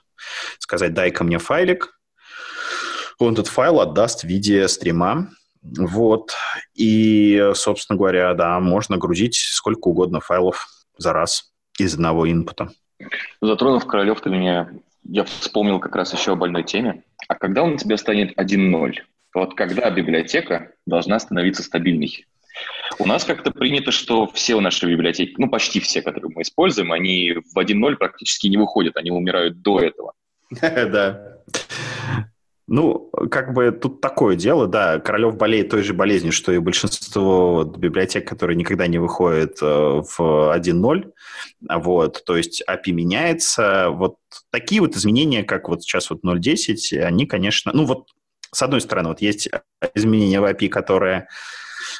сказать, 0.59 0.93
дай-ка 0.93 1.23
мне 1.23 1.37
файлик. 1.37 1.99
Он 3.19 3.33
этот 3.33 3.47
файл 3.47 3.79
отдаст 3.79 4.21
в 4.21 4.25
виде 4.25 4.67
стрима. 4.67 5.29
Вот. 5.61 6.33
И, 6.75 7.51
собственно 7.53 7.97
говоря, 7.97 8.33
да, 8.33 8.59
можно 8.59 8.97
грузить 8.97 9.35
сколько 9.35 9.87
угодно 9.87 10.19
файлов 10.19 10.67
за 10.97 11.13
раз 11.13 11.51
из 11.79 11.93
одного 11.95 12.29
инпута. 12.29 12.69
Затронув 13.41 13.85
Королев, 13.85 14.21
ты 14.21 14.29
меня 14.29 14.71
я 15.05 15.23
вспомнил 15.23 15.79
как 15.79 15.95
раз 15.95 16.13
еще 16.13 16.33
о 16.33 16.35
больной 16.35 16.63
теме. 16.63 17.03
А 17.27 17.35
когда 17.35 17.63
он 17.63 17.73
у 17.73 17.77
тебя 17.77 17.97
станет 17.97 18.37
1.0? 18.37 18.93
Вот 19.33 19.55
когда 19.55 19.89
библиотека 19.89 20.71
должна 20.85 21.19
становиться 21.19 21.63
стабильной? 21.63 22.25
У 22.99 23.05
нас 23.05 23.25
как-то 23.25 23.51
принято, 23.51 23.91
что 23.91 24.27
все 24.27 24.59
наши 24.59 24.87
библиотеки, 24.87 25.35
ну 25.37 25.49
почти 25.49 25.79
все, 25.79 26.01
которые 26.01 26.31
мы 26.33 26.43
используем, 26.43 26.91
они 26.91 27.33
в 27.53 27.57
1.0 27.57 27.95
практически 27.97 28.47
не 28.47 28.57
выходят, 28.57 28.95
они 28.97 29.11
умирают 29.11 29.61
до 29.61 29.79
этого. 29.79 30.13
Да. 30.61 31.37
Ну, 32.67 33.11
как 33.29 33.53
бы 33.53 33.71
тут 33.71 34.01
такое 34.01 34.35
дело, 34.35 34.65
да, 34.65 34.99
Королев 34.99 35.37
болеет 35.37 35.69
той 35.69 35.83
же 35.83 35.93
болезнью, 35.93 36.31
что 36.31 36.51
и 36.51 36.57
большинство 36.57 37.63
библиотек, 37.63 38.27
которые 38.27 38.55
никогда 38.55 38.87
не 38.87 38.97
выходят 38.97 39.59
э, 39.61 39.65
в 39.65 40.19
1.0, 40.19 41.11
вот, 41.61 42.23
то 42.25 42.35
есть 42.35 42.63
API 42.67 42.91
меняется, 42.91 43.89
вот 43.91 44.15
такие 44.51 44.81
вот 44.81 44.95
изменения, 44.95 45.43
как 45.43 45.69
вот 45.69 45.83
сейчас 45.83 46.09
вот 46.09 46.23
0.10, 46.23 46.97
они, 47.03 47.27
конечно, 47.27 47.71
ну 47.71 47.85
вот 47.85 48.07
с 48.51 48.61
одной 48.63 48.81
стороны, 48.81 49.09
вот 49.09 49.21
есть 49.21 49.49
изменения 49.93 50.39
в 50.39 50.45
API, 50.45 50.69
которые 50.69 51.27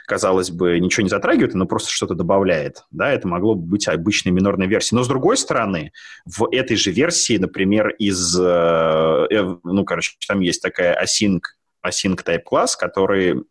казалось 0.06 0.52
бы, 0.52 0.80
ничего 0.80 1.04
не 1.04 1.10
затрагивает, 1.10 1.54
но 1.54 1.66
просто 1.66 1.90
что-то 1.92 2.16
добавляет. 2.16 2.84
Да, 2.92 3.12
это 3.12 3.28
могло 3.28 3.56
быть 3.56 3.88
обычной 3.88 4.32
минорной 4.32 4.68
версией. 4.68 4.98
Но 4.98 5.04
с 5.04 5.08
другой 5.08 5.38
стороны, 5.38 5.92
в 6.26 6.48
этой 6.52 6.78
же 6.78 6.92
версии, 6.92 7.38
например, 7.38 7.90
из, 7.90 8.40
э, 8.40 9.28
э, 9.30 9.56
ну, 9.64 9.86
короче, 9.86 10.14
там 10.28 10.40
есть 10.40 10.62
такая 10.62 11.02
async, 11.02 11.42
async 11.86 12.24
type 12.24 12.44
класс, 12.44 12.76
который 12.76 13.44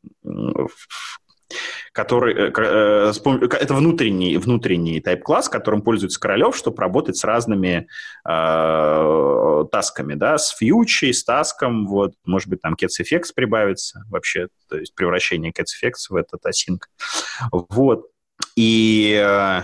который, 1.92 2.34
э, 2.34 2.52
э, 2.56 3.12
это 3.60 3.74
внутренний, 3.74 4.36
внутренний 4.36 5.00
type-класс, 5.00 5.48
которым 5.48 5.82
пользуется 5.82 6.18
Королев, 6.18 6.56
чтобы 6.56 6.80
работать 6.80 7.16
с 7.16 7.24
разными 7.24 7.86
э, 8.28 9.64
тасками, 9.70 10.14
да, 10.14 10.38
с 10.38 10.50
фьючей, 10.56 11.14
с 11.14 11.24
таском, 11.24 11.86
вот, 11.86 12.14
может 12.24 12.48
быть, 12.48 12.60
там 12.62 12.74
CATS-effects 12.74 13.32
прибавится 13.34 14.02
вообще, 14.10 14.48
то 14.68 14.76
есть 14.76 14.94
превращение 14.94 15.52
CATS-effects 15.52 16.10
в 16.10 16.16
этот 16.16 16.40
async. 16.46 16.80
Вот. 17.50 18.06
И 18.56 19.14
э, 19.16 19.62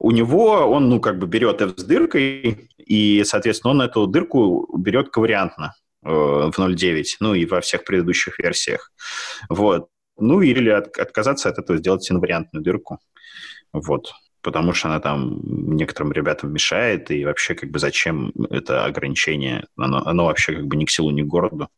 у 0.00 0.10
него 0.10 0.66
он, 0.66 0.88
ну, 0.88 1.00
как 1.00 1.18
бы 1.18 1.26
берет 1.26 1.62
f 1.62 1.74
с 1.76 1.84
дыркой, 1.84 2.68
и, 2.78 3.22
соответственно, 3.24 3.72
он 3.72 3.82
эту 3.82 4.06
дырку 4.06 4.68
берет 4.76 5.10
ковариантно 5.10 5.74
в 6.02 6.52
0.9, 6.56 7.04
ну 7.20 7.34
и 7.34 7.44
во 7.44 7.60
всех 7.60 7.84
предыдущих 7.84 8.38
версиях. 8.38 8.92
Вот. 9.48 9.88
Ну, 10.18 10.40
или 10.40 10.70
от, 10.70 10.96
отказаться 10.98 11.48
от 11.48 11.58
этого, 11.58 11.78
сделать 11.78 12.10
инвариантную 12.10 12.62
дырку. 12.62 12.98
Вот. 13.72 14.12
Потому 14.40 14.72
что 14.72 14.88
она 14.88 15.00
там 15.00 15.40
некоторым 15.76 16.12
ребятам 16.12 16.52
мешает, 16.52 17.10
и 17.10 17.24
вообще 17.24 17.54
как 17.54 17.70
бы 17.70 17.78
зачем 17.78 18.32
это 18.50 18.84
ограничение? 18.84 19.66
Оно, 19.76 20.06
оно 20.06 20.26
вообще 20.26 20.54
как 20.54 20.66
бы 20.66 20.76
ни 20.76 20.84
к 20.84 20.90
силу, 20.90 21.10
ни 21.10 21.22
к 21.22 21.26
городу. 21.26 21.68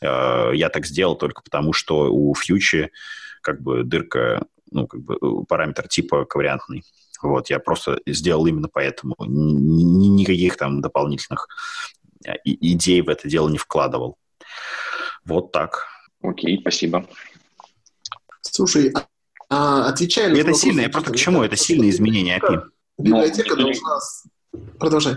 Э, 0.00 0.50
я 0.54 0.68
так 0.70 0.86
сделал 0.86 1.16
только 1.16 1.42
потому, 1.42 1.72
что 1.72 2.12
у 2.12 2.34
фьючи 2.34 2.90
как 3.42 3.62
бы 3.62 3.84
дырка, 3.84 4.44
ну, 4.70 4.86
как 4.86 5.00
бы 5.02 5.44
параметр 5.44 5.88
типа 5.88 6.24
ковариантный. 6.24 6.84
Вот, 7.22 7.50
я 7.50 7.58
просто 7.58 8.00
сделал 8.06 8.46
именно 8.46 8.68
поэтому. 8.72 9.14
Никаких 9.18 10.56
там 10.56 10.80
дополнительных 10.80 11.48
э, 12.26 12.32
идей 12.44 13.02
в 13.02 13.08
это 13.08 13.28
дело 13.28 13.48
не 13.48 13.58
вкладывал. 13.58 14.16
Вот 15.24 15.52
так. 15.52 15.86
Окей, 16.22 16.58
спасибо. 16.60 17.06
Слушай, 18.42 18.92
а, 19.48 19.88
отвечая 19.88 20.30
на... 20.30 20.36
Это 20.36 20.54
сильно, 20.54 20.82
я 20.82 20.88
просто 20.88 21.12
к 21.12 21.16
чему? 21.16 21.42
Это 21.42 21.56
сильные 21.56 21.90
изменения 21.90 22.38
API. 22.38 22.62
Библиотека 22.98 23.56
Но... 23.56 23.62
должна... 23.62 23.98
Продолжай. 24.78 25.16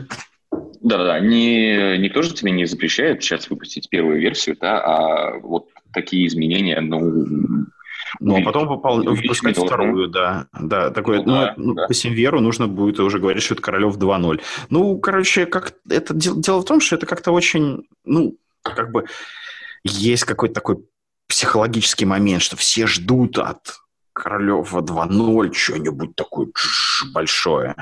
Да-да-да, 0.81 1.19
не, 1.19 1.97
никто 1.97 2.21
же 2.23 2.33
тебе 2.33 2.51
не 2.51 2.65
запрещает 2.65 3.23
сейчас 3.23 3.49
выпустить 3.49 3.89
первую 3.89 4.19
версию, 4.19 4.57
да, 4.59 4.81
а 4.81 5.39
вот 5.39 5.69
такие 5.93 6.27
изменения, 6.27 6.81
ну... 6.81 7.25
Ну, 8.19 8.37
а 8.37 8.43
потом 8.43 8.67
попал, 8.67 9.01
выпускать 9.01 9.57
вторую, 9.57 10.07
да. 10.07 10.47
Да, 10.59 10.91
такое, 10.91 11.19
ну, 11.19 11.25
ну, 11.25 11.33
да, 11.33 11.53
ну, 11.57 11.73
да. 11.73 11.87
по 11.87 11.93
Симверу 11.93 12.41
нужно 12.41 12.67
будет 12.67 12.99
уже 12.99 13.17
говорить, 13.17 13.41
что 13.41 13.55
это 13.55 13.63
Королев 13.63 13.97
2.0. 13.97 14.41
Ну, 14.69 14.99
короче, 14.99 15.47
как 15.47 15.73
это 15.89 16.13
дело 16.13 16.61
в 16.61 16.65
том, 16.65 16.79
что 16.79 16.95
это 16.95 17.07
как-то 17.07 17.31
очень, 17.31 17.87
ну, 18.03 18.37
как 18.61 18.91
бы 18.91 19.05
есть 19.83 20.25
какой-то 20.25 20.55
такой 20.55 20.85
психологический 21.43 22.05
момент, 22.05 22.41
что 22.41 22.55
все 22.55 22.87
ждут 22.87 23.37
от 23.37 23.81
Королева 24.13 24.79
2.0 24.79 25.53
что-нибудь 25.53 26.15
такое 26.15 26.47
большое. 27.13 27.75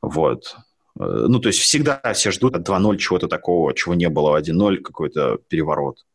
Вот. 0.00 0.56
Э, 0.98 1.26
ну, 1.28 1.38
то 1.38 1.48
есть 1.48 1.60
всегда 1.60 2.00
все 2.14 2.30
ждут 2.30 2.56
от 2.56 2.66
2.0 2.66 2.96
чего-то 2.96 3.28
такого, 3.28 3.74
чего 3.74 3.94
не 3.94 4.08
было 4.08 4.30
в 4.30 4.36
1.0, 4.36 4.78
какой-то 4.78 5.38
переворот. 5.48 6.06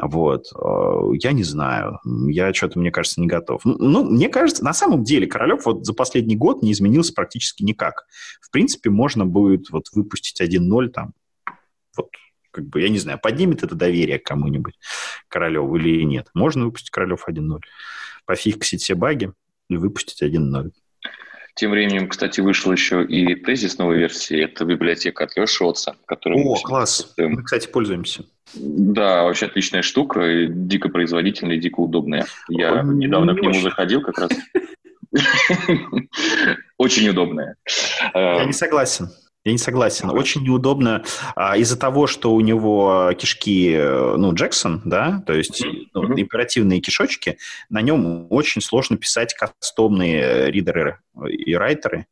Вот. 0.00 0.46
Э, 0.56 1.16
я 1.22 1.32
не 1.32 1.44
знаю. 1.44 1.98
Я 2.28 2.54
что-то, 2.54 2.78
мне 2.78 2.90
кажется, 2.90 3.20
не 3.20 3.26
готов. 3.26 3.60
Ну, 3.66 4.04
мне 4.04 4.30
кажется, 4.30 4.64
на 4.64 4.72
самом 4.72 5.04
деле 5.04 5.26
Королев 5.26 5.66
вот 5.66 5.84
за 5.84 5.92
последний 5.92 6.36
год 6.36 6.62
не 6.62 6.72
изменился 6.72 7.12
практически 7.12 7.62
никак. 7.62 8.06
В 8.40 8.50
принципе, 8.50 8.88
можно 8.88 9.26
будет 9.26 9.68
вот 9.68 9.88
выпустить 9.92 10.40
1.0 10.40 10.88
там 10.88 11.12
вот 11.94 12.08
как 12.50 12.66
бы, 12.66 12.80
я 12.80 12.88
не 12.88 12.98
знаю, 12.98 13.18
поднимет 13.22 13.62
это 13.62 13.74
доверие 13.74 14.18
к 14.18 14.26
кому-нибудь 14.26 14.74
Королеву 15.28 15.76
или 15.76 16.02
нет. 16.02 16.28
Можно 16.34 16.64
выпустить 16.64 16.90
Королев 16.90 17.26
1.0, 17.28 17.60
пофиксить 18.24 18.82
все 18.82 18.94
баги 18.94 19.32
и 19.68 19.76
выпустить 19.76 20.22
1.0. 20.22 20.70
Тем 21.54 21.72
временем, 21.72 22.08
кстати, 22.08 22.40
вышла 22.40 22.72
еще 22.72 23.04
и 23.04 23.34
тезис 23.34 23.76
новой 23.78 23.98
версии. 23.98 24.40
Это 24.40 24.64
библиотека 24.64 25.24
от 25.24 25.36
Леши 25.36 25.64
Отца, 25.64 25.96
которую 26.06 26.46
О, 26.46 26.56
класс. 26.56 27.12
Мы, 27.18 27.42
кстати, 27.42 27.66
пользуемся. 27.66 28.24
Да, 28.54 29.24
вообще 29.24 29.46
отличная 29.46 29.82
штука, 29.82 30.46
дико 30.48 30.88
производительная, 30.88 31.58
дико 31.58 31.80
удобная. 31.80 32.26
Я 32.48 32.82
Ой, 32.82 32.94
недавно 32.94 33.34
к 33.34 33.40
нему 33.40 33.50
очень. 33.50 33.62
заходил 33.62 34.00
как 34.00 34.18
раз. 34.18 34.30
Очень 36.78 37.08
удобная. 37.08 37.56
Я 38.14 38.44
не 38.44 38.52
согласен. 38.52 39.10
Я 39.44 39.52
не 39.52 39.58
согласен. 39.58 40.10
Очень 40.10 40.42
неудобно 40.42 41.02
а, 41.34 41.56
из-за 41.56 41.78
того, 41.78 42.06
что 42.06 42.34
у 42.34 42.40
него 42.40 43.10
кишки, 43.18 43.72
э, 43.72 44.16
ну, 44.16 44.34
Джексон, 44.34 44.82
да, 44.84 45.22
то 45.26 45.32
есть 45.32 45.64
ну, 45.94 46.18
императивные 46.18 46.80
кишочки, 46.80 47.38
на 47.70 47.80
нем 47.80 48.26
очень 48.28 48.60
сложно 48.60 48.98
писать 48.98 49.34
кастомные 49.34 50.50
ридеры 50.50 50.98
и 51.26 51.54
райтеры, 51.54 52.06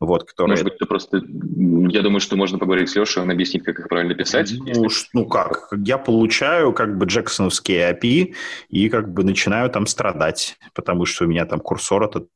вот, 0.00 0.24
которые... 0.24 0.54
Может 0.54 0.64
быть, 0.64 0.78
ты 0.78 0.86
просто... 0.86 1.18
Я 1.18 2.02
думаю, 2.02 2.20
что 2.20 2.34
можно 2.34 2.58
поговорить 2.58 2.88
с 2.88 2.96
Лешей, 2.96 3.22
он 3.22 3.30
объяснит, 3.30 3.64
как 3.64 3.78
их 3.78 3.88
правильно 3.88 4.14
писать. 4.14 4.52
Ну, 4.58 4.88
ну 5.12 5.26
как, 5.26 5.72
я 5.84 5.98
получаю 5.98 6.72
как 6.72 6.98
бы 6.98 7.06
джексоновские 7.06 7.92
API 7.92 8.34
и 8.70 8.88
как 8.88 9.12
бы 9.12 9.22
начинаю 9.22 9.70
там 9.70 9.86
страдать, 9.86 10.58
потому 10.74 11.06
что 11.06 11.26
у 11.26 11.28
меня 11.28 11.46
там 11.46 11.60
курсор 11.60 12.02
этот 12.04 12.28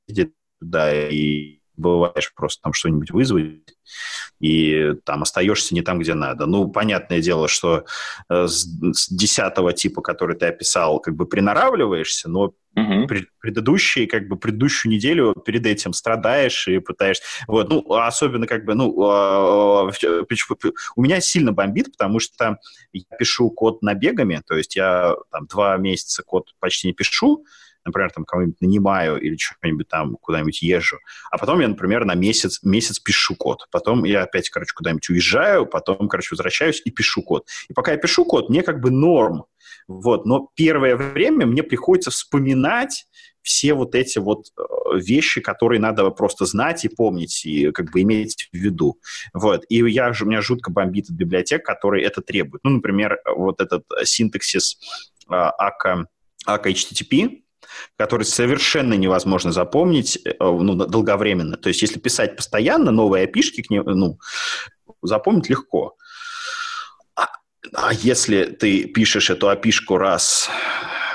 да, 0.60 1.08
и 1.08 1.55
бываешь 1.76 2.32
просто 2.34 2.62
там 2.62 2.72
что-нибудь 2.72 3.10
вызвать, 3.10 3.76
и 4.40 4.94
там 5.04 5.22
остаешься 5.22 5.74
не 5.74 5.82
там, 5.82 5.98
где 5.98 6.14
надо. 6.14 6.46
Ну, 6.46 6.68
понятное 6.68 7.20
дело, 7.20 7.48
что 7.48 7.84
э, 8.28 8.46
с, 8.46 8.64
с 8.64 9.08
десятого 9.08 9.72
типа, 9.72 10.02
который 10.02 10.36
ты 10.36 10.46
описал, 10.46 11.00
как 11.00 11.14
бы 11.14 11.26
приноравливаешься, 11.26 12.28
но 12.28 12.52
угу. 12.76 12.94
угу. 12.94 13.08
предыдущие, 13.40 14.06
как 14.06 14.28
бы 14.28 14.36
предыдущую 14.36 14.92
неделю 14.92 15.34
перед 15.34 15.66
этим 15.66 15.92
страдаешь 15.92 16.68
и 16.68 16.78
пытаешься... 16.78 17.22
Вот, 17.46 17.68
ну, 17.68 17.82
особенно 17.94 18.46
как 18.46 18.64
бы, 18.64 18.74
ну, 18.74 18.94
а, 19.02 19.88
а, 19.88 20.24
у 20.96 21.02
меня 21.02 21.20
сильно 21.20 21.52
бомбит, 21.52 21.92
потому 21.92 22.20
что 22.20 22.58
я 22.92 23.16
пишу 23.18 23.50
код 23.50 23.82
набегами, 23.82 24.42
то 24.46 24.56
есть 24.56 24.76
я 24.76 25.14
там 25.30 25.46
два 25.46 25.76
месяца 25.76 26.22
код 26.22 26.54
почти 26.60 26.88
не 26.88 26.92
пишу, 26.92 27.44
например, 27.86 28.10
там 28.10 28.24
кого-нибудь 28.24 28.60
нанимаю 28.60 29.20
или 29.20 29.36
что-нибудь 29.36 29.88
там 29.88 30.16
куда-нибудь 30.16 30.62
езжу, 30.62 30.98
а 31.30 31.38
потом 31.38 31.60
я, 31.60 31.68
например, 31.68 32.04
на 32.04 32.14
месяц, 32.14 32.60
месяц 32.62 32.98
пишу 32.98 33.34
код, 33.34 33.66
потом 33.70 34.04
я 34.04 34.22
опять, 34.22 34.50
короче, 34.50 34.72
куда-нибудь 34.74 35.08
уезжаю, 35.08 35.66
потом, 35.66 36.08
короче, 36.08 36.28
возвращаюсь 36.32 36.82
и 36.84 36.90
пишу 36.90 37.22
код. 37.22 37.46
И 37.68 37.72
пока 37.72 37.92
я 37.92 37.98
пишу 37.98 38.24
код, 38.24 38.48
мне 38.48 38.62
как 38.62 38.80
бы 38.80 38.90
норм, 38.90 39.44
вот, 39.88 40.26
но 40.26 40.50
первое 40.54 40.96
время 40.96 41.46
мне 41.46 41.62
приходится 41.62 42.10
вспоминать 42.10 43.06
все 43.46 43.74
вот 43.74 43.94
эти 43.94 44.18
вот 44.18 44.46
э, 44.58 44.98
вещи, 44.98 45.40
которые 45.40 45.80
надо 45.80 46.10
просто 46.10 46.46
знать 46.46 46.84
и 46.84 46.88
помнить, 46.88 47.46
и 47.46 47.70
как 47.70 47.92
бы 47.92 48.02
иметь 48.02 48.48
в 48.52 48.56
виду. 48.56 48.98
Вот. 49.32 49.64
И 49.68 49.76
я, 49.76 50.12
у 50.20 50.24
меня 50.24 50.42
жутко 50.42 50.72
бомбит 50.72 51.08
от 51.08 51.14
библиотек, 51.14 51.64
которые 51.64 52.04
это 52.04 52.22
требуют. 52.22 52.64
Ну, 52.64 52.70
например, 52.70 53.20
вот 53.24 53.60
этот 53.60 53.84
синтаксис 54.02 54.78
ACA, 55.30 56.06
ACA 56.46 56.64
HTTP, 56.64 57.42
который 57.96 58.24
совершенно 58.24 58.94
невозможно 58.94 59.52
запомнить 59.52 60.18
э, 60.24 60.32
ну, 60.40 60.74
долговременно. 60.74 61.56
То 61.56 61.68
есть 61.68 61.82
если 61.82 61.98
писать 61.98 62.36
постоянно 62.36 62.90
новые 62.90 63.24
опишки, 63.24 63.62
к 63.62 63.70
ним, 63.70 63.84
ну, 63.86 64.18
запомнить 65.02 65.48
легко. 65.48 65.96
А, 67.14 67.28
а 67.74 67.92
если 67.92 68.44
ты 68.44 68.84
пишешь 68.84 69.30
эту 69.30 69.48
опишку 69.48 69.96
раз 69.96 70.48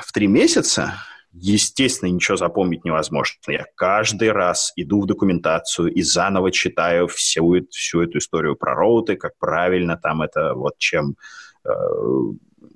в 0.01 0.11
три 0.11 0.27
месяца, 0.27 0.95
естественно, 1.33 2.09
ничего 2.09 2.37
запомнить 2.37 2.83
невозможно. 2.83 3.37
Я 3.47 3.65
каждый 3.75 4.31
раз 4.31 4.73
иду 4.75 5.01
в 5.01 5.05
документацию 5.05 5.93
и 5.93 6.01
заново 6.01 6.51
читаю 6.51 7.07
всю, 7.07 7.65
всю 7.69 8.01
эту 8.01 8.17
историю 8.17 8.55
про 8.55 8.75
роуты, 8.75 9.15
как 9.15 9.37
правильно 9.39 9.97
там 9.97 10.21
это, 10.21 10.53
вот 10.53 10.77
чем 10.77 11.15
э, 11.63 11.69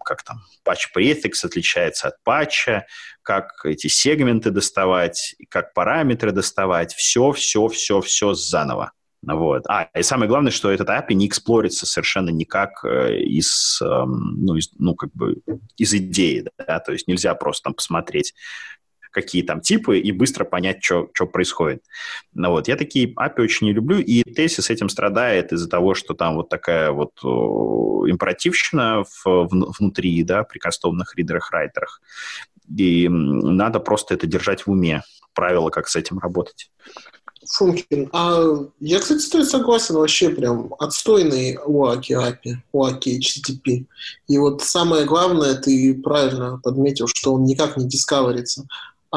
как 0.06 0.24
там 0.24 0.42
патч 0.64 0.90
prefix 0.96 1.44
отличается 1.44 2.08
от 2.08 2.24
патча, 2.24 2.86
как 3.22 3.66
эти 3.66 3.88
сегменты 3.88 4.52
доставать, 4.52 5.36
как 5.50 5.74
параметры 5.74 6.32
доставать, 6.32 6.94
все, 6.94 7.32
все, 7.32 7.68
все, 7.68 8.00
все 8.02 8.34
заново. 8.34 8.92
Вот. 9.24 9.64
А, 9.68 9.90
и 9.98 10.04
самое 10.04 10.30
главное, 10.30 10.52
что 10.52 10.70
этот 10.72 10.88
API 10.88 11.16
не 11.16 11.28
эксплорится 11.28 11.88
совершенно 11.88 12.30
никак 12.30 12.86
э, 12.86 13.18
из, 13.22 13.82
э, 13.82 13.86
ну, 14.06 14.56
из, 14.56 14.70
ну, 14.78 14.94
как 14.94 15.12
бы 15.14 15.42
из 15.78 15.94
идеи, 15.96 16.46
да, 16.60 16.80
то 16.80 16.92
есть 16.92 17.08
нельзя 17.08 17.34
просто 17.34 17.64
там 17.64 17.74
посмотреть, 17.74 18.36
какие 19.16 19.44
там 19.44 19.62
типы, 19.62 19.98
и 19.98 20.12
быстро 20.12 20.44
понять, 20.44 20.84
что 20.84 21.08
происходит. 21.26 21.82
Ну, 22.34 22.52
вот. 22.52 22.68
Я 22.68 22.76
такие 22.76 23.14
API 23.14 23.42
очень 23.42 23.68
не 23.68 23.74
люблю, 23.74 23.98
и 23.98 24.22
Tessie 24.24 24.62
с 24.62 24.70
этим 24.70 24.90
страдает 24.90 25.54
из-за 25.54 25.70
того, 25.70 25.96
что 25.96 26.14
там 26.14 26.36
вот 26.36 26.50
такая 26.50 26.92
вот 26.92 27.14
императивщина 27.24 29.04
в, 29.04 29.48
внутри, 29.80 30.22
да, 30.24 30.44
при 30.44 30.60
кастомных 30.60 31.16
ридерах-райтерах. 31.16 32.02
И 32.78 33.08
надо 33.08 33.80
просто 33.80 34.16
это 34.16 34.28
держать 34.28 34.68
в 34.68 34.72
уме, 34.72 35.02
правила, 35.34 35.70
как 35.70 35.88
с 35.88 35.96
этим 35.96 36.20
работать. 36.20 36.70
Функин. 37.48 38.10
А 38.12 38.42
я, 38.80 39.00
кстати, 39.00 39.20
с 39.20 39.30
тобой 39.30 39.46
согласен, 39.46 39.96
вообще 39.96 40.30
прям 40.30 40.74
отстойный 40.80 41.56
UAKI 41.56 42.10
API, 42.10 42.56
UAKI 42.74 43.20
HTTP. 43.20 43.86
И 44.28 44.38
вот 44.40 44.64
самое 44.64 45.06
главное, 45.06 45.54
ты 45.54 45.94
правильно 46.02 46.60
подметил, 46.64 47.08
что 47.08 47.34
он 47.34 47.46
никак 47.46 47.78
не 47.78 47.88
дискаверится. 47.88 48.68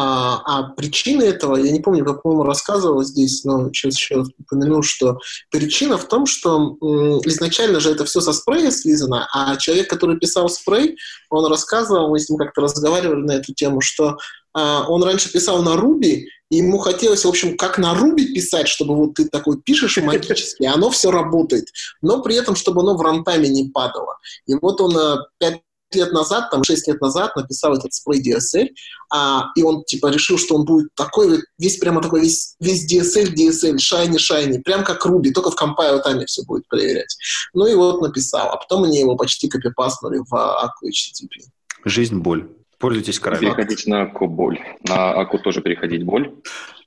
А, 0.00 0.42
а 0.44 0.62
причина 0.74 1.24
этого, 1.24 1.56
я 1.56 1.72
не 1.72 1.80
помню, 1.80 2.04
как, 2.04 2.22
по-моему, 2.22 2.44
рассказывал 2.44 3.02
здесь, 3.02 3.42
но 3.42 3.72
сейчас 3.72 3.96
еще 3.96 4.24
упомяну, 4.38 4.80
что 4.80 5.18
причина 5.50 5.98
в 5.98 6.06
том, 6.06 6.24
что 6.24 6.76
м, 6.80 7.18
изначально 7.24 7.80
же 7.80 7.90
это 7.90 8.04
все 8.04 8.20
со 8.20 8.32
спрея 8.32 8.70
связано, 8.70 9.26
а 9.34 9.56
человек, 9.56 9.90
который 9.90 10.16
писал 10.16 10.48
спрей, 10.50 10.96
он 11.30 11.46
рассказывал, 11.46 12.10
мы 12.10 12.20
с 12.20 12.28
ним 12.28 12.38
как-то 12.38 12.60
разговаривали 12.60 13.26
на 13.26 13.32
эту 13.32 13.52
тему, 13.54 13.80
что 13.80 14.18
а, 14.54 14.84
он 14.88 15.02
раньше 15.02 15.32
писал 15.32 15.62
на 15.62 15.74
Руби, 15.74 16.28
и 16.48 16.58
ему 16.58 16.78
хотелось, 16.78 17.24
в 17.24 17.28
общем, 17.28 17.56
как 17.56 17.76
на 17.76 17.92
Руби 17.94 18.32
писать, 18.32 18.68
чтобы 18.68 18.94
вот 18.94 19.14
ты 19.14 19.28
такой 19.28 19.60
пишешь 19.60 19.98
и 19.98 20.00
магически, 20.00 20.62
оно 20.62 20.90
все 20.90 21.10
работает, 21.10 21.66
но 22.02 22.22
при 22.22 22.36
этом, 22.36 22.54
чтобы 22.54 22.82
оно 22.82 22.96
в 22.96 23.02
рантайме 23.02 23.48
не 23.48 23.68
падало. 23.68 24.16
И 24.46 24.54
вот 24.54 24.80
он 24.80 24.96
а, 24.96 25.26
пять 25.38 25.60
лет 25.94 26.12
назад, 26.12 26.50
там, 26.50 26.64
6 26.64 26.88
лет 26.88 27.00
назад 27.00 27.34
написал 27.36 27.74
этот 27.74 27.92
сплей 27.94 28.22
DSL, 28.22 28.68
а, 29.10 29.46
и 29.56 29.62
он, 29.62 29.84
типа, 29.84 30.08
решил, 30.08 30.38
что 30.38 30.56
он 30.56 30.64
будет 30.64 30.94
такой, 30.94 31.42
весь 31.58 31.78
прямо 31.78 32.02
такой, 32.02 32.22
весь, 32.22 32.56
весь 32.60 32.90
DSL, 32.92 33.34
DSL, 33.34 33.76
shiny, 33.76 34.16
shiny, 34.16 34.60
прям 34.62 34.84
как 34.84 35.04
Ruby, 35.06 35.30
только 35.32 35.50
в 35.50 35.56
компайл 35.56 36.02
тайме 36.02 36.26
все 36.26 36.42
будет 36.44 36.66
проверять. 36.68 37.16
Ну 37.54 37.66
и 37.66 37.74
вот 37.74 38.02
написал, 38.02 38.50
а 38.50 38.56
потом 38.56 38.84
они 38.84 39.00
его 39.00 39.16
почти 39.16 39.48
копипаснули 39.48 40.18
в 40.18 40.32
Aqua 40.32 40.88
HTTP. 40.88 41.48
Жизнь– 41.84 42.16
боль. 42.20 42.48
Пользуйтесь 42.78 43.18
коровой. 43.18 43.46
Переходить 43.46 43.86
на 43.86 44.02
Аку 44.02 44.28
боль. 44.28 44.60
На 44.86 45.12
Аку 45.12 45.38
тоже 45.38 45.62
переходить 45.62 46.04
боль, 46.04 46.32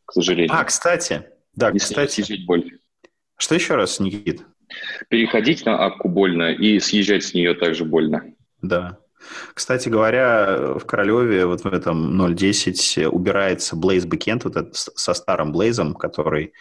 к 0.06 0.14
сожалению. 0.14 0.56
А, 0.56 0.64
кстати. 0.64 1.24
Да, 1.54 1.70
и 1.70 1.80
кстати. 1.80 2.22
Съезжать 2.22 2.46
боль. 2.46 2.80
Что 3.38 3.56
еще 3.56 3.76
раз, 3.76 4.00
Никит? 4.00 4.42
Переходить 5.10 5.66
на 5.66 5.86
Аку 5.86 6.08
больно 6.08 6.54
и 6.54 6.80
съезжать 6.80 7.26
с 7.26 7.34
нее 7.34 7.54
также 7.56 7.84
больно. 7.84 8.24
Да. 8.62 8.98
Кстати 9.54 9.90
говоря, 9.90 10.74
в 10.80 10.86
Королеве 10.86 11.46
вот 11.46 11.64
в 11.64 11.68
этом 11.68 12.20
0.10 12.20 13.08
убирается 13.08 13.76
Blaze 13.76 14.08
Backend 14.08 14.42
вот 14.46 14.56
этот 14.56 14.76
со 14.76 15.14
старым 15.14 15.56
Blaze, 15.56 15.94
который 15.94 16.54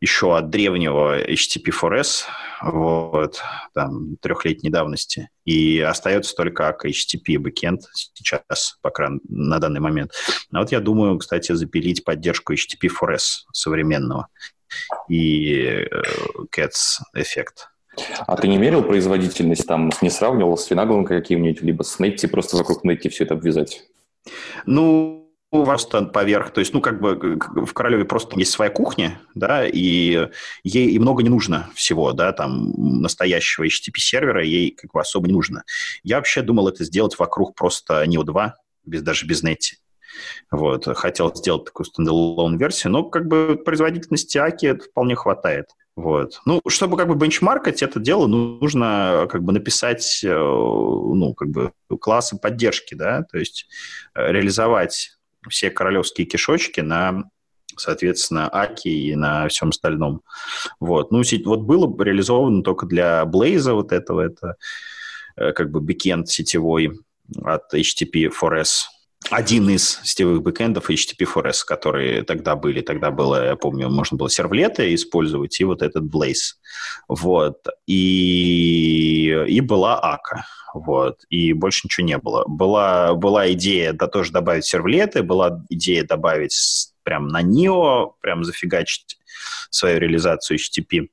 еще 0.00 0.36
от 0.36 0.50
древнего 0.50 1.18
HTTP4S, 1.18 2.24
вот, 2.62 3.40
там, 3.72 4.16
трехлетней 4.18 4.70
давности. 4.70 5.30
И 5.44 5.80
остается 5.80 6.34
только 6.34 6.62
как 6.72 6.84
HTTP 6.84 7.36
backend 7.36 7.80
сейчас, 7.92 8.78
пока 8.82 9.10
на 9.28 9.58
данный 9.58 9.80
момент. 9.80 10.12
А 10.52 10.60
вот 10.60 10.72
я 10.72 10.80
думаю, 10.80 11.18
кстати, 11.18 11.52
запилить 11.52 12.04
поддержку 12.04 12.52
HTTP4S 12.52 13.46
современного 13.52 14.28
и 15.08 15.86
э, 15.90 16.02
CATS 16.54 17.00
эффект. 17.14 17.68
А 18.26 18.36
ты 18.36 18.48
не 18.48 18.56
мерил 18.56 18.82
производительность, 18.82 19.66
там, 19.66 19.90
не 20.02 20.10
сравнивал 20.10 20.56
с 20.56 20.66
Финаглом 20.66 21.04
каким-нибудь, 21.04 21.62
либо 21.62 21.82
с 21.82 21.98
Netty, 22.00 22.28
просто 22.28 22.56
вокруг 22.56 22.84
Netty 22.84 23.08
все 23.08 23.24
это 23.24 23.34
обвязать? 23.34 23.84
Ну, 24.66 25.24
просто 25.50 26.02
поверх. 26.02 26.52
То 26.52 26.60
есть, 26.60 26.74
ну, 26.74 26.80
как 26.80 27.00
бы 27.00 27.38
в 27.66 27.72
Королеве 27.72 28.04
просто 28.04 28.38
есть 28.38 28.50
своя 28.50 28.70
кухня, 28.70 29.20
да, 29.34 29.66
и 29.66 30.28
ей 30.64 30.88
и 30.90 30.98
много 30.98 31.22
не 31.22 31.28
нужно 31.28 31.70
всего, 31.74 32.12
да, 32.12 32.32
там, 32.32 32.72
настоящего 32.76 33.64
HTTP-сервера 33.64 34.44
ей 34.44 34.70
как 34.72 34.90
бы 34.92 35.00
особо 35.00 35.28
не 35.28 35.32
нужно. 35.32 35.62
Я 36.02 36.16
вообще 36.16 36.42
думал 36.42 36.68
это 36.68 36.84
сделать 36.84 37.18
вокруг 37.18 37.54
просто 37.54 38.04
NEO2, 38.04 38.52
без, 38.84 39.02
даже 39.02 39.26
без 39.26 39.44
Netty. 39.44 39.76
Вот. 40.50 40.86
Хотел 40.96 41.34
сделать 41.34 41.66
такую 41.66 41.86
стендалон 41.86 42.56
версию, 42.56 42.92
но 42.92 43.04
как 43.04 43.26
бы 43.26 43.60
производительности 43.64 44.38
Аки 44.38 44.74
вполне 44.76 45.14
хватает. 45.14 45.66
Вот. 45.96 46.40
Ну, 46.44 46.60
чтобы 46.68 46.96
как 46.96 47.06
бы 47.06 47.14
бенчмаркать 47.14 47.82
это 47.82 48.00
дело, 48.00 48.26
нужно 48.26 49.28
как 49.30 49.44
бы 49.44 49.52
написать, 49.52 50.22
э, 50.24 50.28
ну, 50.28 51.34
как 51.34 51.50
бы 51.50 51.72
классы 52.00 52.36
поддержки, 52.36 52.94
да, 52.94 53.22
то 53.22 53.38
есть 53.38 53.66
э, 54.14 54.32
реализовать 54.32 55.12
все 55.48 55.70
камоновские 55.70 56.26
кишочки 56.26 56.80
на 56.80 57.30
соответственно, 57.76 58.48
Акки 58.52 58.88
и 58.88 59.16
на 59.16 59.48
всем 59.48 59.70
остальном. 59.70 60.22
Вот. 60.78 61.10
Ну, 61.10 61.22
вот 61.44 61.60
было 61.60 62.04
реализовано 62.04 62.62
только 62.62 62.86
для 62.86 63.24
Blaze 63.24 63.72
вот 63.72 63.90
этого, 63.92 64.20
это 64.20 64.56
э, 65.36 65.52
как 65.52 65.70
бы 65.70 65.80
бэкенд 65.80 66.28
сетевой 66.28 67.00
от 67.42 67.72
HTTP4S 67.74 68.82
один 69.30 69.68
из 69.70 70.00
сетевых 70.02 70.42
бэкэндов 70.42 70.90
HTTP4S, 70.90 71.64
которые 71.66 72.22
тогда 72.22 72.56
были. 72.56 72.80
Тогда 72.80 73.10
было, 73.10 73.46
я 73.46 73.56
помню, 73.56 73.88
можно 73.88 74.16
было 74.16 74.30
сервлеты 74.30 74.94
использовать 74.94 75.58
и 75.60 75.64
вот 75.64 75.82
этот 75.82 76.04
Blaze. 76.04 76.56
Вот. 77.08 77.66
И, 77.86 79.44
и 79.48 79.60
была 79.60 79.98
Ака. 79.98 80.44
Вот. 80.74 81.20
И 81.30 81.52
больше 81.52 81.82
ничего 81.84 82.06
не 82.06 82.18
было. 82.18 82.44
Была, 82.46 83.14
была 83.14 83.50
идея 83.52 83.92
да, 83.92 84.06
тоже 84.08 84.32
добавить 84.32 84.66
сервлеты, 84.66 85.22
была 85.22 85.64
идея 85.70 86.04
добавить 86.04 86.92
прям 87.02 87.28
на 87.28 87.42
NIO, 87.42 88.12
прям 88.20 88.44
зафигачить 88.44 89.18
свою 89.70 89.98
реализацию 89.98 90.58
HTTP. 90.58 91.08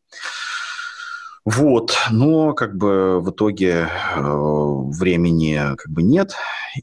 Вот, 1.43 1.97
но 2.11 2.53
как 2.53 2.77
бы 2.77 3.19
в 3.19 3.31
итоге 3.31 3.89
э, 4.15 4.21
времени 4.21 5.59
как 5.75 5.89
бы 5.89 6.03
нет, 6.03 6.35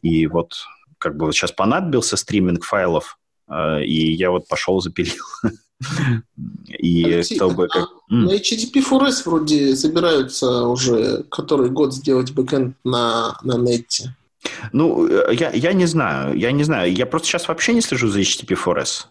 и 0.03 0.27
вот 0.27 0.55
как 0.99 1.17
бы 1.17 1.27
вот 1.27 1.35
сейчас 1.35 1.53
понадобился 1.53 2.17
стриминг 2.17 2.65
файлов, 2.65 3.19
э, 3.49 3.85
и 3.85 4.13
я 4.13 4.31
вот 4.31 4.49
пошел 4.49 4.81
запилил. 4.81 5.25
И 6.67 7.05
Алексей, 7.05 7.37
чтобы... 7.37 7.67
А 7.67 7.69
как... 7.69 7.89
на 8.09 8.35
HTTP4S 8.35 9.23
вроде 9.25 9.77
собираются 9.77 10.63
уже 10.63 11.23
который 11.31 11.71
год 11.71 11.95
сделать 11.95 12.33
бэкэнд 12.33 12.77
на, 12.85 13.39
на 13.43 13.57
нете. 13.57 14.17
Ну, 14.73 15.09
э, 15.09 15.35
я, 15.35 15.51
я 15.51 15.73
не 15.73 15.87
знаю, 15.87 16.37
я 16.37 16.53
не 16.53 16.65
знаю. 16.65 16.93
Я 16.93 17.07
просто 17.07 17.29
сейчас 17.29 17.49
вообще 17.49 17.73
не 17.73 17.81
слежу 17.81 18.09
за 18.09 18.21
HTTP4S. 18.21 19.07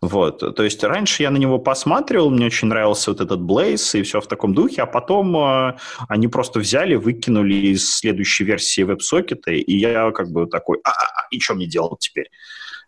Вот. 0.00 0.56
То 0.56 0.62
есть 0.62 0.82
раньше 0.84 1.22
я 1.22 1.30
на 1.30 1.38
него 1.38 1.58
посматривал, 1.58 2.30
мне 2.30 2.46
очень 2.46 2.68
нравился 2.68 3.10
вот 3.10 3.20
этот 3.20 3.40
Blaze 3.40 4.00
и 4.00 4.02
все 4.02 4.20
в 4.20 4.26
таком 4.26 4.54
духе, 4.54 4.82
а 4.82 4.86
потом 4.86 5.36
э, 5.36 5.76
они 6.08 6.28
просто 6.28 6.60
взяли, 6.60 6.94
выкинули 6.94 7.54
из 7.54 7.90
следующей 7.94 8.44
версии 8.44 8.84
WebSocket, 8.84 9.50
и 9.50 9.78
я 9.78 10.10
как 10.10 10.30
бы 10.30 10.46
такой, 10.46 10.78
а, 10.84 10.90
-а, 10.90 10.92
-а 10.92 11.26
и 11.30 11.40
что 11.40 11.54
мне 11.54 11.66
делать 11.66 12.00
теперь? 12.00 12.30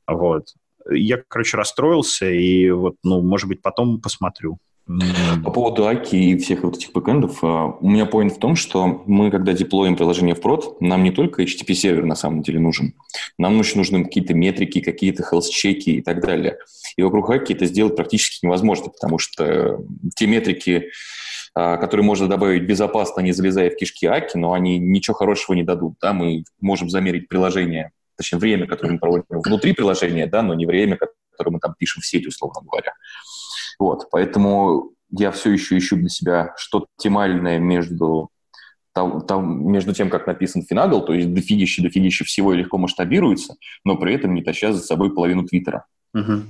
Вот. 0.06 0.48
Я, 0.90 1.22
короче, 1.26 1.56
расстроился, 1.56 2.28
и 2.28 2.70
вот, 2.70 2.96
ну, 3.02 3.22
может 3.22 3.48
быть, 3.48 3.62
потом 3.62 4.00
посмотрю. 4.00 4.58
По 4.86 5.50
поводу 5.50 5.86
Аки 5.86 6.14
и 6.14 6.38
всех 6.38 6.62
вот 6.62 6.76
этих 6.76 6.92
бэкэндов, 6.92 7.42
а, 7.42 7.76
у 7.80 7.88
меня 7.88 8.04
поинт 8.04 8.34
в 8.34 8.38
том, 8.38 8.54
что 8.54 9.02
мы, 9.06 9.30
когда 9.30 9.54
деплоим 9.54 9.96
приложение 9.96 10.34
в 10.34 10.42
прод, 10.42 10.78
нам 10.82 11.02
не 11.02 11.10
только 11.10 11.42
HTTP-сервер 11.42 12.04
на 12.04 12.14
самом 12.14 12.42
деле 12.42 12.60
нужен, 12.60 12.94
нам 13.38 13.58
еще 13.58 13.78
нужны 13.78 14.04
какие-то 14.04 14.34
метрики, 14.34 14.80
какие-то 14.80 15.22
health-чеки 15.22 15.96
и 15.96 16.02
так 16.02 16.20
далее. 16.20 16.58
И 16.96 17.02
вокруг 17.02 17.30
Аки 17.30 17.54
это 17.54 17.64
сделать 17.64 17.96
практически 17.96 18.44
невозможно, 18.44 18.90
потому 18.90 19.18
что 19.18 19.80
те 20.16 20.26
метрики, 20.26 20.90
а, 21.54 21.78
которые 21.78 22.04
можно 22.04 22.28
добавить 22.28 22.64
безопасно, 22.64 23.22
не 23.22 23.32
залезая 23.32 23.70
в 23.70 23.76
кишки 23.76 24.04
Аки, 24.04 24.36
но 24.36 24.52
они 24.52 24.78
ничего 24.78 25.14
хорошего 25.14 25.56
не 25.56 25.62
дадут. 25.62 25.94
Да? 26.02 26.12
Мы 26.12 26.44
можем 26.60 26.90
замерить 26.90 27.28
приложение, 27.28 27.92
точнее, 28.18 28.38
время, 28.38 28.66
которое 28.66 28.92
мы 28.92 28.98
проводим 28.98 29.24
внутри 29.30 29.72
приложения, 29.72 30.26
да, 30.26 30.42
но 30.42 30.52
не 30.52 30.66
время, 30.66 30.98
которое 30.98 31.52
мы 31.52 31.58
там 31.58 31.74
пишем 31.78 32.02
в 32.02 32.06
сеть, 32.06 32.26
условно 32.26 32.60
говоря. 32.62 32.92
Вот, 33.78 34.08
поэтому 34.10 34.92
я 35.10 35.30
все 35.30 35.52
еще 35.52 35.78
ищу 35.78 35.96
для 35.96 36.08
себя 36.08 36.54
что-то 36.56 36.86
оптимальное 36.96 37.58
между 37.58 38.30
там, 38.94 39.22
там, 39.26 39.70
между 39.70 39.92
тем, 39.92 40.08
как 40.08 40.26
написан 40.26 40.62
финагл, 40.62 41.04
то 41.04 41.12
есть 41.12 41.32
дофигище, 41.34 41.82
дофигище 41.82 42.24
всего 42.24 42.54
и 42.54 42.58
легко 42.58 42.78
масштабируется, 42.78 43.56
но 43.84 43.96
при 43.96 44.14
этом 44.14 44.34
не 44.34 44.42
таща 44.42 44.72
за 44.72 44.80
собой 44.80 45.12
половину 45.12 45.44
твиттера. 45.44 45.86
Угу. 46.14 46.42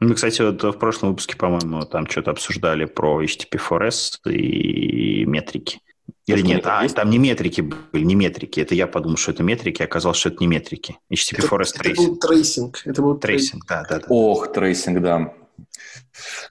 Мы, 0.00 0.14
кстати, 0.14 0.42
вот 0.42 0.62
в 0.62 0.78
прошлом 0.78 1.10
выпуске, 1.10 1.36
по-моему, 1.36 1.82
там 1.82 2.08
что-то 2.08 2.30
обсуждали 2.32 2.86
про 2.86 3.22
HTTP4S 3.22 4.30
и 4.30 5.24
метрики. 5.26 5.80
Или 6.26 6.40
это 6.40 6.46
нет, 6.46 6.62
а, 6.66 6.88
там 6.88 7.10
не 7.10 7.18
метрики 7.18 7.60
были, 7.60 8.04
не 8.04 8.14
метрики. 8.14 8.60
Это 8.60 8.74
я 8.74 8.86
подумал, 8.86 9.16
что 9.16 9.32
это 9.32 9.42
метрики, 9.42 9.82
оказалось, 9.82 10.18
что 10.18 10.28
это 10.28 10.38
не 10.40 10.46
метрики. 10.46 10.98
HTTP4S 11.12 11.72
трейсинг. 11.78 11.86
Это 11.86 12.02
был 12.02 12.16
трейсинг. 12.16 12.82
Это 12.84 13.02
был 13.02 13.18
трейсинг, 13.18 13.66
да, 13.66 13.84
да, 13.88 13.98
да. 13.98 14.06
Ох, 14.08 14.52
трейсинг, 14.52 15.00
да. 15.00 15.34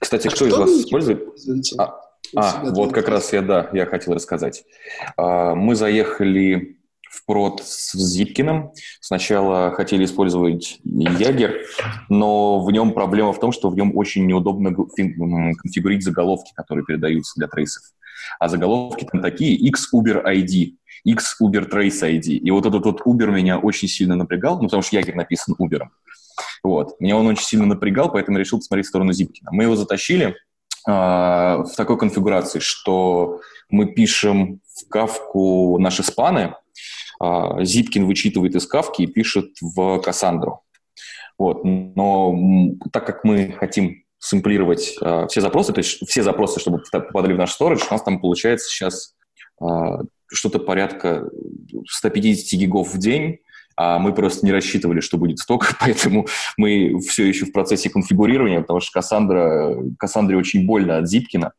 Кстати, 0.00 0.28
а 0.28 0.30
кто 0.30 0.46
из 0.46 0.54
вас 0.54 0.70
использует? 0.70 1.28
А, 1.78 2.00
а 2.34 2.64
вот 2.70 2.92
как 2.92 3.08
раз 3.08 3.32
я, 3.32 3.42
да, 3.42 3.68
я 3.72 3.86
хотел 3.86 4.14
рассказать. 4.14 4.64
А, 5.16 5.54
мы 5.54 5.74
заехали 5.74 6.78
в 7.12 7.26
прод 7.26 7.62
с 7.62 7.92
Зипкиным. 7.92 8.72
Сначала 9.00 9.70
хотели 9.72 10.04
использовать 10.04 10.80
Jaeger, 10.84 11.60
но 12.08 12.64
в 12.64 12.70
нем 12.72 12.92
проблема 12.92 13.32
в 13.32 13.40
том, 13.40 13.52
что 13.52 13.68
в 13.68 13.76
нем 13.76 13.96
очень 13.96 14.26
неудобно 14.26 14.74
конфигурировать 14.74 16.04
заголовки, 16.04 16.52
которые 16.54 16.84
передаются 16.86 17.34
для 17.36 17.48
трейсов. 17.48 17.82
А 18.38 18.48
заголовки 18.48 19.06
там 19.10 19.20
такие 19.20 19.54
X 19.56 19.90
Uber 19.94 20.24
ID, 20.24 20.76
X 21.04 21.36
Uber 21.42 21.68
Trace 21.68 22.02
ID. 22.02 22.36
И 22.36 22.50
вот 22.50 22.64
этот 22.64 22.84
вот 22.84 23.02
Uber 23.02 23.30
меня 23.30 23.58
очень 23.58 23.88
сильно 23.88 24.16
напрягал, 24.16 24.56
ну, 24.56 24.64
потому 24.64 24.82
что 24.82 24.96
Ягер 24.96 25.14
написан 25.14 25.54
Uber. 25.60 25.82
Вот. 26.62 27.00
Меня 27.00 27.16
он 27.16 27.26
очень 27.26 27.44
сильно 27.44 27.66
напрягал, 27.66 28.10
поэтому 28.10 28.38
решил 28.38 28.58
посмотреть 28.58 28.86
в 28.86 28.88
сторону 28.90 29.12
Зипкина. 29.12 29.50
Мы 29.52 29.64
его 29.64 29.74
затащили 29.74 30.26
э, 30.26 30.34
в 30.86 31.70
такой 31.76 31.98
конфигурации, 31.98 32.60
что 32.60 33.40
мы 33.68 33.86
пишем 33.86 34.60
в 34.76 34.88
кавку 34.88 35.78
наши 35.78 36.02
спаны, 36.02 36.54
э, 37.20 37.64
Зипкин 37.64 38.06
вычитывает 38.06 38.54
из 38.54 38.66
кавки 38.66 39.02
и 39.02 39.06
пишет 39.06 39.56
в 39.60 40.00
Кассандру. 40.00 40.62
Вот. 41.36 41.64
Но 41.64 42.36
так 42.92 43.06
как 43.06 43.24
мы 43.24 43.52
хотим 43.58 44.04
сэмплировать 44.18 44.96
э, 45.00 45.26
все 45.28 45.40
запросы, 45.40 45.72
то 45.72 45.80
есть 45.80 46.08
все 46.08 46.22
запросы, 46.22 46.60
чтобы 46.60 46.80
попадали 46.92 47.32
в 47.32 47.38
наш 47.38 47.60
storage, 47.60 47.82
у 47.90 47.92
нас 47.92 48.02
там 48.02 48.20
получается 48.20 48.68
сейчас 48.68 49.14
что-то 50.32 50.58
порядка 50.58 51.30
150 51.88 52.58
гигов 52.58 52.92
в 52.92 52.98
день, 52.98 53.38
а 53.82 53.98
мы 53.98 54.14
просто 54.14 54.46
не 54.46 54.52
рассчитывали, 54.52 55.00
что 55.00 55.18
будет 55.18 55.38
столько, 55.38 55.74
поэтому 55.80 56.26
мы 56.56 57.00
все 57.00 57.26
еще 57.26 57.46
в 57.46 57.52
процессе 57.52 57.90
конфигурирования, 57.90 58.60
потому 58.60 58.80
что 58.80 58.92
Кассандра, 58.92 59.76
Кассандре 59.98 60.36
очень 60.36 60.66
больно 60.66 60.98
от 60.98 61.08
Зипкина. 61.08 61.52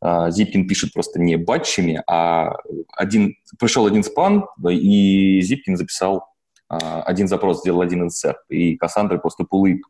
А, 0.00 0.30
Зипкин 0.30 0.68
пишет 0.68 0.92
просто 0.92 1.20
не 1.20 1.36
батчами, 1.36 2.00
а 2.06 2.52
один, 2.96 3.34
пришел 3.58 3.86
один 3.86 4.04
спан, 4.04 4.44
и 4.70 5.40
Зипкин 5.40 5.76
записал 5.76 6.28
а, 6.68 7.02
один 7.02 7.26
запрос, 7.26 7.60
сделал 7.60 7.80
один 7.80 8.04
инсерт, 8.04 8.38
и 8.48 8.76
Кассандра 8.76 9.18
просто 9.18 9.42
пулы 9.42 9.80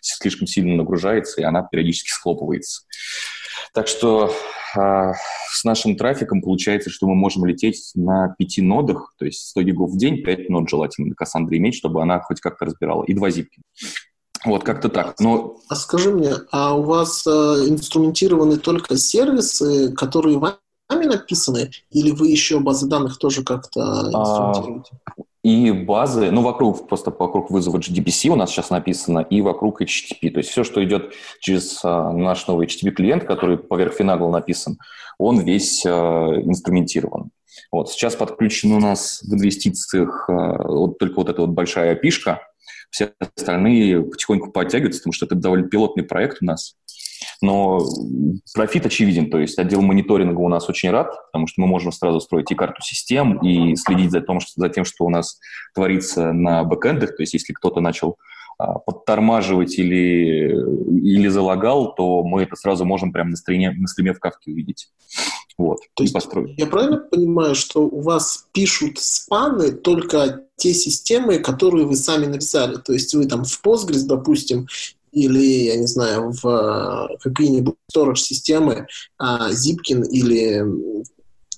слишком 0.00 0.46
сильно 0.46 0.76
нагружается, 0.76 1.42
и 1.42 1.44
она 1.44 1.62
периодически 1.62 2.10
схлопывается. 2.10 2.84
Так 3.74 3.86
что 3.86 4.32
с 4.74 5.64
нашим 5.64 5.96
трафиком 5.96 6.42
получается, 6.42 6.90
что 6.90 7.06
мы 7.06 7.14
можем 7.14 7.44
лететь 7.44 7.90
на 7.94 8.34
пяти 8.38 8.62
нодах, 8.62 9.14
то 9.18 9.24
есть 9.24 9.48
100 9.48 9.62
гигов 9.62 9.90
в 9.90 9.98
день, 9.98 10.22
5 10.22 10.48
нод 10.50 10.68
желательно 10.68 11.08
на 11.08 11.14
Кассандре 11.14 11.58
иметь, 11.58 11.74
чтобы 11.74 12.02
она 12.02 12.20
хоть 12.20 12.40
как-то 12.40 12.66
разбирала, 12.66 13.04
и 13.04 13.14
два 13.14 13.30
зипки. 13.30 13.60
Вот 14.44 14.62
как-то 14.64 14.88
так. 14.88 15.18
Но... 15.18 15.56
А 15.68 15.74
скажи 15.74 16.12
мне, 16.12 16.32
а 16.52 16.74
у 16.74 16.82
вас 16.82 17.26
э, 17.26 17.30
инструментированы 17.30 18.58
только 18.58 18.96
сервисы, 18.96 19.92
которые 19.92 20.38
вами 20.38 21.04
написаны, 21.04 21.70
или 21.90 22.10
вы 22.10 22.28
еще 22.28 22.60
базы 22.60 22.86
данных 22.86 23.18
тоже 23.18 23.44
как-то 23.44 23.80
а, 23.80 24.10
инструментируете? 24.10 24.90
А, 25.04 25.22
и 25.42 25.70
базы, 25.70 26.30
ну, 26.30 26.42
вокруг, 26.42 26.88
просто 26.88 27.10
вокруг 27.10 27.50
вызова 27.50 27.78
GDPC 27.78 28.28
у 28.30 28.36
нас 28.36 28.50
сейчас 28.50 28.70
написано, 28.70 29.20
и 29.20 29.40
вокруг 29.40 29.80
HTTP. 29.80 30.30
То 30.30 30.38
есть 30.38 30.50
все, 30.50 30.64
что 30.64 30.84
идет 30.84 31.14
через 31.40 31.80
а, 31.84 32.12
наш 32.12 32.46
новый 32.48 32.66
HTTP-клиент, 32.66 33.24
который 33.24 33.56
поверх 33.56 33.98
Finagle 33.98 34.30
написан, 34.30 34.78
он 35.18 35.40
весь 35.40 35.84
а, 35.86 35.90
инструментирован. 36.42 37.30
Вот, 37.70 37.90
сейчас 37.90 38.16
подключен 38.16 38.72
у 38.72 38.80
нас 38.80 39.22
в 39.22 39.32
инвестициях 39.32 40.28
а, 40.28 40.62
вот 40.66 40.98
только 40.98 41.16
вот 41.16 41.28
эта 41.28 41.40
вот 41.40 41.50
большая 41.50 41.92
опишка, 41.92 42.40
все 42.90 43.12
остальные 43.18 44.02
потихоньку 44.02 44.50
подтягиваются, 44.50 45.00
потому 45.00 45.12
что 45.12 45.26
это 45.26 45.34
довольно 45.34 45.68
пилотный 45.68 46.04
проект 46.04 46.38
у 46.40 46.46
нас. 46.46 46.74
Но 47.40 47.80
профит 48.54 48.86
очевиден, 48.86 49.30
то 49.30 49.38
есть 49.38 49.58
отдел 49.58 49.80
мониторинга 49.82 50.40
у 50.40 50.48
нас 50.48 50.68
очень 50.68 50.90
рад, 50.90 51.12
потому 51.26 51.46
что 51.46 51.60
мы 51.60 51.66
можем 51.66 51.92
сразу 51.92 52.20
строить 52.20 52.50
и 52.50 52.54
карту 52.54 52.82
систем, 52.82 53.38
и 53.38 53.76
следить 53.76 54.10
за, 54.10 54.20
том, 54.20 54.40
что, 54.40 54.52
за 54.56 54.68
тем, 54.68 54.84
что 54.84 55.04
у 55.04 55.10
нас 55.10 55.38
творится 55.74 56.32
на 56.32 56.64
бэкэндах, 56.64 57.16
то 57.16 57.22
есть 57.22 57.34
если 57.34 57.52
кто-то 57.52 57.80
начал 57.80 58.16
а, 58.58 58.80
подтормаживать 58.80 59.78
или, 59.78 60.52
или 61.00 61.28
залагал, 61.28 61.94
то 61.94 62.24
мы 62.24 62.42
это 62.42 62.56
сразу 62.56 62.84
можем 62.84 63.12
прямо 63.12 63.30
на 63.30 63.36
стриме, 63.36 63.70
на 63.70 63.86
стриме 63.86 64.12
в 64.12 64.18
кавке 64.18 64.50
увидеть. 64.50 64.88
Вот, 65.56 65.78
то 65.94 66.02
есть 66.02 66.12
построить. 66.12 66.58
Я 66.58 66.66
правильно 66.66 66.98
понимаю, 66.98 67.54
что 67.54 67.82
у 67.82 68.00
вас 68.00 68.46
пишут 68.52 68.98
спаны 68.98 69.72
только 69.72 70.42
те 70.56 70.72
системы, 70.72 71.38
которые 71.38 71.86
вы 71.86 71.96
сами 71.96 72.26
написали? 72.26 72.76
То 72.76 72.92
есть 72.92 73.14
вы 73.14 73.26
там 73.26 73.44
в 73.44 73.60
Postgres, 73.64 74.06
допустим, 74.06 74.66
или, 75.12 75.64
я 75.66 75.76
не 75.76 75.86
знаю, 75.86 76.32
в 76.32 76.46
э, 76.46 77.18
какие-нибудь 77.20 77.76
storage 77.94 78.16
системы 78.16 78.86
а, 79.18 79.50
Zipkin 79.50 80.04
или 80.08 80.64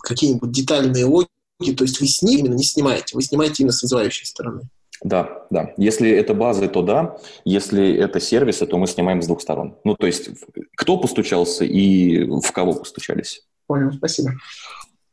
какие-нибудь 0.02 0.51
детальные 0.51 1.05
логи, 1.05 1.28
то 1.77 1.85
есть 1.85 2.01
вы 2.01 2.06
с 2.06 2.22
ними 2.22 2.48
не 2.48 2.64
снимаете, 2.64 3.14
вы 3.14 3.22
снимаете 3.22 3.62
именно 3.62 3.72
с 3.72 3.82
вызывающей 3.82 4.27
стороны. 4.27 4.62
Да, 5.02 5.47
да. 5.51 5.72
Если 5.78 6.10
это 6.10 6.35
базы, 6.35 6.68
то 6.68 6.82
да. 6.82 7.16
Если 7.44 7.94
это 7.94 8.20
сервисы, 8.20 8.66
то 8.66 8.77
мы 8.77 8.86
снимаем 8.86 9.22
с 9.22 9.27
двух 9.27 9.40
сторон. 9.40 9.77
Ну, 9.85 9.94
то 9.94 10.06
есть 10.06 10.28
кто 10.77 10.98
постучался 10.98 11.64
и 11.64 12.24
в 12.24 12.52
кого 12.52 12.74
постучались. 12.74 13.47
Понял, 13.66 13.93
спасибо. 13.93 14.32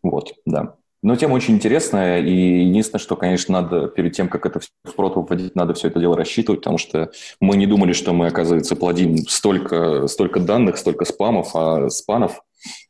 Вот, 0.03 0.33
да. 0.45 0.75
Но 1.03 1.15
тема 1.15 1.33
очень 1.33 1.55
интересная, 1.55 2.19
и 2.19 2.65
единственное, 2.65 2.99
что, 2.99 3.15
конечно, 3.15 3.61
надо 3.61 3.87
перед 3.87 4.13
тем, 4.13 4.29
как 4.29 4.45
это 4.45 4.59
в 4.59 4.93
прот 4.95 5.15
вводить, 5.15 5.55
надо 5.55 5.73
все 5.73 5.89
это 5.89 5.99
дело 5.99 6.17
рассчитывать, 6.17 6.61
потому 6.61 6.77
что 6.77 7.11
мы 7.39 7.55
не 7.55 7.67
думали, 7.67 7.93
что 7.93 8.13
мы, 8.13 8.27
оказывается, 8.27 8.75
плодим 8.75 9.17
столько, 9.27 10.07
столько 10.07 10.39
данных, 10.39 10.77
столько 10.77 11.05
спамов, 11.05 11.55
а 11.55 11.89
спанов 11.89 12.41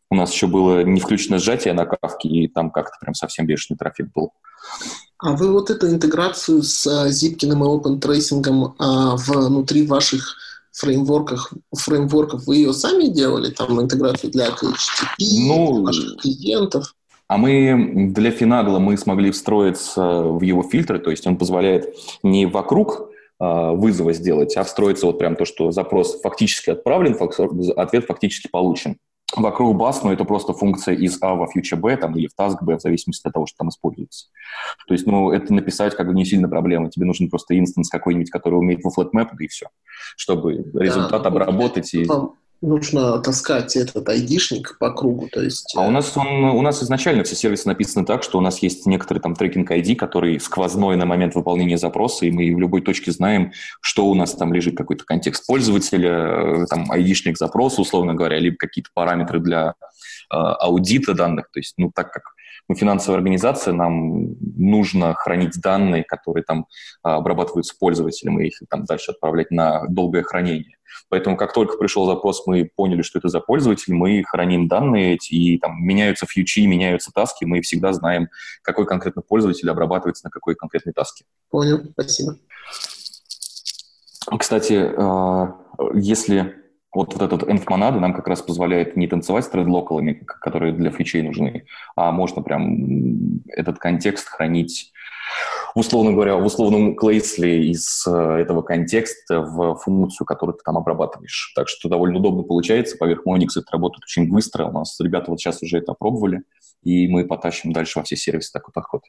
у 0.10 0.16
нас 0.16 0.32
еще 0.32 0.48
было 0.48 0.84
не 0.84 1.02
включено 1.02 1.38
сжатие 1.38 1.74
на 1.74 1.86
кавке, 1.86 2.30
и 2.30 2.48
там 2.48 2.72
как-то 2.72 2.96
прям 3.02 3.14
совсем 3.14 3.46
бешеный 3.46 3.78
трафик 3.78 4.08
был. 4.14 4.32
А 5.20 5.36
вы 5.36 5.52
вот 5.52 5.70
эту 5.70 5.90
интеграцию 5.90 6.62
с 6.62 6.86
а, 6.88 7.10
Zipkin 7.10 7.52
и 7.52 7.56
Open 7.56 8.00
Tracing 8.00 8.74
а, 8.78 9.16
внутри 9.18 9.86
ваших 9.86 10.38
фреймворках, 10.72 11.54
фреймворков 11.76 12.46
вы 12.46 12.58
ее 12.58 12.74
сами 12.74 13.08
делали, 13.08 13.52
там 13.52 13.82
интеграцию 13.82 14.32
для 14.32 14.50
HTTP, 14.50 15.48
ну, 15.48 15.84
ваших 15.84 16.22
клиентов? 16.22 16.94
А 17.28 17.38
мы 17.38 18.10
для 18.14 18.32
Финагла 18.32 18.80
мы 18.80 18.98
смогли 18.98 19.32
встроиться 19.32 20.22
в 20.22 20.42
его 20.42 20.64
фильтры, 20.64 21.00
то 21.00 21.12
есть 21.12 21.28
он 21.28 21.38
позволяет 21.38 21.94
не 22.24 22.46
вокруг 22.46 23.10
э, 23.40 23.72
вызова 23.72 24.14
сделать, 24.14 24.56
а 24.56 24.64
встроиться 24.64 25.06
вот 25.08 25.20
прям 25.20 25.36
то, 25.36 25.44
что 25.44 25.72
запрос 25.72 26.22
фактически 26.22 26.70
отправлен, 26.70 27.18
ответ 27.76 28.06
фактически 28.06 28.48
получен. 28.48 28.98
вокруг 29.36 29.76
бас, 29.76 30.04
но 30.04 30.14
это 30.14 30.24
просто 30.24 30.54
функция 30.54 30.96
из 30.96 31.22
A 31.22 31.36
во 31.36 31.48
future 31.48 31.76
B 31.76 31.98
там, 31.98 32.16
или 32.16 32.28
в 32.28 32.40
task 32.40 32.60
B, 32.62 32.78
в 32.78 32.82
зависимости 32.82 33.28
от 33.28 33.34
того, 33.34 33.46
что 33.46 33.58
там 33.58 33.70
используется. 33.70 34.28
То 34.88 34.94
есть, 34.94 35.06
ну, 35.06 35.32
это 35.32 35.54
написать 35.54 35.96
как 35.96 36.08
бы 36.08 36.14
не 36.14 36.24
сильно 36.24 36.48
проблема. 36.48 36.90
Тебе 36.90 37.06
нужен 37.06 37.30
просто 37.30 37.60
инстанс 37.60 37.90
какой-нибудь, 37.90 38.30
который 38.30 38.56
умеет 38.56 38.80
во 38.86 38.90
flatmap, 38.90 39.30
да 39.34 39.44
и 39.44 39.48
все, 39.48 39.68
чтобы 40.16 40.54
результат 40.74 41.24
да, 41.24 41.28
обработать. 41.28 41.94
И 41.94 42.08
нужно 42.62 43.20
таскать 43.20 43.76
этот 43.76 44.08
айдишник 44.10 44.78
по 44.80 44.92
кругу, 44.92 45.28
то 45.32 45.42
есть... 45.42 45.74
А 45.76 45.82
у 45.82 45.92
нас, 45.92 46.16
он, 46.18 46.28
у 46.28 46.62
нас 46.62 46.82
изначально 46.82 47.24
все 47.24 47.36
сервисы 47.36 47.68
написаны 47.68 48.06
так, 48.06 48.24
что 48.24 48.38
у 48.38 48.42
нас 48.42 48.60
есть 48.60 48.86
некоторый 48.86 49.20
там 49.20 49.36
трекинг 49.36 49.72
ID, 49.72 49.96
который 49.96 50.40
сквозной 50.40 50.96
на 50.96 51.06
момент 51.06 51.36
выполнения 51.36 51.78
запроса, 51.78 52.26
и 52.26 52.32
мы 52.32 52.54
в 52.54 52.60
любой 52.60 52.82
точке 52.82 53.12
знаем, 53.12 53.52
что 53.82 54.08
у 54.08 54.16
нас 54.16 54.34
там 54.34 54.54
лежит, 54.54 54.76
какой-то 54.76 55.06
контекст 55.06 55.46
пользователя, 55.46 56.66
там 56.68 56.92
айдишник 56.92 57.38
запроса, 57.38 57.82
условно 57.82 58.14
говоря, 58.14 58.40
либо 58.40 58.58
какие-то 58.58 58.90
параметры 58.94 59.40
для 59.40 59.76
э, 60.32 60.36
аудита 60.36 61.14
данных. 61.14 61.50
То 61.52 61.60
есть, 61.60 61.76
ну, 61.78 61.92
так 61.94 62.12
как 62.12 62.24
мы 62.68 62.76
финансовая 62.76 63.18
организация, 63.18 63.74
нам 63.74 64.36
нужно 64.58 65.14
хранить 65.14 65.62
данные, 65.62 66.04
которые 66.04 66.44
там 66.44 66.66
обрабатываются 67.02 67.76
пользователем, 67.80 68.40
и 68.40 68.48
их 68.48 68.60
там 68.70 68.84
дальше 68.86 69.12
отправлять 69.12 69.52
на 69.52 69.86
долгое 69.88 70.24
хранение. 70.24 70.77
Поэтому 71.10 71.38
как 71.38 71.54
только 71.54 71.78
пришел 71.78 72.06
запрос, 72.06 72.46
мы 72.48 72.66
поняли, 72.66 73.02
что 73.02 73.20
это 73.20 73.30
за 73.30 73.40
пользователь, 73.40 73.94
мы 73.94 74.24
храним 74.24 74.68
данные 74.68 75.16
эти, 75.16 75.34
и 75.34 75.58
там 75.58 75.82
меняются 75.84 76.26
фьючи, 76.26 76.66
меняются 76.68 77.12
таски, 77.14 77.46
мы 77.46 77.62
всегда 77.62 77.94
знаем, 77.94 78.30
какой 78.62 78.86
конкретно 78.86 79.22
пользователь 79.22 79.70
обрабатывается 79.70 80.26
на 80.26 80.30
какой 80.30 80.56
конкретной 80.56 80.94
таске. 80.94 81.26
Понял, 81.50 81.82
спасибо. 81.94 82.38
Кстати, 84.38 84.92
а, 84.98 85.56
если 85.94 86.56
вот, 86.94 87.14
вот 87.14 87.22
этот 87.22 87.48
env 87.48 87.64
монады 87.70 88.00
нам 88.00 88.14
как 88.14 88.28
раз 88.28 88.42
позволяет 88.42 88.98
не 88.98 89.08
танцевать 89.08 89.46
с 89.46 89.50
тредлокалами, 89.50 90.14
которые 90.14 90.74
для 90.74 90.92
фичей 90.92 91.22
нужны, 91.22 91.66
а 91.96 92.12
можно 92.12 92.42
прям 92.42 93.44
этот 93.48 93.78
контекст 93.78 94.28
хранить 94.28 94.92
условно 95.76 96.12
говоря, 96.14 96.36
в 96.36 96.46
условном 96.46 96.96
клейсле 96.96 97.70
из 97.70 98.06
э, 98.08 98.12
этого 98.12 98.62
контекста 98.62 99.42
в 99.42 99.76
функцию, 99.76 100.26
которую 100.26 100.58
ты 100.58 100.64
там 100.64 100.78
обрабатываешь. 100.78 101.54
Так 101.56 101.68
что 101.68 101.90
довольно 101.90 102.18
удобно 102.18 102.44
получается. 102.44 102.98
Поверх 102.98 103.26
Monix 103.26 103.50
это 103.56 103.72
работает 103.72 104.04
очень 104.04 104.30
быстро. 104.30 104.66
У 104.66 104.72
нас 104.72 105.00
ребята 105.00 105.32
вот 105.32 105.40
сейчас 105.40 105.62
уже 105.62 105.78
это 105.78 105.92
опробовали, 105.92 106.42
и 106.84 107.08
мы 107.08 107.26
потащим 107.26 107.72
дальше 107.74 108.00
во 108.00 108.04
все 108.04 108.16
сервисы 108.16 108.52
такой 108.52 108.74
подход. 108.74 109.04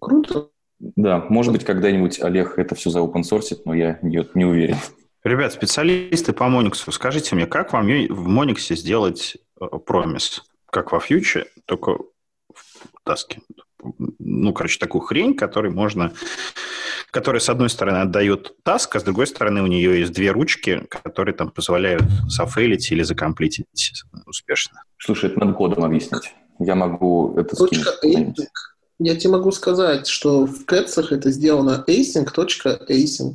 Круто. 0.00 0.48
Да, 0.78 1.24
может 1.28 1.52
быть, 1.52 1.64
когда-нибудь 1.64 2.20
Олег 2.20 2.58
это 2.58 2.74
все 2.74 2.90
за 2.90 3.00
open 3.00 3.22
source, 3.22 3.56
но 3.64 3.74
я 3.74 3.98
не, 4.02 4.26
не 4.34 4.44
уверен. 4.44 4.76
Ребят, 5.24 5.52
специалисты 5.52 6.32
по 6.32 6.44
Monix, 6.44 6.90
скажите 6.92 7.34
мне, 7.34 7.46
как 7.46 7.72
вам 7.72 7.86
в 7.86 8.28
Monix 8.28 8.74
сделать 8.76 9.36
промис? 9.86 10.44
Как 10.70 10.92
во 10.92 10.98
Future, 10.98 11.46
только 11.64 11.98
в 12.52 13.02
таске 13.04 13.40
ну, 14.18 14.52
короче, 14.52 14.78
такую 14.78 15.02
хрень, 15.02 15.34
которой 15.34 15.70
можно 15.70 16.12
которая, 17.10 17.40
с 17.40 17.48
одной 17.48 17.70
стороны, 17.70 17.98
отдает 17.98 18.56
таск, 18.62 18.94
а 18.96 19.00
с 19.00 19.02
другой 19.02 19.26
стороны, 19.26 19.62
у 19.62 19.66
нее 19.66 20.00
есть 20.00 20.12
две 20.12 20.32
ручки, 20.32 20.82
которые 20.90 21.34
там 21.34 21.50
позволяют 21.50 22.02
зафейлить 22.28 22.92
или 22.92 23.02
закомплитить 23.04 23.66
успешно. 24.26 24.82
Слушай, 24.98 25.30
это 25.30 25.40
надо 25.40 25.54
кодом 25.54 25.84
объяснить. 25.84 26.34
Я 26.58 26.74
могу 26.74 27.34
это 27.38 27.56
скинуть. 27.56 28.36
Я 28.98 29.16
тебе 29.16 29.32
могу 29.32 29.50
сказать, 29.50 30.06
что 30.06 30.46
в 30.46 30.64
кэтсах 30.66 31.12
это 31.12 31.30
сделано 31.30 31.84
async.async. 31.86 33.34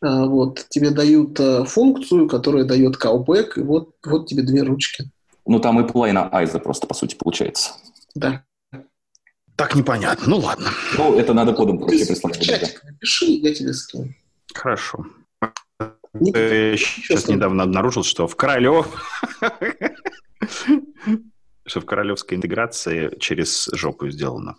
А, 0.00 0.26
вот, 0.26 0.66
тебе 0.68 0.90
дают 0.90 1.38
а, 1.38 1.64
функцию, 1.64 2.28
которая 2.28 2.64
дает 2.64 2.96
callback, 3.02 3.52
и 3.56 3.60
вот, 3.62 3.94
вот 4.04 4.26
тебе 4.26 4.42
две 4.42 4.62
ручки. 4.62 5.10
Ну, 5.46 5.60
там 5.60 5.80
и 5.80 5.88
play 5.88 6.12
на 6.12 6.28
айза 6.32 6.58
просто, 6.58 6.86
по 6.86 6.94
сути, 6.94 7.14
получается. 7.14 7.72
Да. 8.14 8.44
Так 9.62 9.76
непонятно. 9.76 10.26
Ну 10.26 10.38
ладно. 10.38 10.70
Ну, 10.98 11.16
это 11.20 11.32
надо 11.34 11.52
кодом 11.52 11.78
проще 11.78 12.04
прислать. 12.04 12.40
Чатик 12.40 12.82
напиши, 12.82 13.26
я 13.26 13.54
тебе 13.54 13.72
скину. 13.72 14.12
Хорошо. 14.52 15.06
Я 16.18 16.76
сейчас 16.76 17.28
недавно 17.28 17.62
обнаружил, 17.62 18.02
что 18.02 18.26
в 18.26 18.34
Королев... 18.34 18.88
что 21.64 21.80
в 21.80 21.84
камоновской 21.86 22.36
интеграции 22.36 23.16
через 23.20 23.70
жопу 23.72 24.10
сделано. 24.10 24.56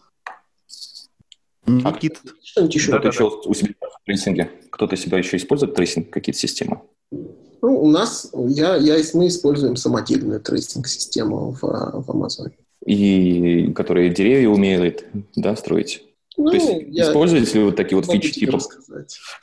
Никит. 1.66 2.22
Что-нибудь 2.42 2.76
еще? 2.76 2.92
Кто-то 2.92 3.08
еще 3.10 3.24
у 3.26 3.54
себя 3.54 3.74
в 3.82 4.06
трейсинге? 4.06 4.52
Кто-то 4.72 4.96
себя 4.96 5.18
еще 5.18 5.36
использует 5.36 5.76
трейсинг, 5.76 6.12
какие-то 6.12 6.40
системы? 6.40 6.80
Ну, 7.12 7.82
у 7.82 7.92
нас, 7.92 8.32
я, 8.34 8.78
я, 8.78 8.96
мы 9.16 9.28
используем 9.28 9.76
самодельную 9.76 10.40
трейсинг-систему 10.40 11.52
в, 11.52 11.62
в 11.62 12.10
Amazon 12.10 12.54
и 12.86 13.72
которые 13.74 14.10
деревья 14.10 14.50
умеют 14.50 15.06
да, 15.36 15.56
строить. 15.56 16.04
Ну, 16.36 16.50
То 16.50 16.56
есть 16.56 16.70
я 16.88 17.04
используете 17.04 17.60
ли 17.60 17.66
вот 17.66 17.76
такие 17.76 17.96
вот 17.96 18.12
фичи 18.12 18.32
типа? 18.32 18.58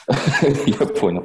Я 0.67 0.87
понял. 0.87 1.25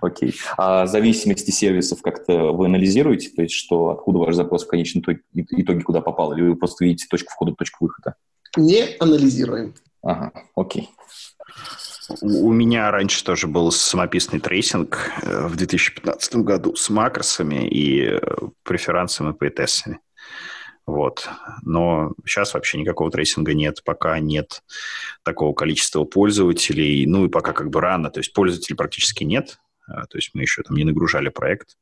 Окей. 0.00 0.34
А 0.56 0.86
зависимости 0.86 1.50
сервисов 1.50 2.00
как-то 2.00 2.52
вы 2.52 2.66
анализируете? 2.66 3.28
То 3.28 3.42
есть 3.42 3.54
что, 3.54 3.90
откуда 3.90 4.20
ваш 4.20 4.34
запрос 4.34 4.64
в 4.64 4.68
конечном 4.68 5.04
итоге 5.34 5.82
куда 5.82 6.00
попал? 6.00 6.32
Или 6.32 6.42
вы 6.42 6.56
просто 6.56 6.84
видите 6.84 7.06
точку 7.10 7.30
входа, 7.30 7.52
точку 7.52 7.84
выхода? 7.84 8.14
Не 8.56 8.96
анализируем. 8.98 9.74
Ага, 10.02 10.32
окей. 10.56 10.88
У 12.20 12.52
меня 12.52 12.90
раньше 12.90 13.22
тоже 13.24 13.46
был 13.46 13.70
самописный 13.70 14.40
трейсинг 14.40 14.98
э, 15.22 15.46
в 15.46 15.56
2015 15.56 16.36
году 16.36 16.74
с 16.74 16.90
макросами 16.90 17.68
и 17.68 18.02
э, 18.02 18.20
преферансами 18.64 19.30
и 19.30 19.34
поэтессами. 19.34 20.00
Вот. 20.86 21.28
Но 21.62 22.12
сейчас 22.26 22.54
вообще 22.54 22.78
никакого 22.78 23.10
трейсинга 23.10 23.54
нет, 23.54 23.82
пока 23.84 24.18
нет 24.18 24.62
такого 25.22 25.54
количества 25.54 26.04
пользователей, 26.04 27.06
ну 27.06 27.26
и 27.26 27.28
пока 27.28 27.52
как 27.52 27.70
бы 27.70 27.80
рано, 27.80 28.10
то 28.10 28.20
есть 28.20 28.32
пользователей 28.32 28.76
практически 28.76 29.24
нет, 29.24 29.58
а, 29.86 30.06
то 30.06 30.18
есть 30.18 30.30
мы 30.34 30.42
еще 30.42 30.62
там 30.62 30.76
не 30.76 30.84
нагружали 30.84 31.28
проект, 31.28 31.76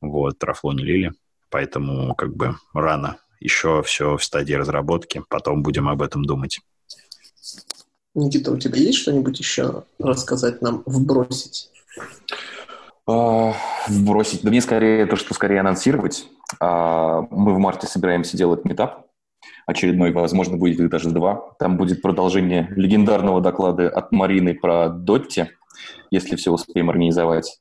вот, 0.00 0.38
трафло 0.38 0.72
не 0.72 0.84
лили, 0.84 1.12
поэтому 1.50 2.14
как 2.14 2.34
бы 2.36 2.56
рано, 2.72 3.18
еще 3.40 3.82
все 3.82 4.16
в 4.16 4.24
стадии 4.24 4.54
разработки, 4.54 5.22
потом 5.28 5.62
будем 5.62 5.88
об 5.88 6.02
этом 6.02 6.24
думать. 6.24 6.60
Никита, 8.14 8.52
у 8.52 8.58
тебя 8.58 8.78
есть 8.78 8.98
что-нибудь 8.98 9.38
еще 9.38 9.84
рассказать 9.98 10.62
нам, 10.62 10.82
вбросить? 10.86 11.70
А, 13.08 13.54
вбросить. 13.88 14.42
Да 14.42 14.50
мне 14.50 14.60
скорее 14.60 15.06
то, 15.06 15.16
что 15.16 15.34
скорее 15.34 15.60
анонсировать. 15.60 16.28
А, 16.60 17.22
мы 17.30 17.54
в 17.54 17.58
марте 17.58 17.86
собираемся 17.86 18.36
делать 18.36 18.64
метап 18.64 19.06
очередной, 19.66 20.12
возможно, 20.12 20.56
будет 20.56 20.80
их 20.80 20.88
даже 20.90 21.10
два. 21.10 21.52
Там 21.58 21.76
будет 21.76 22.02
продолжение 22.02 22.72
легендарного 22.74 23.40
доклада 23.40 23.88
от 23.88 24.12
Марины 24.12 24.54
про 24.54 24.88
Дотти, 24.88 25.50
если 26.10 26.36
все 26.36 26.50
успеем 26.50 26.88
организовать. 26.88 27.60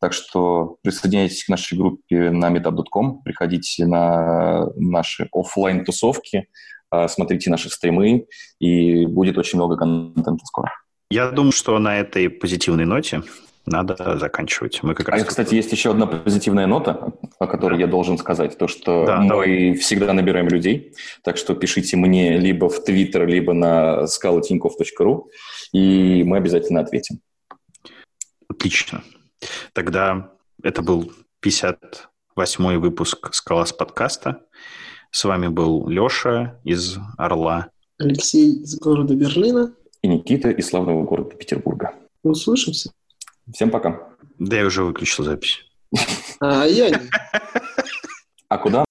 Так 0.00 0.12
что 0.12 0.76
присоединяйтесь 0.82 1.44
к 1.44 1.48
нашей 1.48 1.76
группе 1.76 2.30
на 2.30 2.50
meetup.com, 2.50 3.22
приходите 3.22 3.86
на 3.86 4.68
наши 4.76 5.28
офлайн 5.32 5.84
тусовки 5.84 6.48
а, 6.90 7.08
смотрите 7.08 7.50
наши 7.50 7.68
стримы, 7.68 8.26
и 8.58 9.06
будет 9.06 9.36
очень 9.36 9.58
много 9.58 9.76
контента 9.76 10.44
скоро. 10.46 10.72
Я 11.10 11.30
думаю, 11.30 11.52
что 11.52 11.78
на 11.78 11.98
этой 11.98 12.30
позитивной 12.30 12.84
ноте 12.84 13.22
надо 13.68 14.18
заканчивать. 14.18 14.82
Мы 14.82 14.94
как 14.94 15.08
а, 15.08 15.12
раз... 15.12 15.24
кстати, 15.24 15.54
есть 15.54 15.70
еще 15.72 15.90
одна 15.90 16.06
позитивная 16.06 16.66
нота, 16.66 17.12
о 17.38 17.46
которой 17.46 17.74
да. 17.74 17.80
я 17.82 17.86
должен 17.86 18.18
сказать, 18.18 18.58
то, 18.58 18.68
что 18.68 19.06
да, 19.06 19.20
мы 19.20 19.28
давай. 19.28 19.74
всегда 19.74 20.12
набираем 20.12 20.48
людей, 20.48 20.94
так 21.22 21.36
что 21.36 21.54
пишите 21.54 21.96
мне 21.96 22.38
либо 22.38 22.68
в 22.68 22.82
Твиттер, 22.84 23.26
либо 23.26 23.52
на 23.52 24.04
scalatinков.ru, 24.04 25.24
и 25.72 26.22
мы 26.24 26.36
обязательно 26.36 26.80
ответим. 26.80 27.20
Отлично. 28.48 29.02
Тогда 29.72 30.32
это 30.62 30.82
был 30.82 31.12
58-й 31.44 32.76
выпуск 32.76 33.32
«Скалас 33.32 33.72
подкаста». 33.72 34.42
С 35.10 35.24
вами 35.24 35.48
был 35.48 35.88
Леша 35.88 36.60
из 36.64 36.98
Орла. 37.16 37.70
Алексей 37.98 38.62
из 38.62 38.78
города 38.78 39.14
Берлина. 39.14 39.74
И 40.02 40.08
Никита 40.08 40.50
из 40.50 40.68
славного 40.68 41.04
города 41.04 41.34
Петербурга. 41.34 41.94
Услышимся. 42.22 42.92
Всем 43.52 43.70
пока. 43.70 44.08
Да 44.38 44.56
я 44.56 44.66
уже 44.66 44.84
выключил 44.84 45.24
запись. 45.24 45.64
А 46.40 46.64
я 46.64 46.90
не. 46.90 46.98
А 48.48 48.58
куда? 48.58 48.84